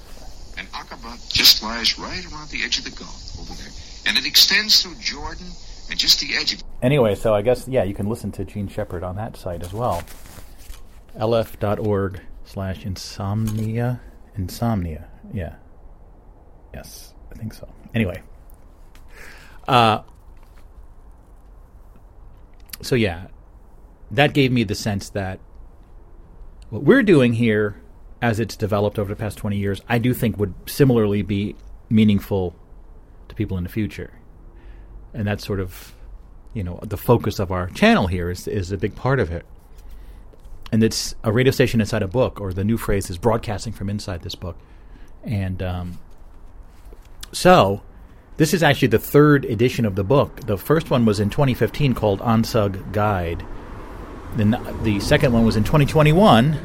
And 0.57 0.67
Aqaba 0.71 1.33
just 1.33 1.61
lies 1.61 1.97
right 1.99 2.25
around 2.31 2.49
the 2.49 2.63
edge 2.63 2.77
of 2.77 2.85
the 2.85 2.91
Gulf 2.91 3.39
over 3.39 3.53
there. 3.53 3.71
And 4.07 4.17
it 4.17 4.25
extends 4.25 4.81
through 4.81 4.95
Jordan 4.95 5.47
and 5.89 5.99
just 5.99 6.19
the 6.19 6.35
edge 6.35 6.53
of 6.53 6.63
Anyway, 6.81 7.15
so 7.15 7.33
I 7.33 7.41
guess, 7.41 7.67
yeah, 7.67 7.83
you 7.83 7.93
can 7.93 8.07
listen 8.07 8.31
to 8.33 8.45
Jean 8.45 8.67
Shepherd 8.67 9.03
on 9.03 9.15
that 9.15 9.37
site 9.37 9.63
as 9.63 9.73
well. 9.73 10.03
lf.org 11.17 12.21
slash 12.43 12.85
insomnia. 12.85 14.01
Insomnia. 14.35 15.07
Yeah. 15.33 15.55
Yes, 16.73 17.13
I 17.31 17.35
think 17.35 17.53
so. 17.53 17.67
Anyway. 17.93 18.21
Uh, 19.67 20.01
so, 22.81 22.95
yeah, 22.95 23.27
that 24.11 24.33
gave 24.33 24.51
me 24.51 24.63
the 24.63 24.75
sense 24.75 25.09
that 25.09 25.39
what 26.69 26.83
we're 26.83 27.03
doing 27.03 27.33
here, 27.33 27.81
as 28.25 28.39
it's 28.39 28.55
developed 28.55 28.97
over 28.97 29.13
the 29.13 29.15
past 29.15 29.37
20 29.37 29.55
years, 29.55 29.81
I 29.87 29.99
do 29.99 30.11
think 30.11 30.39
would 30.39 30.55
similarly 30.65 31.21
be 31.21 31.55
meaningful 31.89 32.55
to 33.29 33.35
people 33.35 33.55
in 33.55 33.63
the 33.63 33.69
future. 33.69 34.11
And 35.13 35.27
that's 35.27 35.45
sort 35.45 35.59
of, 35.59 35.93
you 36.51 36.63
know, 36.63 36.79
the 36.81 36.97
focus 36.97 37.37
of 37.37 37.51
our 37.51 37.69
channel 37.69 38.07
here 38.07 38.31
is, 38.31 38.47
is 38.47 38.71
a 38.71 38.77
big 38.77 38.95
part 38.95 39.19
of 39.19 39.31
it. 39.31 39.45
And 40.71 40.81
it's 40.83 41.13
a 41.23 41.31
radio 41.31 41.51
station 41.51 41.79
inside 41.79 42.01
a 42.01 42.07
book, 42.07 42.41
or 42.41 42.51
the 42.51 42.63
new 42.63 42.77
phrase 42.77 43.11
is 43.11 43.19
broadcasting 43.19 43.73
from 43.73 43.91
inside 43.91 44.23
this 44.23 44.33
book. 44.33 44.57
And 45.23 45.61
um, 45.61 45.99
so, 47.31 47.83
this 48.37 48.55
is 48.55 48.63
actually 48.63 48.87
the 48.87 48.97
third 48.97 49.45
edition 49.45 49.85
of 49.85 49.93
the 49.93 50.03
book. 50.03 50.47
The 50.47 50.57
first 50.57 50.89
one 50.89 51.05
was 51.05 51.19
in 51.19 51.29
2015 51.29 51.93
called 51.93 52.21
Onsug 52.21 52.91
Guide. 52.91 53.45
Then 54.35 54.57
the 54.81 54.99
second 54.99 55.31
one 55.31 55.45
was 55.45 55.55
in 55.55 55.63
2021, 55.63 56.59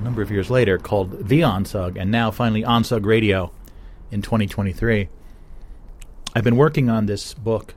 a 0.00 0.02
number 0.02 0.22
of 0.22 0.30
years 0.30 0.50
later, 0.50 0.78
called 0.78 1.28
The 1.28 1.40
Onsug, 1.40 2.00
and 2.00 2.10
now 2.10 2.30
finally 2.30 2.62
Onsug 2.62 3.04
Radio 3.04 3.52
in 4.10 4.22
2023. 4.22 5.08
I've 6.34 6.44
been 6.44 6.56
working 6.56 6.88
on 6.88 7.04
this 7.04 7.34
book, 7.34 7.74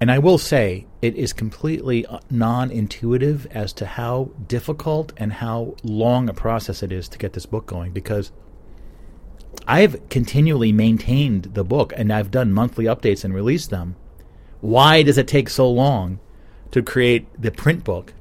and 0.00 0.12
I 0.12 0.18
will 0.20 0.38
say 0.38 0.86
it 1.02 1.16
is 1.16 1.32
completely 1.32 2.06
non 2.30 2.70
intuitive 2.70 3.46
as 3.50 3.72
to 3.74 3.86
how 3.86 4.30
difficult 4.46 5.12
and 5.16 5.32
how 5.32 5.74
long 5.82 6.28
a 6.28 6.34
process 6.34 6.84
it 6.84 6.92
is 6.92 7.08
to 7.08 7.18
get 7.18 7.32
this 7.32 7.46
book 7.46 7.66
going 7.66 7.92
because 7.92 8.30
I've 9.66 10.08
continually 10.08 10.72
maintained 10.72 11.54
the 11.54 11.64
book 11.64 11.92
and 11.96 12.12
I've 12.12 12.30
done 12.30 12.52
monthly 12.52 12.84
updates 12.84 13.24
and 13.24 13.34
released 13.34 13.70
them. 13.70 13.96
Why 14.60 15.02
does 15.02 15.18
it 15.18 15.26
take 15.26 15.48
so 15.48 15.68
long 15.68 16.20
to 16.70 16.80
create 16.80 17.26
the 17.40 17.50
print 17.50 17.82
book? 17.82 18.14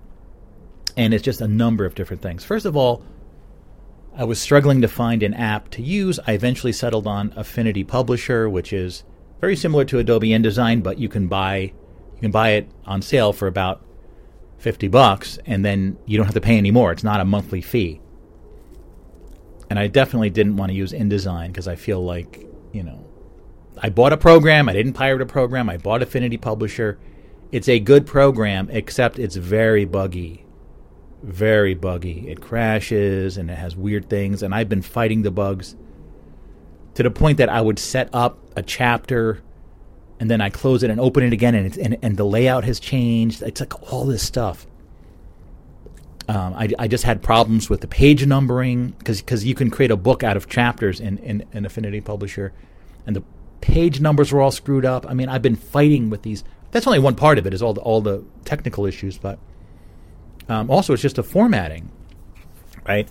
And 0.99 1.13
it's 1.13 1.23
just 1.23 1.39
a 1.39 1.47
number 1.47 1.85
of 1.85 1.95
different 1.95 2.21
things. 2.21 2.43
First 2.43 2.65
of 2.65 2.75
all, 2.75 3.05
I 4.17 4.25
was 4.25 4.37
struggling 4.37 4.81
to 4.81 4.89
find 4.89 5.23
an 5.23 5.33
app 5.33 5.69
to 5.71 5.81
use. 5.81 6.19
I 6.27 6.33
eventually 6.33 6.73
settled 6.73 7.07
on 7.07 7.31
Affinity 7.37 7.85
Publisher, 7.85 8.49
which 8.49 8.73
is 8.73 9.05
very 9.39 9.55
similar 9.55 9.85
to 9.85 9.99
Adobe 9.99 10.31
InDesign, 10.31 10.83
but 10.83 10.97
you 10.99 11.07
can 11.07 11.29
buy 11.29 11.71
you 12.15 12.19
can 12.19 12.31
buy 12.31 12.49
it 12.49 12.69
on 12.85 13.01
sale 13.01 13.31
for 13.31 13.47
about 13.47 13.81
50 14.57 14.89
bucks 14.89 15.39
and 15.45 15.63
then 15.63 15.97
you 16.05 16.17
don't 16.17 16.25
have 16.25 16.33
to 16.33 16.41
pay 16.41 16.57
any 16.57 16.69
more. 16.69 16.91
It's 16.91 17.05
not 17.05 17.21
a 17.21 17.25
monthly 17.25 17.61
fee. 17.61 18.01
And 19.69 19.79
I 19.79 19.87
definitely 19.87 20.31
didn't 20.31 20.57
want 20.57 20.71
to 20.71 20.75
use 20.75 20.91
InDesign 20.91 21.47
because 21.47 21.69
I 21.69 21.77
feel 21.77 22.03
like, 22.03 22.45
you 22.73 22.83
know, 22.83 23.05
I 23.77 23.87
bought 23.87 24.11
a 24.11 24.17
program, 24.17 24.67
I 24.67 24.73
didn't 24.73 24.93
pirate 24.93 25.21
a 25.21 25.25
program, 25.25 25.69
I 25.69 25.77
bought 25.77 26.01
Affinity 26.01 26.35
Publisher. 26.35 26.99
It's 27.53 27.69
a 27.69 27.79
good 27.79 28.05
program 28.05 28.67
except 28.69 29.17
it's 29.17 29.37
very 29.37 29.85
buggy. 29.85 30.45
Very 31.23 31.73
buggy. 31.73 32.29
It 32.29 32.41
crashes 32.41 33.37
and 33.37 33.49
it 33.49 33.57
has 33.57 33.75
weird 33.75 34.09
things. 34.09 34.43
And 34.43 34.53
I've 34.53 34.69
been 34.69 34.81
fighting 34.81 35.21
the 35.21 35.31
bugs 35.31 35.75
to 36.95 37.03
the 37.03 37.11
point 37.11 37.37
that 37.37 37.49
I 37.49 37.61
would 37.61 37.79
set 37.79 38.09
up 38.13 38.37
a 38.55 38.63
chapter 38.63 39.41
and 40.19 40.29
then 40.29 40.41
I 40.41 40.49
close 40.49 40.83
it 40.83 40.89
and 40.89 40.99
open 40.99 41.23
it 41.23 41.31
again, 41.31 41.55
and, 41.55 41.77
and, 41.77 41.97
and 42.01 42.17
the 42.17 42.25
layout 42.25 42.65
has 42.65 42.79
changed. 42.79 43.41
It's 43.41 43.61
like 43.61 43.91
all 43.91 44.05
this 44.05 44.21
stuff. 44.21 44.67
Um, 46.27 46.53
I, 46.53 46.69
I 46.77 46.87
just 46.87 47.05
had 47.05 47.23
problems 47.23 47.69
with 47.69 47.81
the 47.81 47.87
page 47.87 48.25
numbering 48.25 48.89
because 48.99 49.45
you 49.45 49.55
can 49.55 49.69
create 49.69 49.91
a 49.91 49.97
book 49.97 50.21
out 50.21 50.37
of 50.37 50.47
chapters 50.49 50.99
in, 50.99 51.17
in, 51.19 51.45
in 51.53 51.65
Affinity 51.65 52.01
Publisher, 52.01 52.51
and 53.07 53.15
the 53.15 53.23
page 53.61 54.01
numbers 54.01 54.31
were 54.31 54.41
all 54.41 54.51
screwed 54.51 54.85
up. 54.85 55.09
I 55.09 55.13
mean, 55.13 55.29
I've 55.29 55.41
been 55.41 55.55
fighting 55.55 56.09
with 56.09 56.23
these. 56.23 56.43
That's 56.71 56.85
only 56.85 56.99
one 56.99 57.15
part 57.15 57.37
of 57.37 57.47
it 57.47 57.53
is 57.53 57.61
all 57.61 57.73
the, 57.73 57.81
all 57.81 58.01
the 58.01 58.23
technical 58.43 58.85
issues, 58.85 59.17
but 59.17 59.39
um, 60.49 60.69
also 60.69 60.93
it's 60.93 61.01
just 61.01 61.17
a 61.17 61.23
formatting, 61.23 61.91
right? 62.87 63.07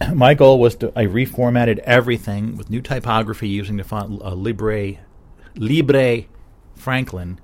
My 0.14 0.34
goal 0.34 0.58
was 0.58 0.74
to 0.76 0.92
I 0.96 1.04
reformatted 1.04 1.78
everything 1.80 2.56
with 2.56 2.70
new 2.70 2.80
typography 2.80 3.48
using 3.48 3.76
the 3.76 3.84
font 3.84 4.20
uh, 4.22 4.34
Libre 4.34 4.94
Libre 5.54 6.24
Franklin, 6.74 7.38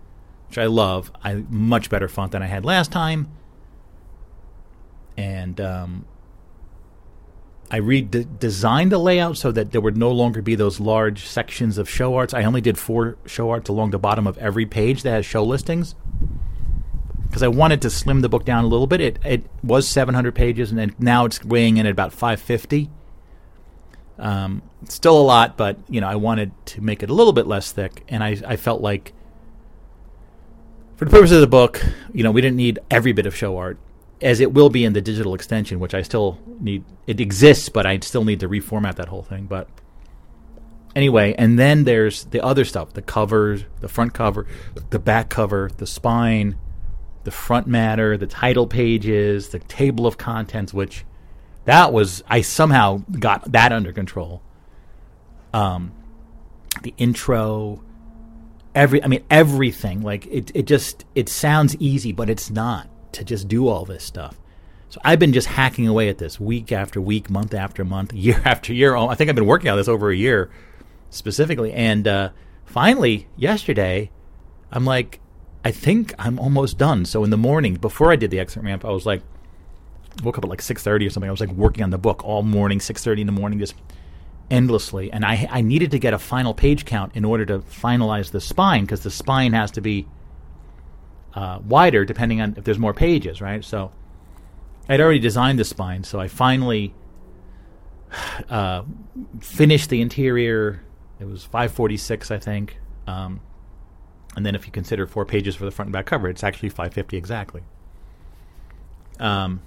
which 0.49 0.59
I 0.59 0.67
love. 0.67 1.13
I 1.23 1.45
much 1.49 1.89
better 1.91 2.09
font 2.09 2.33
than 2.33 2.43
I 2.43 2.47
had 2.47 2.65
last 2.65 2.91
time 2.91 3.29
and 5.17 5.61
um, 5.61 6.05
I 7.71 7.81
redesigned 7.81 8.91
the 8.91 8.99
layout 8.99 9.37
so 9.37 9.53
that 9.53 9.73
there 9.73 9.81
would 9.81 9.97
no 9.97 10.11
longer 10.11 10.43
be 10.43 10.55
those 10.55 10.81
large 10.81 11.25
sections 11.27 11.79
of 11.79 11.89
show 11.89 12.15
arts. 12.15 12.35
I 12.35 12.45
only 12.45 12.61
did 12.61 12.79
four 12.79 13.17
show 13.27 13.51
arts 13.51 13.69
along 13.69 13.91
the 13.91 13.99
bottom 13.99 14.27
of 14.27 14.39
every 14.39 14.67
page 14.67 15.03
that 15.03 15.11
has 15.11 15.27
show 15.27 15.45
listings 15.45 15.95
because 17.33 17.43
I 17.43 17.49
wanted 17.49 17.81
to 17.81 17.91
slim 17.91 18.21
the 18.21 18.29
book 18.29 18.45
down 18.45 18.63
a 18.63 18.67
little 18.67 18.87
bit. 18.87 19.01
It 19.01 19.19
it 19.25 19.45
was 19.65 19.89
700 19.89 20.35
pages, 20.35 20.69
and 20.69 20.79
then 20.79 20.95
now 20.99 21.25
it's 21.25 21.43
weighing 21.43 21.79
in 21.79 21.87
at 21.87 21.93
about 21.93 22.13
550. 22.13 22.91
Um, 24.19 24.61
still 24.87 25.19
a 25.19 25.23
lot, 25.25 25.57
but 25.57 25.79
you 25.89 26.03
know 26.03 26.09
I 26.09 26.17
wanted 26.17 26.53
to 26.67 26.83
make 26.83 27.03
it 27.03 27.09
a 27.09 27.15
little 27.15 27.33
bit 27.33 27.47
less 27.47 27.73
thick, 27.73 28.05
and 28.07 28.23
I 28.23 28.37
I 28.47 28.57
felt 28.57 28.83
like 28.83 29.15
for 30.97 31.07
the 31.07 31.11
purpose 31.11 31.33
of 31.33 31.41
the 31.41 31.47
book, 31.47 31.83
you 32.13 32.23
know, 32.23 32.31
we 32.31 32.43
didn't 32.43 32.59
need 32.59 32.79
every 32.91 33.13
bit 33.13 33.25
of 33.25 33.35
show 33.35 33.57
art 33.57 33.79
as 34.21 34.39
it 34.41 34.53
will 34.53 34.69
be 34.69 34.85
in 34.85 34.93
the 34.93 35.01
digital 35.01 35.35
extension, 35.35 35.81
which 35.81 35.95
I 35.95 36.03
still 36.03 36.39
need. 36.61 36.85
It 37.07 37.19
exists, 37.19 37.71
but 37.71 37.87
I 37.87 37.99
still 38.01 38.25
need 38.25 38.41
to 38.41 38.49
reformat 38.49 38.97
that 38.97 39.09
whole 39.09 39.23
thing. 39.23 39.47
But 39.47 39.69
anyway, 40.95 41.35
and 41.39 41.59
then 41.59 41.85
there's 41.85 42.27
the 42.27 42.45
other 42.45 42.67
stuff: 42.67 42.93
the 42.93 43.01
covers, 43.01 43.65
the 43.81 43.89
front 43.89 44.13
cover, 44.13 44.47
the 44.91 44.99
back 44.99 45.31
cover, 45.31 45.71
the 45.79 45.87
spine, 45.87 46.57
the 47.25 47.31
front 47.31 47.67
matter, 47.67 48.17
the 48.17 48.27
title 48.27 48.67
pages, 48.67 49.51
the 49.51 49.59
table 49.59 50.07
of 50.07 50.19
contents. 50.19 50.73
Which 50.75 51.05
that 51.65 51.93
was 51.93 52.23
I 52.29 52.41
somehow 52.41 53.03
got 53.19 53.53
that 53.53 53.73
under 53.73 53.93
control. 53.93 54.43
Um, 55.53 55.93
the 56.83 56.95
intro, 56.97 57.83
every 58.75 59.03
I 59.03 59.07
mean 59.07 59.25
everything. 59.31 60.03
Like 60.03 60.27
it, 60.27 60.51
it 60.55 60.67
just 60.67 61.05
it 61.15 61.29
sounds 61.29 61.77
easy, 61.77 62.13
but 62.13 62.31
it's 62.31 62.51
not 62.51 62.89
to 63.13 63.25
just 63.25 63.49
do 63.49 63.69
all 63.69 63.85
this 63.85 64.05
stuff. 64.05 64.39
So 64.89 65.01
I've 65.05 65.19
been 65.19 65.33
just 65.33 65.49
hacking 65.49 65.89
away 65.89 66.11
at 66.11 66.19
this 66.19 66.39
week 66.39 66.71
after 66.71 67.01
week, 67.01 67.31
month 67.31 67.55
after 67.55 67.83
month, 67.83 68.13
year 68.15 68.43
after 68.45 68.75
year. 68.75 68.95
I 68.95 69.15
think 69.15 69.31
I've 69.31 69.37
been 69.37 69.47
working 69.47 69.71
on 69.71 69.79
this 69.79 69.89
over 69.89 70.11
a 70.11 70.17
year 70.17 70.51
specifically. 71.09 71.73
And 71.73 72.07
uh, 72.07 72.31
finally, 72.67 73.29
yesterday, 73.35 74.11
I'm 74.71 74.85
like, 74.85 75.21
I 75.65 75.71
think 75.71 76.15
I'm 76.19 76.39
almost 76.39 76.79
done. 76.79 77.05
So 77.05 77.25
in 77.25 77.31
the 77.31 77.37
morning, 77.37 77.75
before 77.75 78.13
I 78.13 78.17
did 78.17 78.31
the 78.31 78.41
exit 78.41 78.63
ramp, 78.63 78.85
I 78.85 78.91
was 78.91 79.07
like, 79.07 79.23
woke 80.23 80.39
up 80.39 80.45
at 80.45 80.51
like 80.51 80.61
6.30 80.61 81.07
or 81.07 81.11
something. 81.11 81.29
I 81.29 81.31
was 81.31 81.41
like 81.41 81.53
working 81.53 81.85
on 81.85 81.91
the 81.91 81.99
book 81.99 82.25
all 82.25 82.43
morning, 82.43 82.79
6.30 82.79 83.21
in 83.21 83.27
the 83.27 83.33
morning, 83.33 83.59
just 83.59 83.75
endlessly. 84.51 85.13
And 85.13 85.25
I, 85.25 85.49
I 85.51 85.61
needed 85.61 85.93
to 85.93 85.99
get 85.99 86.13
a 86.15 86.19
final 86.19 86.53
page 86.53 86.85
count 86.85 87.13
in 87.15 87.25
order 87.25 87.47
to 87.47 87.61
finalize 87.61 88.31
the 88.31 88.41
spine 88.41 88.83
because 88.83 89.03
the 89.03 89.11
spine 89.11 89.53
has 89.53 89.71
to 89.73 89.81
be– 89.81 90.07
uh, 91.35 91.59
wider 91.65 92.05
depending 92.05 92.41
on 92.41 92.55
if 92.57 92.65
there's 92.65 92.79
more 92.79 92.95
pages, 92.95 93.41
right? 93.41 93.65
So 93.65 93.93
I'd 94.89 95.01
already 95.01 95.19
designed 95.19 95.59
the 95.59 95.65
spine, 95.65 96.05
so 96.05 96.21
I 96.21 96.29
finally 96.29 96.95
uh, 98.49 98.83
finished 99.41 99.91
the 99.91 100.01
interior. 100.01 100.83
It 101.21 101.25
was 101.27 101.45
546, 101.45 102.31
I 102.31 102.39
think. 102.39 102.79
Um, 103.07 103.41
and 104.37 104.47
then 104.47 104.55
if 104.55 104.67
you 104.67 104.73
consider 104.73 105.07
four 105.07 105.25
pages 105.25 105.57
for 105.57 105.65
the 105.65 105.71
front 105.71 105.89
and 105.89 105.93
back 105.93 106.07
cover, 106.07 106.29
it's 106.29 106.43
actually 106.43 106.69
550 106.69 107.17
exactly. 107.17 107.63
Um, 109.19 109.61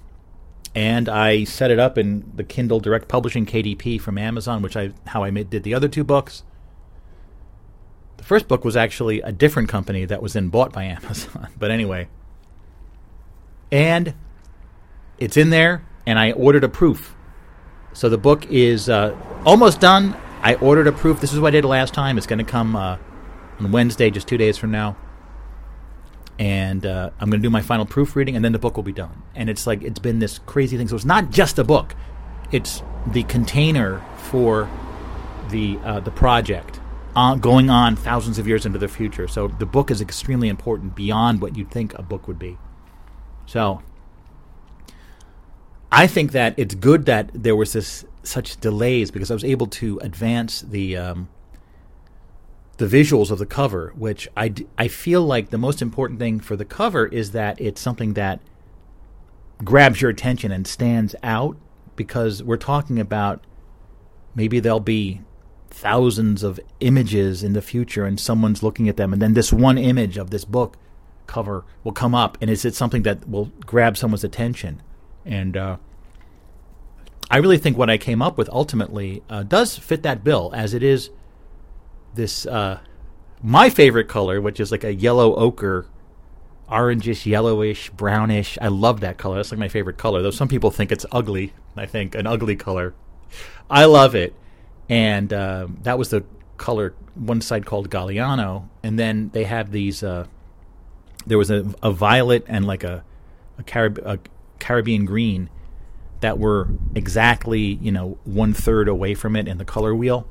and 0.74 1.08
I 1.08 1.44
set 1.44 1.70
it 1.70 1.78
up 1.78 1.96
in 1.96 2.30
the 2.34 2.44
Kindle 2.44 2.80
Direct 2.80 3.08
Publishing 3.08 3.46
KDP 3.46 4.00
from 4.00 4.18
Amazon, 4.18 4.60
which 4.60 4.76
I 4.76 4.92
how 5.06 5.24
I 5.24 5.30
made, 5.30 5.48
did 5.48 5.62
the 5.62 5.72
other 5.72 5.88
two 5.88 6.04
books. 6.04 6.42
The 8.18 8.24
first 8.24 8.48
book 8.48 8.64
was 8.64 8.76
actually 8.76 9.20
a 9.20 9.32
different 9.32 9.68
company 9.68 10.04
that 10.04 10.20
was 10.20 10.34
then 10.34 10.48
bought 10.48 10.72
by 10.72 10.84
Amazon. 10.84 11.48
but 11.58 11.70
anyway, 11.70 12.08
and 13.72 14.14
it's 15.18 15.36
in 15.36 15.50
there, 15.50 15.86
and 16.06 16.18
I 16.18 16.32
ordered 16.32 16.64
a 16.64 16.68
proof. 16.68 17.14
So 17.92 18.08
the 18.08 18.18
book 18.18 18.46
is 18.50 18.90
uh, 18.90 19.16
almost 19.46 19.80
done. 19.80 20.14
I 20.42 20.54
ordered 20.56 20.86
a 20.86 20.92
proof. 20.92 21.20
This 21.20 21.32
is 21.32 21.40
what 21.40 21.48
I 21.48 21.50
did 21.52 21.64
last 21.64 21.94
time. 21.94 22.18
It's 22.18 22.26
going 22.26 22.38
to 22.38 22.44
come 22.44 22.76
uh, 22.76 22.98
on 23.58 23.72
Wednesday, 23.72 24.10
just 24.10 24.28
two 24.28 24.36
days 24.36 24.56
from 24.56 24.70
now. 24.70 24.96
And 26.38 26.84
uh, 26.84 27.10
I'm 27.18 27.30
going 27.30 27.40
to 27.40 27.46
do 27.46 27.50
my 27.50 27.62
final 27.62 27.86
proofreading, 27.86 28.36
and 28.36 28.44
then 28.44 28.52
the 28.52 28.58
book 28.58 28.76
will 28.76 28.82
be 28.82 28.92
done. 28.92 29.22
And 29.34 29.48
it's 29.48 29.66
like 29.66 29.82
it's 29.82 29.98
been 29.98 30.18
this 30.18 30.38
crazy 30.40 30.76
thing. 30.76 30.88
So 30.88 30.96
it's 30.96 31.04
not 31.04 31.30
just 31.30 31.58
a 31.58 31.64
book; 31.64 31.94
it's 32.52 32.82
the 33.06 33.22
container 33.24 34.04
for 34.16 34.68
the 35.48 35.78
uh, 35.82 36.00
the 36.00 36.10
project 36.10 36.80
on, 37.14 37.40
going 37.40 37.70
on 37.70 37.96
thousands 37.96 38.38
of 38.38 38.46
years 38.46 38.66
into 38.66 38.78
the 38.78 38.88
future. 38.88 39.26
So 39.26 39.48
the 39.48 39.66
book 39.66 39.90
is 39.90 40.00
extremely 40.00 40.48
important 40.48 40.94
beyond 40.94 41.40
what 41.40 41.56
you'd 41.56 41.70
think 41.70 41.98
a 41.98 42.02
book 42.02 42.28
would 42.28 42.38
be. 42.38 42.58
So 43.46 43.82
I 45.90 46.06
think 46.06 46.32
that 46.32 46.54
it's 46.58 46.74
good 46.74 47.06
that 47.06 47.30
there 47.32 47.56
was 47.56 47.72
this 47.72 48.04
such 48.22 48.60
delays 48.60 49.10
because 49.10 49.30
I 49.30 49.34
was 49.34 49.44
able 49.44 49.68
to 49.68 49.98
advance 50.00 50.60
the 50.60 50.96
um, 50.96 51.28
the 52.76 52.86
visuals 52.86 53.30
of 53.30 53.38
the 53.38 53.46
cover, 53.46 53.92
which 53.96 54.28
I, 54.36 54.52
I 54.76 54.88
feel 54.88 55.22
like 55.22 55.50
the 55.50 55.58
most 55.58 55.80
important 55.80 56.18
thing 56.18 56.40
for 56.40 56.56
the 56.56 56.64
cover 56.64 57.06
is 57.06 57.30
that 57.32 57.60
it's 57.60 57.80
something 57.80 58.14
that 58.14 58.40
grabs 59.64 60.02
your 60.02 60.10
attention 60.10 60.52
and 60.52 60.66
stands 60.66 61.14
out 61.22 61.56
because 61.96 62.42
we're 62.42 62.58
talking 62.58 63.00
about 63.00 63.42
maybe 64.34 64.60
there'll 64.60 64.80
be 64.80 65.22
thousands 65.70 66.42
of 66.42 66.60
images 66.80 67.42
in 67.42 67.54
the 67.54 67.62
future 67.62 68.04
and 68.04 68.20
someone's 68.20 68.62
looking 68.62 68.88
at 68.88 68.98
them 68.98 69.14
and 69.14 69.22
then 69.22 69.32
this 69.32 69.52
one 69.52 69.78
image 69.78 70.18
of 70.18 70.30
this 70.30 70.44
book 70.44 70.76
cover 71.26 71.64
will 71.82 71.92
come 71.92 72.14
up 72.14 72.36
and 72.42 72.50
is 72.50 72.66
it 72.66 72.74
something 72.74 73.02
that 73.02 73.26
will 73.28 73.46
grab 73.64 73.96
someone's 73.96 74.24
attention? 74.24 74.82
And 75.24 75.56
uh, 75.56 75.76
i 77.30 77.38
really 77.38 77.58
think 77.58 77.76
what 77.76 77.90
i 77.90 77.98
came 77.98 78.22
up 78.22 78.38
with 78.38 78.48
ultimately 78.50 79.22
uh, 79.28 79.42
does 79.42 79.76
fit 79.76 80.02
that 80.02 80.22
bill 80.22 80.52
as 80.54 80.74
it 80.74 80.82
is 80.82 81.10
this 82.16 82.46
uh, 82.46 82.80
my 83.42 83.70
favorite 83.70 84.08
color 84.08 84.40
which 84.40 84.58
is 84.60 84.72
like 84.72 84.84
a 84.84 84.94
yellow 84.94 85.34
ochre 85.36 85.86
orangish 86.68 87.26
yellowish 87.26 87.90
brownish. 87.90 88.58
I 88.60 88.68
love 88.68 89.00
that 89.00 89.18
color. 89.18 89.36
That's 89.36 89.52
like 89.52 89.60
my 89.60 89.68
favorite 89.68 89.98
color 89.98 90.22
though 90.22 90.30
some 90.30 90.48
people 90.48 90.70
think 90.70 90.90
it's 90.90 91.06
ugly. 91.12 91.52
I 91.76 91.86
think 91.86 92.14
an 92.14 92.26
ugly 92.26 92.56
color. 92.56 92.94
I 93.70 93.84
love 93.84 94.14
it. 94.14 94.34
And 94.88 95.32
uh, 95.32 95.68
that 95.82 95.98
was 95.98 96.10
the 96.10 96.24
color 96.56 96.94
one 97.14 97.40
side 97.40 97.66
called 97.66 97.90
Galliano, 97.90 98.68
and 98.82 98.98
then 98.98 99.30
they 99.32 99.44
have 99.44 99.72
these. 99.72 100.02
Uh, 100.02 100.26
there 101.26 101.38
was 101.38 101.50
a, 101.50 101.74
a, 101.82 101.90
violet 101.90 102.44
and 102.46 102.66
like 102.66 102.84
a 102.84 103.04
a, 103.58 103.62
Carib- 103.62 103.98
a, 104.04 104.18
Caribbean 104.60 105.04
green 105.04 105.50
that 106.20 106.38
were 106.38 106.68
exactly 106.94 107.60
you 107.60 107.90
know 107.90 108.18
one 108.24 108.52
third 108.52 108.88
away 108.88 109.14
from 109.14 109.34
it 109.34 109.48
in 109.48 109.58
the 109.58 109.64
color 109.64 109.94
wheel. 109.94 110.28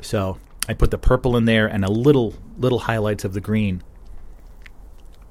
So 0.00 0.38
I 0.68 0.74
put 0.74 0.90
the 0.90 0.98
purple 0.98 1.36
in 1.36 1.44
there 1.44 1.66
and 1.66 1.84
a 1.84 1.90
little 1.90 2.34
little 2.58 2.80
highlights 2.80 3.24
of 3.24 3.34
the 3.34 3.40
green. 3.40 3.82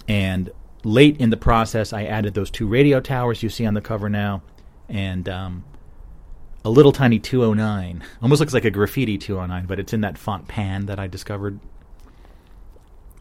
And 0.08 0.52
late 0.84 1.18
in 1.18 1.30
the 1.30 1.38
process, 1.38 1.94
I 1.94 2.04
added 2.04 2.34
those 2.34 2.52
two 2.52 2.68
radio 2.68 3.00
towers 3.00 3.42
you 3.42 3.50
see 3.50 3.66
on 3.66 3.74
the 3.74 3.82
cover 3.82 4.10
now, 4.10 4.44
and 4.90 5.30
um, 5.30 5.64
a 6.66 6.70
little 6.70 6.92
tiny 6.92 7.20
209. 7.20 8.04
Almost 8.22 8.40
looks 8.40 8.54
like 8.54 8.66
a 8.66 8.72
graffiti 8.72 9.18
209, 9.18 9.66
but 9.66 9.80
it's 9.80 9.94
in 9.94 10.02
that 10.02 10.18
font 10.18 10.48
Pan 10.48 10.86
that 10.88 11.00
I 11.00 11.08
discovered. 11.08 11.60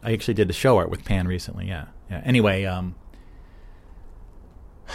I 0.03 0.11
actually 0.11 0.33
did 0.33 0.49
the 0.49 0.53
show 0.53 0.77
art 0.77 0.89
with 0.89 1.05
Pan 1.05 1.27
recently. 1.27 1.67
Yeah. 1.67 1.85
Yeah. 2.09 2.21
Anyway, 2.25 2.65
um, 2.65 2.95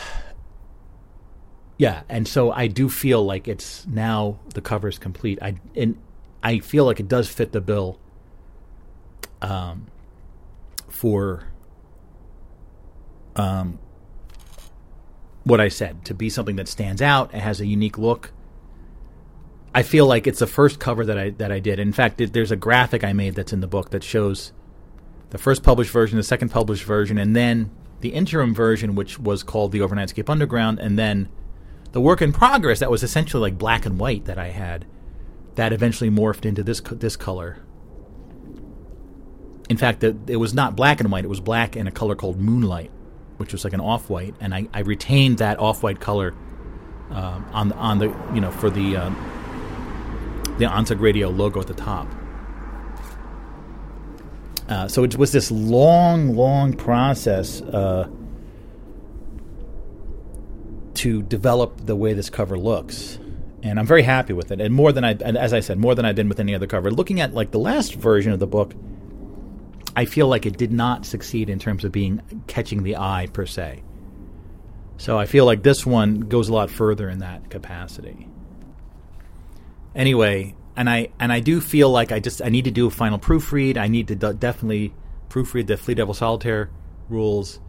yeah, 1.78 2.02
and 2.08 2.28
so 2.28 2.52
I 2.52 2.66
do 2.66 2.90
feel 2.90 3.24
like 3.24 3.48
it's 3.48 3.86
now 3.86 4.38
the 4.52 4.60
cover 4.60 4.88
is 4.88 4.98
complete. 4.98 5.38
I 5.40 5.56
and 5.74 5.96
I 6.42 6.60
feel 6.60 6.84
like 6.84 7.00
it 7.00 7.08
does 7.08 7.28
fit 7.28 7.52
the 7.52 7.60
bill. 7.60 7.98
Um, 9.40 9.86
for 10.98 11.44
um, 13.36 13.78
what 15.44 15.60
I 15.60 15.68
said 15.68 16.04
to 16.06 16.14
be 16.14 16.28
something 16.28 16.56
that 16.56 16.66
stands 16.66 17.00
out. 17.00 17.32
It 17.32 17.40
has 17.40 17.60
a 17.60 17.66
unique 17.66 17.96
look. 17.96 18.32
I 19.74 19.82
feel 19.82 20.06
like 20.06 20.26
it's 20.26 20.40
the 20.40 20.46
first 20.46 20.80
cover 20.80 21.04
that 21.04 21.16
I 21.16 21.30
that 21.30 21.52
I 21.52 21.60
did. 21.60 21.78
In 21.78 21.92
fact, 21.92 22.20
it, 22.20 22.32
there's 22.32 22.50
a 22.50 22.56
graphic 22.56 23.04
I 23.04 23.12
made 23.12 23.36
that's 23.36 23.52
in 23.52 23.60
the 23.60 23.68
book 23.68 23.90
that 23.90 24.02
shows 24.02 24.52
the 25.30 25.38
first 25.38 25.62
published 25.62 25.92
version, 25.92 26.16
the 26.16 26.24
second 26.24 26.48
published 26.48 26.84
version, 26.84 27.16
and 27.16 27.36
then 27.36 27.70
the 28.00 28.08
interim 28.10 28.54
version, 28.54 28.94
which 28.94 29.18
was 29.18 29.42
called 29.42 29.72
the 29.72 29.80
Overnightscape 29.80 30.28
Underground, 30.28 30.80
and 30.80 30.98
then 30.98 31.28
the 31.92 32.00
work 32.00 32.20
in 32.22 32.32
progress 32.32 32.80
that 32.80 32.90
was 32.90 33.02
essentially 33.02 33.40
like 33.40 33.58
black 33.58 33.86
and 33.86 34.00
white 34.00 34.24
that 34.24 34.38
I 34.38 34.48
had, 34.48 34.84
that 35.58 35.72
eventually 35.72 36.08
morphed 36.08 36.46
into 36.46 36.62
this 36.62 36.80
this 36.80 37.16
color. 37.16 37.58
In 39.68 39.76
fact, 39.76 40.04
it, 40.04 40.16
it 40.28 40.36
was 40.36 40.54
not 40.54 40.76
black 40.76 41.00
and 41.00 41.10
white; 41.10 41.24
it 41.24 41.28
was 41.28 41.40
black 41.40 41.74
and 41.74 41.88
a 41.88 41.90
color 41.90 42.14
called 42.14 42.40
Moonlight, 42.40 42.92
which 43.38 43.52
was 43.52 43.64
like 43.64 43.72
an 43.72 43.80
off 43.80 44.08
white, 44.08 44.36
and 44.40 44.54
I, 44.54 44.68
I 44.72 44.80
retained 44.80 45.38
that 45.38 45.58
off 45.58 45.82
white 45.82 45.98
color 45.98 46.32
um, 47.10 47.44
on 47.52 47.72
on 47.72 47.98
the 47.98 48.06
you 48.32 48.40
know 48.40 48.52
for 48.52 48.70
the 48.70 48.96
um, 48.96 50.54
the 50.58 50.66
ONSUG 50.66 51.00
Radio 51.00 51.28
logo 51.28 51.60
at 51.60 51.66
the 51.66 51.74
top. 51.74 52.06
Uh, 54.68 54.86
so 54.86 55.02
it 55.02 55.16
was 55.16 55.32
this 55.32 55.50
long, 55.50 56.36
long 56.36 56.72
process 56.72 57.62
uh, 57.62 58.08
to 60.94 61.22
develop 61.22 61.84
the 61.84 61.96
way 61.96 62.12
this 62.12 62.30
cover 62.30 62.56
looks, 62.56 63.18
and 63.62 63.78
I'm 63.78 63.86
very 63.86 64.02
happy 64.02 64.32
with 64.32 64.52
it. 64.52 64.60
And 64.60 64.74
more 64.74 64.92
than 64.92 65.04
I, 65.04 65.12
as 65.14 65.52
I 65.52 65.60
said, 65.60 65.78
more 65.78 65.94
than 65.94 66.04
I've 66.04 66.16
been 66.16 66.28
with 66.28 66.40
any 66.40 66.54
other 66.54 66.66
cover. 66.66 66.90
Looking 66.90 67.20
at 67.20 67.34
like 67.34 67.50
the 67.50 67.58
last 67.58 67.94
version 67.94 68.32
of 68.32 68.38
the 68.38 68.46
book, 68.46 68.74
I 69.96 70.04
feel 70.04 70.28
like 70.28 70.46
it 70.46 70.56
did 70.56 70.72
not 70.72 71.04
succeed 71.04 71.50
in 71.50 71.58
terms 71.58 71.84
of 71.84 71.90
being 71.90 72.22
catching 72.46 72.82
the 72.82 72.96
eye 72.96 73.28
per 73.32 73.46
se. 73.46 73.82
So 74.96 75.18
I 75.18 75.26
feel 75.26 75.44
like 75.44 75.62
this 75.62 75.86
one 75.86 76.20
goes 76.20 76.48
a 76.48 76.52
lot 76.52 76.70
further 76.70 77.08
in 77.08 77.18
that 77.20 77.50
capacity. 77.50 78.28
Anyway, 79.94 80.54
and 80.76 80.88
I 80.88 81.08
and 81.18 81.32
I 81.32 81.40
do 81.40 81.60
feel 81.60 81.90
like 81.90 82.12
I 82.12 82.20
just 82.20 82.42
I 82.42 82.48
need 82.48 82.64
to 82.64 82.70
do 82.70 82.86
a 82.86 82.90
final 82.90 83.18
proofread. 83.18 83.76
I 83.76 83.88
need 83.88 84.08
to 84.08 84.14
d- 84.14 84.32
definitely 84.38 84.94
proofread 85.28 85.66
the 85.66 85.76
Fleet 85.76 85.96
Devil 85.96 86.14
Solitaire 86.14 86.70
rules. 87.08 87.60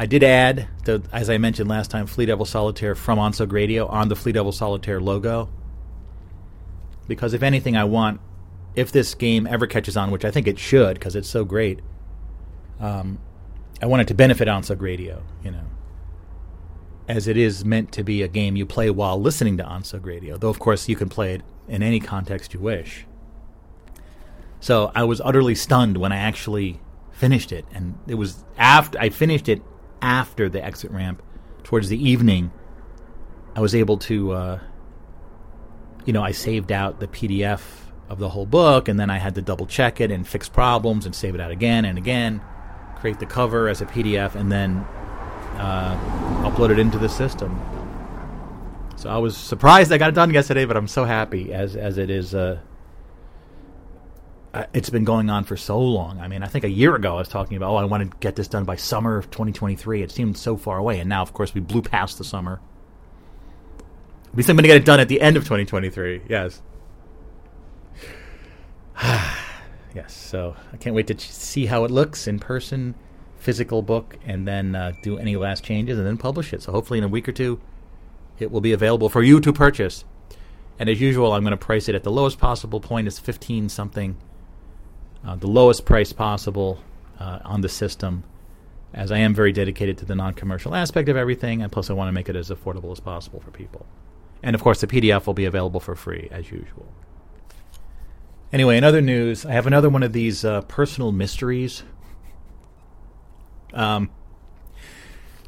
I 0.00 0.06
did 0.06 0.22
add, 0.22 0.66
the, 0.84 1.02
as 1.12 1.28
I 1.28 1.36
mentioned 1.36 1.68
last 1.68 1.90
time, 1.90 2.06
Fleet 2.06 2.24
Devil 2.24 2.46
Solitaire 2.46 2.94
from 2.94 3.18
ONSUG 3.18 3.52
Radio 3.52 3.86
on 3.86 4.08
the 4.08 4.16
Fleet 4.16 4.32
Devil 4.32 4.50
Solitaire 4.50 4.98
logo. 4.98 5.50
Because 7.06 7.34
if 7.34 7.42
anything, 7.42 7.76
I 7.76 7.84
want, 7.84 8.18
if 8.74 8.90
this 8.92 9.14
game 9.14 9.46
ever 9.46 9.66
catches 9.66 9.98
on, 9.98 10.10
which 10.10 10.24
I 10.24 10.30
think 10.30 10.48
it 10.48 10.58
should, 10.58 10.94
because 10.94 11.14
it's 11.14 11.28
so 11.28 11.44
great, 11.44 11.80
um, 12.80 13.18
I 13.82 13.86
want 13.86 14.00
it 14.00 14.08
to 14.08 14.14
benefit 14.14 14.48
ONSUG 14.48 14.80
Radio, 14.80 15.22
you 15.44 15.50
know, 15.50 15.66
as 17.06 17.28
it 17.28 17.36
is 17.36 17.62
meant 17.66 17.92
to 17.92 18.02
be 18.02 18.22
a 18.22 18.28
game 18.28 18.56
you 18.56 18.64
play 18.64 18.88
while 18.88 19.20
listening 19.20 19.58
to 19.58 19.64
ONSUG 19.64 20.06
Radio. 20.06 20.38
Though, 20.38 20.48
of 20.48 20.58
course, 20.58 20.88
you 20.88 20.96
can 20.96 21.10
play 21.10 21.34
it 21.34 21.42
in 21.68 21.82
any 21.82 22.00
context 22.00 22.54
you 22.54 22.60
wish. 22.60 23.04
So 24.60 24.92
I 24.94 25.04
was 25.04 25.20
utterly 25.20 25.54
stunned 25.54 25.98
when 25.98 26.10
I 26.10 26.16
actually 26.16 26.80
finished 27.12 27.52
it, 27.52 27.66
and 27.74 27.98
it 28.06 28.14
was 28.14 28.46
after 28.56 28.98
I 28.98 29.10
finished 29.10 29.46
it 29.46 29.60
after 30.02 30.48
the 30.48 30.64
exit 30.64 30.90
ramp. 30.90 31.22
Towards 31.62 31.88
the 31.88 32.08
evening, 32.08 32.50
I 33.54 33.60
was 33.60 33.74
able 33.74 33.98
to, 33.98 34.32
uh, 34.32 34.60
you 36.04 36.12
know, 36.12 36.22
I 36.22 36.32
saved 36.32 36.72
out 36.72 37.00
the 37.00 37.08
PDF 37.08 37.60
of 38.08 38.18
the 38.18 38.28
whole 38.28 38.46
book, 38.46 38.88
and 38.88 38.98
then 38.98 39.10
I 39.10 39.18
had 39.18 39.34
to 39.36 39.42
double 39.42 39.66
check 39.66 40.00
it 40.00 40.10
and 40.10 40.26
fix 40.26 40.48
problems 40.48 41.06
and 41.06 41.14
save 41.14 41.34
it 41.34 41.40
out 41.40 41.50
again 41.50 41.84
and 41.84 41.98
again, 41.98 42.40
create 42.96 43.20
the 43.20 43.26
cover 43.26 43.68
as 43.68 43.80
a 43.80 43.86
PDF, 43.86 44.34
and 44.34 44.50
then 44.50 44.78
uh, 45.56 45.96
upload 46.44 46.70
it 46.70 46.78
into 46.78 46.98
the 46.98 47.08
system. 47.08 47.60
So 48.96 49.08
I 49.08 49.18
was 49.18 49.36
surprised 49.36 49.92
I 49.92 49.98
got 49.98 50.10
it 50.10 50.14
done 50.14 50.32
yesterday, 50.32 50.64
but 50.64 50.76
I'm 50.76 50.88
so 50.88 51.04
happy 51.04 51.52
as 51.52 51.76
as 51.76 51.98
it 51.98 52.10
is. 52.10 52.34
Uh, 52.34 52.60
it's 54.72 54.90
been 54.90 55.04
going 55.04 55.30
on 55.30 55.44
for 55.44 55.56
so 55.56 55.78
long. 55.78 56.20
I 56.20 56.28
mean, 56.28 56.42
I 56.42 56.46
think 56.46 56.64
a 56.64 56.70
year 56.70 56.94
ago 56.94 57.14
I 57.14 57.18
was 57.18 57.28
talking 57.28 57.56
about, 57.56 57.70
oh, 57.70 57.76
I 57.76 57.84
want 57.84 58.10
to 58.10 58.16
get 58.18 58.36
this 58.36 58.48
done 58.48 58.64
by 58.64 58.76
summer 58.76 59.16
of 59.16 59.30
2023. 59.30 60.02
It 60.02 60.10
seemed 60.10 60.36
so 60.36 60.56
far 60.56 60.78
away, 60.78 60.98
and 60.98 61.08
now, 61.08 61.22
of 61.22 61.32
course, 61.32 61.54
we 61.54 61.60
blew 61.60 61.82
past 61.82 62.18
the 62.18 62.24
summer. 62.24 62.60
We 64.34 64.42
think 64.42 64.50
I'm 64.50 64.56
going 64.56 64.62
to 64.64 64.68
get 64.68 64.76
it 64.76 64.84
done 64.84 65.00
at 65.00 65.08
the 65.08 65.20
end 65.20 65.36
of 65.36 65.44
2023. 65.44 66.22
Yes. 66.28 66.62
yes. 69.94 70.14
So 70.14 70.56
I 70.72 70.76
can't 70.76 70.94
wait 70.94 71.06
to 71.08 71.14
ch- 71.14 71.30
see 71.30 71.66
how 71.66 71.84
it 71.84 71.90
looks 71.90 72.26
in 72.26 72.38
person, 72.38 72.94
physical 73.38 73.82
book, 73.82 74.16
and 74.24 74.46
then 74.46 74.74
uh, 74.74 74.92
do 75.02 75.18
any 75.18 75.36
last 75.36 75.64
changes, 75.64 75.98
and 75.98 76.06
then 76.06 76.16
publish 76.16 76.52
it. 76.52 76.62
So 76.62 76.72
hopefully 76.72 76.98
in 76.98 77.04
a 77.04 77.08
week 77.08 77.28
or 77.28 77.32
two 77.32 77.60
it 78.40 78.50
will 78.50 78.60
be 78.60 78.72
available 78.72 79.08
for 79.08 79.22
you 79.22 79.40
to 79.40 79.52
purchase. 79.52 80.04
And 80.78 80.88
as 80.88 81.00
usual, 81.00 81.32
I'm 81.32 81.42
going 81.42 81.50
to 81.50 81.56
price 81.56 81.88
it 81.88 81.94
at 81.94 82.04
the 82.04 82.10
lowest 82.10 82.38
possible 82.38 82.80
point 82.80 83.06
is 83.06 83.18
15 83.18 83.68
something, 83.68 84.16
uh, 85.24 85.36
the 85.36 85.46
lowest 85.46 85.84
price 85.84 86.12
possible 86.12 86.80
uh, 87.18 87.40
on 87.44 87.60
the 87.60 87.68
system, 87.68 88.24
as 88.94 89.12
I 89.12 89.18
am 89.18 89.34
very 89.34 89.52
dedicated 89.52 89.98
to 89.98 90.04
the 90.04 90.14
non-commercial 90.14 90.74
aspect 90.74 91.08
of 91.08 91.16
everything, 91.16 91.62
and 91.62 91.70
plus 91.70 91.90
I 91.90 91.92
want 91.92 92.08
to 92.08 92.12
make 92.12 92.28
it 92.28 92.36
as 92.36 92.50
affordable 92.50 92.92
as 92.92 93.00
possible 93.00 93.40
for 93.40 93.50
people. 93.50 93.86
And 94.42 94.54
of 94.54 94.62
course, 94.62 94.80
the 94.80 94.86
PDF 94.86 95.26
will 95.26 95.34
be 95.34 95.44
available 95.44 95.80
for 95.80 95.94
free 95.94 96.28
as 96.30 96.50
usual. 96.50 96.90
Anyway, 98.52 98.76
in 98.76 98.84
other 98.84 99.00
news, 99.00 99.46
I 99.46 99.52
have 99.52 99.66
another 99.66 99.88
one 99.88 100.02
of 100.02 100.12
these 100.12 100.44
uh, 100.44 100.62
personal 100.62 101.12
mysteries. 101.12 101.84
Um, 103.72 104.10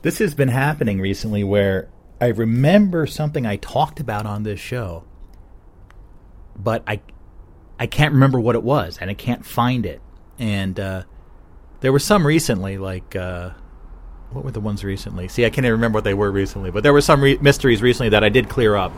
this 0.03 0.19
has 0.19 0.35
been 0.35 0.49
happening 0.49 1.01
recently 1.01 1.43
where 1.43 1.89
I 2.20 2.28
remember 2.28 3.07
something 3.07 3.47
I 3.47 3.57
talked 3.57 3.99
about 3.99 4.27
on 4.27 4.44
this 4.44 4.61
show, 4.61 5.05
but 6.55 6.85
I 6.86 7.01
I 7.82 7.86
can't 7.86 8.14
remember 8.14 8.38
what 8.38 8.54
it 8.54 8.62
was, 8.62 8.96
and 8.98 9.10
I 9.10 9.14
can't 9.14 9.44
find 9.44 9.84
it. 9.84 10.00
And 10.38 10.78
uh, 10.78 11.02
there 11.80 11.90
were 11.90 11.98
some 11.98 12.24
recently, 12.24 12.78
like 12.78 13.16
uh, 13.16 13.50
what 14.30 14.44
were 14.44 14.52
the 14.52 14.60
ones 14.60 14.84
recently? 14.84 15.26
See, 15.26 15.44
I 15.44 15.50
can't 15.50 15.64
even 15.64 15.72
remember 15.72 15.96
what 15.96 16.04
they 16.04 16.14
were 16.14 16.30
recently, 16.30 16.70
but 16.70 16.84
there 16.84 16.92
were 16.92 17.00
some 17.00 17.20
re- 17.20 17.38
mysteries 17.38 17.82
recently 17.82 18.10
that 18.10 18.22
I 18.22 18.28
did 18.28 18.48
clear 18.48 18.76
up. 18.76 18.92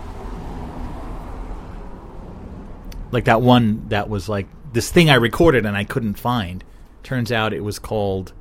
Like 3.11 3.25
that 3.25 3.41
one 3.41 3.89
that 3.89 4.11
was 4.11 4.29
like 4.29 4.49
this 4.75 4.91
thing 4.91 5.09
I 5.09 5.15
recorded 5.15 5.65
and 5.65 5.79
I 5.79 5.85
couldn't 5.85 6.19
find. 6.19 6.63
Turns 7.03 7.33
out 7.33 7.55
it 7.55 7.65
was 7.65 7.79
called 7.79 8.35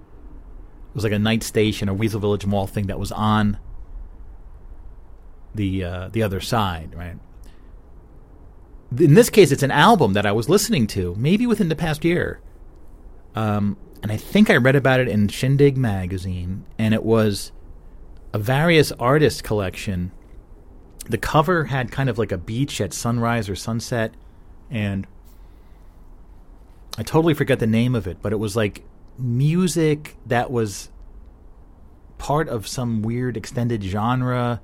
it 0.90 0.94
was 0.94 1.06
like 1.06 1.14
a 1.14 1.20
night 1.20 1.44
station, 1.44 1.88
a 1.88 1.94
Weasel 1.94 2.20
Village 2.20 2.46
Mall 2.46 2.68
thing 2.68 2.88
that 2.88 3.00
was 3.00 3.14
on 3.14 3.60
the 5.56 5.86
uh, 5.86 6.10
the 6.10 6.22
other 6.22 6.42
side, 6.42 6.94
right? 6.96 7.16
In 9.00 9.14
this 9.14 9.30
case, 9.30 9.52
it's 9.52 9.64
an 9.64 9.72
album 9.72 10.14
that 10.14 10.26
I 10.26 10.32
was 10.32 10.50
listening 10.50 10.88
to, 10.88 11.16
maybe 11.18 11.48
within 11.48 11.70
the 11.70 11.76
past 11.76 12.04
year, 12.04 12.42
um, 13.36 13.78
and 14.02 14.12
I 14.12 14.18
think 14.18 14.50
I 14.50 14.58
read 14.58 14.76
about 14.76 15.00
it 15.00 15.08
in 15.08 15.30
Shindig 15.30 15.78
magazine, 15.78 16.66
and 16.78 16.94
it 16.94 17.04
was 17.04 17.52
a 18.34 18.40
various 18.40 18.92
artist 18.94 19.44
collection. 19.44 20.12
The 21.10 21.18
cover 21.18 21.66
had 21.66 21.92
kind 21.92 22.10
of 22.10 22.18
like 22.18 22.32
a 22.32 22.38
beach 22.38 22.82
at 22.82 22.94
sunrise 22.94 23.50
or 23.50 23.56
sunset, 23.56 24.14
and 24.70 25.08
I 26.98 27.04
totally 27.04 27.34
forget 27.34 27.60
the 27.60 27.68
name 27.68 27.96
of 27.96 28.06
it, 28.08 28.18
but 28.22 28.34
it 28.34 28.38
was 28.38 28.56
like 28.56 28.84
music 29.18 30.18
that 30.26 30.52
was 30.52 30.90
part 32.18 32.50
of 32.50 32.68
some 32.68 33.02
weird 33.02 33.38
extended 33.38 33.84
genre 33.84 34.62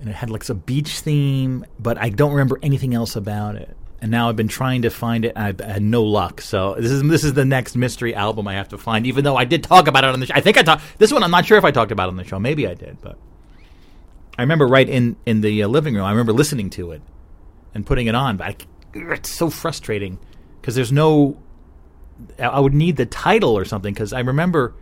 and 0.00 0.08
it 0.08 0.14
had 0.14 0.30
like 0.30 0.48
a 0.48 0.54
beach 0.54 1.00
theme, 1.00 1.64
but 1.78 1.98
I 1.98 2.08
don't 2.08 2.32
remember 2.32 2.58
anything 2.62 2.94
else 2.94 3.16
about 3.16 3.56
it. 3.56 3.76
And 4.00 4.12
now 4.12 4.28
I've 4.28 4.36
been 4.36 4.48
trying 4.48 4.82
to 4.82 4.90
find 4.90 5.24
it. 5.24 5.32
I've 5.34 5.58
had 5.58 5.82
no 5.82 6.04
luck. 6.04 6.40
So 6.40 6.76
this 6.78 6.92
is 6.92 7.02
this 7.02 7.24
is 7.24 7.32
the 7.32 7.44
next 7.44 7.74
mystery 7.74 8.14
album 8.14 8.46
I 8.46 8.54
have 8.54 8.68
to 8.68 8.78
find. 8.78 9.06
Even 9.06 9.24
though 9.24 9.36
I 9.36 9.44
did 9.44 9.64
talk 9.64 9.88
about 9.88 10.04
it 10.04 10.10
on 10.10 10.20
the 10.20 10.26
show, 10.26 10.34
I 10.36 10.40
think 10.40 10.56
I 10.56 10.62
talked 10.62 10.84
this 10.98 11.12
one. 11.12 11.24
I'm 11.24 11.32
not 11.32 11.46
sure 11.46 11.58
if 11.58 11.64
I 11.64 11.72
talked 11.72 11.90
about 11.90 12.04
it 12.04 12.10
on 12.10 12.16
the 12.16 12.24
show. 12.24 12.38
Maybe 12.38 12.68
I 12.68 12.74
did, 12.74 12.98
but 13.00 13.18
I 14.38 14.42
remember 14.42 14.68
right 14.68 14.88
in 14.88 15.16
in 15.26 15.40
the 15.40 15.64
uh, 15.64 15.68
living 15.68 15.96
room. 15.96 16.04
I 16.04 16.10
remember 16.10 16.32
listening 16.32 16.70
to 16.70 16.92
it 16.92 17.02
and 17.74 17.84
putting 17.84 18.06
it 18.06 18.14
on. 18.14 18.36
But 18.36 18.46
I, 18.46 18.56
it's 18.94 19.30
so 19.30 19.50
frustrating 19.50 20.20
because 20.60 20.76
there's 20.76 20.92
no. 20.92 21.36
I 22.38 22.60
would 22.60 22.74
need 22.74 22.96
the 22.96 23.06
title 23.06 23.58
or 23.58 23.64
something 23.64 23.92
because 23.92 24.12
I 24.12 24.20
remember, 24.20 24.74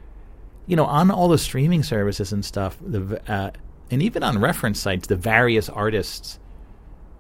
you 0.67 0.77
know, 0.77 0.85
on 0.85 1.11
all 1.11 1.29
the 1.29 1.39
streaming 1.39 1.83
services 1.83 2.33
and 2.33 2.45
stuff. 2.45 2.77
The 2.83 3.21
uh, 3.31 3.51
and 3.91 4.03
even 4.03 4.23
on 4.23 4.39
reference 4.39 4.81
sites, 4.81 5.07
the 5.07 5.17
various 5.17 5.69
artists' 5.69 6.39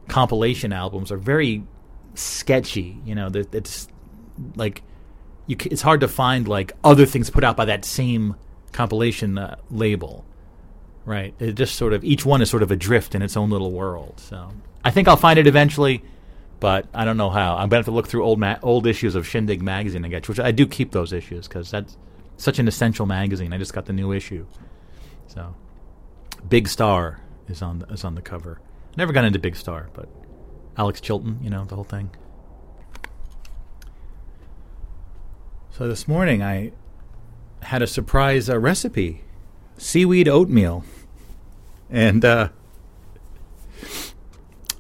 compilation 0.09 0.72
albums 0.72 1.12
are 1.12 1.16
very 1.16 1.64
sketchy. 2.14 2.98
You 3.05 3.14
know, 3.14 3.30
it's 3.52 3.88
like 4.56 4.82
you, 5.47 5.56
it's 5.60 5.82
hard 5.82 6.01
to 6.01 6.09
find 6.09 6.48
like 6.48 6.72
other 6.82 7.06
things 7.06 7.30
put 7.30 7.44
out 7.44 7.56
by 7.56 7.66
that 7.66 7.84
same 7.84 8.36
compilation 8.72 9.38
uh, 9.38 9.56
label, 9.70 10.24
right? 11.05 11.34
It 11.38 11.52
just 11.52 11.76
sort 11.76 11.93
of 11.93 12.05
each 12.05 12.26
one 12.26 12.43
is 12.43 12.51
sort 12.51 12.62
of 12.62 12.70
adrift 12.70 13.14
in 13.14 13.22
its 13.22 13.36
own 13.36 13.51
little 13.51 13.70
world. 13.70 14.18
So 14.18 14.51
I 14.84 14.90
think 14.90 15.06
I'll 15.09 15.16
find 15.16 15.38
it 15.38 15.47
eventually, 15.47 16.02
but 16.59 16.86
I 16.93 17.05
don't 17.05 17.16
know 17.16 17.30
how. 17.30 17.55
I'm 17.56 17.68
gonna 17.68 17.78
have 17.78 17.84
to 17.86 17.93
look 17.93 18.09
through 18.09 18.24
old 18.24 18.40
ma- 18.40 18.59
old 18.62 18.86
issues 18.86 19.14
of 19.14 19.26
Shindig 19.26 19.62
magazine 19.62 20.05
again, 20.05 20.22
which 20.26 20.40
I 20.40 20.51
do 20.51 20.66
keep 20.66 20.90
those 20.90 21.12
issues 21.12 21.47
because 21.47 21.70
that's 21.70 21.97
such 22.38 22.59
an 22.59 22.66
essential 22.66 23.06
magazine. 23.06 23.52
I 23.52 23.59
just 23.59 23.72
got 23.72 23.86
the 23.86 23.93
new 23.93 24.10
issue, 24.12 24.47
so 25.28 25.55
Big 26.49 26.69
Star 26.69 27.21
is 27.49 27.63
on 27.63 27.81
the, 27.81 27.87
is 27.87 28.05
on 28.05 28.15
the 28.15 28.23
cover. 28.23 28.61
Never 28.97 29.13
got 29.13 29.25
into 29.25 29.39
Big 29.39 29.57
Star, 29.57 29.89
but 29.93 30.09
Alex 30.77 31.01
Chilton, 31.01 31.39
you 31.43 31.51
know 31.51 31.65
the 31.65 31.75
whole 31.75 31.85
thing. 31.85 32.11
So 35.71 35.87
this 35.89 36.09
morning 36.09 36.43
I 36.43 36.73
had 37.63 37.83
a 37.83 37.87
surprise 37.87 38.49
uh, 38.49 38.59
recipe: 38.59 39.25
seaweed 39.77 40.29
oatmeal, 40.29 40.85
and 41.91 42.25
uh, 42.25 42.49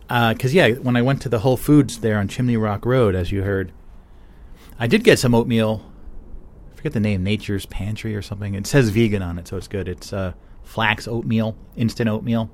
because 0.08 0.54
uh, 0.54 0.56
yeah, 0.56 0.68
when 0.70 0.96
I 0.96 1.02
went 1.02 1.20
to 1.22 1.28
the 1.28 1.40
Whole 1.40 1.56
Foods 1.56 1.98
there 1.98 2.18
on 2.18 2.28
Chimney 2.28 2.56
Rock 2.56 2.86
Road, 2.86 3.14
as 3.14 3.32
you 3.32 3.42
heard, 3.42 3.72
I 4.78 4.86
did 4.86 5.04
get 5.04 5.18
some 5.18 5.34
oatmeal. 5.34 5.90
I 6.72 6.76
forget 6.76 6.92
the 6.92 7.00
name, 7.00 7.24
Nature's 7.24 7.66
Pantry 7.66 8.14
or 8.14 8.22
something. 8.22 8.54
It 8.54 8.66
says 8.66 8.90
vegan 8.90 9.22
on 9.22 9.38
it, 9.38 9.48
so 9.48 9.56
it's 9.56 9.68
good. 9.68 9.88
It's 9.88 10.12
uh, 10.12 10.34
flax 10.66 11.08
oatmeal, 11.08 11.56
instant 11.76 12.10
oatmeal. 12.10 12.50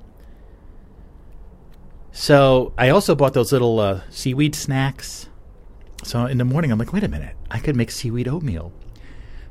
So 2.13 2.71
I 2.77 2.89
also 2.89 3.15
bought 3.15 3.33
those 3.33 3.51
little 3.51 3.79
uh, 3.79 4.01
seaweed 4.09 4.55
snacks. 4.55 5.27
So 6.03 6.25
in 6.27 6.37
the 6.37 6.45
morning, 6.45 6.71
I'm 6.71 6.77
like, 6.77 6.93
wait 6.93 7.03
a 7.03 7.07
minute, 7.07 7.35
I 7.49 7.59
could 7.59 7.75
make 7.75 7.91
seaweed 7.91 8.27
oatmeal. 8.27 8.71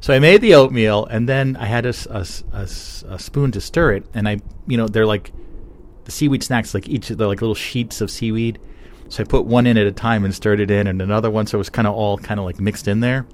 So 0.00 0.14
I 0.14 0.18
made 0.18 0.40
the 0.40 0.54
oatmeal, 0.54 1.06
and 1.06 1.28
then 1.28 1.56
I 1.56 1.66
had 1.66 1.86
a, 1.86 1.94
a, 2.10 2.26
a, 2.52 2.62
a 2.62 3.18
spoon 3.18 3.52
to 3.52 3.60
stir 3.60 3.92
it, 3.92 4.06
and 4.14 4.28
I, 4.28 4.40
you 4.66 4.76
know, 4.76 4.88
they're 4.88 5.06
like 5.06 5.32
the 6.04 6.10
seaweed 6.10 6.42
snacks, 6.42 6.74
like 6.74 6.88
each 6.88 7.10
of 7.10 7.18
the 7.18 7.26
like 7.26 7.40
little 7.40 7.54
sheets 7.54 8.00
of 8.00 8.10
seaweed. 8.10 8.58
So 9.08 9.22
I 9.22 9.26
put 9.26 9.44
one 9.44 9.66
in 9.66 9.76
at 9.76 9.86
a 9.86 9.92
time 9.92 10.24
and 10.24 10.34
stirred 10.34 10.60
it 10.60 10.70
in, 10.70 10.86
and 10.86 11.02
another 11.02 11.30
one, 11.30 11.46
so 11.46 11.56
it 11.56 11.58
was 11.58 11.70
kind 11.70 11.86
of 11.86 11.94
all 11.94 12.18
kind 12.18 12.40
of 12.40 12.46
like 12.46 12.60
mixed 12.60 12.88
in 12.88 13.00
there. 13.00 13.26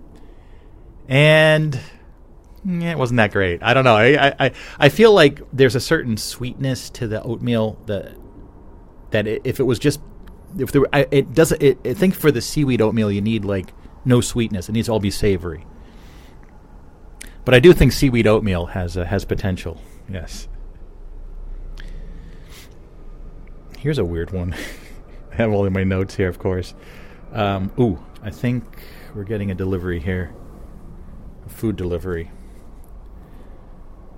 And 1.09 1.81
yeah, 2.65 2.91
it 2.91 2.99
wasn't 2.99 3.19
that 3.19 3.33
great. 3.33 3.63
I 3.63 3.75
don't 3.75 3.85
know. 3.85 3.97
I, 3.97 4.35
I 4.39 4.53
I 4.79 4.89
feel 4.89 5.13
like 5.13 5.41
there's 5.53 5.75
a 5.75 5.81
certain 5.81 6.17
sweetness 6.17 6.91
to 6.91 7.07
the 7.07 7.23
oatmeal 7.23 7.79
that 7.87 8.17
that 9.11 9.27
if 9.27 9.61
it 9.61 9.65
was 9.65 9.79
just 9.79 10.01
if 10.59 10.73
there 10.73 10.83
I, 10.93 11.07
it 11.11 11.35
doesn't. 11.35 11.63
It, 11.63 11.79
I 11.85 11.95
think 11.95 12.15
for 12.15 12.31
the 12.31 12.41
seaweed 12.41 12.81
oatmeal 12.81 13.11
you 13.11 13.21
need 13.21 13.45
like 13.45 13.73
no 14.05 14.21
sweetness. 14.21 14.69
It 14.69 14.73
needs 14.73 14.87
to 14.87 14.93
all 14.93 15.01
be 15.01 15.11
savory. 15.11 15.67
But 17.45 17.55
I 17.55 17.61
do 17.61 17.73
think 17.73 17.93
seaweed 17.93 18.27
oatmeal 18.27 18.67
has 18.67 18.97
uh, 18.97 19.05
has 19.05 19.25
potential. 19.25 19.81
Yes. 20.09 20.49
Here's 23.79 23.99
a 23.99 24.05
weird 24.05 24.33
one. 24.33 24.55
I 25.33 25.37
have 25.37 25.53
all 25.53 25.65
of 25.65 25.73
my 25.73 25.85
notes 25.85 26.17
here, 26.17 26.29
of 26.29 26.39
course. 26.39 26.75
Um, 27.33 27.71
ooh, 27.79 28.05
I 28.23 28.31
think 28.31 28.65
we're 29.15 29.25
getting 29.25 29.51
a 29.51 29.55
delivery 29.55 30.01
here. 30.01 30.35
A 31.47 31.49
food 31.49 31.77
delivery. 31.77 32.31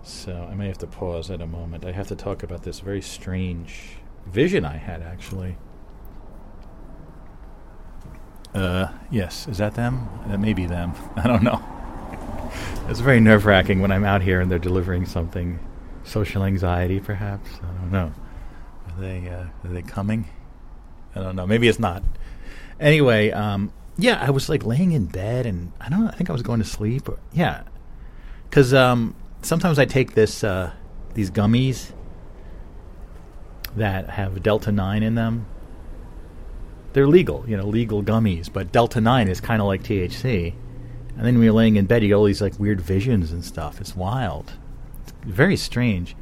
So 0.03 0.49
I 0.51 0.55
may 0.55 0.67
have 0.67 0.79
to 0.79 0.87
pause 0.87 1.31
at 1.31 1.41
a 1.41 1.47
moment. 1.47 1.85
I 1.85 1.93
have 1.93 2.09
to 2.09 2.17
talk 2.17 2.43
about 2.43 2.63
this 2.63 2.81
very 2.81 3.03
strange 3.03 3.97
vision 4.27 4.65
I 4.65 4.77
had, 4.77 5.03
actually. 5.03 5.57
Uh, 8.55 8.89
yes, 9.11 9.47
is 9.47 9.59
that 9.59 9.75
them? 9.75 10.09
That 10.27 10.41
may 10.41 10.53
be 10.53 10.67
them. 10.67 10.93
I 11.17 11.27
don't 11.27 11.43
know. 11.43 11.63
It's 12.89 13.01
very 13.01 13.21
nerve 13.21 13.47
wracking 13.47 13.81
when 13.81 13.93
I'm 13.93 14.05
out 14.05 14.23
here 14.23 14.41
and 14.41 14.51
they're 14.51 14.59
delivering 14.59 15.07
something. 15.07 15.61
Social 16.03 16.43
anxiety, 16.43 16.99
perhaps? 16.99 17.49
I 17.63 17.81
don't 17.81 17.93
know. 17.93 18.13
Are 18.89 19.01
they 19.01 19.29
uh, 19.29 19.45
are 19.65 19.71
they 19.71 19.83
coming? 19.83 20.29
I 21.15 21.21
don't 21.21 21.37
know. 21.37 21.47
Maybe 21.47 21.69
it's 21.69 21.79
not. 21.79 22.03
Anyway, 22.81 23.31
um, 23.31 23.73
yeah, 23.97 24.19
I 24.21 24.31
was 24.31 24.49
like 24.49 24.65
laying 24.65 24.93
in 24.93 25.07
bed, 25.07 25.47
and 25.47 25.73
I 25.81 25.89
don't 25.89 26.05
know. 26.05 26.09
I 26.09 26.17
think 26.17 26.31
I 26.31 26.33
was 26.33 26.43
going 26.43 26.59
to 26.59 26.67
sleep. 26.67 27.09
Or, 27.09 27.19
yeah, 27.33 27.63
because 28.49 28.75
um, 28.75 29.15
sometimes 29.43 29.79
I 29.79 29.85
take 29.85 30.15
this 30.15 30.45
uh, 30.45 30.73
these 31.15 31.31
gummies 31.31 31.93
that 33.77 34.11
have 34.11 34.43
delta 34.43 34.73
nine 34.73 35.03
in 35.03 35.15
them. 35.15 35.47
They're 36.93 37.07
legal, 37.07 37.45
you 37.49 37.57
know, 37.57 37.67
legal 37.67 38.03
gummies, 38.03 38.53
but 38.53 38.73
delta 38.73 39.01
nine 39.01 39.29
is 39.29 39.41
kind 39.41 39.61
of 39.61 39.69
like 39.69 39.83
THC. 39.83 40.55
And 41.17 41.27
then 41.27 41.35
when 41.35 41.45
you're 41.45 41.53
laying 41.53 41.77
in 41.77 41.87
bed, 41.87 42.03
you 42.03 42.09
get 42.09 42.15
all 42.15 42.25
these 42.25 42.41
like 42.41 42.59
weird 42.59 42.81
visions 42.81 43.31
and 43.31 43.45
stuff. 43.45 43.81
It's 43.81 43.95
wild. 43.95 44.53
It's 45.03 45.13
very 45.25 45.57
strange 45.57 46.17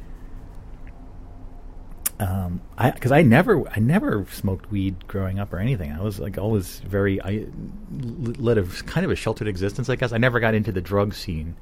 um, 2.19 2.61
I 2.77 2.91
because 2.91 3.11
I 3.11 3.21
never 3.21 3.67
I 3.69 3.79
never 3.79 4.25
smoked 4.29 4.69
weed 4.69 5.07
growing 5.07 5.39
up 5.39 5.53
or 5.53 5.59
anything. 5.59 5.91
I 5.91 6.01
was 6.01 6.19
like 6.19 6.37
always 6.37 6.79
very 6.81 7.21
I 7.21 7.47
led 7.89 8.57
a 8.57 8.63
kind 8.63 9.05
of 9.05 9.11
a 9.11 9.15
sheltered 9.15 9.47
existence. 9.47 9.89
I 9.89 9.95
guess 9.95 10.11
I 10.11 10.17
never 10.17 10.39
got 10.39 10.53
into 10.53 10.71
the 10.71 10.81
drug 10.81 11.13
scene. 11.13 11.55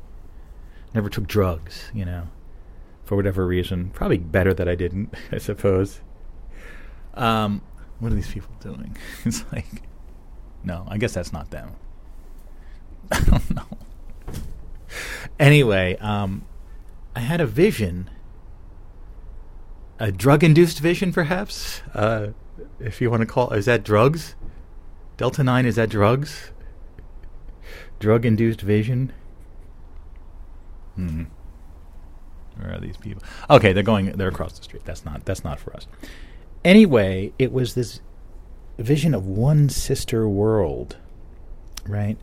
Never 0.94 1.10
took 1.10 1.28
drugs, 1.28 1.92
you 1.94 2.06
know, 2.06 2.28
for 3.04 3.16
whatever 3.16 3.46
reason. 3.46 3.90
Probably 3.90 4.18
better 4.18 4.54
that 4.54 4.68
I 4.68 4.76
didn't, 4.76 5.14
I 5.32 5.38
suppose. 5.38 6.02
Um, 7.14 7.62
what 8.00 8.12
are 8.12 8.16
these 8.16 8.32
people 8.32 8.52
doing? 8.60 8.98
it's 9.26 9.44
like, 9.52 9.84
no, 10.64 10.86
I 10.88 10.98
guess 10.98 11.14
that's 11.14 11.34
not 11.34 11.52
them. 11.52 11.72
I 13.12 13.20
don't 13.22 13.56
know. 13.56 13.66
Anyway, 15.40 15.98
um, 15.98 16.46
I 17.16 17.20
had 17.20 17.42
a 17.42 17.46
vision 17.46 18.10
a 20.00 20.12
drug-induced 20.12 20.80
vision, 20.80 21.12
perhaps, 21.12 21.82
uh, 21.94 22.28
if 22.80 23.02
you 23.02 23.10
want 23.10 23.22
to 23.22 23.26
call. 23.26 23.52
Is 23.52 23.66
that 23.66 23.84
drugs? 23.84 24.36
Delta 25.18 25.44
nine 25.44 25.66
is 25.66 25.76
that 25.76 25.90
drugs? 25.90 26.52
Drug-induced 28.00 28.62
vision. 28.62 29.12
Hmm. 30.98 31.24
Where 32.58 32.74
are 32.76 32.80
these 32.80 32.98
people? 32.98 33.24
Okay, 33.50 33.72
they're 33.72 33.84
going. 33.84 34.12
They're 34.12 34.28
across 34.28 34.58
the 34.58 34.64
street. 34.64 34.84
That's 34.84 35.06
not. 35.06 35.24
That's 35.24 35.44
not 35.44 35.60
for 35.60 35.74
us. 35.76 35.88
Anyway, 36.66 37.32
it 37.40 37.54
was 37.54 37.74
this 37.76 38.02
vision 38.78 39.14
of 39.14 39.26
one 39.26 39.70
sister 39.70 40.28
world, 40.28 40.98
right? 41.88 42.18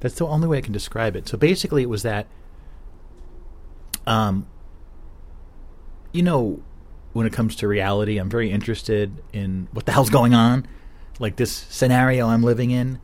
That's 0.00 0.14
the 0.14 0.26
only 0.26 0.48
way 0.48 0.58
I 0.58 0.60
can 0.62 0.72
describe 0.72 1.16
it. 1.16 1.28
So 1.28 1.36
basically, 1.36 1.82
it 1.82 1.90
was 1.90 2.02
that. 2.02 2.26
Um. 4.06 4.46
You 6.12 6.22
know, 6.22 6.62
when 7.12 7.26
it 7.26 7.32
comes 7.32 7.56
to 7.56 7.68
reality. 7.68 8.18
I'm 8.18 8.30
very 8.30 8.50
interested 8.50 9.22
in 9.32 9.68
what 9.72 9.86
the 9.86 9.92
hell's 9.92 10.10
going 10.10 10.34
on. 10.34 10.66
Like 11.18 11.36
this 11.36 11.52
scenario 11.52 12.28
I'm 12.28 12.42
living 12.42 12.70
in. 12.70 13.00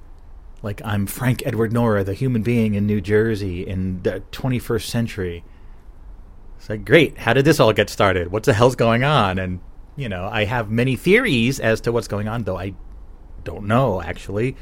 Like 0.63 0.83
I'm 0.85 1.07
Frank 1.07 1.43
Edward 1.47 1.73
Nora, 1.73 2.03
the 2.05 2.15
human 2.15 2.43
being 2.43 2.75
in 2.75 2.87
New 2.87 3.01
Jersey 3.01 3.67
in 3.67 4.03
the 4.03 4.23
21st 4.33 4.87
century. 4.87 5.45
It's 6.57 6.69
like, 6.69 6.85
great. 6.85 7.19
How 7.19 7.33
did 7.33 7.45
this 7.45 7.61
all 7.61 7.73
get 7.73 7.89
started? 7.89 8.33
What 8.33 8.43
the 8.43 8.53
hell's 8.53 8.75
going 8.75 9.05
on? 9.05 9.39
And, 9.39 9.61
you 9.97 10.09
know, 10.09 10.29
I 10.31 10.45
have 10.45 10.71
many 10.71 10.97
theories 10.97 11.61
as 11.61 11.81
to 11.83 11.93
what's 11.93 12.09
going 12.09 12.27
on, 12.27 12.43
though 12.43 12.59
I 12.59 12.75
don't 13.45 13.67
know, 13.67 14.03
actually. 14.03 14.57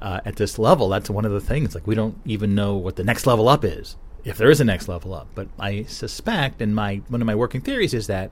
Uh, 0.00 0.20
at 0.24 0.36
this 0.36 0.58
level, 0.58 0.88
that's 0.88 1.10
one 1.10 1.24
of 1.24 1.32
the 1.32 1.40
things. 1.40 1.74
Like, 1.74 1.86
we 1.86 1.94
don't 1.94 2.20
even 2.24 2.54
know 2.54 2.76
what 2.76 2.96
the 2.96 3.04
next 3.04 3.26
level 3.26 3.48
up 3.48 3.64
is 3.64 3.96
if 4.24 4.36
there 4.36 4.50
is 4.50 4.60
a 4.60 4.64
next 4.64 4.88
level 4.88 5.14
up. 5.14 5.28
But 5.34 5.48
I 5.58 5.84
suspect, 5.84 6.60
and 6.60 6.74
my 6.74 7.02
one 7.08 7.20
of 7.20 7.26
my 7.26 7.34
working 7.34 7.60
theories 7.60 7.94
is 7.94 8.06
that 8.08 8.30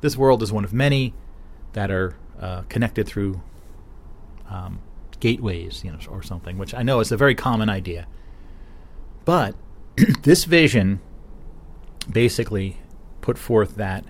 this 0.00 0.16
world 0.16 0.42
is 0.42 0.52
one 0.52 0.64
of 0.64 0.72
many 0.72 1.14
that 1.72 1.90
are 1.90 2.16
uh, 2.40 2.62
connected 2.68 3.06
through 3.06 3.40
um, 4.50 4.80
gateways, 5.20 5.82
you 5.84 5.92
know, 5.92 5.98
or 6.10 6.22
something. 6.22 6.58
Which 6.58 6.74
I 6.74 6.82
know 6.82 7.00
is 7.00 7.12
a 7.12 7.16
very 7.16 7.34
common 7.34 7.68
idea. 7.68 8.06
But 9.24 9.54
this 10.22 10.44
vision 10.44 11.00
basically 12.10 12.78
put 13.20 13.36
forth 13.36 13.76
that 13.76 14.04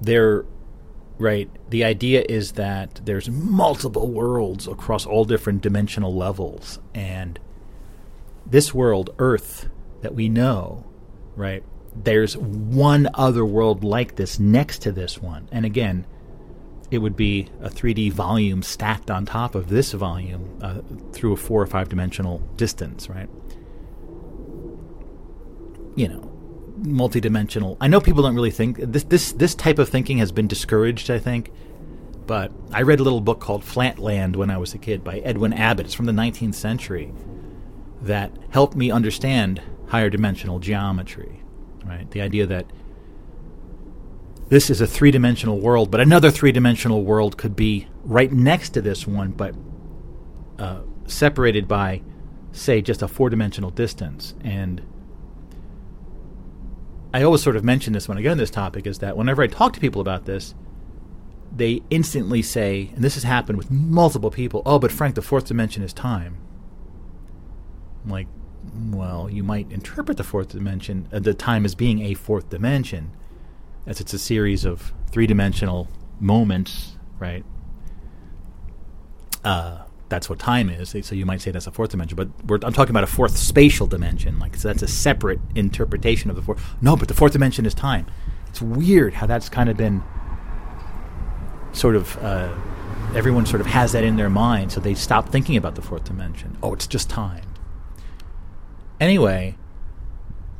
there 0.00 0.44
right 1.18 1.50
the 1.68 1.84
idea 1.84 2.24
is 2.28 2.52
that 2.52 3.00
there's 3.04 3.28
multiple 3.28 4.10
worlds 4.10 4.66
across 4.66 5.04
all 5.06 5.24
different 5.24 5.62
dimensional 5.62 6.14
levels 6.14 6.78
and 6.94 7.38
this 8.48 8.72
world, 8.72 9.10
Earth, 9.18 9.68
that 10.02 10.14
we 10.14 10.28
know, 10.28 10.84
right? 11.34 11.64
There's 11.94 12.36
one 12.36 13.08
other 13.14 13.44
world 13.44 13.82
like 13.82 14.16
this 14.16 14.38
next 14.38 14.82
to 14.82 14.92
this 14.92 15.20
one. 15.20 15.48
And 15.50 15.64
again, 15.64 16.06
it 16.90 16.98
would 16.98 17.16
be 17.16 17.48
a 17.60 17.68
3D 17.68 18.12
volume 18.12 18.62
stacked 18.62 19.10
on 19.10 19.26
top 19.26 19.54
of 19.54 19.68
this 19.68 19.92
volume 19.92 20.58
uh, 20.62 20.80
through 21.12 21.32
a 21.32 21.36
four 21.36 21.60
or 21.60 21.66
five 21.66 21.88
dimensional 21.88 22.38
distance, 22.56 23.08
right? 23.08 23.28
You 25.96 26.08
know, 26.08 26.32
multidimensional. 26.80 27.76
I 27.80 27.88
know 27.88 28.00
people 28.00 28.22
don't 28.22 28.34
really 28.34 28.50
think 28.50 28.78
this. 28.78 29.04
This 29.04 29.32
this 29.32 29.54
type 29.54 29.78
of 29.78 29.88
thinking 29.88 30.18
has 30.18 30.30
been 30.30 30.46
discouraged. 30.46 31.10
I 31.10 31.18
think, 31.18 31.50
but 32.26 32.52
I 32.72 32.82
read 32.82 33.00
a 33.00 33.02
little 33.02 33.20
book 33.20 33.40
called 33.40 33.64
Flatland 33.64 34.36
when 34.36 34.50
I 34.50 34.58
was 34.58 34.74
a 34.74 34.78
kid 34.78 35.02
by 35.02 35.18
Edwin 35.18 35.52
Abbott. 35.52 35.86
It's 35.86 35.94
from 35.94 36.06
the 36.06 36.12
19th 36.12 36.54
century, 36.54 37.12
that 38.02 38.30
helped 38.50 38.76
me 38.76 38.90
understand 38.90 39.62
higher 39.88 40.10
dimensional 40.10 40.58
geometry. 40.58 41.42
Right, 41.84 42.10
the 42.10 42.20
idea 42.20 42.46
that 42.46 42.66
this 44.48 44.70
is 44.70 44.80
a 44.80 44.86
three 44.86 45.10
dimensional 45.10 45.58
world, 45.58 45.90
but 45.90 46.00
another 46.00 46.30
three 46.30 46.52
dimensional 46.52 47.02
world 47.02 47.36
could 47.36 47.56
be 47.56 47.88
right 48.04 48.32
next 48.32 48.70
to 48.70 48.82
this 48.82 49.06
one, 49.06 49.32
but 49.32 49.54
uh, 50.58 50.80
separated 51.06 51.66
by, 51.66 52.02
say, 52.52 52.80
just 52.80 53.02
a 53.02 53.08
four 53.08 53.28
dimensional 53.28 53.70
distance. 53.70 54.34
And 54.44 54.82
I 57.12 57.22
always 57.22 57.42
sort 57.42 57.56
of 57.56 57.64
mention 57.64 57.92
this 57.92 58.08
when 58.08 58.18
I 58.18 58.22
get 58.22 58.32
on 58.32 58.38
this 58.38 58.50
topic 58.50 58.86
is 58.86 58.98
that 59.00 59.16
whenever 59.16 59.42
I 59.42 59.48
talk 59.48 59.72
to 59.72 59.80
people 59.80 60.00
about 60.00 60.26
this, 60.26 60.54
they 61.54 61.82
instantly 61.90 62.42
say, 62.42 62.90
and 62.94 63.02
this 63.02 63.14
has 63.14 63.22
happened 63.24 63.58
with 63.58 63.70
multiple 63.70 64.30
people, 64.30 64.62
oh, 64.66 64.78
but 64.78 64.92
Frank, 64.92 65.14
the 65.14 65.22
fourth 65.22 65.46
dimension 65.46 65.82
is 65.82 65.92
time. 65.92 66.36
I'm 68.04 68.10
like, 68.10 68.28
well, 68.90 69.28
you 69.30 69.42
might 69.42 69.72
interpret 69.72 70.18
the 70.18 70.24
fourth 70.24 70.48
dimension, 70.50 71.08
uh, 71.12 71.18
the 71.18 71.34
time 71.34 71.64
as 71.64 71.74
being 71.74 72.00
a 72.00 72.14
fourth 72.14 72.50
dimension, 72.50 73.12
as 73.86 74.00
it's 74.00 74.12
a 74.12 74.18
series 74.18 74.64
of 74.64 74.92
three 75.10 75.26
dimensional 75.26 75.88
moments, 76.20 76.96
right? 77.18 77.44
Uh, 79.44 79.82
that's 80.08 80.28
what 80.28 80.38
time 80.38 80.70
is. 80.70 80.94
So 81.06 81.14
you 81.14 81.26
might 81.26 81.40
say 81.40 81.50
that's 81.50 81.66
a 81.66 81.72
fourth 81.72 81.90
dimension, 81.90 82.16
but 82.44 82.64
I'm 82.64 82.72
talking 82.72 82.90
about 82.90 83.04
a 83.04 83.08
fourth 83.08 83.36
spatial 83.36 83.86
dimension. 83.86 84.38
Like 84.38 84.56
so 84.56 84.68
that's 84.68 84.82
a 84.82 84.88
separate 84.88 85.40
interpretation 85.54 86.30
of 86.30 86.36
the 86.36 86.42
fourth. 86.42 86.62
No, 86.80 86.96
but 86.96 87.08
the 87.08 87.14
fourth 87.14 87.32
dimension 87.32 87.66
is 87.66 87.74
time. 87.74 88.06
It's 88.48 88.62
weird 88.62 89.14
how 89.14 89.26
that's 89.26 89.48
kind 89.48 89.68
of 89.68 89.76
been 89.76 90.02
sort 91.72 91.96
of 91.96 92.16
uh, 92.18 92.54
everyone 93.14 93.46
sort 93.46 93.60
of 93.60 93.66
has 93.66 93.92
that 93.92 94.04
in 94.04 94.16
their 94.16 94.30
mind, 94.30 94.72
so 94.72 94.80
they 94.80 94.94
stop 94.94 95.28
thinking 95.28 95.56
about 95.56 95.74
the 95.74 95.82
fourth 95.82 96.04
dimension. 96.04 96.56
Oh, 96.62 96.72
it's 96.72 96.86
just 96.86 97.10
time. 97.10 97.44
Anyway, 99.00 99.56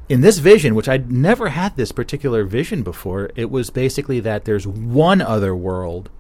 in 0.09 0.21
this 0.21 0.39
vision, 0.39 0.75
which 0.75 0.89
I'd 0.89 1.11
never 1.11 1.49
had 1.49 1.77
this 1.77 1.93
particular 1.93 2.45
vision 2.45 2.83
before, 2.83 3.31
it 3.35 3.51
was 3.51 3.71
basically 3.71 4.21
that 4.21 4.45
there's 4.45 4.67
one 4.67 5.21
other 5.21 5.55
world 5.55 6.11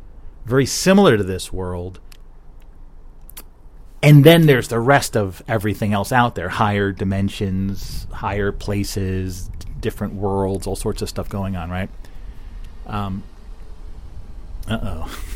very 0.44 0.66
similar 0.66 1.16
to 1.16 1.24
this 1.24 1.52
world 1.52 1.98
and 4.02 4.22
then 4.22 4.46
there's 4.46 4.68
the 4.68 4.78
rest 4.78 5.16
of 5.16 5.42
everything 5.48 5.92
else 5.92 6.12
out 6.12 6.36
there 6.36 6.48
higher 6.48 6.92
dimensions 6.92 8.06
higher 8.12 8.52
places 8.52 9.50
different 9.80 10.14
worlds 10.14 10.66
all 10.66 10.76
sorts 10.76 11.02
of 11.02 11.08
stuff 11.08 11.28
going 11.28 11.56
on 11.56 11.68
right? 11.68 11.90
Um, 12.86 13.24
uh-oh. 14.68 15.12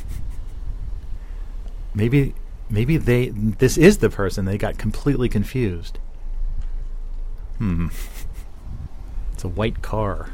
Maybe 1.95 2.35
maybe 2.69 2.97
they 2.97 3.31
this 3.31 3.77
is 3.77 3.99
the 3.99 4.09
person 4.09 4.45
they 4.45 4.57
got 4.57 4.79
completely 4.79 5.29
confused. 5.29 5.99
Hmm 7.59 7.89
it's 9.41 9.45
a 9.47 9.49
white 9.49 9.81
car 9.81 10.29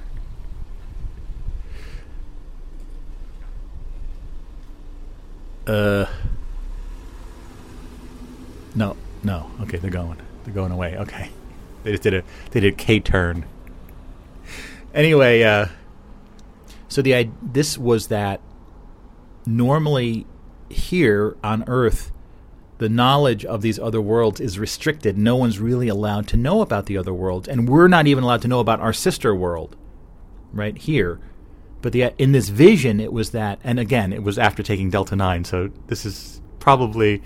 uh 5.69 6.07
no, 8.77 8.95
no. 9.25 9.51
Okay, 9.63 9.79
they're 9.79 9.91
going. 9.91 10.19
They're 10.45 10.53
going 10.53 10.71
away. 10.71 10.99
Okay, 10.99 11.31
they 11.83 11.93
just 11.93 12.03
did 12.03 12.13
a 12.13 12.23
they 12.51 12.61
did 12.61 12.75
a 12.75 12.77
K 12.77 13.01
turn. 13.01 13.47
Anyway, 14.95 15.43
uh, 15.43 15.69
so 16.89 17.01
the 17.01 17.31
this 17.41 17.79
was 17.79 18.09
that 18.09 18.41
normally 19.47 20.27
here 20.69 21.37
on 21.43 21.65
Earth, 21.67 22.13
the 22.79 22.89
knowledge 22.89 23.45
of 23.45 23.63
these 23.63 23.79
other 23.79 24.01
worlds 24.01 24.41
is 24.41 24.59
restricted. 24.59 25.17
No 25.17 25.37
one's 25.37 25.59
really 25.59 25.89
allowed 25.89 26.29
to 26.29 26.37
know 26.37 26.61
about 26.61 26.87
the 26.87 26.99
other 26.99 27.15
worlds, 27.15 27.49
and 27.49 27.69
we're 27.69 27.89
not 27.89 28.07
even 28.07 28.25
allowed 28.25 28.43
to 28.43 28.49
know 28.49 28.61
about 28.61 28.81
our 28.81 28.93
sister 28.93 29.35
world, 29.35 29.77
right 30.53 30.77
here. 30.77 31.21
But 31.83 31.93
the, 31.93 32.13
in 32.19 32.33
this 32.33 32.49
vision, 32.49 33.01
it 33.01 33.13
was 33.13 33.31
that, 33.31 33.61
and 33.63 33.79
again, 33.79 34.13
it 34.13 34.23
was 34.23 34.39
after 34.39 34.63
taking 34.63 34.91
Delta 34.91 35.17
Nine, 35.17 35.45
so 35.45 35.71
this 35.87 36.05
is 36.05 36.41
probably 36.59 37.23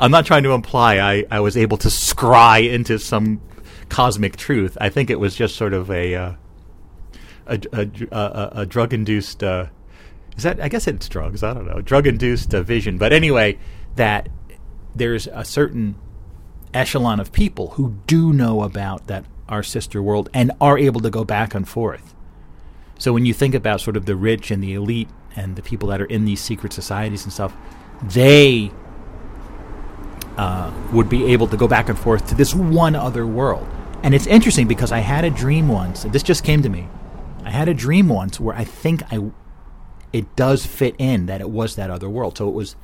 I'm 0.00 0.10
not 0.10 0.26
trying 0.26 0.42
to 0.42 0.52
imply 0.52 0.98
I, 0.98 1.24
I 1.30 1.40
was 1.40 1.56
able 1.56 1.76
to 1.78 1.88
scry 1.88 2.70
into 2.70 2.98
some 2.98 3.40
cosmic 3.88 4.36
truth. 4.36 4.76
I 4.80 4.88
think 4.88 5.10
it 5.10 5.20
was 5.20 5.34
just 5.34 5.56
sort 5.56 5.72
of 5.72 5.90
a 5.90 6.14
uh, 6.14 6.32
a, 7.46 7.60
a, 7.72 7.90
a, 8.10 8.52
a 8.60 8.66
drug 8.66 8.92
induced. 8.92 9.42
Uh, 9.42 9.66
is 10.36 10.42
that? 10.42 10.60
I 10.60 10.68
guess 10.68 10.86
it's 10.86 11.08
drugs. 11.08 11.42
I 11.42 11.54
don't 11.54 11.66
know. 11.66 11.80
Drug 11.80 12.06
induced 12.06 12.54
uh, 12.54 12.62
vision. 12.62 12.98
But 12.98 13.12
anyway, 13.12 13.58
that 13.96 14.28
there's 14.98 15.26
a 15.28 15.44
certain 15.44 15.96
echelon 16.74 17.18
of 17.18 17.32
people 17.32 17.70
who 17.70 17.96
do 18.06 18.32
know 18.32 18.62
about 18.62 19.06
that 19.06 19.24
our 19.48 19.62
sister 19.62 20.02
world 20.02 20.28
and 20.34 20.52
are 20.60 20.78
able 20.78 21.00
to 21.00 21.10
go 21.10 21.24
back 21.24 21.54
and 21.54 21.66
forth. 21.66 22.14
So 22.98 23.12
when 23.12 23.24
you 23.24 23.32
think 23.32 23.54
about 23.54 23.80
sort 23.80 23.96
of 23.96 24.06
the 24.06 24.16
rich 24.16 24.50
and 24.50 24.62
the 24.62 24.74
elite 24.74 25.08
and 25.36 25.56
the 25.56 25.62
people 25.62 25.88
that 25.88 26.00
are 26.00 26.06
in 26.06 26.24
these 26.24 26.40
secret 26.40 26.72
societies 26.72 27.24
and 27.24 27.32
stuff, 27.32 27.56
they 28.02 28.70
uh, 30.36 30.72
would 30.92 31.08
be 31.08 31.32
able 31.32 31.46
to 31.48 31.56
go 31.56 31.66
back 31.66 31.88
and 31.88 31.98
forth 31.98 32.28
to 32.28 32.34
this 32.34 32.54
one 32.54 32.94
other 32.94 33.26
world. 33.26 33.66
And 34.02 34.14
it's 34.14 34.26
interesting 34.26 34.68
because 34.68 34.92
I 34.92 34.98
had 34.98 35.24
a 35.24 35.30
dream 35.30 35.68
once. 35.68 36.04
This 36.04 36.22
just 36.22 36.44
came 36.44 36.62
to 36.62 36.68
me. 36.68 36.88
I 37.44 37.50
had 37.50 37.68
a 37.68 37.74
dream 37.74 38.08
once 38.08 38.38
where 38.38 38.54
I 38.54 38.64
think 38.64 39.02
I, 39.12 39.30
it 40.12 40.36
does 40.36 40.66
fit 40.66 40.94
in 40.98 41.26
that 41.26 41.40
it 41.40 41.50
was 41.50 41.76
that 41.76 41.90
other 41.90 42.08
world. 42.08 42.36
So 42.38 42.48
it 42.48 42.54
was 42.54 42.76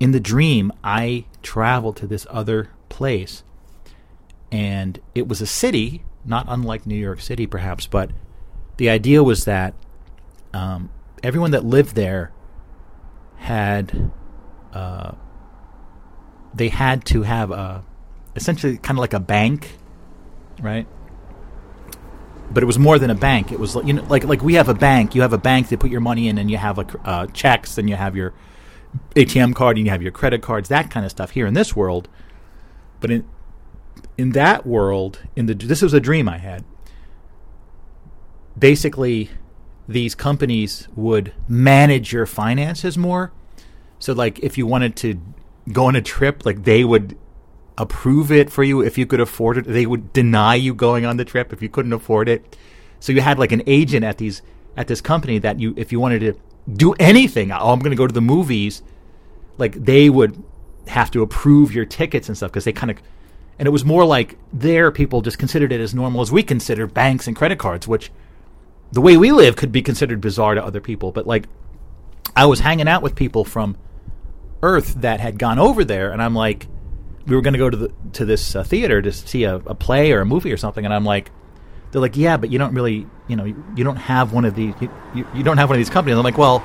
in 0.00 0.12
the 0.12 0.20
dream 0.20 0.72
I 0.82 1.26
traveled 1.42 1.96
to 1.98 2.06
this 2.06 2.26
other 2.30 2.70
place, 2.88 3.44
and 4.50 4.98
it 5.14 5.28
was 5.28 5.40
a 5.40 5.46
city, 5.46 6.02
not 6.24 6.46
unlike 6.48 6.86
New 6.86 6.96
York 6.96 7.20
City, 7.20 7.46
perhaps, 7.46 7.86
but 7.86 8.10
the 8.78 8.90
idea 8.90 9.22
was 9.22 9.44
that 9.44 9.74
um, 10.52 10.90
everyone 11.22 11.52
that 11.52 11.64
lived 11.64 11.94
there 11.94 12.32
had. 13.36 14.10
Uh, 14.72 15.12
they 16.54 16.68
had 16.68 17.04
to 17.04 17.22
have 17.22 17.50
a 17.50 17.84
essentially 18.34 18.76
kind 18.78 18.98
of 18.98 19.00
like 19.00 19.12
a 19.12 19.20
bank, 19.20 19.76
right? 20.60 20.86
But 22.50 22.62
it 22.62 22.66
was 22.66 22.78
more 22.78 22.98
than 22.98 23.10
a 23.10 23.14
bank. 23.14 23.52
It 23.52 23.60
was 23.60 23.76
you 23.76 23.92
know 23.92 24.02
like 24.04 24.24
like 24.24 24.42
we 24.42 24.54
have 24.54 24.68
a 24.68 24.74
bank. 24.74 25.14
You 25.14 25.22
have 25.22 25.32
a 25.32 25.38
bank 25.38 25.68
to 25.68 25.76
put 25.76 25.90
your 25.90 26.00
money 26.00 26.28
in, 26.28 26.38
and 26.38 26.50
you 26.50 26.56
have 26.56 26.78
like 26.78 26.90
uh, 27.04 27.26
checks, 27.28 27.78
and 27.78 27.88
you 27.88 27.96
have 27.96 28.16
your 28.16 28.34
ATM 29.14 29.54
card, 29.54 29.76
and 29.76 29.86
you 29.86 29.90
have 29.90 30.02
your 30.02 30.12
credit 30.12 30.42
cards, 30.42 30.68
that 30.68 30.90
kind 30.90 31.04
of 31.04 31.10
stuff. 31.10 31.30
Here 31.30 31.46
in 31.46 31.54
this 31.54 31.74
world, 31.76 32.08
but 33.00 33.10
in 33.10 33.24
in 34.16 34.32
that 34.32 34.66
world, 34.66 35.20
in 35.36 35.46
the 35.46 35.54
this 35.54 35.82
was 35.82 35.94
a 35.94 36.00
dream 36.00 36.28
I 36.28 36.38
had. 36.38 36.64
Basically, 38.58 39.30
these 39.88 40.14
companies 40.14 40.88
would 40.94 41.32
manage 41.48 42.12
your 42.12 42.26
finances 42.26 42.98
more. 42.98 43.32
So, 43.98 44.12
like, 44.12 44.38
if 44.40 44.58
you 44.58 44.66
wanted 44.66 44.96
to 44.96 45.20
go 45.72 45.86
on 45.86 45.96
a 45.96 46.02
trip, 46.02 46.44
like 46.44 46.64
they 46.64 46.84
would 46.84 47.16
approve 47.78 48.30
it 48.30 48.50
for 48.50 48.62
you 48.62 48.82
if 48.82 48.98
you 48.98 49.06
could 49.06 49.20
afford 49.20 49.56
it. 49.56 49.64
They 49.66 49.86
would 49.86 50.12
deny 50.12 50.54
you 50.54 50.74
going 50.74 51.06
on 51.06 51.16
the 51.16 51.24
trip 51.24 51.52
if 51.52 51.62
you 51.62 51.68
couldn't 51.68 51.92
afford 51.92 52.28
it. 52.28 52.56
So 53.00 53.12
you 53.12 53.22
had 53.22 53.38
like 53.38 53.52
an 53.52 53.62
agent 53.66 54.04
at 54.04 54.18
these 54.18 54.42
at 54.76 54.86
this 54.86 55.00
company 55.00 55.38
that 55.38 55.58
you 55.58 55.74
if 55.76 55.90
you 55.90 55.98
wanted 55.98 56.20
to 56.20 56.34
do 56.72 56.92
anything, 56.94 57.52
oh, 57.52 57.72
I'm 57.72 57.78
going 57.80 57.90
to 57.90 57.96
go 57.96 58.06
to 58.06 58.14
the 58.14 58.20
movies, 58.20 58.82
like 59.58 59.74
they 59.74 60.10
would 60.10 60.42
have 60.86 61.10
to 61.12 61.22
approve 61.22 61.72
your 61.72 61.84
tickets 61.84 62.28
and 62.28 62.36
stuff 62.36 62.50
because 62.50 62.64
they 62.64 62.72
kind 62.72 62.90
of 62.90 62.98
and 63.58 63.66
it 63.66 63.70
was 63.70 63.84
more 63.84 64.06
like 64.06 64.38
their 64.54 64.90
people 64.90 65.20
just 65.20 65.38
considered 65.38 65.70
it 65.70 65.82
as 65.82 65.94
normal 65.94 66.22
as 66.22 66.32
we 66.32 66.42
consider 66.42 66.86
banks 66.86 67.26
and 67.26 67.36
credit 67.36 67.58
cards, 67.58 67.86
which 67.86 68.10
the 68.90 69.02
way 69.02 69.18
we 69.18 69.32
live 69.32 69.54
could 69.54 69.70
be 69.70 69.82
considered 69.82 70.18
bizarre 70.20 70.54
to 70.54 70.64
other 70.64 70.80
people. 70.80 71.12
But 71.12 71.26
like 71.26 71.44
I 72.34 72.46
was 72.46 72.60
hanging 72.60 72.88
out 72.88 73.02
with 73.02 73.14
people 73.14 73.44
from 73.44 73.76
Earth 74.62 74.94
that 75.02 75.20
had 75.20 75.38
gone 75.38 75.58
over 75.58 75.84
there, 75.84 76.10
and 76.10 76.22
I'm 76.22 76.34
like, 76.34 76.68
we 77.26 77.36
were 77.36 77.42
going 77.42 77.52
to 77.52 77.58
go 77.58 77.68
to 77.68 77.76
the 77.76 77.92
to 78.14 78.24
this 78.24 78.56
uh, 78.56 78.64
theater 78.64 79.02
to 79.02 79.12
see 79.12 79.44
a, 79.44 79.56
a, 79.56 79.74
play 79.74 80.12
or 80.12 80.22
a 80.22 80.26
movie 80.26 80.52
or 80.52 80.56
something, 80.56 80.84
and 80.84 80.92
I'm 80.92 81.04
like, 81.04 81.30
they're 81.90 82.00
like, 82.00 82.16
yeah, 82.16 82.36
but 82.36 82.50
you 82.50 82.58
don't 82.58 82.74
really, 82.74 83.06
you 83.26 83.36
know, 83.36 83.44
you, 83.44 83.64
you 83.76 83.84
don't 83.84 83.96
have 83.96 84.32
one 84.32 84.44
of 84.44 84.54
these, 84.54 84.74
you, 84.80 84.90
you, 85.14 85.26
you, 85.34 85.42
don't 85.42 85.58
have 85.58 85.68
one 85.68 85.76
of 85.76 85.80
these 85.80 85.90
companies. 85.90 86.16
I'm 86.16 86.24
like, 86.24 86.38
well, 86.38 86.62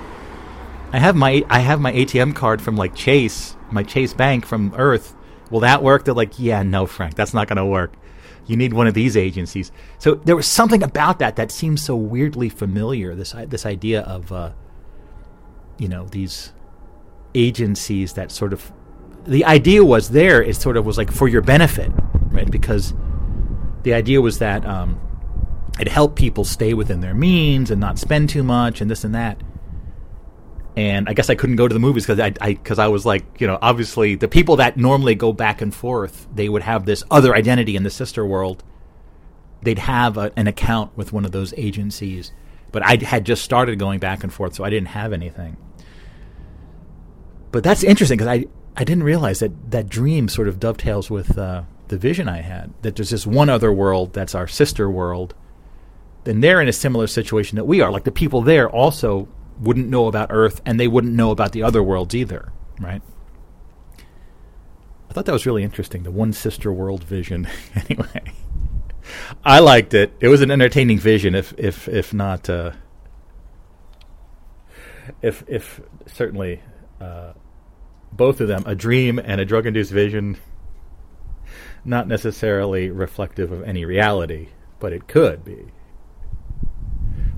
I 0.92 1.00
have 1.00 1.16
my 1.16 1.44
I 1.50 1.60
have 1.60 1.82
my 1.82 1.92
ATM 1.92 2.36
card 2.36 2.62
from 2.62 2.76
like 2.76 2.96
Chase, 2.96 3.56
my 3.72 3.84
Chase 3.84 4.14
Bank 4.14 4.46
from 4.46 4.74
Earth. 4.78 5.16
Will 5.50 5.62
that 5.62 5.84
work? 5.84 6.06
They're 6.06 6.14
like, 6.14 6.40
yeah, 6.40 6.64
no, 6.64 6.86
Frank, 6.86 7.16
that's 7.16 7.34
not 7.34 7.48
going 7.48 7.58
to 7.58 7.66
work. 7.66 7.94
You 8.48 8.56
need 8.56 8.74
one 8.74 8.88
of 8.88 8.94
these 8.94 9.18
agencies. 9.18 9.72
So 9.98 10.16
there 10.16 10.36
was 10.36 10.48
something 10.48 10.84
about 10.84 11.20
that 11.20 11.36
that 11.38 11.52
seems 11.52 11.82
so 11.82 11.96
weirdly 11.96 12.50
familiar. 12.50 13.16
This 13.16 13.34
this 13.48 13.66
idea 13.66 14.02
of, 14.02 14.32
uh, 14.32 14.52
you 15.78 15.88
know, 15.88 16.06
these 16.06 16.54
agencies 17.34 18.14
that 18.14 18.32
sort 18.32 18.54
of 18.54 18.72
the 19.26 19.44
idea 19.44 19.84
was 19.84 20.10
there 20.10 20.42
it 20.42 20.56
sort 20.56 20.78
of 20.78 20.86
was 20.86 20.98
like 20.98 21.12
for 21.12 21.28
your 21.28 21.42
benefit 21.42 21.92
right 22.30 22.50
because 22.50 22.94
the 23.84 23.94
idea 23.94 24.22
was 24.22 24.40
that 24.40 24.66
um, 24.66 25.00
it 25.80 25.88
helped 25.88 26.16
people 26.16 26.46
stay 26.46 26.74
within 26.74 27.02
their 27.02 27.14
means 27.14 27.72
and 27.72 27.82
not 27.82 28.00
spend 28.00 28.30
too 28.30 28.44
much 28.44 28.82
and 28.82 28.90
this 28.90 29.04
and 29.04 29.16
that. 29.16 29.42
And 30.78 31.08
I 31.08 31.14
guess 31.14 31.30
I 31.30 31.36
couldn't 31.36 31.56
go 31.56 31.68
to 31.68 31.74
the 31.74 31.80
movies 31.80 32.06
because 32.06 32.20
I 32.20 32.54
because 32.54 32.80
I, 32.80 32.86
I, 32.86 32.88
was 32.90 33.06
like 33.06 33.40
you 33.40 33.48
know 33.48 33.58
obviously 33.62 34.16
the 34.16 34.28
people 34.28 34.58
that 34.58 34.76
normally 34.76 35.16
go 35.16 35.32
back 35.32 35.62
and 35.62 35.74
forth 35.74 36.28
they 36.34 36.50
would 36.50 36.64
have 36.64 36.86
this 36.86 37.04
other 37.10 37.34
identity 37.34 37.76
in 37.76 37.84
the 37.84 37.90
sister 37.90 38.26
world. 38.26 38.64
They'd 39.62 39.80
have 39.80 40.18
a, 40.18 40.32
an 40.36 40.48
account 40.48 40.96
with 40.98 41.14
one 41.14 41.26
of 41.26 41.32
those 41.32 41.54
agencies 41.58 42.32
but 42.76 42.86
I 42.86 42.98
had 43.02 43.26
just 43.26 43.42
started 43.42 43.80
going 43.80 44.00
back 44.00 44.22
and 44.22 44.34
forth 44.34 44.54
so 44.54 44.66
I 44.66 44.70
didn't 44.70 44.90
have 44.90 45.14
anything. 45.14 45.56
But 47.54 47.64
that's 47.64 47.86
interesting 47.86 48.18
because 48.18 48.28
I 48.28 48.48
I 48.76 48.84
didn't 48.84 49.04
realize 49.04 49.40
that 49.40 49.72
that 49.72 49.88
dream 49.88 50.28
sort 50.28 50.50
of 50.50 50.60
dovetails 50.60 51.10
with 51.10 51.38
uh, 51.38 51.64
the 51.88 51.98
vision 51.98 52.28
I 52.28 52.42
had 52.42 52.74
that 52.82 52.98
there's 52.98 53.12
this 53.12 53.26
one 53.26 53.50
other 53.50 53.72
world 53.72 54.12
that's 54.12 54.36
our 54.36 54.46
sister 54.46 54.90
world, 54.90 55.36
then 56.26 56.42
they're 56.42 56.60
in 56.60 56.68
a 56.68 56.74
similar 56.74 57.08
situation 57.08 57.56
that 57.56 57.66
we 57.66 57.82
are. 57.82 57.92
Like 57.92 58.04
the 58.04 58.12
people 58.12 58.42
there 58.42 58.70
also 58.70 59.28
wouldn't 59.60 59.88
know 59.88 60.08
about 60.08 60.30
Earth, 60.32 60.60
and 60.66 60.80
they 60.80 60.88
wouldn't 60.88 61.14
know 61.14 61.32
about 61.32 61.54
the 61.54 61.64
other 61.64 61.82
worlds 61.82 62.14
either, 62.14 62.52
right? 62.80 63.02
I 65.10 65.14
thought 65.14 65.26
that 65.26 65.32
was 65.32 65.46
really 65.46 65.64
interesting. 65.64 66.04
The 66.04 66.12
one 66.12 66.34
sister 66.34 66.74
world 66.74 67.04
vision. 67.04 67.48
anyway, 67.76 68.34
I 69.46 69.60
liked 69.60 69.94
it. 69.94 70.14
It 70.20 70.28
was 70.28 70.42
an 70.42 70.52
entertaining 70.52 70.98
vision, 70.98 71.36
if 71.36 71.54
if 71.58 71.88
if 71.88 72.14
not, 72.14 72.50
uh, 72.50 72.72
if 75.22 75.44
if 75.48 75.80
certainly 76.08 76.62
uh, 77.00 77.34
both 78.12 78.42
of 78.42 78.48
them 78.48 78.64
a 78.66 78.76
dream 78.76 79.20
and 79.20 79.40
a 79.40 79.46
drug 79.46 79.68
induced 79.68 79.92
vision. 79.92 80.38
Not 81.88 82.08
necessarily 82.08 82.90
reflective 82.90 83.52
of 83.52 83.62
any 83.62 83.86
reality, 83.86 84.48
but 84.80 84.92
it 84.92 85.08
could 85.08 85.46
be 85.46 85.68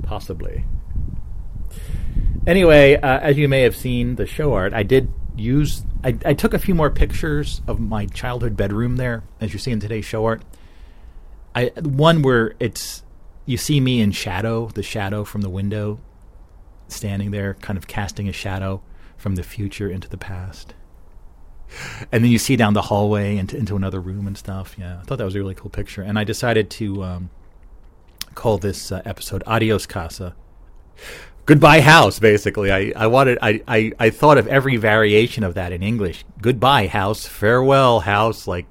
possibly. 0.03 0.64
Anyway, 2.45 2.95
uh, 2.95 3.19
as 3.19 3.38
you 3.38 3.49
may 3.49 3.61
have 3.61 3.76
seen 3.76 4.15
the 4.15 4.26
show 4.26 4.53
art, 4.53 4.74
I 4.74 4.84
did 4.84 5.11
use. 5.36 5.84
I, 6.03 6.18
I, 6.26 6.34
took 6.34 6.53
a 6.53 6.60
few 6.60 6.74
more 6.74 6.90
pictures 6.90 7.61
of 7.68 7.80
my 7.80 8.06
childhood 8.06 8.56
bedroom 8.56 8.95
there, 8.95 9.24
as 9.41 9.52
you 9.52 9.60
see 9.60 9.72
in 9.72 9.80
today's 9.80 10.06
show 10.06 10.26
art. 10.26 10.41
I 11.53 11.72
one 11.82 12.22
where 12.22 12.56
it's 12.60 13.03
you 13.45 13.57
see 13.57 13.80
me 13.80 13.99
in 13.99 14.11
shadow, 14.11 14.68
the 14.68 14.84
shadow 14.84 15.24
from 15.24 15.41
the 15.41 15.49
window, 15.49 15.99
standing 16.88 17.32
there, 17.32 17.56
kind 17.56 17.78
of 17.78 17.88
casting 17.88 18.30
a 18.30 18.34
shadow 18.34 18.82
from 19.18 19.36
the 19.36 19.44
future 19.44 19.90
into 19.90 20.07
the 20.07 20.18
past. 20.18 20.74
And 22.11 22.24
then 22.24 22.32
you 22.32 22.38
see 22.38 22.56
down 22.56 22.74
the 22.74 22.84
hallway 22.84 23.38
into, 23.38 23.57
into 23.57 23.76
another 23.76 23.99
room 23.99 24.26
and 24.26 24.38
stuff. 24.38 24.76
Yeah, 24.78 24.99
I 24.99 25.03
thought 25.03 25.18
that 25.18 25.26
was 25.26 25.36
a 25.36 25.40
really 25.40 25.56
cool 25.56 25.69
picture, 25.69 26.02
and 26.02 26.18
I 26.18 26.24
decided 26.24 26.69
to 26.72 27.03
um, 27.03 27.30
call 28.38 28.58
this 28.58 28.92
uh, 28.92 29.02
episode 29.06 29.44
"Adios 29.46 29.86
Casa." 29.86 30.36
goodbye 31.48 31.80
house 31.80 32.20
basically. 32.20 32.72
I, 32.72 32.94
I 32.96 33.08
wanted 33.08 33.40
I, 33.42 33.62
I, 33.68 33.92
I 33.98 34.10
thought 34.12 34.38
of 34.38 34.48
every 34.48 34.78
variation 34.78 35.44
of 35.44 35.56
that 35.56 35.72
in 35.72 35.82
english. 35.82 36.24
Goodbye 36.40 36.86
house. 36.88 37.26
Farewell 37.26 38.02
house. 38.02 38.46
Like 38.46 38.68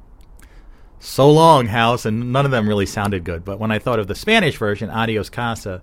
so 1.01 1.29
long 1.29 1.67
house. 1.67 2.05
And 2.05 2.33
none 2.33 2.45
of 2.45 2.53
them 2.53 2.69
really 2.69 2.87
sounded 2.87 3.25
good. 3.25 3.45
But 3.45 3.59
when 3.59 3.73
i 3.73 3.81
thought 3.81 3.99
of 3.99 4.07
the 4.07 4.15
spanish 4.15 4.57
version 4.57 4.91
adios 4.91 5.29
casa 5.29 5.83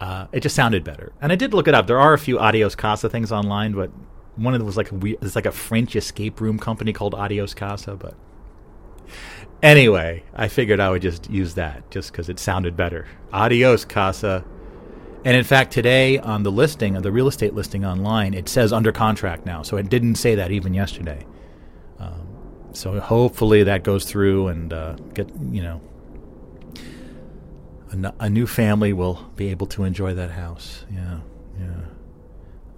uh, 0.00 0.26
it 0.32 0.40
just 0.40 0.56
sounded 0.56 0.82
better. 0.82 1.12
And 1.20 1.30
i 1.30 1.36
did 1.36 1.54
look 1.54 1.68
it 1.68 1.74
up. 1.74 1.86
There 1.86 2.00
are 2.00 2.14
a 2.14 2.18
few 2.18 2.38
adios 2.40 2.74
casa 2.74 3.08
things 3.08 3.30
online 3.30 3.72
but 3.72 3.90
one 4.36 4.54
of 4.54 4.60
them 4.60 4.66
was 4.66 4.78
like 4.78 4.90
a 4.90 5.24
it's 5.24 5.36
like 5.36 5.46
a 5.46 5.52
french 5.52 5.94
escape 5.94 6.40
room 6.40 6.58
company 6.58 6.90
called 6.94 7.14
adios 7.14 7.52
casa 7.52 7.94
but 7.94 8.14
anyway 9.62 10.22
i 10.34 10.48
figured 10.48 10.80
i 10.80 10.90
would 10.90 11.02
just 11.02 11.30
use 11.30 11.54
that 11.54 11.88
just 11.90 12.12
because 12.12 12.28
it 12.28 12.38
sounded 12.38 12.76
better 12.76 13.06
adios 13.32 13.84
casa 13.84 14.44
and 15.24 15.36
in 15.36 15.44
fact, 15.44 15.72
today 15.72 16.18
on 16.18 16.42
the 16.42 16.50
listing, 16.50 16.96
of 16.96 17.04
the 17.04 17.12
real 17.12 17.28
estate 17.28 17.54
listing 17.54 17.84
online, 17.84 18.34
it 18.34 18.48
says 18.48 18.72
under 18.72 18.90
contract 18.90 19.46
now. 19.46 19.62
So 19.62 19.76
it 19.76 19.88
didn't 19.88 20.16
say 20.16 20.34
that 20.34 20.50
even 20.50 20.74
yesterday. 20.74 21.24
Um, 22.00 22.26
so 22.72 22.98
hopefully 22.98 23.62
that 23.62 23.84
goes 23.84 24.04
through 24.04 24.48
and 24.48 24.72
uh, 24.72 24.96
get 25.14 25.30
you 25.50 25.62
know 25.62 25.80
a, 27.90 27.92
n- 27.92 28.12
a 28.18 28.28
new 28.28 28.48
family 28.48 28.92
will 28.92 29.30
be 29.36 29.48
able 29.48 29.68
to 29.68 29.84
enjoy 29.84 30.12
that 30.14 30.32
house. 30.32 30.84
Yeah, 30.92 31.20
yeah. 31.58 31.84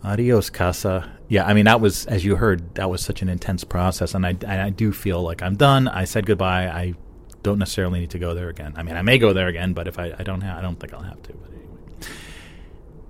Adios, 0.02 0.50
casa. 0.50 1.12
Yeah, 1.34 1.46
I 1.46 1.52
mean 1.52 1.64
that 1.64 1.80
was 1.80 2.06
as 2.06 2.24
you 2.24 2.36
heard 2.36 2.76
that 2.76 2.88
was 2.88 3.02
such 3.02 3.20
an 3.20 3.28
intense 3.28 3.64
process, 3.64 4.14
and 4.14 4.24
I 4.24 4.36
and 4.46 4.62
I 4.62 4.70
do 4.70 4.92
feel 4.92 5.20
like 5.20 5.42
I'm 5.42 5.56
done. 5.56 5.88
I 5.88 6.04
said 6.04 6.26
goodbye. 6.26 6.68
I 6.68 6.94
don't 7.42 7.58
necessarily 7.58 7.98
need 7.98 8.10
to 8.10 8.20
go 8.20 8.34
there 8.34 8.48
again. 8.50 8.72
I 8.76 8.84
mean, 8.84 8.94
I 8.94 9.02
may 9.02 9.18
go 9.18 9.32
there 9.32 9.48
again, 9.48 9.72
but 9.72 9.88
if 9.88 9.98
I, 9.98 10.14
I 10.16 10.22
don't 10.22 10.42
have, 10.42 10.56
I 10.56 10.62
don't 10.62 10.78
think 10.78 10.94
I'll 10.94 11.02
have 11.02 11.20
to. 11.24 11.32
But 11.32 12.08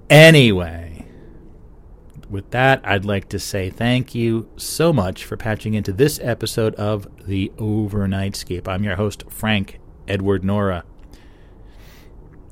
Anyway, 0.08 1.04
with 2.30 2.50
that, 2.52 2.80
I'd 2.82 3.04
like 3.04 3.28
to 3.28 3.38
say 3.38 3.68
thank 3.68 4.14
you 4.14 4.48
so 4.56 4.90
much 4.90 5.26
for 5.26 5.36
patching 5.36 5.74
into 5.74 5.92
this 5.92 6.18
episode 6.22 6.74
of 6.76 7.06
The 7.26 7.52
Overnightscape. 7.58 8.66
I'm 8.66 8.84
your 8.84 8.96
host, 8.96 9.24
Frank 9.28 9.80
Edward 10.08 10.42
Nora. 10.42 10.84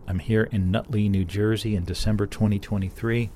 I'm 0.06 0.18
here 0.18 0.44
in 0.52 0.70
Nutley, 0.70 1.08
New 1.08 1.24
Jersey 1.24 1.74
in 1.74 1.86
December 1.86 2.26
2023 2.26 3.30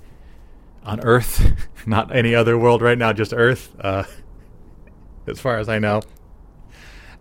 on 0.86 1.00
Earth, 1.00 1.52
not 1.86 2.14
any 2.14 2.34
other 2.34 2.56
world 2.56 2.80
right 2.80 2.96
now, 2.96 3.12
just 3.12 3.34
Earth, 3.34 3.74
uh, 3.80 4.04
as 5.26 5.40
far 5.40 5.58
as 5.58 5.68
I 5.68 5.78
know. 5.78 6.00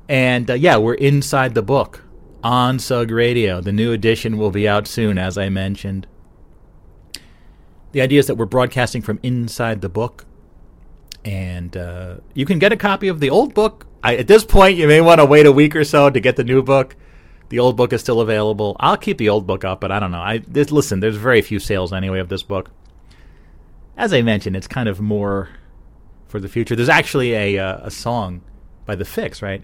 And 0.08 0.50
uh, 0.50 0.54
yeah, 0.54 0.78
we're 0.78 0.94
inside 0.94 1.56
the 1.56 1.64
book 1.64 2.04
Onsug 2.44 3.12
Radio. 3.12 3.60
The 3.60 3.72
new 3.72 3.92
edition 3.92 4.38
will 4.38 4.52
be 4.52 4.68
out 4.68 4.88
soon, 4.88 5.18
as 5.18 5.38
I 5.38 5.50
mentioned. 5.50 6.06
The 7.92 8.02
idea 8.02 8.20
is 8.20 8.28
that 8.28 8.36
we're 8.36 8.46
broadcasting 8.46 9.02
from 9.02 9.20
inside 9.24 9.82
the 9.82 9.90
book, 9.90 10.26
and 11.24 11.76
uh, 11.76 12.18
you 12.34 12.46
can 12.46 12.60
get 12.60 12.72
a 12.72 12.78
copy 12.78 13.08
of 13.08 13.20
the 13.20 13.32
old 13.32 13.54
book. 13.56 13.88
I, 14.04 14.18
at 14.18 14.28
this 14.28 14.46
point, 14.46 14.78
you 14.78 14.88
may 14.88 15.02
want 15.02 15.20
to 15.20 15.26
wait 15.26 15.48
a 15.48 15.52
week 15.52 15.76
or 15.76 15.84
so 15.84 16.10
to 16.10 16.20
get 16.20 16.36
the 16.36 16.44
new 16.44 16.62
book. 16.62 16.96
The 17.50 17.58
old 17.58 17.78
book 17.78 17.94
is 17.94 18.02
still 18.02 18.22
available. 18.22 18.76
I'll 18.80 18.98
keep 18.98 19.18
the 19.18 19.30
old 19.30 19.48
book 19.48 19.64
up, 19.64 19.80
but 19.82 19.92
I 19.92 20.00
don't 20.00 20.12
know. 20.12 20.20
I 20.20 20.40
this, 20.40 20.72
listen. 20.72 21.00
There's 21.00 21.16
very 21.16 21.42
few 21.42 21.58
sales 21.58 21.94
anyway 21.94 22.20
of 22.20 22.30
this 22.30 22.44
book. 22.44 22.70
As 23.98 24.14
I 24.14 24.22
mentioned, 24.22 24.56
it's 24.56 24.68
kind 24.68 24.90
of 24.90 25.00
more 25.00 25.50
for 26.28 26.40
the 26.40 26.50
future. 26.50 26.76
There's 26.76 26.90
actually 26.90 27.34
a 27.34 27.58
uh, 27.58 27.80
a 27.84 27.92
song 27.92 28.42
by 28.86 28.96
the 28.96 29.06
Fixx, 29.06 29.42
right? 29.42 29.64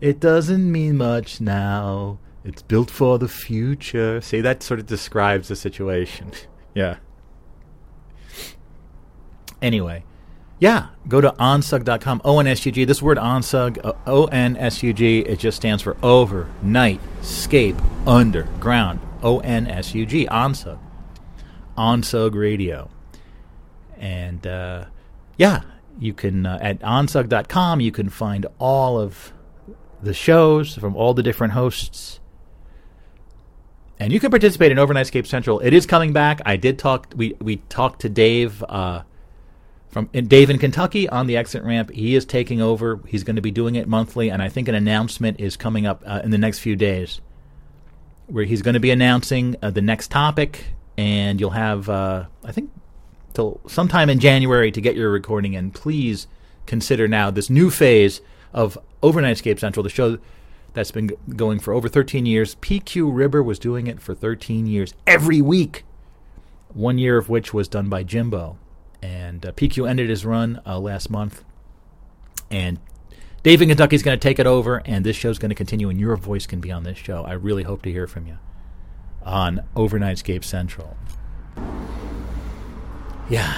It 0.00 0.20
doesn't 0.20 0.70
mean 0.70 0.96
much 0.96 1.40
now. 1.40 2.18
It's 2.44 2.62
built 2.62 2.90
for 2.90 3.18
the 3.18 3.28
future. 3.28 4.20
See, 4.20 4.40
that 4.40 4.62
sort 4.62 4.80
of 4.80 4.86
describes 4.86 5.48
the 5.48 5.56
situation. 5.56 6.32
yeah. 6.74 6.96
Anyway, 9.60 10.04
yeah, 10.62 10.90
go 11.08 11.20
to 11.20 11.30
onsug.com, 11.32 12.20
O-N-S-U-G. 12.24 12.84
This 12.84 13.02
word 13.02 13.18
onsug, 13.18 13.84
uh, 13.84 13.94
O-N-S-U-G, 14.06 15.18
it 15.20 15.40
just 15.40 15.56
stands 15.56 15.82
for 15.82 15.96
over, 16.04 16.48
night, 16.62 17.00
scape, 17.20 17.74
underground, 18.06 19.00
O-N-S-U-G, 19.24 20.26
onsug. 20.26 20.78
Onsug 21.76 22.34
Radio. 22.36 22.90
And, 24.02 24.46
uh, 24.46 24.86
yeah, 25.38 25.62
you 25.98 26.12
can, 26.12 26.44
uh, 26.44 26.58
at 26.60 26.80
onsug.com, 26.80 27.80
you 27.80 27.92
can 27.92 28.10
find 28.10 28.46
all 28.58 29.00
of 29.00 29.32
the 30.02 30.12
shows 30.12 30.74
from 30.74 30.96
all 30.96 31.14
the 31.14 31.22
different 31.22 31.54
hosts. 31.54 32.20
And 33.98 34.12
you 34.12 34.18
can 34.18 34.30
participate 34.30 34.72
in 34.72 34.78
Overnightscape 34.78 35.26
Central. 35.26 35.60
It 35.60 35.72
is 35.72 35.86
coming 35.86 36.12
back. 36.12 36.40
I 36.44 36.56
did 36.56 36.76
talk. 36.76 37.14
We 37.14 37.36
we 37.40 37.58
talked 37.68 38.00
to 38.00 38.08
Dave 38.08 38.60
uh, 38.68 39.04
from 39.90 40.06
Dave 40.06 40.50
in 40.50 40.58
Kentucky 40.58 41.08
on 41.08 41.28
the 41.28 41.36
exit 41.36 41.62
ramp. 41.62 41.90
He 41.90 42.16
is 42.16 42.24
taking 42.24 42.60
over. 42.60 42.98
He's 43.06 43.22
going 43.22 43.36
to 43.36 43.42
be 43.42 43.52
doing 43.52 43.76
it 43.76 43.86
monthly, 43.86 44.28
and 44.28 44.42
I 44.42 44.48
think 44.48 44.66
an 44.66 44.74
announcement 44.74 45.38
is 45.38 45.56
coming 45.56 45.86
up 45.86 46.02
uh, 46.04 46.20
in 46.24 46.32
the 46.32 46.38
next 46.38 46.58
few 46.58 46.74
days, 46.74 47.20
where 48.26 48.44
he's 48.44 48.60
going 48.60 48.74
to 48.74 48.80
be 48.80 48.90
announcing 48.90 49.54
uh, 49.62 49.70
the 49.70 49.82
next 49.82 50.10
topic, 50.10 50.64
and 50.98 51.38
you'll 51.38 51.50
have 51.50 51.88
uh, 51.88 52.24
I 52.42 52.50
think 52.50 52.71
till 53.32 53.60
sometime 53.66 54.10
in 54.10 54.18
January 54.18 54.70
to 54.70 54.80
get 54.80 54.96
your 54.96 55.10
recording 55.10 55.54
in. 55.54 55.70
Please 55.70 56.26
consider 56.66 57.08
now 57.08 57.30
this 57.30 57.50
new 57.50 57.70
phase 57.70 58.20
of 58.52 58.78
Overnightscape 59.02 59.58
Central, 59.58 59.82
the 59.82 59.90
show 59.90 60.18
that's 60.74 60.90
been 60.90 61.10
going 61.36 61.58
for 61.58 61.72
over 61.72 61.88
13 61.88 62.26
years. 62.26 62.54
PQ 62.56 63.10
Ribber 63.14 63.42
was 63.42 63.58
doing 63.58 63.86
it 63.86 64.00
for 64.00 64.14
13 64.14 64.66
years 64.66 64.94
every 65.06 65.40
week, 65.40 65.84
one 66.72 66.98
year 66.98 67.18
of 67.18 67.28
which 67.28 67.52
was 67.52 67.68
done 67.68 67.88
by 67.88 68.02
Jimbo. 68.02 68.58
And 69.02 69.44
uh, 69.44 69.52
PQ 69.52 69.88
ended 69.88 70.08
his 70.08 70.24
run 70.24 70.60
uh, 70.64 70.78
last 70.78 71.10
month. 71.10 71.44
And 72.50 72.78
Dave 73.42 73.60
in 73.60 73.68
Kentucky 73.68 73.96
is 73.96 74.02
going 74.02 74.18
to 74.18 74.22
take 74.22 74.38
it 74.38 74.46
over, 74.46 74.82
and 74.84 75.04
this 75.04 75.16
show 75.16 75.30
is 75.30 75.38
going 75.38 75.48
to 75.48 75.54
continue, 75.56 75.88
and 75.88 75.98
your 75.98 76.16
voice 76.16 76.46
can 76.46 76.60
be 76.60 76.70
on 76.70 76.84
this 76.84 76.96
show. 76.96 77.24
I 77.24 77.32
really 77.32 77.64
hope 77.64 77.82
to 77.82 77.90
hear 77.90 78.06
from 78.06 78.26
you 78.26 78.38
on 79.24 79.64
Overnight 79.74 80.18
Overnightscape 80.18 80.44
Central. 80.44 80.96
Yeah. 83.28 83.54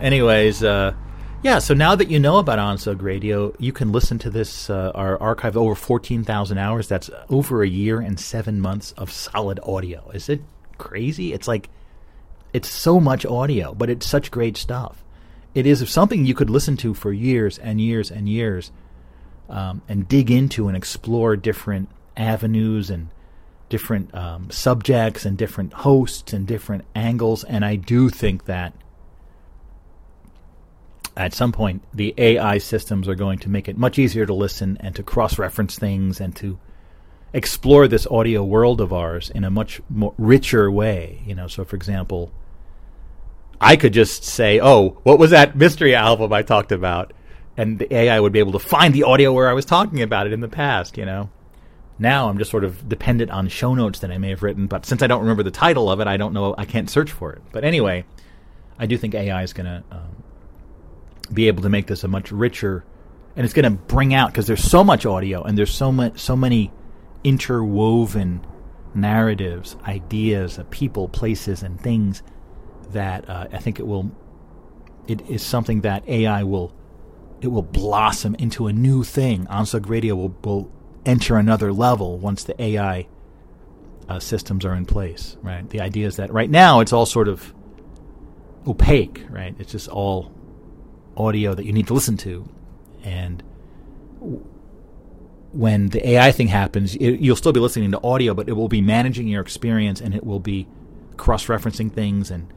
Anyways, 0.00 0.62
uh, 0.62 0.94
yeah, 1.42 1.58
so 1.58 1.72
now 1.74 1.94
that 1.94 2.10
you 2.10 2.18
know 2.18 2.36
about 2.36 2.58
OnSug 2.58 3.00
Radio, 3.00 3.54
you 3.58 3.72
can 3.72 3.92
listen 3.92 4.18
to 4.20 4.30
this, 4.30 4.68
uh, 4.68 4.92
our 4.94 5.20
archive 5.20 5.56
over 5.56 5.74
14,000 5.74 6.58
hours. 6.58 6.86
That's 6.86 7.08
over 7.28 7.62
a 7.62 7.68
year 7.68 8.00
and 8.00 8.20
seven 8.20 8.60
months 8.60 8.92
of 8.92 9.10
solid 9.10 9.58
audio. 9.62 10.10
Is 10.12 10.28
it 10.28 10.42
crazy? 10.76 11.32
It's 11.32 11.48
like 11.48 11.70
it's 12.52 12.68
so 12.68 13.00
much 13.00 13.24
audio, 13.24 13.74
but 13.74 13.88
it's 13.88 14.06
such 14.06 14.30
great 14.30 14.56
stuff. 14.56 15.02
It 15.54 15.66
is 15.66 15.88
something 15.88 16.26
you 16.26 16.34
could 16.34 16.50
listen 16.50 16.76
to 16.78 16.94
for 16.94 17.12
years 17.12 17.58
and 17.58 17.80
years 17.80 18.10
and 18.10 18.28
years, 18.28 18.70
um, 19.48 19.82
and 19.88 20.08
dig 20.08 20.30
into 20.30 20.68
and 20.68 20.76
explore 20.76 21.36
different 21.36 21.88
avenues 22.16 22.90
and 22.90 23.08
different 23.70 24.14
um, 24.14 24.50
subjects 24.50 25.24
and 25.24 25.38
different 25.38 25.72
hosts 25.72 26.34
and 26.34 26.46
different 26.46 26.84
angles. 26.94 27.44
And 27.44 27.64
I 27.64 27.76
do 27.76 28.10
think 28.10 28.44
that 28.44 28.74
at 31.16 31.32
some 31.32 31.52
point 31.52 31.82
the 31.94 32.12
AI 32.18 32.58
systems 32.58 33.08
are 33.08 33.14
going 33.14 33.38
to 33.38 33.48
make 33.48 33.68
it 33.68 33.78
much 33.78 33.98
easier 33.98 34.26
to 34.26 34.34
listen 34.34 34.76
and 34.80 34.94
to 34.96 35.02
cross-reference 35.02 35.78
things 35.78 36.20
and 36.20 36.36
to 36.36 36.58
explore 37.32 37.88
this 37.88 38.06
audio 38.08 38.44
world 38.44 38.80
of 38.80 38.92
ours 38.92 39.30
in 39.30 39.44
a 39.44 39.50
much 39.50 39.80
more 39.88 40.14
richer 40.18 40.70
way. 40.70 41.22
You 41.24 41.34
know, 41.34 41.46
so 41.46 41.64
for 41.64 41.76
example, 41.76 42.32
I 43.60 43.76
could 43.76 43.92
just 43.92 44.24
say, 44.24 44.60
"Oh, 44.60 45.00
what 45.04 45.18
was 45.18 45.30
that 45.30 45.56
mystery 45.56 45.94
album 45.94 46.32
I 46.32 46.42
talked 46.42 46.72
about?" 46.72 47.12
and 47.56 47.78
the 47.78 47.94
AI 47.94 48.18
would 48.18 48.32
be 48.32 48.38
able 48.38 48.52
to 48.52 48.58
find 48.58 48.94
the 48.94 49.02
audio 49.02 49.32
where 49.32 49.48
I 49.48 49.52
was 49.52 49.64
talking 49.64 50.02
about 50.02 50.26
it 50.26 50.32
in 50.32 50.40
the 50.40 50.48
past. 50.48 50.96
You 50.96 51.04
know, 51.04 51.30
now 52.00 52.30
I'm 52.30 52.38
just 52.38 52.50
sort 52.50 52.64
of 52.64 52.88
dependent 52.88 53.30
on 53.30 53.46
show 53.48 53.74
notes 53.74 53.98
that 53.98 54.10
I 54.10 54.16
may 54.16 54.30
have 54.30 54.42
written, 54.42 54.66
but 54.66 54.86
since 54.86 55.02
I 55.02 55.06
don't 55.06 55.20
remember 55.20 55.42
the 55.42 55.50
title 55.50 55.90
of 55.90 56.00
it, 56.00 56.06
I 56.06 56.16
don't 56.16 56.32
know. 56.32 56.54
I 56.56 56.64
can't 56.64 56.88
search 56.88 57.12
for 57.12 57.30
it. 57.34 57.42
But 57.52 57.62
anyway, 57.62 58.06
I 58.78 58.86
do 58.86 58.96
think 58.96 59.14
AI 59.14 59.42
is 59.42 59.52
going 59.52 59.66
to 59.66 59.84
um, 59.90 60.22
be 61.32 61.48
able 61.48 61.62
to 61.62 61.68
make 61.68 61.86
this 61.86 62.02
a 62.02 62.08
much 62.08 62.32
richer, 62.32 62.86
and 63.36 63.44
it's 63.44 63.52
going 63.52 63.64
to 63.64 63.70
bring 63.70 64.14
out 64.14 64.30
because 64.30 64.46
there's 64.46 64.64
so 64.64 64.82
much 64.82 65.04
audio 65.04 65.42
and 65.42 65.58
there's 65.58 65.74
so 65.74 65.92
much, 65.92 66.18
so 66.18 66.34
many 66.34 66.72
interwoven 67.22 68.46
narratives, 68.94 69.76
ideas, 69.86 70.58
uh, 70.58 70.64
people, 70.70 71.06
places, 71.06 71.62
and 71.62 71.78
things 71.78 72.22
that 72.92 73.28
uh, 73.28 73.48
I 73.52 73.58
think 73.58 73.78
it 73.78 73.86
will. 73.86 74.10
It 75.06 75.28
is 75.28 75.42
something 75.42 75.82
that 75.82 76.08
AI 76.08 76.44
will. 76.44 76.74
It 77.42 77.48
will 77.48 77.62
blossom 77.62 78.36
into 78.36 78.68
a 78.68 78.72
new 78.72 79.04
thing. 79.04 79.44
OnSug 79.46 79.88
Radio 79.88 80.14
will, 80.14 80.34
will 80.42 80.72
enter 81.06 81.36
another 81.36 81.72
level 81.72 82.18
once 82.18 82.44
the 82.44 82.60
AI 82.60 83.06
uh, 84.08 84.18
systems 84.18 84.64
are 84.64 84.74
in 84.74 84.86
place. 84.86 85.36
Right. 85.42 85.68
The 85.68 85.80
idea 85.80 86.06
is 86.06 86.16
that 86.16 86.32
right 86.32 86.50
now 86.50 86.80
it's 86.80 86.92
all 86.92 87.06
sort 87.06 87.28
of 87.28 87.54
opaque. 88.66 89.24
Right. 89.30 89.54
It's 89.58 89.72
just 89.72 89.88
all 89.88 90.32
audio 91.16 91.54
that 91.54 91.64
you 91.64 91.72
need 91.72 91.86
to 91.88 91.94
listen 91.94 92.16
to, 92.18 92.48
and 93.02 93.42
when 95.52 95.88
the 95.88 96.06
AI 96.10 96.32
thing 96.32 96.48
happens, 96.48 96.94
it, 96.96 97.20
you'll 97.20 97.36
still 97.36 97.52
be 97.52 97.60
listening 97.60 97.90
to 97.90 98.02
audio, 98.02 98.34
but 98.34 98.48
it 98.48 98.52
will 98.52 98.68
be 98.68 98.80
managing 98.80 99.26
your 99.26 99.40
experience 99.42 100.00
and 100.00 100.14
it 100.14 100.24
will 100.24 100.40
be 100.40 100.68
cross-referencing 101.16 101.92
things. 101.92 102.30
And 102.30 102.52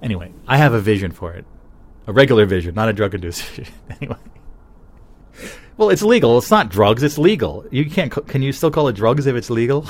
anyway, 0.00 0.32
I 0.46 0.56
have 0.56 0.72
a 0.72 0.80
vision 0.80 1.10
for 1.10 1.32
it, 1.32 1.44
a 2.06 2.12
regular 2.12 2.46
vision, 2.46 2.74
not 2.74 2.88
a 2.88 2.92
drug-induced 2.92 3.42
vision. 3.50 3.74
anyway, 4.00 4.16
well, 5.76 5.90
it's 5.90 6.02
legal. 6.02 6.38
It's 6.38 6.50
not 6.50 6.68
drugs. 6.68 7.02
It's 7.02 7.18
legal. 7.18 7.66
You 7.70 7.88
can't. 7.88 8.10
Can 8.28 8.42
you 8.42 8.52
still 8.52 8.70
call 8.70 8.88
it 8.88 8.96
drugs 8.96 9.26
if 9.26 9.34
it's 9.36 9.50
legal? 9.50 9.86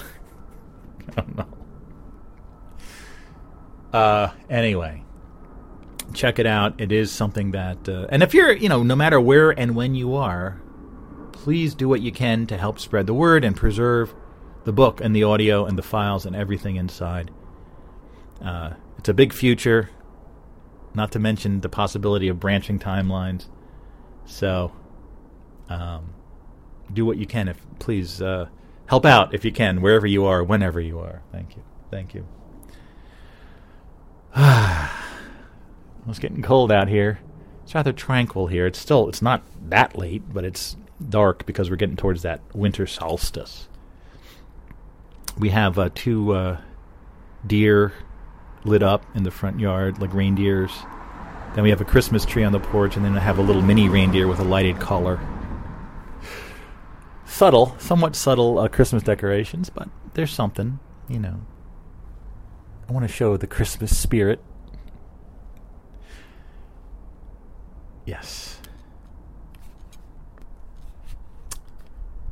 I 1.16 1.20
don't 1.20 1.36
know. 1.36 1.46
Uh, 3.92 4.32
anyway, 4.48 5.02
check 6.14 6.38
it 6.38 6.46
out. 6.46 6.80
It 6.80 6.92
is 6.92 7.10
something 7.10 7.50
that, 7.52 7.88
uh, 7.88 8.06
and 8.08 8.22
if 8.22 8.32
you're, 8.32 8.52
you 8.52 8.68
know, 8.68 8.82
no 8.82 8.96
matter 8.96 9.20
where 9.20 9.50
and 9.50 9.76
when 9.76 9.94
you 9.94 10.14
are, 10.14 10.62
please 11.32 11.74
do 11.74 11.88
what 11.88 12.00
you 12.00 12.12
can 12.12 12.46
to 12.46 12.56
help 12.56 12.78
spread 12.78 13.06
the 13.06 13.14
word 13.14 13.44
and 13.44 13.54
preserve 13.56 14.14
the 14.64 14.72
book 14.72 15.00
and 15.00 15.14
the 15.14 15.24
audio 15.24 15.66
and 15.66 15.76
the 15.76 15.82
files 15.82 16.24
and 16.24 16.34
everything 16.34 16.76
inside. 16.76 17.30
Uh, 18.42 18.70
it's 18.98 19.08
a 19.08 19.14
big 19.14 19.32
future, 19.32 19.90
not 20.94 21.12
to 21.12 21.18
mention 21.18 21.60
the 21.60 21.68
possibility 21.68 22.28
of 22.28 22.40
branching 22.40 22.78
timelines. 22.78 23.48
So, 24.24 24.72
um, 25.68 26.14
do 26.92 27.04
what 27.04 27.16
you 27.16 27.26
can. 27.26 27.48
If 27.48 27.58
please 27.78 28.20
uh, 28.20 28.48
help 28.86 29.04
out 29.04 29.34
if 29.34 29.44
you 29.44 29.52
can, 29.52 29.80
wherever 29.80 30.06
you 30.06 30.24
are, 30.24 30.42
whenever 30.42 30.80
you 30.80 30.98
are. 31.00 31.22
Thank 31.32 31.56
you. 31.56 31.62
Thank 31.90 32.14
you. 32.14 32.26
it's 36.08 36.18
getting 36.18 36.42
cold 36.42 36.72
out 36.72 36.88
here. 36.88 37.20
It's 37.64 37.74
rather 37.74 37.92
tranquil 37.92 38.46
here. 38.46 38.66
It's 38.66 38.78
still 38.78 39.08
it's 39.08 39.22
not 39.22 39.42
that 39.68 39.96
late, 39.96 40.22
but 40.32 40.44
it's 40.44 40.76
dark 41.08 41.46
because 41.46 41.70
we're 41.70 41.76
getting 41.76 41.96
towards 41.96 42.22
that 42.22 42.40
winter 42.54 42.86
solstice. 42.86 43.68
We 45.38 45.48
have 45.50 45.78
uh, 45.78 45.90
two 45.94 46.32
uh, 46.32 46.60
deer 47.46 47.92
lit 48.64 48.82
up 48.82 49.04
in 49.14 49.22
the 49.22 49.30
front 49.30 49.60
yard, 49.60 50.00
like 50.00 50.12
reindeers. 50.12 50.70
Then 51.54 51.64
we 51.64 51.70
have 51.70 51.80
a 51.80 51.84
Christmas 51.84 52.24
tree 52.24 52.44
on 52.44 52.52
the 52.52 52.60
porch, 52.60 52.96
and 52.96 53.04
then 53.04 53.16
I 53.16 53.20
have 53.20 53.38
a 53.38 53.42
little 53.42 53.62
mini 53.62 53.88
reindeer 53.88 54.26
with 54.26 54.40
a 54.40 54.44
lighted 54.44 54.80
collar. 54.80 55.20
Subtle, 57.32 57.74
somewhat 57.78 58.14
subtle 58.14 58.58
uh, 58.58 58.68
Christmas 58.68 59.02
decorations, 59.02 59.70
but 59.70 59.88
there's 60.12 60.30
something, 60.30 60.78
you 61.08 61.18
know. 61.18 61.40
I 62.86 62.92
want 62.92 63.08
to 63.08 63.12
show 63.12 63.38
the 63.38 63.46
Christmas 63.46 63.96
spirit. 63.96 64.38
Yes. 68.04 68.60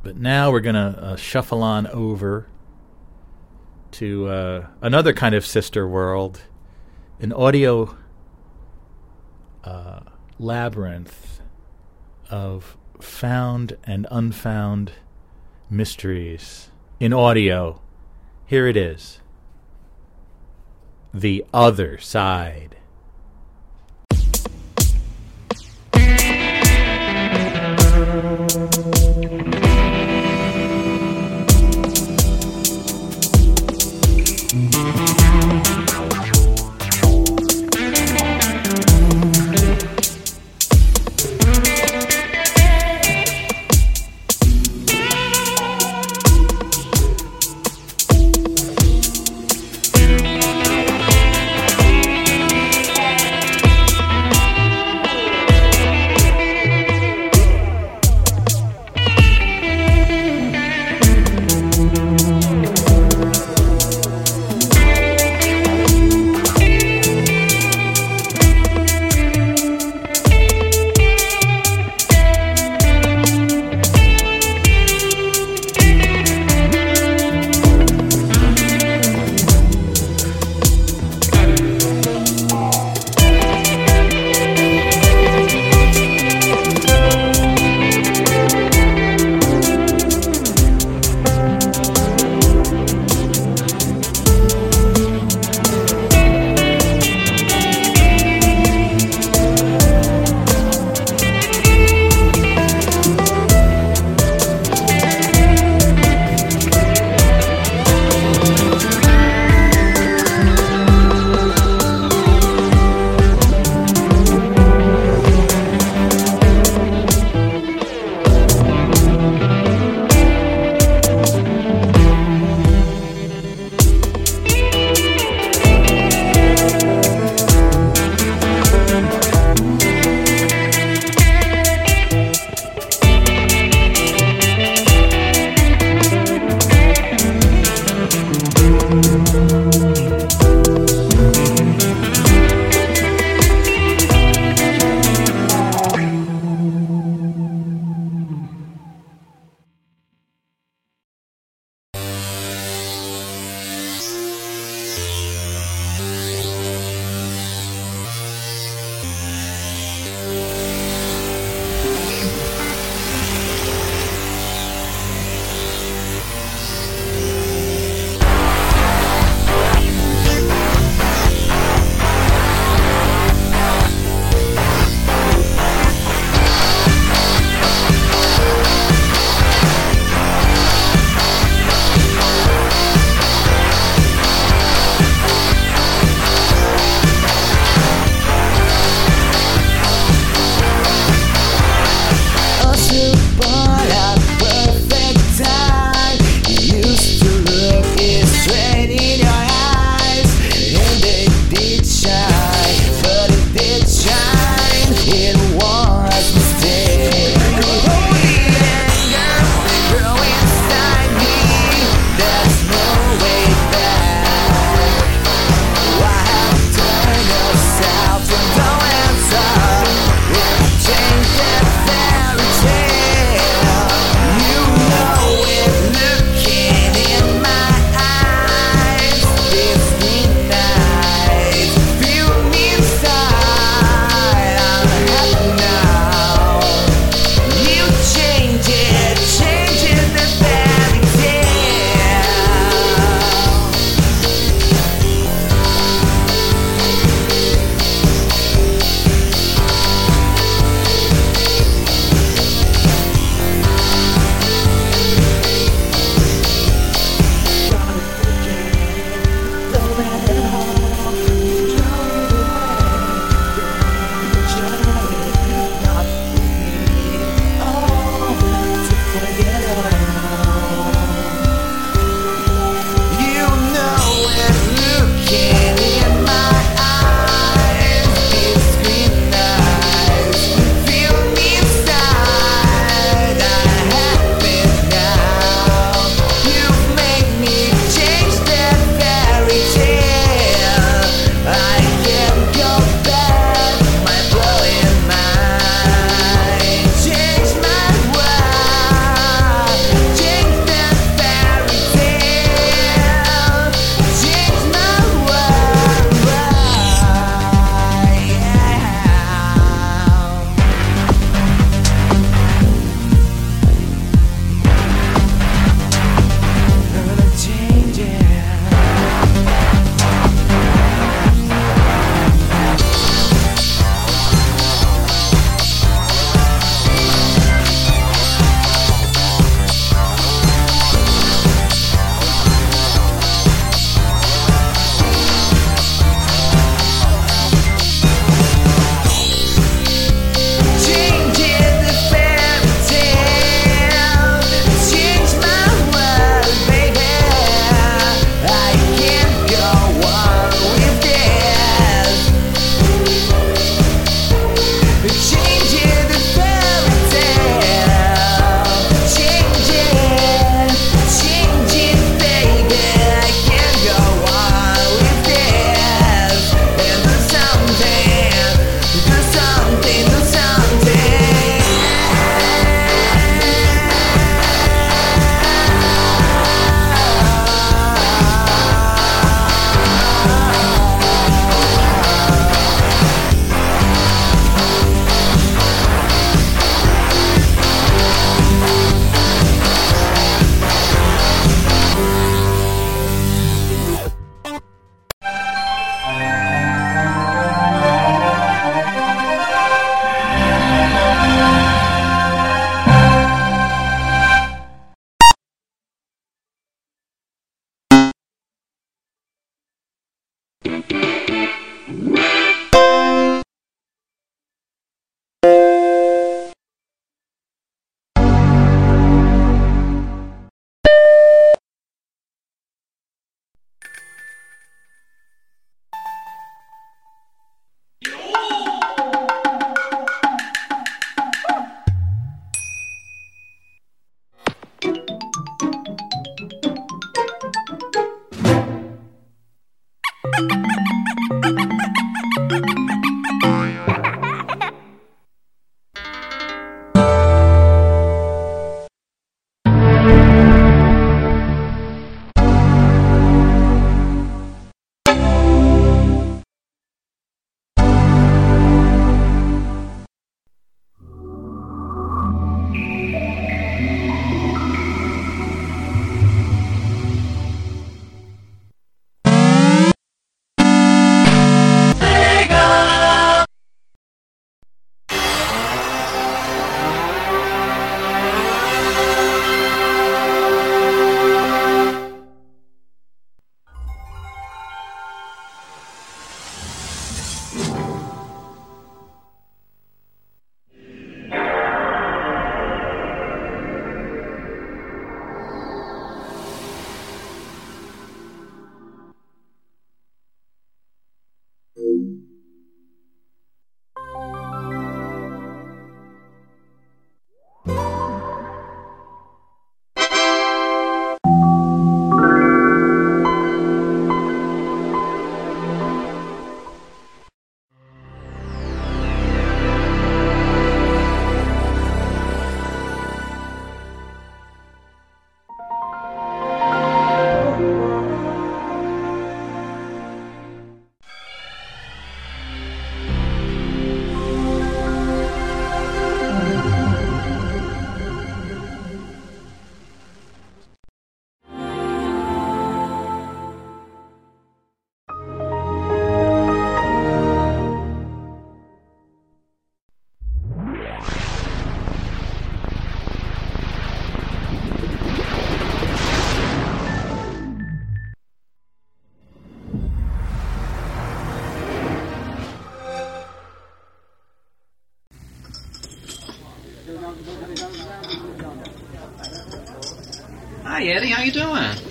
But 0.03 0.17
now 0.17 0.51
we're 0.51 0.59
going 0.59 0.75
to 0.75 1.03
uh, 1.03 1.15
shuffle 1.15 1.63
on 1.63 1.87
over 1.87 2.47
to 3.93 4.27
uh, 4.27 4.67
another 4.83 5.13
kind 5.13 5.33
of 5.33 5.47
sister 5.47 5.87
world, 5.87 6.43
an 7.19 7.33
audio 7.33 7.97
uh, 9.63 10.01
labyrinth 10.37 11.41
of 12.29 12.77
found 13.03 13.77
and 13.83 14.07
unfound 14.11 14.93
mysteries 15.69 16.69
in 16.99 17.13
audio. 17.13 17.81
Here 18.45 18.67
it 18.67 18.75
is 18.77 19.19
The 21.13 21.45
Other 21.53 21.97
Side. 21.97 22.77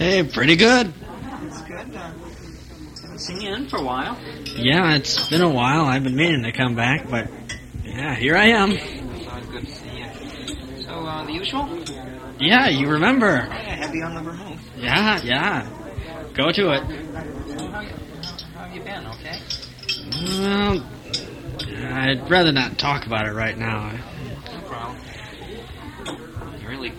Hey, 0.01 0.23
pretty 0.23 0.57
good. 0.57 0.95
That's 0.95 1.61
good. 1.61 1.95
Uh, 1.95 2.11
haven't 3.03 3.19
seen 3.19 3.43
you 3.43 3.53
in 3.53 3.69
for 3.69 3.77
a 3.77 3.83
while. 3.83 4.17
Yeah, 4.47 4.95
it's 4.97 5.29
been 5.29 5.43
a 5.43 5.51
while. 5.51 5.85
I've 5.85 6.03
been 6.03 6.17
meaning 6.17 6.43
to 6.45 6.53
come 6.53 6.75
back, 6.75 7.11
but 7.11 7.29
yeah, 7.85 8.15
here 8.15 8.35
I 8.35 8.47
am. 8.47 8.71
It's 8.73 9.29
always 9.29 9.47
good 9.49 9.67
to 9.67 9.71
see 9.71 9.99
you. 9.99 10.83
So, 10.85 10.91
uh, 10.91 11.27
the 11.27 11.33
usual? 11.33 11.85
Yeah, 12.39 12.69
you 12.69 12.89
remember. 12.89 13.47
Yeah, 13.47 13.53
heavy 13.53 14.01
on 14.01 14.15
the 14.15 14.23
vermouth. 14.23 14.59
Yeah, 14.79 15.21
yeah. 15.23 15.69
Go 16.33 16.51
to 16.51 16.71
it. 16.71 16.83
So, 17.59 17.67
how, 17.67 17.83
how 17.83 18.65
have 18.65 18.75
you 18.75 18.81
been? 18.81 19.07
Okay. 19.07 19.39
Well, 20.41 20.83
I'd 21.93 22.31
rather 22.31 22.53
not 22.53 22.79
talk 22.79 23.05
about 23.05 23.27
it 23.27 23.33
right 23.33 23.59
now. 23.59 23.93
No 23.93 24.61
problem. 24.67 24.99
You're 26.59 26.71
really, 26.71 26.95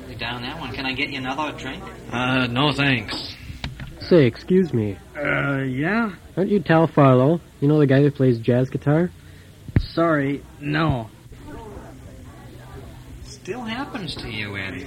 really 0.00 0.16
down 0.16 0.42
that 0.42 0.58
one. 0.58 0.72
Can 0.72 0.84
I 0.86 0.92
get 0.92 1.10
you 1.10 1.20
another 1.38 1.58
drink? 1.58 1.82
Uh, 2.10 2.46
no 2.46 2.72
thanks. 2.72 3.34
Say, 4.00 4.26
excuse 4.26 4.72
me. 4.72 4.96
Uh, 5.16 5.58
yeah? 5.58 6.14
Aren't 6.36 6.50
you 6.50 6.60
Tal 6.60 6.86
Farlow? 6.86 7.40
You 7.60 7.68
know 7.68 7.78
the 7.78 7.86
guy 7.86 8.02
who 8.02 8.10
plays 8.10 8.38
jazz 8.38 8.70
guitar? 8.70 9.10
Sorry, 9.80 10.42
no. 10.60 11.10
Still 13.24 13.62
happens 13.62 14.14
to 14.16 14.30
you, 14.30 14.56
Eddie. 14.56 14.86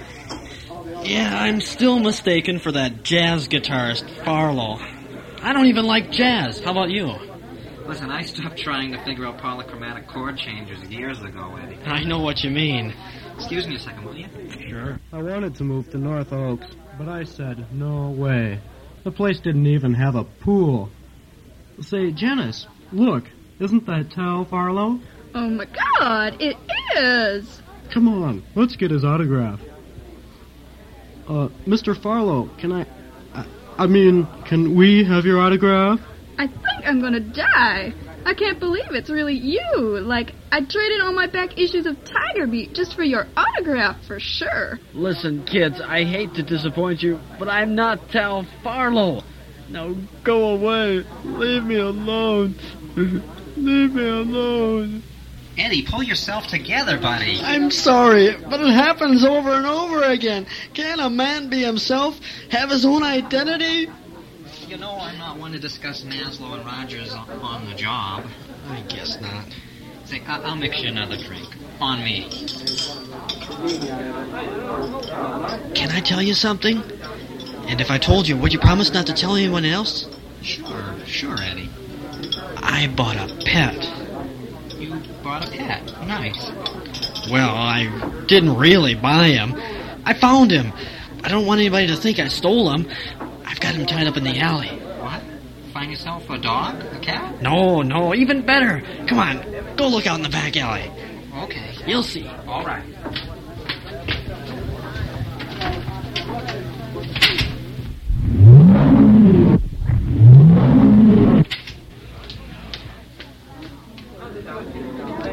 Yeah, 1.02 1.38
I'm 1.42 1.60
still 1.60 1.98
mistaken 1.98 2.58
for 2.58 2.72
that 2.72 3.02
jazz 3.02 3.48
guitarist, 3.48 4.08
Farlow. 4.24 4.78
I 5.42 5.52
don't 5.52 5.66
even 5.66 5.84
like 5.84 6.10
jazz. 6.10 6.60
How 6.60 6.72
about 6.72 6.90
you? 6.90 7.12
Listen, 7.86 8.10
I 8.10 8.22
stopped 8.22 8.58
trying 8.58 8.92
to 8.92 9.02
figure 9.04 9.26
out 9.26 9.38
polychromatic 9.38 10.06
chord 10.06 10.38
changes 10.38 10.82
years 10.90 11.20
ago, 11.22 11.58
Eddie. 11.60 11.78
I 11.86 12.04
know 12.04 12.20
what 12.20 12.44
you 12.44 12.50
mean. 12.50 12.94
Excuse 13.40 13.66
me 13.66 13.76
a 13.76 13.78
second, 13.78 14.04
will 14.04 14.14
you? 14.14 14.28
Sure. 14.68 15.00
I 15.14 15.22
wanted 15.22 15.54
to 15.56 15.64
move 15.64 15.90
to 15.92 15.98
North 15.98 16.30
Oaks, 16.30 16.66
but 16.98 17.08
I 17.08 17.24
said, 17.24 17.72
no 17.72 18.10
way. 18.10 18.60
The 19.02 19.10
place 19.10 19.40
didn't 19.40 19.66
even 19.66 19.94
have 19.94 20.14
a 20.14 20.24
pool. 20.24 20.90
Say, 21.80 22.12
Janice, 22.12 22.66
look, 22.92 23.24
isn't 23.58 23.86
that 23.86 24.10
Tal 24.10 24.44
Farlow? 24.44 25.00
Oh 25.34 25.48
my 25.48 25.64
god, 25.64 26.36
it 26.38 26.56
is! 26.98 27.62
Come 27.90 28.08
on, 28.08 28.42
let's 28.54 28.76
get 28.76 28.90
his 28.90 29.06
autograph. 29.06 29.60
Uh, 31.26 31.48
Mr. 31.66 32.00
Farlow, 32.00 32.50
can 32.58 32.72
I, 32.72 32.86
I... 33.34 33.46
I 33.78 33.86
mean, 33.86 34.28
can 34.44 34.76
we 34.76 35.02
have 35.04 35.24
your 35.24 35.40
autograph? 35.40 35.98
I 36.38 36.46
think 36.46 36.84
I'm 36.84 37.00
gonna 37.00 37.20
die. 37.20 37.94
I 38.30 38.34
can't 38.34 38.60
believe 38.60 38.92
it's 38.92 39.10
really 39.10 39.34
you. 39.34 39.98
Like, 39.98 40.34
I 40.52 40.60
traded 40.60 41.00
all 41.00 41.12
my 41.12 41.26
back 41.26 41.58
issues 41.58 41.84
of 41.84 41.96
Tiger 42.04 42.46
Beat 42.46 42.74
just 42.74 42.94
for 42.94 43.02
your 43.02 43.26
autograph 43.36 44.06
for 44.06 44.20
sure. 44.20 44.78
Listen, 44.94 45.44
kids, 45.44 45.80
I 45.80 46.04
hate 46.04 46.34
to 46.34 46.44
disappoint 46.44 47.02
you, 47.02 47.18
but 47.40 47.48
I'm 47.48 47.74
not 47.74 48.08
Tal 48.10 48.46
Farlow. 48.62 49.24
Now 49.68 49.96
go 50.22 50.50
away. 50.50 51.04
Leave 51.24 51.64
me 51.64 51.74
alone. 51.74 52.54
Leave 53.56 53.94
me 53.96 54.08
alone. 54.08 55.02
Eddie, 55.58 55.82
pull 55.82 56.04
yourself 56.04 56.46
together, 56.46 56.98
buddy. 56.98 57.40
I'm 57.42 57.72
sorry, 57.72 58.36
but 58.48 58.60
it 58.60 58.72
happens 58.72 59.24
over 59.24 59.50
and 59.50 59.66
over 59.66 60.04
again. 60.04 60.46
Can't 60.72 61.00
a 61.00 61.10
man 61.10 61.50
be 61.50 61.64
himself? 61.64 62.20
Have 62.50 62.70
his 62.70 62.84
own 62.84 63.02
identity? 63.02 63.90
You 64.70 64.78
know, 64.78 64.98
I'm 65.00 65.18
not 65.18 65.36
one 65.36 65.50
to 65.50 65.58
discuss 65.58 66.02
Maslow 66.02 66.54
and 66.54 66.64
Rogers 66.64 67.12
on, 67.12 67.68
the 67.68 67.74
job. 67.74 68.24
I 68.68 68.80
guess 68.82 69.20
not. 69.20 69.46
Say, 70.04 70.22
I- 70.24 70.42
I'll 70.42 70.54
mix 70.54 70.80
you 70.80 70.88
another 70.88 71.16
drink. 71.16 71.48
On 71.80 71.98
me. 72.04 72.28
Can 75.74 75.90
I 75.90 76.00
tell 76.00 76.22
you 76.22 76.34
something? 76.34 76.84
And 77.66 77.80
if 77.80 77.90
I 77.90 77.98
told 77.98 78.28
you, 78.28 78.36
would 78.36 78.52
you 78.52 78.60
promise 78.60 78.92
not 78.92 79.08
to 79.08 79.12
tell 79.12 79.34
anyone 79.34 79.64
else? 79.64 80.06
Sure, 80.40 80.94
sure, 81.04 81.36
Eddie. 81.42 81.68
I 82.58 82.86
bought 82.94 83.16
a 83.16 83.34
pet. 83.44 83.90
You 84.78 85.02
bought 85.24 85.48
a 85.48 85.50
pet. 85.50 85.82
Nice. 86.06 86.48
Well, 87.28 87.50
I 87.56 88.22
didn't 88.28 88.56
really 88.56 88.94
buy 88.94 89.30
him. 89.30 89.60
I 90.04 90.14
found 90.14 90.52
him. 90.52 90.72
I 91.24 91.28
don't 91.28 91.44
want 91.44 91.58
anybody 91.58 91.88
to 91.88 91.96
think 91.96 92.20
I 92.20 92.28
stole 92.28 92.70
him. 92.70 92.86
I've 93.50 93.58
got 93.58 93.74
him 93.74 93.84
tied 93.84 94.06
up 94.06 94.16
in 94.16 94.22
the 94.22 94.38
alley. 94.38 94.68
What? 94.68 95.20
Find 95.72 95.90
yourself 95.90 96.30
a 96.30 96.38
dog? 96.38 96.84
A 96.94 97.00
cat? 97.00 97.42
No, 97.42 97.82
no, 97.82 98.14
even 98.14 98.46
better. 98.46 98.80
Come 99.08 99.18
on, 99.18 99.74
go 99.76 99.88
look 99.88 100.06
out 100.06 100.18
in 100.18 100.22
the 100.22 100.28
back 100.28 100.56
alley. 100.56 100.88
Okay. 101.42 101.74
You'll 101.84 102.04
see. 102.04 102.28
All 102.46 102.64
right. 102.64 102.84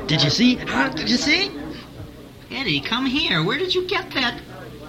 Did 0.07 0.23
you 0.23 0.29
see? 0.31 0.55
Huh? 0.55 0.89
Did 0.89 1.07
you 1.07 1.17
see? 1.17 1.51
Eddie, 2.49 2.79
come 2.79 3.05
here. 3.05 3.43
Where 3.43 3.59
did 3.59 3.75
you 3.75 3.87
get 3.87 4.09
that 4.11 4.39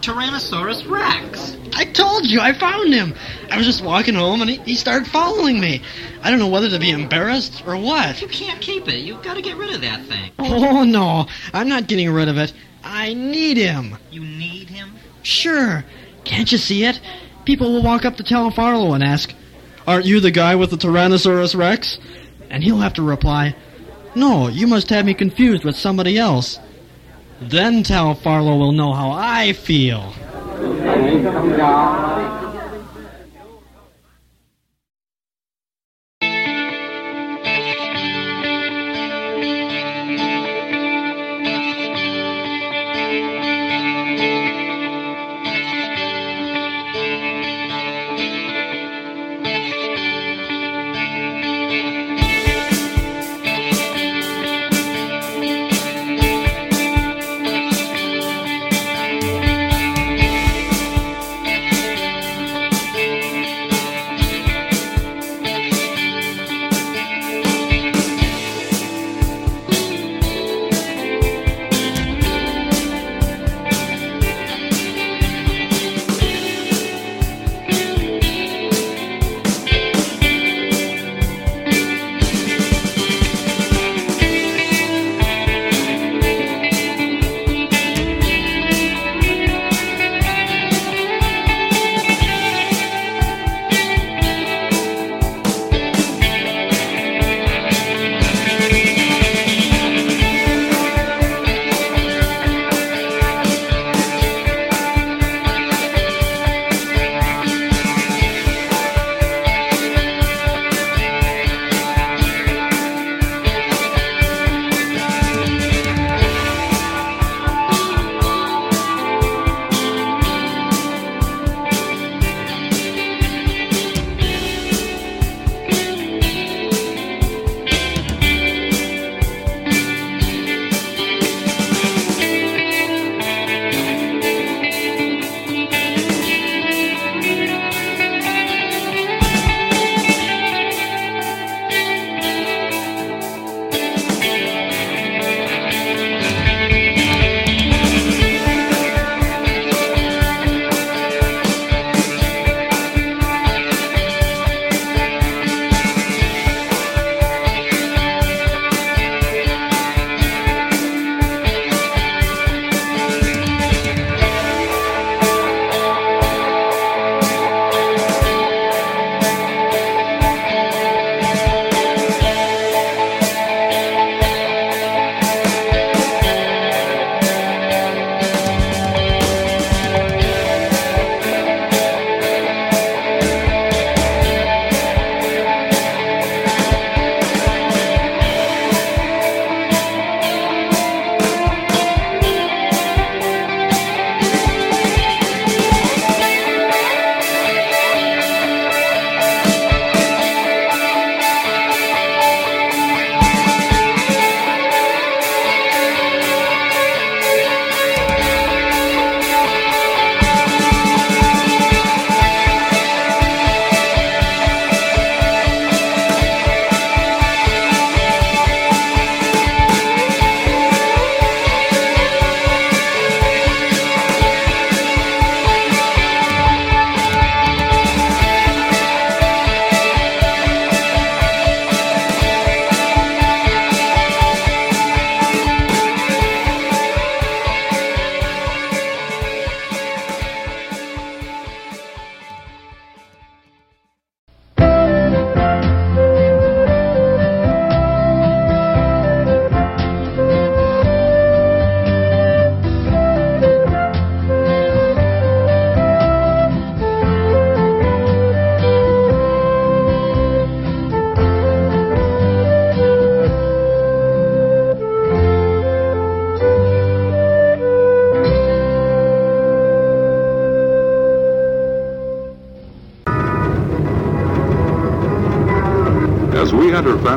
Tyrannosaurus 0.02 0.88
Rex? 0.88 1.56
I 1.74 1.84
told 1.84 2.26
you, 2.26 2.40
I 2.40 2.52
found 2.52 2.92
him. 2.92 3.14
I 3.50 3.56
was 3.56 3.66
just 3.66 3.84
walking 3.84 4.14
home 4.14 4.40
and 4.40 4.50
he, 4.50 4.56
he 4.58 4.74
started 4.74 5.08
following 5.08 5.60
me. 5.60 5.82
I 6.22 6.30
don't 6.30 6.38
know 6.38 6.48
whether 6.48 6.68
to 6.70 6.78
be 6.78 6.90
embarrassed 6.90 7.62
or 7.66 7.76
what. 7.76 8.20
You 8.20 8.28
can't 8.28 8.60
keep 8.60 8.88
it. 8.88 8.98
You've 8.98 9.22
got 9.22 9.34
to 9.34 9.42
get 9.42 9.56
rid 9.56 9.74
of 9.74 9.80
that 9.82 10.04
thing. 10.06 10.32
Oh, 10.38 10.84
no, 10.84 11.26
I'm 11.52 11.68
not 11.68 11.86
getting 11.86 12.10
rid 12.10 12.28
of 12.28 12.38
it. 12.38 12.52
I 12.82 13.14
need 13.14 13.56
him. 13.56 13.96
You 14.10 14.20
need 14.20 14.68
him? 14.68 14.94
Sure. 15.22 15.84
Can't 16.24 16.50
you 16.50 16.58
see 16.58 16.84
it? 16.84 17.00
People 17.44 17.72
will 17.72 17.82
walk 17.82 18.04
up 18.04 18.16
to 18.16 18.22
Tal 18.22 18.50
Farlow 18.50 18.94
and 18.94 19.04
ask, 19.04 19.32
Aren't 19.86 20.06
you 20.06 20.20
the 20.20 20.30
guy 20.30 20.54
with 20.56 20.70
the 20.70 20.76
Tyrannosaurus 20.76 21.56
Rex? 21.56 21.98
And 22.50 22.62
he'll 22.62 22.78
have 22.78 22.94
to 22.94 23.02
reply, 23.02 23.54
No, 24.14 24.48
you 24.48 24.66
must 24.66 24.90
have 24.90 25.04
me 25.06 25.14
confused 25.14 25.64
with 25.64 25.76
somebody 25.76 26.18
else. 26.18 26.58
Then 27.40 27.82
Tal 27.84 28.14
Farlow 28.14 28.56
will 28.56 28.72
know 28.72 28.92
how 28.92 29.10
I 29.12 29.52
feel. 29.52 30.12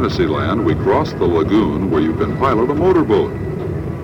Fantasyland, 0.01 0.65
we 0.65 0.73
cross 0.73 1.13
the 1.13 1.27
lagoon 1.27 1.91
where 1.91 2.01
you 2.01 2.15
can 2.15 2.35
pilot 2.39 2.71
a 2.71 2.73
motorboat. 2.73 3.31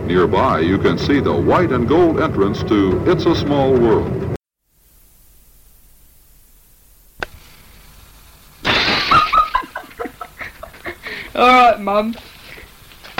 Nearby, 0.05 0.59
you 0.59 0.77
can 0.77 0.95
see 0.95 1.19
the 1.19 1.33
white 1.33 1.71
and 1.71 1.87
gold 1.87 2.19
entrance 2.19 2.61
to 2.65 3.03
It's 3.09 3.25
a 3.25 3.33
Small 3.33 3.73
World. 3.73 4.37
All 11.33 11.47
right, 11.47 11.79
Mum. 11.79 12.13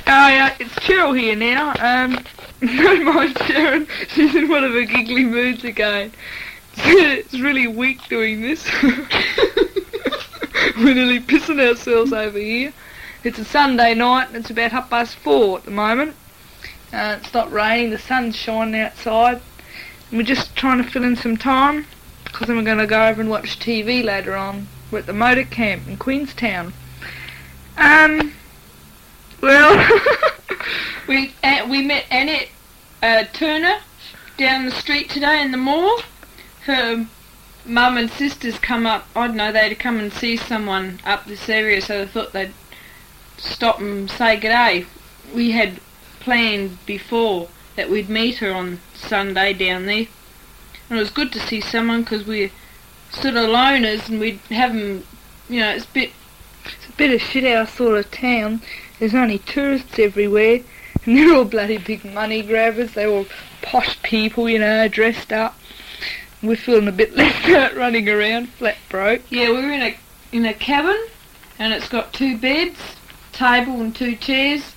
Oh 0.06 0.28
yeah, 0.28 0.56
it's 0.60 0.76
Cheryl 0.76 1.20
here 1.20 1.36
now. 1.36 1.70
Um, 1.80 2.24
don't 2.62 3.06
mind 3.06 3.34
Sharyne. 3.38 3.90
She's 4.10 4.36
in 4.36 4.50
one 4.50 4.64
of 4.64 4.74
her 4.74 4.86
giggly 4.86 5.26
moods 5.26 5.64
again. 5.64 6.12
It's 6.80 7.40
really 7.40 7.66
weak 7.66 8.08
doing 8.08 8.42
this. 8.42 8.70
We're 10.78 10.94
nearly 10.94 11.20
pissing 11.20 11.60
ourselves 11.60 12.14
over 12.14 12.38
here. 12.38 12.72
It's 13.24 13.40
a 13.40 13.46
Sunday 13.46 13.94
night 13.94 14.28
and 14.28 14.38
it's 14.38 14.50
about 14.50 14.72
half 14.72 14.90
past 14.90 15.16
four 15.16 15.58
at 15.58 15.66
the 15.66 15.72
moment. 15.72 16.16
Uh, 16.94 17.18
it's 17.22 17.34
not 17.34 17.52
raining, 17.52 17.90
the 17.90 17.98
sun's 17.98 18.36
shining 18.36 18.80
outside. 18.80 19.42
And 20.10 20.18
we're 20.18 20.24
just 20.24 20.56
trying 20.56 20.84
to 20.84 20.90
fill 20.90 21.04
in 21.04 21.16
some 21.16 21.38
time 21.38 21.86
because 22.24 22.48
then 22.48 22.58
we're 22.58 22.64
going 22.64 22.78
to 22.78 22.88
go 22.88 23.08
over 23.08 23.22
and 23.22 23.30
watch 23.30 23.60
TV 23.60 24.04
later 24.04 24.36
on. 24.36 24.68
We're 24.92 25.00
at 25.00 25.06
the 25.06 25.14
motor 25.14 25.44
camp 25.44 25.88
in 25.88 25.98
Queenstown. 25.98 26.74
Um, 27.78 28.34
well, 29.42 30.02
We 31.08 31.34
uh, 31.42 31.66
we 31.70 31.82
met 31.84 32.06
Annette 32.12 32.50
uh, 33.02 33.24
Turner 33.32 33.78
down 34.38 34.66
the 34.66 34.72
street 34.72 35.10
today 35.10 35.42
in 35.42 35.52
the 35.52 35.58
mall. 35.58 36.02
Her 36.66 37.08
mum 37.66 37.98
and 37.98 38.12
sisters 38.12 38.60
come 38.60 38.86
up. 38.86 39.08
I 39.16 39.28
don't 39.28 39.38
know. 39.38 39.54
They'd 39.54 39.80
come 39.80 40.00
and 40.00 40.12
see 40.12 40.36
someone 40.36 41.00
up 41.06 41.26
this 41.26 41.48
area, 41.48 41.82
so 41.82 42.04
they 42.04 42.12
thought 42.12 42.34
they'd 42.34 42.54
stop 43.38 43.80
and 43.80 44.10
say 44.10 44.36
good 44.36 44.50
day. 44.50 44.86
We 45.34 45.52
had 45.52 45.80
planned 46.20 46.86
before 46.86 47.48
that 47.76 47.90
we'd 47.90 48.10
meet 48.10 48.38
her 48.38 48.52
on 48.52 48.80
Sunday 48.94 49.54
down 49.54 49.86
there, 49.86 50.08
and 50.90 50.98
it 50.98 51.02
was 51.02 51.12
good 51.12 51.32
to 51.34 51.40
see 51.40 51.62
someone 51.62 52.04
because 52.04 52.26
we're 52.26 52.52
sort 53.12 53.36
of 53.36 53.50
loners 53.50 54.10
and 54.10 54.20
we'd 54.20 54.40
have 54.50 54.72
'em, 54.72 55.06
You 55.50 55.62
know, 55.62 55.70
it's 55.70 55.86
a 55.86 55.90
bit 55.94 56.12
it's 56.66 56.90
a 56.90 56.98
bit 56.98 57.14
of 57.14 57.22
shit 57.22 57.46
house 57.46 57.74
sort 57.74 57.98
of 57.98 58.12
town. 58.12 58.62
There's 59.00 59.16
only 59.16 59.40
tourists 59.40 59.98
everywhere, 60.00 60.60
and 61.06 61.18
they're 61.18 61.34
all 61.34 61.46
bloody 61.46 61.78
big 61.78 62.04
money 62.04 62.42
grabbers. 62.42 62.94
They're 62.94 63.08
all 63.10 63.28
posh 63.62 64.02
people, 64.04 64.50
you 64.50 64.60
know, 64.60 64.88
dressed 64.88 65.32
up. 65.32 65.58
We're 66.44 66.56
feeling 66.58 66.88
a 66.88 66.92
bit 66.92 67.16
left 67.16 67.48
out 67.50 67.76
running 67.76 68.10
around, 68.10 68.50
flat 68.50 68.78
broke. 68.90 69.22
Yeah, 69.30 69.50
we 69.52 69.62
were 69.62 69.72
in 69.72 69.82
a 69.82 69.96
in 70.32 70.46
a 70.46 70.54
cabin, 70.54 71.00
and 71.58 71.74
it's 71.74 71.88
got 71.88 72.12
two 72.12 72.38
beds, 72.38 72.97
table, 73.38 73.82
and 73.82 73.96
two 73.96 74.16
chairs. 74.16 74.74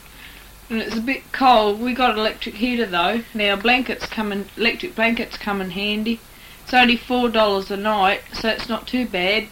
And 0.68 0.80
it's 0.80 0.96
a 0.96 1.00
bit 1.00 1.32
cold. 1.32 1.80
We 1.80 1.94
got 1.94 2.16
electric 2.16 2.56
heater 2.56 2.86
though. 2.86 3.22
Now 3.34 3.56
blankets 3.56 4.06
come 4.06 4.30
in, 4.30 4.46
electric 4.56 4.94
blankets 4.94 5.36
come 5.36 5.60
in 5.60 5.70
handy. 5.70 6.20
It's 6.62 6.74
only 6.74 6.96
four 6.96 7.28
dollars 7.28 7.70
a 7.70 7.76
night, 7.76 8.20
so 8.32 8.48
it's 8.48 8.68
not 8.68 8.86
too 8.86 9.06
bad. 9.06 9.48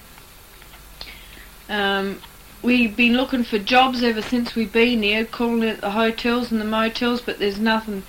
Um, 1.69 2.21
we've 2.63 2.97
been 2.97 3.15
looking 3.15 3.43
for 3.43 3.59
jobs 3.59 4.03
ever 4.03 4.23
since 4.23 4.55
we've 4.55 4.73
been 4.73 5.03
here, 5.03 5.25
calling 5.25 5.69
at 5.69 5.81
the 5.81 5.91
hotels 5.91 6.53
and 6.53 6.61
the 6.61 6.65
motels, 6.65 7.21
but 7.21 7.39
there's 7.41 7.59
nothing, 7.59 8.05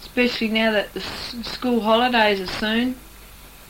especially 0.00 0.48
now 0.48 0.72
that 0.72 0.92
the 0.94 1.00
school 1.00 1.82
holidays 1.82 2.40
are 2.40 2.46
soon, 2.46 2.96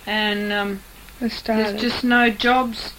and 0.06 0.52
um, 0.52 0.82
there's 1.20 1.42
just 1.42 2.02
no 2.02 2.30
jobs 2.30 2.94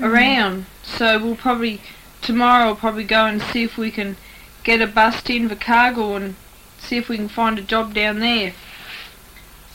around. 0.00 0.66
So 0.82 1.18
we'll 1.18 1.36
probably 1.36 1.80
tomorrow 2.26 2.66
we'll 2.66 2.76
probably 2.76 3.04
go 3.04 3.24
and 3.24 3.40
see 3.40 3.62
if 3.62 3.78
we 3.78 3.90
can 3.90 4.16
get 4.64 4.82
a 4.82 4.86
bus 4.86 5.22
to 5.22 5.32
Invercargill 5.32 6.16
and 6.16 6.34
see 6.78 6.96
if 6.96 7.08
we 7.08 7.16
can 7.16 7.28
find 7.28 7.56
a 7.58 7.62
job 7.62 7.94
down 7.94 8.18
there. 8.18 8.52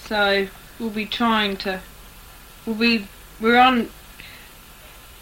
So 0.06 0.48
we'll 0.78 0.90
be 0.90 1.06
trying 1.06 1.56
to. 1.58 1.80
We'll 2.66 2.76
be 2.76 3.08
we're 3.40 3.58
on. 3.58 3.90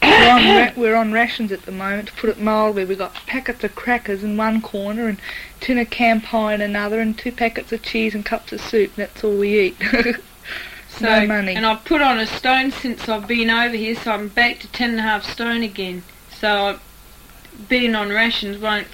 we're, 0.02 0.30
on 0.32 0.58
ra- 0.58 0.74
we're 0.76 0.96
on 0.96 1.12
rations 1.12 1.52
at 1.52 1.64
the 1.64 1.72
moment, 1.72 2.08
to 2.08 2.14
put 2.16 2.32
it 2.32 2.40
mildly. 2.40 2.84
We've 2.84 2.98
got 2.98 3.14
packets 3.14 3.64
of 3.64 3.76
crackers 3.76 4.24
in 4.24 4.36
one 4.36 4.62
corner 4.62 5.08
and 5.08 5.20
tin 5.60 5.78
of 5.78 5.90
camp 5.92 6.24
pie 6.26 6.56
in 6.56 6.62
another 6.62 7.00
and 7.00 7.18
two 7.18 7.32
packets 7.32 7.72
of 7.72 7.84
cheese 7.84 8.16
and 8.16 8.26
cups 8.26 8.52
of 8.52 8.60
soup. 8.62 8.96
That's 8.96 9.24
all 9.24 9.38
we 9.38 9.60
eat. 9.60 9.78
So, 10.92 11.06
no 11.06 11.28
money. 11.28 11.56
And 11.56 11.66
I've 11.68 11.86
put 11.86 12.02
on 12.02 12.20
a 12.20 12.26
stone 12.26 12.72
since 12.72 13.08
I've 13.08 13.28
been 13.28 13.50
over 13.50 13.76
here, 13.76 13.96
so 13.96 14.12
I'm 14.12 14.28
back 14.28 14.60
to 14.60 14.68
ten 14.70 14.90
and 14.90 15.00
a 15.00 15.04
half 15.04 15.24
stone 15.24 15.62
again. 15.62 16.04
So 16.32 16.50
I- 16.50 16.80
being 17.68 17.96
on 17.96 18.10
rations 18.10 18.58
won't 18.58 18.88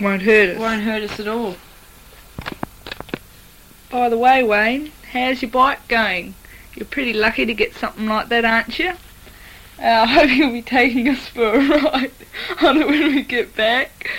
Won't 0.00 0.22
hurt 0.22 0.50
us. 0.50 0.58
won't 0.58 0.82
hurt 0.82 1.02
us 1.02 1.20
at 1.20 1.28
all. 1.28 1.56
By 3.90 4.08
the 4.08 4.18
way, 4.18 4.42
Wayne, 4.42 4.92
how's 5.12 5.42
your 5.42 5.50
bike 5.50 5.86
going? 5.88 6.34
You're 6.74 6.86
pretty 6.86 7.12
lucky 7.12 7.46
to 7.46 7.54
get 7.54 7.74
something 7.74 8.06
like 8.06 8.28
that, 8.28 8.44
aren't 8.44 8.78
you? 8.78 8.90
Uh, 8.90 8.94
I 9.82 10.06
hope 10.06 10.30
you'll 10.30 10.52
be 10.52 10.62
taking 10.62 11.08
us 11.08 11.26
for 11.28 11.54
a 11.54 11.58
ride 11.58 12.10
on 12.62 12.76
it 12.78 12.86
when 12.86 13.14
we 13.14 13.22
get 13.22 13.54
back. 13.56 14.10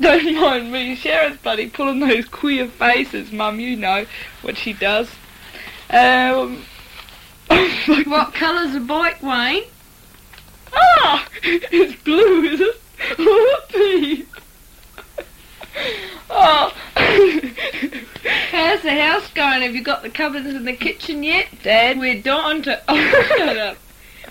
Don't 0.00 0.34
mind 0.34 0.72
me, 0.72 0.96
Sharyne's 0.96 1.36
bloody 1.36 1.68
pulling 1.68 2.00
those 2.00 2.26
queer 2.26 2.66
faces, 2.66 3.30
Mum, 3.30 3.60
you 3.60 3.76
know 3.76 4.06
what 4.40 4.56
she 4.56 4.72
does. 4.72 5.08
Um, 5.90 6.64
What 8.06 8.32
colour's 8.34 8.72
the 8.72 8.80
bike, 8.80 9.22
Wayne? 9.22 9.64
Ah! 10.74 11.28
It's 11.42 12.00
blue, 12.02 12.42
is 12.44 12.60
it? 12.60 12.80
Whoopee! 13.18 14.26
Oh! 16.34 16.72
How's 18.50 18.82
the 18.82 18.94
house 18.94 19.30
going? 19.32 19.62
Have 19.62 19.74
you 19.74 19.82
got 19.82 20.02
the 20.02 20.10
cupboards 20.10 20.46
in 20.46 20.64
the 20.64 20.72
kitchen 20.72 21.22
yet? 21.22 21.46
Dad? 21.62 21.98
We're 21.98 22.22
dying 22.22 22.62
to. 22.62 22.80
Oh, 22.88 23.24
shut 23.36 23.56
up. 23.56 23.76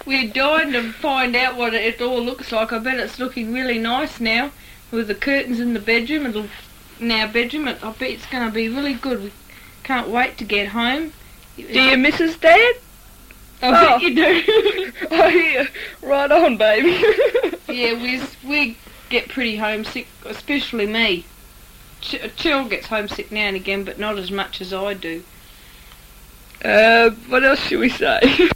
We're 0.05 0.31
dying 0.31 0.71
to 0.73 0.91
find 0.93 1.35
out 1.35 1.57
what 1.57 1.73
it 1.73 2.01
all 2.01 2.21
looks 2.21 2.51
like. 2.51 2.73
I 2.73 2.79
bet 2.79 2.99
it's 2.99 3.19
looking 3.19 3.53
really 3.53 3.77
nice 3.77 4.19
now 4.19 4.51
with 4.89 5.07
the 5.07 5.15
curtains 5.15 5.59
in 5.59 5.73
the 5.73 5.79
bedroom. 5.79 6.25
It'll 6.25 6.47
in 6.99 7.11
our 7.11 7.27
bedroom. 7.27 7.67
I 7.67 7.73
bet 7.73 8.01
it's 8.11 8.25
going 8.27 8.47
to 8.47 8.53
be 8.53 8.69
really 8.69 8.93
good. 8.93 9.23
We 9.23 9.31
can't 9.83 10.09
wait 10.09 10.37
to 10.37 10.43
get 10.43 10.69
home. 10.69 11.13
Do 11.55 11.81
you 11.81 11.97
miss 11.97 12.21
us, 12.21 12.37
Dad? 12.37 12.75
I 13.61 13.69
Oh. 13.69 13.99
bet 13.99 14.01
you 14.01 14.15
do. 14.15 14.93
Oh, 15.11 15.27
yeah. 15.27 15.67
Right 16.01 16.31
on, 16.31 16.57
baby. 16.57 17.03
yeah, 17.69 17.93
we 18.01 18.21
we 18.47 18.77
get 19.09 19.29
pretty 19.29 19.57
homesick, 19.57 20.07
especially 20.25 20.87
me. 20.87 21.25
Ch- 22.01 22.31
Chill 22.35 22.65
gets 22.67 22.87
homesick 22.87 23.31
now 23.31 23.41
and 23.47 23.55
again, 23.55 23.83
but 23.83 23.99
not 23.99 24.17
as 24.17 24.31
much 24.31 24.61
as 24.61 24.73
I 24.73 24.93
do. 24.95 25.23
Uh, 26.63 27.09
what 27.27 27.43
else 27.43 27.59
should 27.59 27.79
we 27.79 27.89
say? 27.89 28.19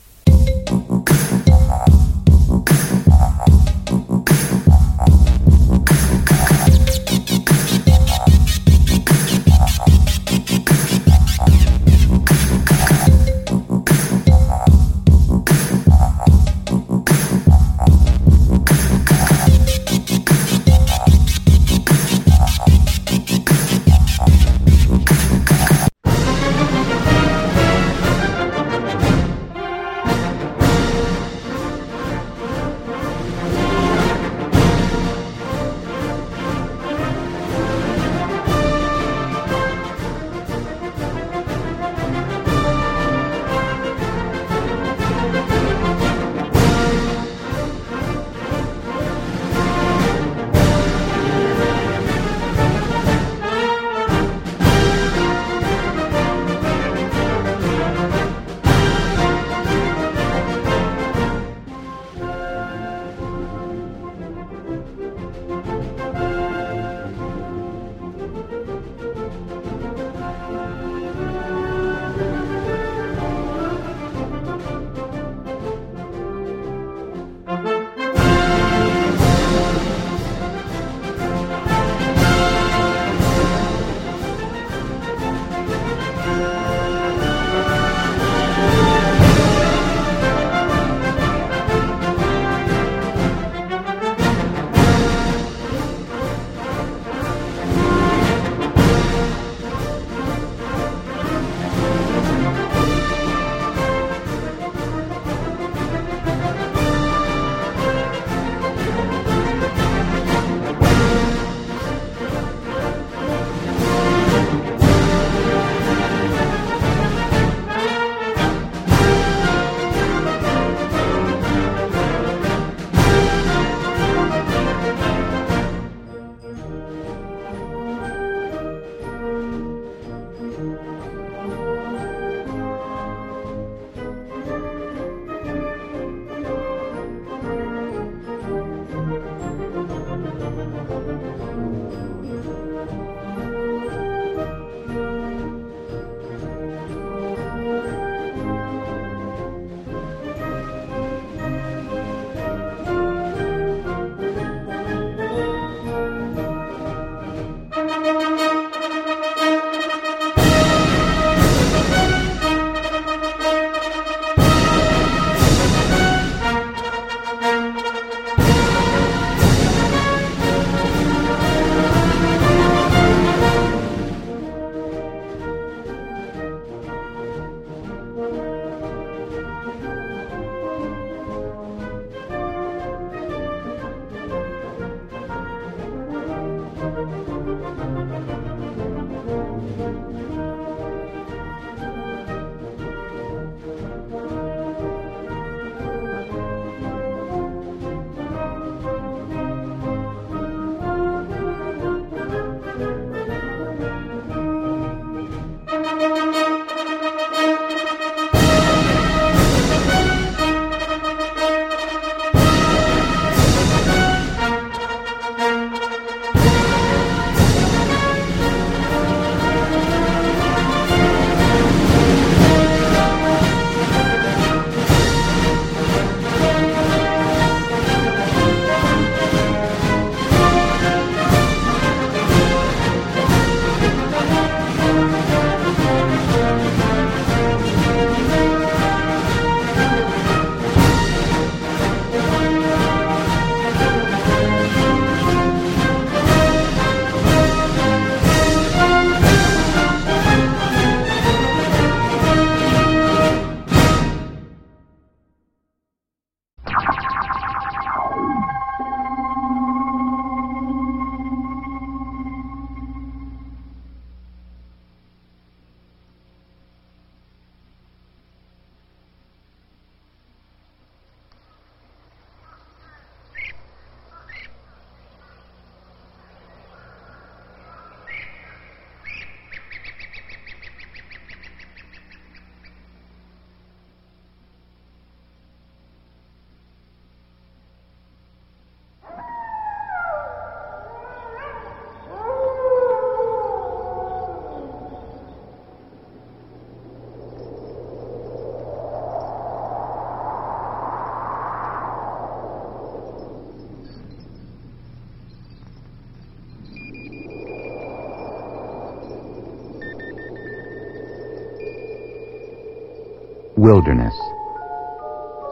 Wilderness. 313.75 314.17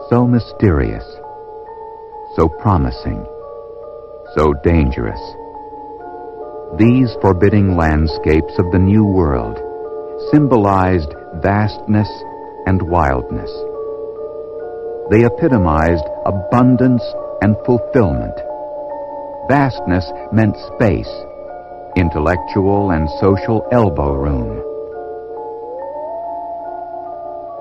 So 0.08 0.26
mysterious, 0.26 1.04
so 2.34 2.48
promising, 2.48 3.22
so 4.34 4.54
dangerous. 4.64 5.20
These 6.78 7.14
forbidding 7.20 7.76
landscapes 7.76 8.54
of 8.58 8.72
the 8.72 8.78
New 8.78 9.04
World 9.04 9.60
symbolized 10.32 11.14
vastness 11.42 12.08
and 12.64 12.80
wildness. 12.88 13.50
They 15.10 15.26
epitomized 15.26 16.08
abundance 16.24 17.04
and 17.42 17.56
fulfillment. 17.66 18.40
Vastness 19.50 20.10
meant 20.32 20.56
space, 20.72 21.12
intellectual 21.94 22.90
and 22.90 23.06
social 23.20 23.68
elbow 23.70 24.14
room. 24.14 24.63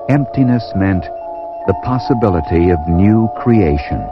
Emptiness 0.09 0.69
meant 0.75 1.05
the 1.65 1.73
possibility 1.81 2.71
of 2.71 2.87
new 2.89 3.29
creation. 3.37 4.05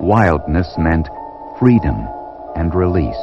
Wildness 0.00 0.74
meant 0.76 1.08
freedom 1.60 2.08
and 2.56 2.74
release. 2.74 3.14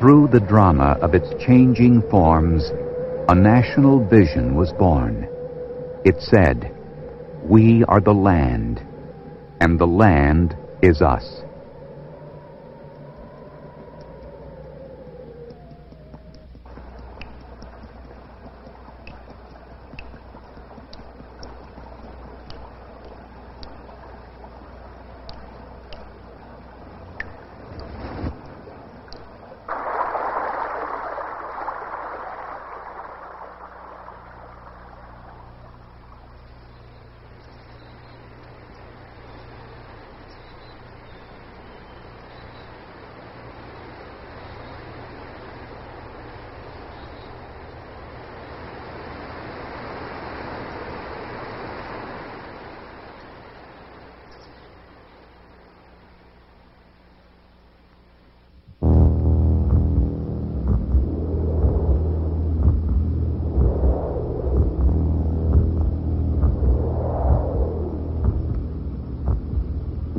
Through 0.00 0.28
the 0.28 0.38
drama 0.38 0.96
of 1.02 1.12
its 1.12 1.28
changing 1.44 2.02
forms, 2.08 2.70
a 3.28 3.34
national 3.34 3.98
vision 4.06 4.54
was 4.54 4.72
born. 4.72 5.28
It 6.04 6.14
said, 6.20 6.70
We 7.48 7.82
are 7.88 8.00
the 8.00 8.14
land, 8.14 8.80
and 9.60 9.76
the 9.76 9.88
land 9.88 10.56
is 10.82 11.02
us. 11.02 11.42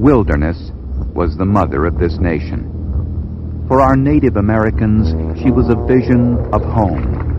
Wilderness 0.09 0.71
was 1.13 1.37
the 1.37 1.45
mother 1.45 1.85
of 1.85 1.99
this 1.99 2.17
nation. 2.17 2.65
For 3.67 3.79
our 3.79 3.95
Native 3.95 4.37
Americans, 4.37 5.13
she 5.39 5.51
was 5.51 5.69
a 5.69 5.75
vision 5.85 6.35
of 6.51 6.63
home. 6.63 7.38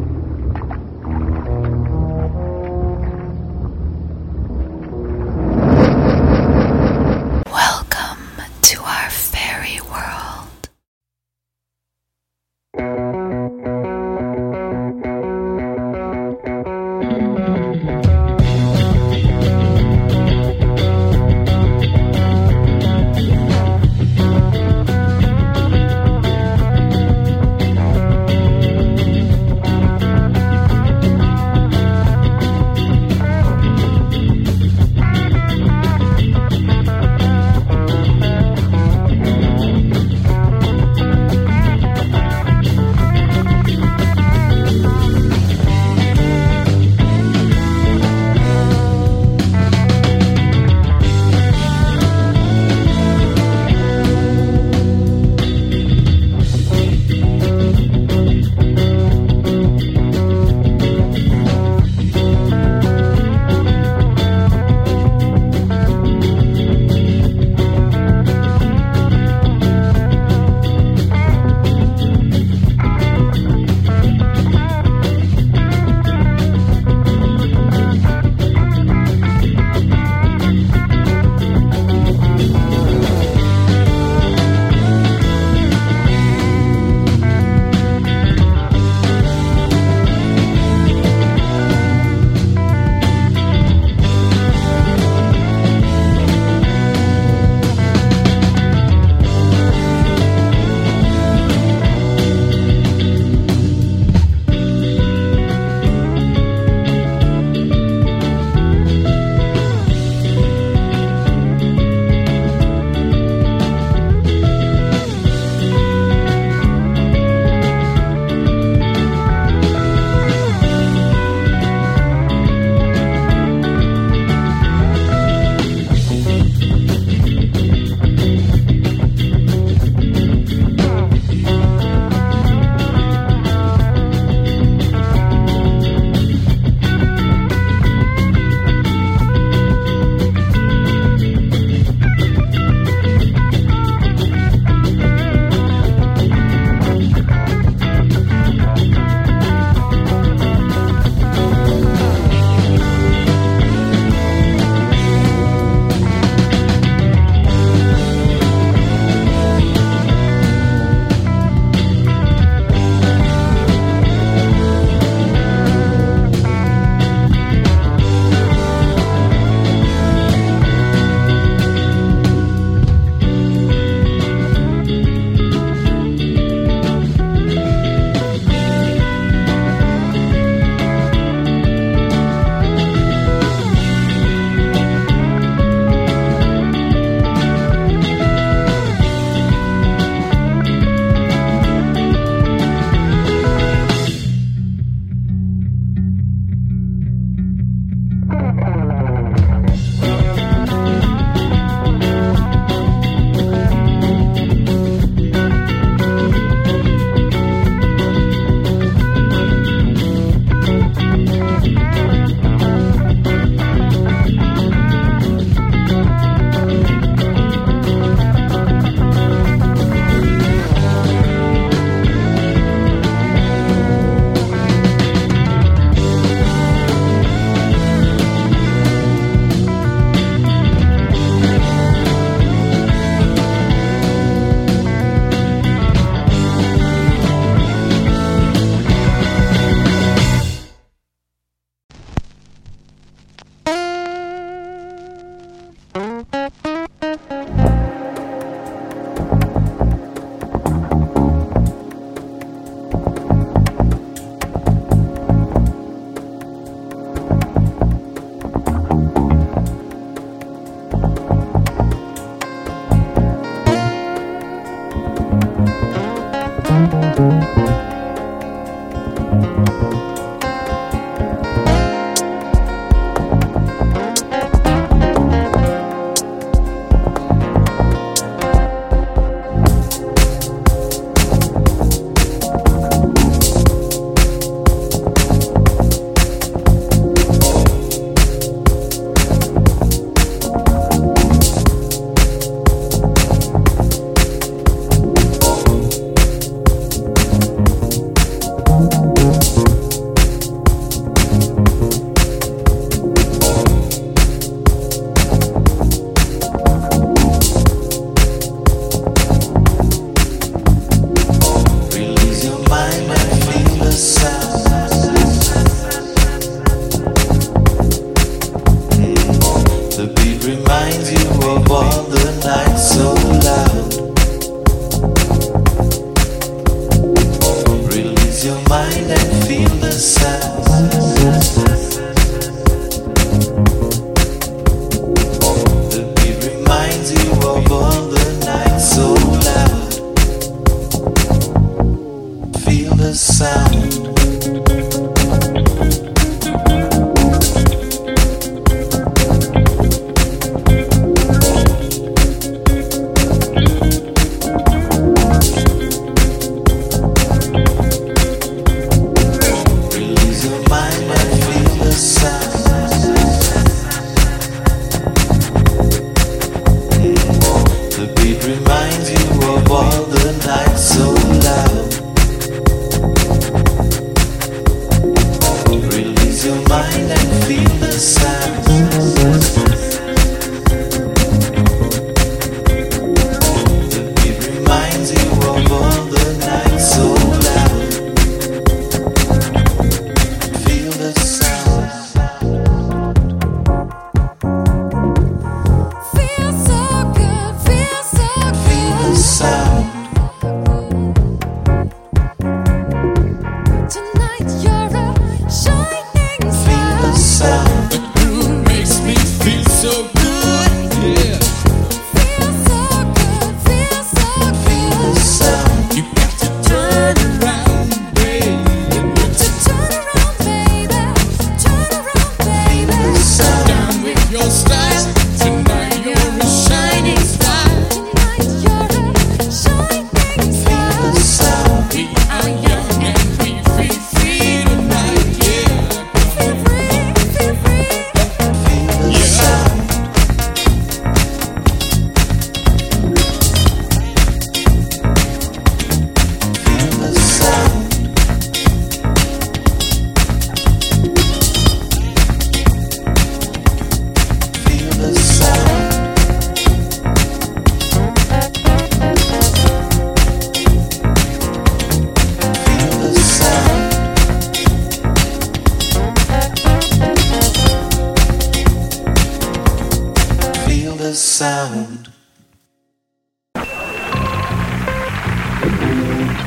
I, 476.03 476.41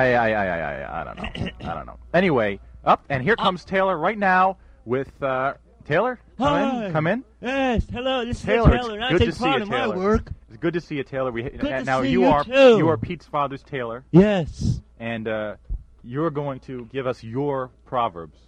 I, 0.00 0.14
I, 0.14 0.30
I, 0.30 0.58
I, 0.58 1.00
I 1.00 1.04
don't 1.04 1.16
know. 1.16 1.50
I 1.70 1.74
don't 1.74 1.86
know. 1.86 1.98
Anyway, 2.14 2.58
up 2.84 3.04
and 3.08 3.22
here 3.22 3.36
comes 3.36 3.64
Taylor 3.64 3.96
right 3.98 4.18
now 4.18 4.56
with 4.84 5.10
uh, 5.22 5.54
Taylor. 5.84 6.18
Come 6.38 6.46
Hi. 6.48 6.86
in. 6.86 6.92
Come 6.92 7.06
in. 7.06 7.24
Yes, 7.42 7.84
hello, 7.92 8.24
this 8.24 8.38
is 8.38 8.44
Taylor, 8.44 8.74
and 8.74 9.04
I 9.04 9.10
it's 9.10 9.12
good 9.12 9.18
take 9.18 9.28
to 9.28 9.32
see 9.34 9.44
part 9.44 9.56
you, 9.58 9.62
in 9.64 9.68
my 9.68 9.76
Taylor. 9.78 9.96
work. 9.96 10.32
It's 10.48 10.56
good 10.58 10.74
to 10.74 10.80
see 10.80 10.96
you, 10.96 11.04
Taylor. 11.04 11.30
We, 11.30 11.42
Good 11.44 11.60
to 11.60 11.84
now 11.84 12.02
see 12.02 12.08
you 12.10 12.22
you 12.22 12.26
are 12.30 12.44
too. 12.44 12.76
you 12.78 12.88
are 12.88 12.96
Pete's 12.96 13.26
father's 13.26 13.62
Taylor, 13.62 14.04
Yes, 14.10 14.80
and 14.98 15.28
uh, 15.28 15.56
you're 16.02 16.30
going 16.30 16.60
to 16.60 16.86
give 16.92 17.06
us 17.06 17.22
your 17.22 17.70
proverbs, 17.86 18.38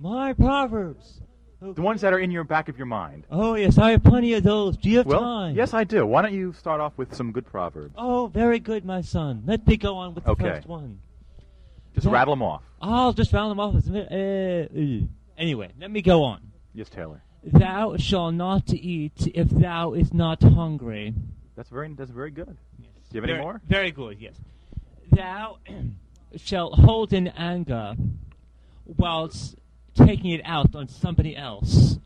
my 0.00 0.32
proverbs. 0.32 1.20
The 1.62 1.82
ones 1.82 2.00
that 2.00 2.12
are 2.12 2.18
in 2.18 2.30
your 2.30 2.44
back 2.44 2.68
of 2.68 2.76
your 2.76 2.86
mind. 2.86 3.24
Oh 3.30 3.54
yes, 3.54 3.78
I 3.78 3.92
have 3.92 4.02
plenty 4.02 4.34
of 4.34 4.42
those. 4.42 4.76
Do 4.76 4.90
you 4.90 4.98
have 4.98 5.06
well, 5.06 5.20
time? 5.20 5.54
yes, 5.54 5.72
I 5.72 5.84
do. 5.84 6.04
Why 6.04 6.22
don't 6.22 6.34
you 6.34 6.52
start 6.52 6.80
off 6.80 6.92
with 6.96 7.14
some 7.14 7.30
good 7.32 7.46
proverbs? 7.46 7.94
Oh, 7.96 8.26
very 8.26 8.58
good, 8.58 8.84
my 8.84 9.00
son. 9.00 9.42
Let 9.46 9.66
me 9.66 9.76
go 9.76 9.96
on 9.96 10.14
with 10.14 10.24
the 10.24 10.30
Okay. 10.32 10.44
first 10.44 10.66
one. 10.66 10.98
Just 11.94 12.06
Yeah. 12.06 12.12
rattle 12.12 12.32
them 12.34 12.42
off. 12.42 12.62
I'll 12.80 13.12
just 13.12 13.32
round 13.32 13.50
them 13.52 13.60
off. 13.60 13.76
as 13.76 13.88
a 13.88 13.92
bit- 13.92 14.08
uh, 14.10 14.78
uh. 14.78 15.06
Anyway, 15.38 15.70
let 15.80 15.90
me 15.90 16.02
go 16.02 16.24
on. 16.24 16.40
Yes, 16.74 16.88
Taylor. 16.88 17.22
Thou 17.44 17.96
shalt 17.96 18.34
not 18.34 18.72
eat 18.72 19.28
if 19.34 19.50
thou 19.50 19.92
is 19.94 20.12
not 20.14 20.42
hungry. 20.42 21.14
That's 21.56 21.68
very 21.68 21.92
that's 21.94 22.10
very 22.10 22.30
good. 22.30 22.56
Yes. 22.78 22.88
Do 23.10 23.16
you 23.16 23.20
have 23.22 23.30
any 23.30 23.38
more? 23.40 23.60
Very 23.68 23.90
good, 23.90 24.20
yes. 24.20 24.34
Thou 25.10 25.58
shalt 26.36 26.78
hold 26.78 27.12
in 27.12 27.28
anger 27.28 27.94
whilst 28.96 29.56
taking 29.94 30.30
it 30.30 30.42
out 30.44 30.74
on 30.74 30.88
somebody 30.88 31.36
else. 31.36 31.98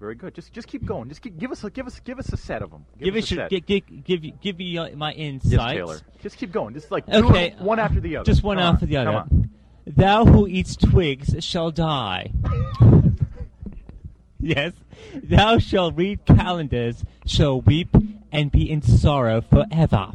Very 0.00 0.14
good. 0.14 0.34
Just 0.34 0.52
just 0.54 0.66
keep 0.66 0.86
going. 0.86 1.10
Just 1.10 1.20
keep, 1.20 1.38
give 1.38 1.52
us 1.52 1.62
a 1.62 1.70
give 1.70 1.86
us 1.86 2.00
give 2.00 2.18
us 2.18 2.32
a 2.32 2.36
set 2.36 2.62
of 2.62 2.70
them. 2.70 2.86
Give, 2.98 3.14
us 3.16 3.24
us 3.24 3.32
a 3.32 3.34
your, 3.34 3.44
set. 3.44 3.50
give, 3.50 3.66
give, 3.66 4.04
give, 4.04 4.24
you- 4.24 4.32
give 4.40 4.58
me 4.58 4.78
uh, 4.78 4.96
my 4.96 5.12
insights. 5.12 5.52
Yes, 5.52 5.72
Taylor. 5.72 6.00
Just 6.22 6.36
keep 6.38 6.52
going. 6.52 6.72
Just 6.72 6.90
like 6.90 7.06
Okay, 7.06 7.54
one 7.58 7.78
after 7.78 8.00
the 8.00 8.16
other. 8.16 8.24
Just 8.24 8.42
one 8.42 8.56
Come 8.56 8.66
on, 8.66 8.74
after 8.74 8.86
the 8.86 8.96
other. 8.96 9.10
On. 9.10 9.50
Thou 9.86 10.24
who 10.24 10.46
eats 10.46 10.74
twigs 10.74 11.34
shall 11.44 11.70
die. 11.70 12.32
yes, 14.40 14.72
thou 15.14 15.58
shalt 15.58 15.96
read 15.96 16.24
calendars, 16.24 17.04
shall 17.26 17.60
weep, 17.60 17.94
and 18.32 18.50
be 18.50 18.70
in 18.70 18.80
sorrow 18.80 19.42
forever. 19.42 20.12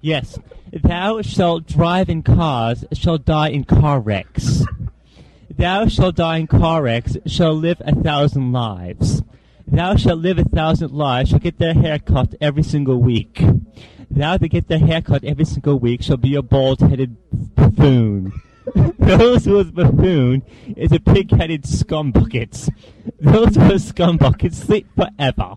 Yes, 0.00 0.38
thou 0.72 1.20
shalt 1.20 1.66
drive 1.66 2.08
in 2.08 2.22
cars, 2.22 2.84
shall 2.92 3.18
die 3.18 3.48
in 3.48 3.64
car 3.64 4.00
wrecks. 4.00 4.64
Thou 5.56 5.86
shalt 5.86 6.16
die 6.16 6.38
in 6.38 6.46
car 6.46 7.02
shall 7.26 7.52
live 7.52 7.82
a 7.84 7.94
thousand 7.94 8.52
lives. 8.52 9.22
Thou 9.66 9.96
shalt 9.96 10.18
live 10.18 10.38
a 10.38 10.44
thousand 10.44 10.92
lives, 10.92 11.30
shall 11.30 11.38
get 11.38 11.58
their 11.58 11.74
hair 11.74 11.98
cut 11.98 12.34
every 12.40 12.62
single 12.62 12.96
week. 12.96 13.42
Thou 14.10 14.38
that 14.38 14.48
get 14.48 14.68
their 14.68 14.78
hair 14.78 15.02
cut 15.02 15.24
every 15.24 15.44
single 15.44 15.78
week 15.78 16.02
shall 16.02 16.16
be 16.16 16.34
a 16.36 16.42
bald-headed 16.42 17.16
buffoon. 17.54 18.32
Those 18.98 19.44
who 19.44 19.58
is 19.58 19.70
buffoon 19.70 20.42
is 20.74 20.90
a 20.90 21.00
pig-headed 21.00 21.64
scumbucket. 21.64 22.70
Those 23.20 23.54
who 23.54 23.62
are 23.62 23.78
scumbuckets 23.78 24.54
sleep 24.54 24.86
forever. 24.96 25.54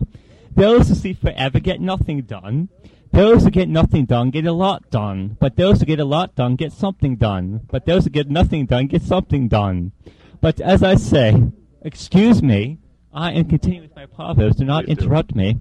Those 0.54 0.88
who 0.88 0.94
sleep 0.94 1.20
forever 1.20 1.58
get 1.58 1.80
nothing 1.80 2.22
done. 2.22 2.68
Those 3.12 3.44
who 3.44 3.50
get 3.50 3.68
nothing 3.68 4.04
done 4.04 4.30
get 4.30 4.46
a 4.46 4.52
lot 4.52 4.90
done. 4.90 5.36
But 5.40 5.56
those 5.56 5.80
who 5.80 5.86
get 5.86 6.00
a 6.00 6.04
lot 6.04 6.34
done 6.34 6.56
get 6.56 6.72
something 6.72 7.16
done. 7.16 7.62
But 7.70 7.86
those 7.86 8.04
who 8.04 8.10
get 8.10 8.30
nothing 8.30 8.66
done 8.66 8.88
get 8.88 9.02
something 9.02 9.48
done. 9.48 9.92
But 10.40 10.60
as 10.60 10.82
I 10.82 10.96
say, 10.96 11.50
excuse 11.82 12.42
me, 12.42 12.78
I 13.12 13.32
am 13.32 13.48
continuing 13.48 13.82
with 13.82 13.96
my 13.96 14.06
proverbs. 14.06 14.56
Do 14.56 14.64
not 14.64 14.84
interrupt 14.84 15.34
me. 15.34 15.60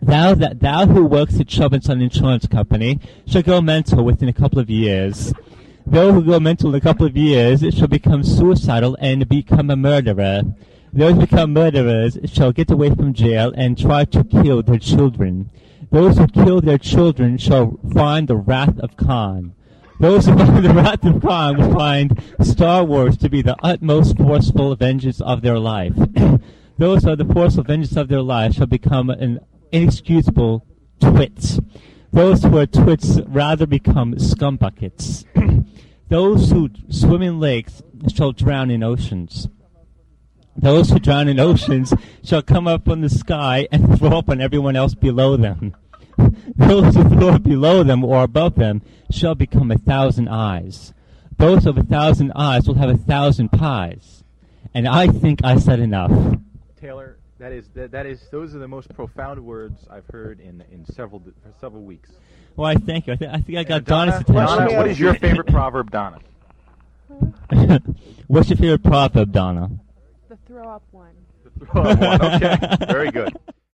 Thou 0.00 0.34
that 0.34 0.60
thou 0.60 0.86
who 0.86 1.04
works 1.04 1.40
at 1.40 1.48
Chubb 1.48 1.74
on 1.74 2.00
Insurance 2.00 2.46
Company 2.46 3.00
shall 3.26 3.42
go 3.42 3.60
mental 3.60 4.04
within 4.04 4.28
a 4.28 4.32
couple 4.32 4.60
of 4.60 4.70
years. 4.70 5.32
Those 5.84 6.14
who 6.14 6.22
go 6.22 6.38
mental 6.38 6.68
in 6.68 6.76
a 6.76 6.80
couple 6.80 7.06
of 7.06 7.16
years 7.16 7.64
shall 7.74 7.88
become 7.88 8.22
suicidal 8.22 8.96
and 9.00 9.28
become 9.28 9.70
a 9.70 9.76
murderer. 9.76 10.42
Those 10.92 11.14
who 11.14 11.20
become 11.20 11.52
murderers 11.52 12.18
shall 12.26 12.52
get 12.52 12.70
away 12.70 12.90
from 12.94 13.12
jail 13.12 13.52
and 13.56 13.76
try 13.76 14.04
to 14.04 14.22
kill 14.22 14.62
their 14.62 14.78
children. 14.78 15.50
Those 15.90 16.18
who 16.18 16.26
kill 16.26 16.60
their 16.60 16.78
children 16.78 17.38
shall 17.38 17.78
find 17.94 18.28
the 18.28 18.36
wrath 18.36 18.78
of 18.80 18.96
Khan. 18.96 19.54
Those 20.00 20.26
who 20.26 20.36
find 20.36 20.64
the 20.64 20.74
wrath 20.74 21.04
of 21.04 21.22
Khan 21.22 21.56
will 21.56 21.72
find 21.72 22.22
Star 22.42 22.84
Wars 22.84 23.16
to 23.18 23.30
be 23.30 23.42
the 23.42 23.56
utmost 23.62 24.18
forceful 24.18 24.76
vengeance 24.76 25.20
of 25.20 25.42
their 25.42 25.58
life. 25.58 25.94
Those 26.78 27.04
who 27.04 27.10
are 27.10 27.16
the 27.16 27.24
forceful 27.24 27.64
vengeance 27.64 27.96
of 27.96 28.08
their 28.08 28.22
life 28.22 28.54
shall 28.54 28.66
become 28.66 29.10
an 29.10 29.40
inexcusable 29.72 30.66
twits. 31.00 31.58
Those 32.12 32.42
who 32.42 32.56
are 32.58 32.66
twits 32.66 33.20
rather 33.26 33.66
become 33.66 34.14
scumbuckets. 34.14 35.24
Those 36.08 36.50
who 36.50 36.70
swim 36.90 37.22
in 37.22 37.40
lakes 37.40 37.82
shall 38.14 38.32
drown 38.32 38.70
in 38.70 38.82
oceans. 38.82 39.48
Those 40.58 40.90
who 40.90 40.98
drown 40.98 41.28
in 41.28 41.38
oceans 41.38 41.94
shall 42.24 42.42
come 42.42 42.66
up 42.66 42.84
from 42.84 43.00
the 43.00 43.08
sky 43.08 43.68
and 43.70 43.98
throw 43.98 44.18
up 44.18 44.28
on 44.28 44.40
everyone 44.40 44.76
else 44.76 44.94
below 44.94 45.36
them. 45.36 45.76
Those 46.56 46.96
who 46.96 47.08
throw 47.08 47.28
up 47.30 47.44
below 47.44 47.84
them 47.84 48.04
or 48.04 48.24
above 48.24 48.56
them 48.56 48.82
shall 49.10 49.36
become 49.36 49.70
a 49.70 49.78
thousand 49.78 50.28
eyes. 50.28 50.92
Those 51.36 51.66
of 51.66 51.78
a 51.78 51.84
thousand 51.84 52.32
eyes 52.34 52.66
will 52.66 52.74
have 52.74 52.90
a 52.90 52.96
thousand 52.96 53.50
pies. 53.50 54.24
And 54.74 54.88
I 54.88 55.06
think 55.06 55.44
I 55.44 55.56
said 55.58 55.78
enough. 55.78 56.10
Taylor, 56.80 57.18
that 57.38 57.52
is 57.52 57.68
that, 57.74 57.92
that 57.92 58.06
is 58.06 58.20
those 58.32 58.54
are 58.54 58.58
the 58.58 58.68
most 58.68 58.92
profound 58.94 59.44
words 59.44 59.86
I've 59.88 60.06
heard 60.06 60.40
in 60.40 60.64
in 60.72 60.84
several 60.86 61.22
several 61.60 61.84
weeks. 61.84 62.10
Well, 62.56 62.66
I 62.66 62.74
thank 62.74 63.06
you. 63.06 63.12
I, 63.12 63.16
th- 63.16 63.30
I 63.30 63.40
think 63.40 63.58
I 63.58 63.62
got 63.62 63.84
Donna, 63.84 64.10
Donna's 64.10 64.28
attention. 64.28 64.58
Donna, 64.58 64.76
what 64.76 64.88
is 64.88 64.98
your 64.98 65.14
favorite 65.14 65.46
proverb, 65.46 65.92
Donna? 65.92 66.18
What's 68.26 68.50
your 68.50 68.56
favorite 68.56 68.82
proverb, 68.82 69.30
Donna? 69.32 69.70
The 70.28 70.36
throw 70.46 70.68
up 70.68 70.82
one. 70.90 71.06
Throw 71.08 71.14
up 71.14 71.22
one. 71.30 71.44
Okay, 71.76 72.56
very 72.86 73.10
good. 73.10 73.36